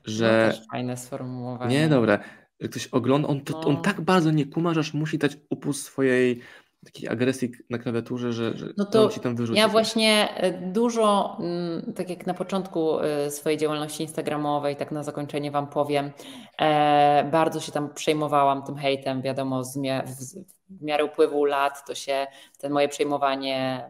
Że... 0.06 0.46
No 0.48 0.58
też 0.58 0.68
fajne 0.72 0.98
sformułowanie. 0.98 1.80
Nie, 1.80 1.90
dobra. 1.90 2.20
Ktoś 2.64 2.88
ogląda, 2.88 3.28
on, 3.28 3.42
to, 3.42 3.54
no. 3.54 3.68
on 3.68 3.82
tak 3.82 4.02
bardzo 4.02 4.32
nie 4.32 4.46
kuma, 4.46 4.74
że 4.74 4.80
aż 4.80 4.94
musi 4.94 5.18
dać 5.18 5.38
upust 5.50 5.84
swojej 5.84 6.40
takiej 6.84 7.10
agresji 7.10 7.52
na 7.70 7.78
klawiaturze, 7.78 8.34
że, 8.34 8.58
że 8.58 8.74
no 8.78 8.86
to 8.86 9.10
ci 9.10 9.20
tam 9.20 9.36
wyrzuci. 9.36 9.60
Ja 9.60 9.68
właśnie 9.68 10.30
e, 10.36 10.52
dużo, 10.52 11.38
mm, 11.40 11.94
tak 11.94 12.10
jak 12.10 12.28
na 12.28 12.34
początku 12.34 13.00
e, 13.00 13.32
swojej 13.32 13.58
działalności 13.58 14.04
instagramowej, 14.04 14.76
tak 14.76 14.92
na 14.92 15.04
zakończenie 15.04 15.52
Wam 15.52 15.68
powiem, 15.68 16.12
e, 16.60 17.30
bardzo 17.32 17.60
się 17.60 17.72
tam 17.72 17.94
przejmowałam 17.94 18.64
tym 18.64 18.76
hejtem, 18.76 19.22
wiadomo, 19.22 19.64
z, 19.64 19.78
w 20.70 20.82
miarę 20.82 21.06
upływu 21.06 21.46
lat 21.46 21.88
to 21.88 21.96
się 21.96 22.28
ten 22.58 22.72
moje 22.72 22.88
przejmowanie 22.88 23.86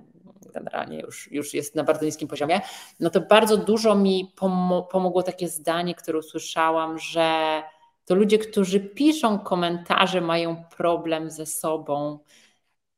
generalnie 0.54 1.00
już, 1.00 1.32
już 1.32 1.54
jest 1.54 1.76
na 1.76 1.84
bardzo 1.84 2.06
niskim 2.06 2.28
poziomie, 2.28 2.62
no 3.00 3.10
to 3.10 3.22
bardzo 3.22 3.58
dużo 3.58 3.96
mi 3.96 4.34
pomogło 4.92 5.24
takie 5.24 5.48
zdanie, 5.48 5.96
które 5.96 6.20
usłyszałam, 6.20 7.00
że 7.00 7.62
to 8.06 8.16
ludzie, 8.16 8.38
którzy 8.38 8.80
piszą 8.80 9.40
komentarze, 9.40 10.22
mają 10.22 10.64
problem 10.78 11.30
ze 11.30 11.46
sobą, 11.46 12.20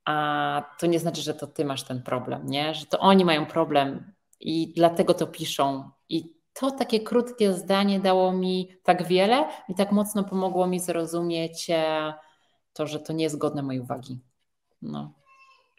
a 0.05 0.75
to 0.79 0.87
nie 0.87 0.99
znaczy, 0.99 1.21
że 1.21 1.33
to 1.33 1.47
ty 1.47 1.65
masz 1.65 1.83
ten 1.83 2.03
problem, 2.03 2.47
nie? 2.47 2.73
Że 2.73 2.85
to 2.85 2.99
oni 2.99 3.25
mają 3.25 3.45
problem 3.45 4.11
i 4.39 4.73
dlatego 4.75 5.13
to 5.13 5.27
piszą. 5.27 5.89
I 6.09 6.33
to 6.53 6.71
takie 6.71 6.99
krótkie 6.99 7.53
zdanie 7.53 7.99
dało 7.99 8.33
mi 8.33 8.69
tak 8.83 9.07
wiele 9.07 9.45
i 9.69 9.75
tak 9.75 9.91
mocno 9.91 10.23
pomogło 10.23 10.67
mi 10.67 10.79
zrozumieć 10.79 11.69
e, 11.69 12.13
to, 12.73 12.87
że 12.87 12.99
to 12.99 13.13
nie 13.13 13.23
jest 13.23 13.37
godne 13.37 13.63
mojej 13.63 13.81
uwagi. 13.81 14.19
No. 14.81 15.13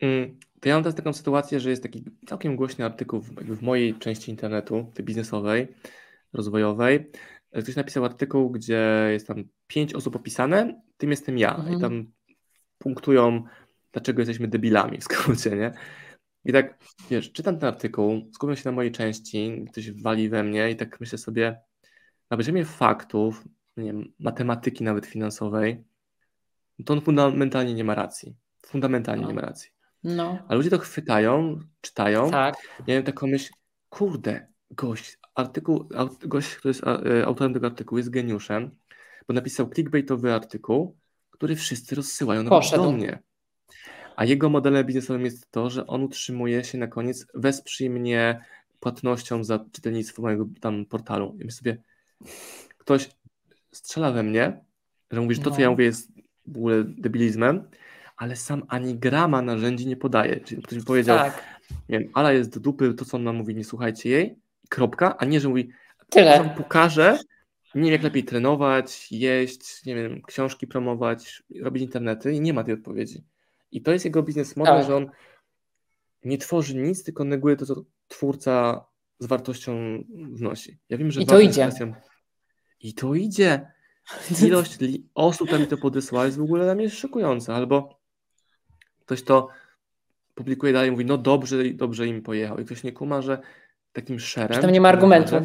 Mm, 0.02 0.38
to 0.60 0.68
ja 0.68 0.74
mam 0.74 0.82
teraz 0.82 0.94
taką 0.94 1.12
sytuację, 1.12 1.60
że 1.60 1.70
jest 1.70 1.82
taki 1.82 2.04
całkiem 2.28 2.56
głośny 2.56 2.84
artykuł 2.84 3.20
w, 3.20 3.30
w 3.30 3.62
mojej 3.62 3.94
części 3.94 4.30
internetu, 4.30 4.92
tej 4.94 5.04
biznesowej, 5.04 5.68
rozwojowej. 6.32 7.10
Ktoś 7.62 7.76
napisał 7.76 8.04
artykuł, 8.04 8.50
gdzie 8.50 9.08
jest 9.10 9.26
tam 9.26 9.44
pięć 9.66 9.94
osób 9.94 10.16
opisane, 10.16 10.82
tym 10.96 11.10
jestem 11.10 11.38
ja. 11.38 11.54
Mhm. 11.54 11.78
I 11.78 11.80
tam 11.80 12.12
punktują 12.78 13.42
dlaczego 13.96 14.20
jesteśmy 14.20 14.48
debilami 14.48 14.98
w 15.00 15.04
skrócie, 15.04 15.56
nie? 15.56 15.72
I 16.44 16.52
tak, 16.52 16.78
wiesz, 17.10 17.32
czytam 17.32 17.58
ten 17.58 17.68
artykuł, 17.68 18.30
skupiam 18.34 18.56
się 18.56 18.62
na 18.64 18.72
mojej 18.72 18.92
części, 18.92 19.64
ktoś 19.72 20.02
wali 20.02 20.28
we 20.28 20.42
mnie 20.42 20.70
i 20.70 20.76
tak 20.76 21.00
myślę 21.00 21.18
sobie, 21.18 21.60
na 22.30 22.36
poziomie 22.36 22.64
faktów, 22.64 23.44
nie 23.76 23.84
wiem, 23.84 24.12
matematyki 24.18 24.84
nawet 24.84 25.06
finansowej, 25.06 25.84
to 26.84 26.92
on 26.92 27.00
fundamentalnie 27.00 27.74
nie 27.74 27.84
ma 27.84 27.94
racji. 27.94 28.36
Fundamentalnie 28.66 29.22
no. 29.22 29.28
nie 29.28 29.34
ma 29.34 29.40
racji. 29.40 29.70
No. 30.04 30.38
A 30.48 30.54
ludzie 30.54 30.70
to 30.70 30.78
chwytają, 30.78 31.60
czytają. 31.80 32.30
Tak. 32.30 32.54
Ja 32.78 32.94
wiem 32.94 33.02
taką 33.02 33.26
myśl, 33.26 33.52
kurde, 33.88 34.46
gość, 34.70 35.18
artykuł, 35.34 35.88
gość, 36.24 36.54
który 36.54 36.70
jest 36.70 36.84
e, 36.86 37.26
autorem 37.26 37.54
tego 37.54 37.66
artykułu, 37.66 37.98
jest 37.98 38.10
geniuszem, 38.10 38.70
bo 39.28 39.34
napisał 39.34 39.70
clickbaitowy 39.70 40.34
artykuł, 40.34 40.98
który 41.30 41.56
wszyscy 41.56 41.94
rozsyłają 41.94 42.42
na 42.42 42.60
do 42.60 42.92
mnie. 42.92 43.22
A 44.16 44.24
jego 44.24 44.50
modelem 44.50 44.86
biznesowym 44.86 45.24
jest 45.24 45.50
to, 45.50 45.70
że 45.70 45.86
on 45.86 46.02
utrzymuje 46.02 46.64
się 46.64 46.78
na 46.78 46.86
koniec, 46.86 47.26
wesprzyj 47.34 47.90
mnie 47.90 48.40
płatnością 48.80 49.44
za 49.44 49.64
czytelnictwo 49.72 50.22
mojego 50.22 50.46
tam 50.60 50.86
portalu. 50.86 51.36
I 51.40 51.44
myślę 51.44 51.52
sobie, 51.52 51.76
ktoś 52.78 53.10
strzela 53.72 54.12
we 54.12 54.22
mnie, 54.22 54.60
że 55.10 55.20
mówisz, 55.20 55.40
to 55.40 55.50
co 55.50 55.60
ja 55.60 55.66
no. 55.66 55.70
mówię 55.70 55.84
jest 55.84 56.12
w 56.46 56.56
ogóle 56.56 56.84
debilizmem, 56.84 57.68
ale 58.16 58.36
sam 58.36 58.62
ani 58.68 58.94
grama 58.94 59.42
narzędzi 59.42 59.86
nie 59.86 59.96
podaje. 59.96 60.40
Czyli 60.40 60.62
ktoś 60.62 60.78
mi 60.78 60.84
powiedział, 60.84 61.18
tak. 61.18 61.44
nie 61.88 61.98
wiem, 61.98 62.10
Ala 62.14 62.32
jest 62.32 62.54
do 62.54 62.60
dupy, 62.60 62.94
to 62.94 63.04
co 63.04 63.16
ona 63.16 63.32
mówi, 63.32 63.54
nie 63.54 63.64
słuchajcie 63.64 64.10
jej, 64.10 64.38
kropka, 64.68 65.16
a 65.18 65.24
nie, 65.24 65.40
że 65.40 65.48
mówi, 65.48 65.70
Tyle. 66.10 66.38
wam 66.38 66.50
pokażę, 66.54 67.18
nie 67.74 67.82
wiem 67.82 67.92
jak 67.92 68.02
lepiej 68.02 68.24
trenować, 68.24 69.12
jeść, 69.12 69.84
nie 69.84 69.94
wiem, 69.94 70.22
książki 70.22 70.66
promować, 70.66 71.42
robić 71.60 71.82
internety 71.82 72.32
i 72.32 72.40
nie 72.40 72.52
ma 72.54 72.64
tej 72.64 72.74
odpowiedzi. 72.74 73.24
I 73.70 73.82
to 73.82 73.92
jest 73.92 74.04
jego 74.04 74.22
biznes 74.22 74.56
model, 74.56 74.78
tak. 74.78 74.86
że 74.86 74.96
on 74.96 75.10
nie 76.24 76.38
tworzy 76.38 76.76
nic, 76.76 77.04
tylko 77.04 77.24
neguje 77.24 77.56
to, 77.56 77.66
co 77.66 77.84
twórca 78.08 78.84
z 79.18 79.26
wartością 79.26 80.04
wnosi. 80.32 80.78
Ja 80.88 80.98
wiem, 80.98 81.10
że 81.10 81.20
I 81.20 81.26
to 81.26 81.40
idzie. 81.40 81.62
Kwestią... 81.62 81.94
I 82.80 82.94
to 82.94 83.14
idzie. 83.14 83.72
Ilość 84.46 84.78
osób, 85.14 85.48
które 85.48 85.62
mi 85.62 85.66
to 85.66 85.76
podesłała 85.76 86.26
jest 86.26 86.38
w 86.38 86.42
ogóle 86.42 86.64
dla 86.64 86.74
mnie 86.74 86.90
szokująca. 86.90 87.54
Albo 87.54 88.00
ktoś 89.00 89.22
to 89.22 89.48
publikuje 90.34 90.72
dalej 90.72 90.88
i 90.88 90.92
mówi, 90.92 91.04
no 91.04 91.18
dobrze, 91.18 91.64
dobrze 91.74 92.06
im 92.06 92.22
pojechał. 92.22 92.58
I 92.58 92.64
ktoś 92.64 92.82
nie 92.82 92.92
kuma, 92.92 93.22
że 93.22 93.38
takim 93.92 94.20
szerem... 94.20 94.62
tam 94.62 94.70
nie 94.72 94.80
ma 94.80 94.88
argumentu. 94.88 95.36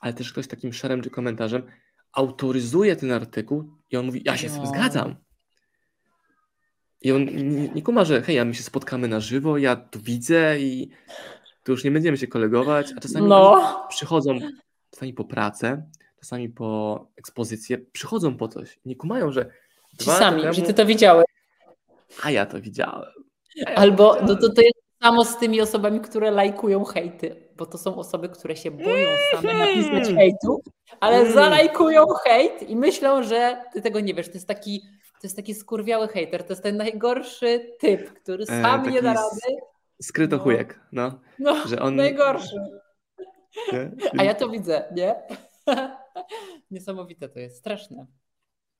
Ale 0.00 0.14
też 0.14 0.32
ktoś 0.32 0.46
takim 0.46 0.72
szerem 0.72 1.02
czy 1.02 1.10
komentarzem 1.10 1.62
autoryzuje 2.12 2.96
ten 2.96 3.12
artykuł 3.12 3.72
i 3.90 3.96
on 3.96 4.06
mówi, 4.06 4.22
ja 4.24 4.36
się 4.36 4.46
no. 4.46 4.52
z 4.52 4.56
tym 4.56 4.64
no. 4.64 4.70
zgadzam. 4.70 5.16
I 7.02 7.12
on 7.12 7.24
nie, 7.24 7.68
nie 7.68 7.82
kuma, 7.82 8.04
że 8.04 8.22
hej, 8.22 8.38
a 8.38 8.44
my 8.44 8.54
się 8.54 8.62
spotkamy 8.62 9.08
na 9.08 9.20
żywo, 9.20 9.58
ja 9.58 9.76
tu 9.76 10.00
widzę 10.00 10.60
i 10.60 10.90
tu 11.64 11.72
już 11.72 11.84
nie 11.84 11.90
będziemy 11.90 12.16
się 12.16 12.26
kolegować, 12.26 12.92
a 12.96 13.00
czasami 13.00 13.28
no. 13.28 13.86
przychodzą 13.88 14.38
czasami 14.90 15.12
po 15.12 15.24
pracę, 15.24 15.82
czasami 16.20 16.48
po 16.48 17.00
ekspozycję, 17.16 17.78
przychodzą 17.78 18.36
po 18.36 18.48
coś. 18.48 18.78
Nie 18.84 18.96
kumają, 18.96 19.32
że 19.32 19.50
Ci 19.98 20.10
sami, 20.10 20.42
temu... 20.42 20.54
że 20.54 20.62
ty 20.62 20.74
to 20.74 20.86
widziałeś. 20.86 21.26
A 22.22 22.30
ja 22.30 22.46
to 22.46 22.60
widziałem. 22.60 23.10
Ja 23.56 23.74
Albo 23.74 24.14
to 24.14 24.22
no 24.22 24.36
to, 24.36 24.52
to 24.52 24.62
jest 24.62 24.76
samo 25.02 25.24
z 25.24 25.38
tymi 25.38 25.60
osobami, 25.60 26.00
które 26.00 26.30
lajkują 26.30 26.84
hejty, 26.84 27.36
bo 27.56 27.66
to 27.66 27.78
są 27.78 27.96
osoby, 27.96 28.28
które 28.28 28.56
się 28.56 28.70
boją 28.70 29.08
same 29.32 29.58
napisać 29.58 30.14
hejtu, 30.14 30.62
ale 31.00 31.16
mm. 31.16 31.32
zalajkują 31.32 32.06
hejt 32.06 32.70
i 32.70 32.76
myślą, 32.76 33.22
że 33.22 33.64
ty 33.72 33.82
tego 33.82 34.00
nie 34.00 34.14
wiesz. 34.14 34.26
To 34.26 34.34
jest 34.34 34.48
taki 34.48 34.82
to 35.26 35.28
jest 35.28 35.36
taki 35.36 35.54
skurwiały 35.54 36.08
hater, 36.08 36.44
to 36.44 36.52
jest 36.52 36.62
ten 36.62 36.76
najgorszy 36.76 37.76
typ, 37.78 38.12
który 38.12 38.42
e, 38.42 38.46
sam 38.46 38.88
e, 38.88 38.90
nie 38.90 39.02
da 39.02 39.14
rady. 39.14 39.56
Skryto 40.02 40.36
no. 40.36 40.42
chujek, 40.42 40.80
no. 40.92 41.20
No, 41.38 41.68
że 41.68 41.80
on... 41.80 41.96
najgorszy. 41.96 42.56
Nie? 43.72 43.90
A 44.18 44.24
ja 44.24 44.34
to 44.34 44.48
widzę, 44.48 44.84
nie? 44.94 45.14
Niesamowite 46.70 47.28
to 47.28 47.38
jest, 47.38 47.56
straszne. 47.56 48.06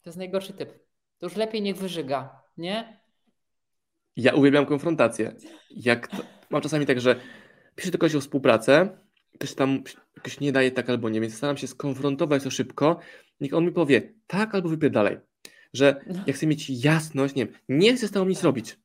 To 0.02 0.10
jest 0.10 0.18
najgorszy 0.18 0.52
typ. 0.52 0.72
To 1.18 1.26
już 1.26 1.36
lepiej 1.36 1.62
niech 1.62 1.76
wyżyga, 1.76 2.42
nie? 2.56 3.00
Ja 4.16 4.34
uwielbiam 4.34 4.66
konfrontację. 4.66 5.32
Jak 5.70 6.08
to... 6.08 6.16
Mam 6.50 6.62
czasami 6.62 6.86
tak, 6.86 7.00
że 7.00 7.20
piszę 7.76 7.90
do 7.90 7.98
kogoś 7.98 8.14
o 8.14 8.20
współpracę, 8.20 8.98
ktoś 9.34 9.54
tam 9.54 9.82
jakoś 10.16 10.40
nie 10.40 10.52
daje 10.52 10.70
tak 10.70 10.90
albo 10.90 11.08
nie, 11.08 11.20
więc 11.20 11.34
staram 11.34 11.56
się 11.56 11.66
skonfrontować 11.66 12.42
to 12.42 12.50
szybko. 12.50 12.98
Niech 13.40 13.54
on 13.54 13.64
mi 13.64 13.72
powie 13.72 14.14
tak 14.26 14.54
albo 14.54 14.68
wypię 14.68 14.90
dalej 14.90 15.18
że 15.76 16.04
no. 16.06 16.20
ja 16.26 16.32
chcę 16.32 16.46
mieć 16.46 16.70
jasność, 16.84 17.34
nie 17.34 17.46
wiem, 17.46 17.54
nie 17.68 17.96
chcę 17.96 18.08
z 18.08 18.10
tobą 18.10 18.26
nic 18.26 18.42
robić. 18.42 18.78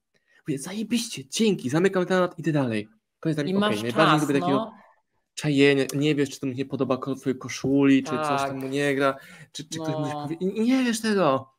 Mówię, 0.47 0.59
zajebiście, 0.59 1.23
dzięki, 1.29 1.69
zamykam 1.69 2.05
temat, 2.05 2.39
idę 2.39 2.51
dalej. 2.51 2.87
Koniec 3.19 3.39
I 3.45 3.53
masz 3.53 3.77
okay, 3.77 3.83
najbardziej 3.83 4.27
lubię 4.27 4.39
takiego 4.39 4.57
no. 4.57 4.73
czajenia, 5.35 5.83
nie 5.95 6.15
wiesz, 6.15 6.29
czy 6.29 6.39
to 6.39 6.47
mu 6.47 6.53
nie 6.53 6.65
podoba 6.65 6.97
twojej 6.97 7.39
koszuli, 7.39 8.03
czy 8.03 8.11
tak. 8.11 8.27
coś 8.27 8.49
tam 8.49 8.59
mu 8.59 8.67
nie 8.67 8.95
gra, 8.95 9.17
czy, 9.51 9.69
czy 9.69 9.77
no. 9.77 9.83
ktoś 9.83 9.95
mu 9.95 10.11
powie, 10.11 10.35
i 10.39 10.61
nie 10.61 10.83
wiesz 10.83 11.01
tego. 11.01 11.53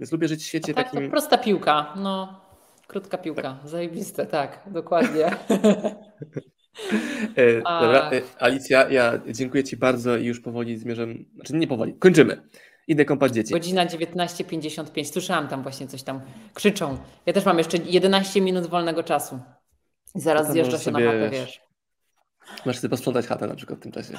Więc 0.00 0.12
lubię 0.12 0.28
żyć 0.28 0.42
w 0.42 0.46
świecie 0.46 0.74
tak, 0.74 0.86
takim... 0.86 1.04
to 1.04 1.10
prosta 1.10 1.38
piłka, 1.38 1.94
no. 1.96 2.42
Krótka 2.86 3.18
piłka, 3.18 3.42
tak. 3.42 3.68
zajebiste, 3.68 4.26
tak, 4.26 4.60
dokładnie. 4.66 5.30
E, 7.36 7.56
dobra, 7.56 8.10
e, 8.10 8.22
Alicja, 8.38 8.90
ja 8.90 9.20
dziękuję 9.28 9.64
Ci 9.64 9.76
bardzo 9.76 10.16
i 10.16 10.24
już 10.24 10.40
powoli 10.40 10.78
zmierzam, 10.78 11.24
znaczy 11.34 11.54
nie 11.54 11.66
powoli, 11.66 11.94
kończymy. 11.94 12.42
Idę 12.88 13.04
kąpać 13.04 13.32
dzieci. 13.32 13.54
Godzina 13.54 13.86
19.55. 13.86 15.12
Słyszałam 15.12 15.48
tam 15.48 15.62
właśnie 15.62 15.88
coś 15.88 16.02
tam 16.02 16.20
krzyczą. 16.54 16.98
Ja 17.26 17.32
też 17.32 17.44
mam 17.44 17.58
jeszcze 17.58 17.76
11 17.76 18.40
minut 18.40 18.66
wolnego 18.66 19.02
czasu. 19.02 19.40
Zaraz 20.14 20.50
zjeżdża 20.50 20.78
się 20.78 20.90
na 20.90 20.98
chatę, 21.00 21.30
wiesz. 21.30 21.60
Masz 22.66 22.78
sobie 22.78 22.90
posprzątać 22.90 23.26
chatę 23.26 23.46
na 23.46 23.54
przykład 23.54 23.78
w 23.78 23.82
tym 23.82 23.92
czasie. 23.92 24.14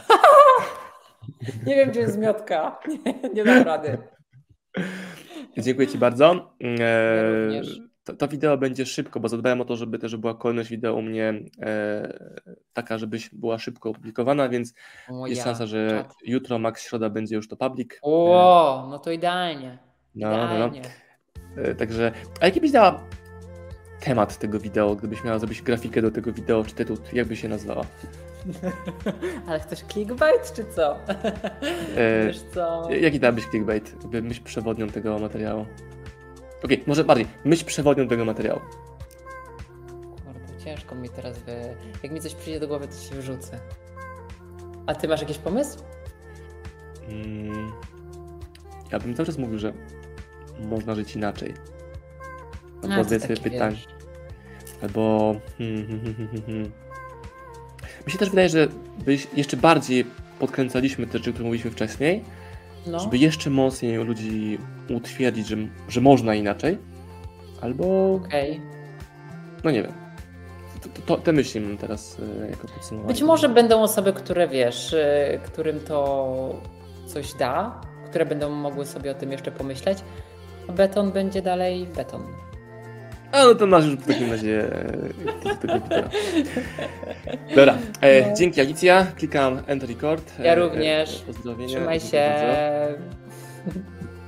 nie 1.68 1.76
wiem, 1.76 1.91
czy 1.91 1.99
jest 1.99 2.14
zmiotka. 2.14 2.80
Nie, 3.06 3.30
nie 3.34 3.44
dam 3.44 3.64
rady. 3.64 3.98
Dziękuję 5.57 5.88
Ci 5.88 5.98
bardzo. 5.98 6.56
Ja 6.60 7.61
to, 8.03 8.13
to, 8.13 8.27
wideo 8.27 8.57
będzie 8.57 8.85
szybko, 8.85 9.19
bo 9.19 9.30
zadbałem 9.30 9.61
o 9.61 9.65
to, 9.65 9.75
żeby 9.75 9.99
też 9.99 10.15
była 10.15 10.34
kolejność 10.34 10.69
wideo 10.69 10.93
u 10.93 11.01
mnie 11.01 11.34
e, 11.61 12.13
taka, 12.73 12.97
żebyś 12.97 13.30
była 13.30 13.59
szybko 13.59 13.89
opublikowana, 13.89 14.49
więc 14.49 14.73
o 15.09 15.27
jest 15.27 15.39
ja, 15.39 15.43
szansa, 15.43 15.65
że 15.65 16.05
jutro, 16.25 16.59
max 16.59 16.81
środa 16.81 17.09
będzie 17.09 17.35
już 17.35 17.47
to 17.47 17.55
public. 17.55 17.89
O, 18.01 18.88
no 18.89 18.99
to 18.99 19.11
idealnie. 19.11 19.77
No, 20.15 20.27
idealnie. 20.31 20.81
No, 20.81 20.89
no. 21.55 21.63
E, 21.63 21.75
także, 21.75 22.11
a 22.41 22.45
jaki 22.45 22.61
byś 22.61 22.71
dała 22.71 23.03
temat 23.99 24.38
tego 24.38 24.59
wideo, 24.59 24.95
gdybyś 24.95 25.23
miała 25.23 25.39
zrobić 25.39 25.61
grafikę 25.61 26.01
do 26.01 26.11
tego 26.11 26.34
wideo, 26.34 26.63
czy 26.63 26.75
tytuł, 26.75 26.97
jak 27.13 27.27
by 27.27 27.35
się 27.35 27.49
nazwała? 27.49 27.85
Ale 29.47 29.59
chcesz 29.59 29.80
clickbait, 29.80 30.53
czy 30.55 30.65
co? 30.75 30.97
E, 31.95 32.25
Wiesz 32.27 32.41
co? 32.53 32.89
Jaki 32.91 33.19
dałabyś 33.19 33.45
clickbait, 33.45 33.95
myśl 34.21 34.43
przewodnią 34.43 34.88
tego 34.88 35.19
materiału? 35.19 35.65
Okej, 36.64 36.77
okay, 36.77 36.84
może 36.88 37.03
bardziej. 37.03 37.27
Myśl 37.45 37.65
przewodnią 37.65 38.07
tego 38.07 38.26
materiału. 38.26 38.60
Kurde, 40.26 40.64
ciężko 40.65 40.95
mi 40.95 41.10
teraz 41.10 41.40
by... 41.40 41.76
Jak 42.03 42.11
mi 42.11 42.22
coś 42.22 42.35
przyjdzie 42.35 42.60
do 42.60 42.68
głowy, 42.68 42.88
to 42.88 42.94
się 42.94 43.15
wrzucę. 43.15 43.60
A 44.88 44.95
ty 44.95 45.07
masz 45.07 45.22
jakiś 45.22 45.38
pomysł? 45.38 45.80
Mm, 47.10 47.72
ja 48.91 48.99
bym 48.99 49.15
cały 49.15 49.26
czas 49.26 49.38
mówił, 49.38 49.60
że 49.60 49.73
można 50.60 50.95
żyć 50.95 51.15
inaczej. 51.15 51.53
Albo 52.84 53.03
sobie 53.03 53.38
pytań. 53.38 53.77
Albo... 54.81 55.35
Hmm, 55.57 55.88
hmm, 55.88 56.15
hmm, 56.45 56.72
Mi 58.06 58.11
się 58.11 58.18
też 58.18 58.30
wydaje, 58.30 58.49
że 58.49 58.68
jeszcze 59.34 59.57
bardziej 59.57 60.06
podkręcaliśmy 60.40 61.07
te 61.07 61.18
rzeczy, 61.18 61.34
które 61.34 61.45
mówiliśmy 61.45 61.72
wcześniej, 61.72 62.23
no. 62.88 62.99
żeby 62.99 63.18
jeszcze 63.18 63.49
mocniej 63.49 63.97
ludzi 63.97 64.57
utwierdzić, 64.89 65.47
że, 65.47 65.57
że 65.89 66.01
można 66.01 66.35
inaczej, 66.35 66.77
albo... 67.61 68.14
Okej. 68.14 68.51
Okay. 68.51 68.73
No 69.64 69.72
nie 69.72 69.84
wiem. 69.84 69.93
To, 70.81 70.89
to, 71.05 71.18
te 71.18 71.34
myśli 71.34 71.61
mam 71.61 71.77
teraz 71.77 72.18
e, 72.43 72.49
jako 72.49 72.68
podsumowanie. 72.68 73.14
Być 73.14 73.22
może 73.22 73.49
będą 73.49 73.81
osoby, 73.81 74.14
które 74.14 74.47
wiesz, 74.47 74.93
e, 74.93 75.39
którym 75.43 75.80
to 75.80 76.61
coś 77.05 77.34
da, 77.34 77.81
które 78.10 78.26
będą 78.26 78.49
mogły 78.49 78.85
sobie 78.85 79.11
o 79.11 79.14
tym 79.14 79.31
jeszcze 79.31 79.51
pomyśleć, 79.51 79.97
a 80.68 80.72
beton 80.72 81.11
będzie 81.11 81.41
dalej 81.41 81.88
beton. 81.95 82.22
A 83.34 83.43
no 83.45 83.55
to 83.55 83.68
masz 83.68 83.85
już 83.85 83.95
w 83.95 84.07
takim 84.07 84.31
razie 84.31 84.68
tego 85.61 85.80
wideo. 85.80 86.10
Dobra, 87.55 87.77
e, 88.01 88.30
no. 88.30 88.35
dzięki 88.35 88.61
Alicja. 88.61 89.07
Klikam 89.18 89.60
Enter 89.68 89.89
Record. 89.89 90.39
Ja 90.39 90.55
również. 90.55 91.23
Pozdrowienia. 91.27 91.76
Trzymaj 91.76 91.99
się. 91.99 92.34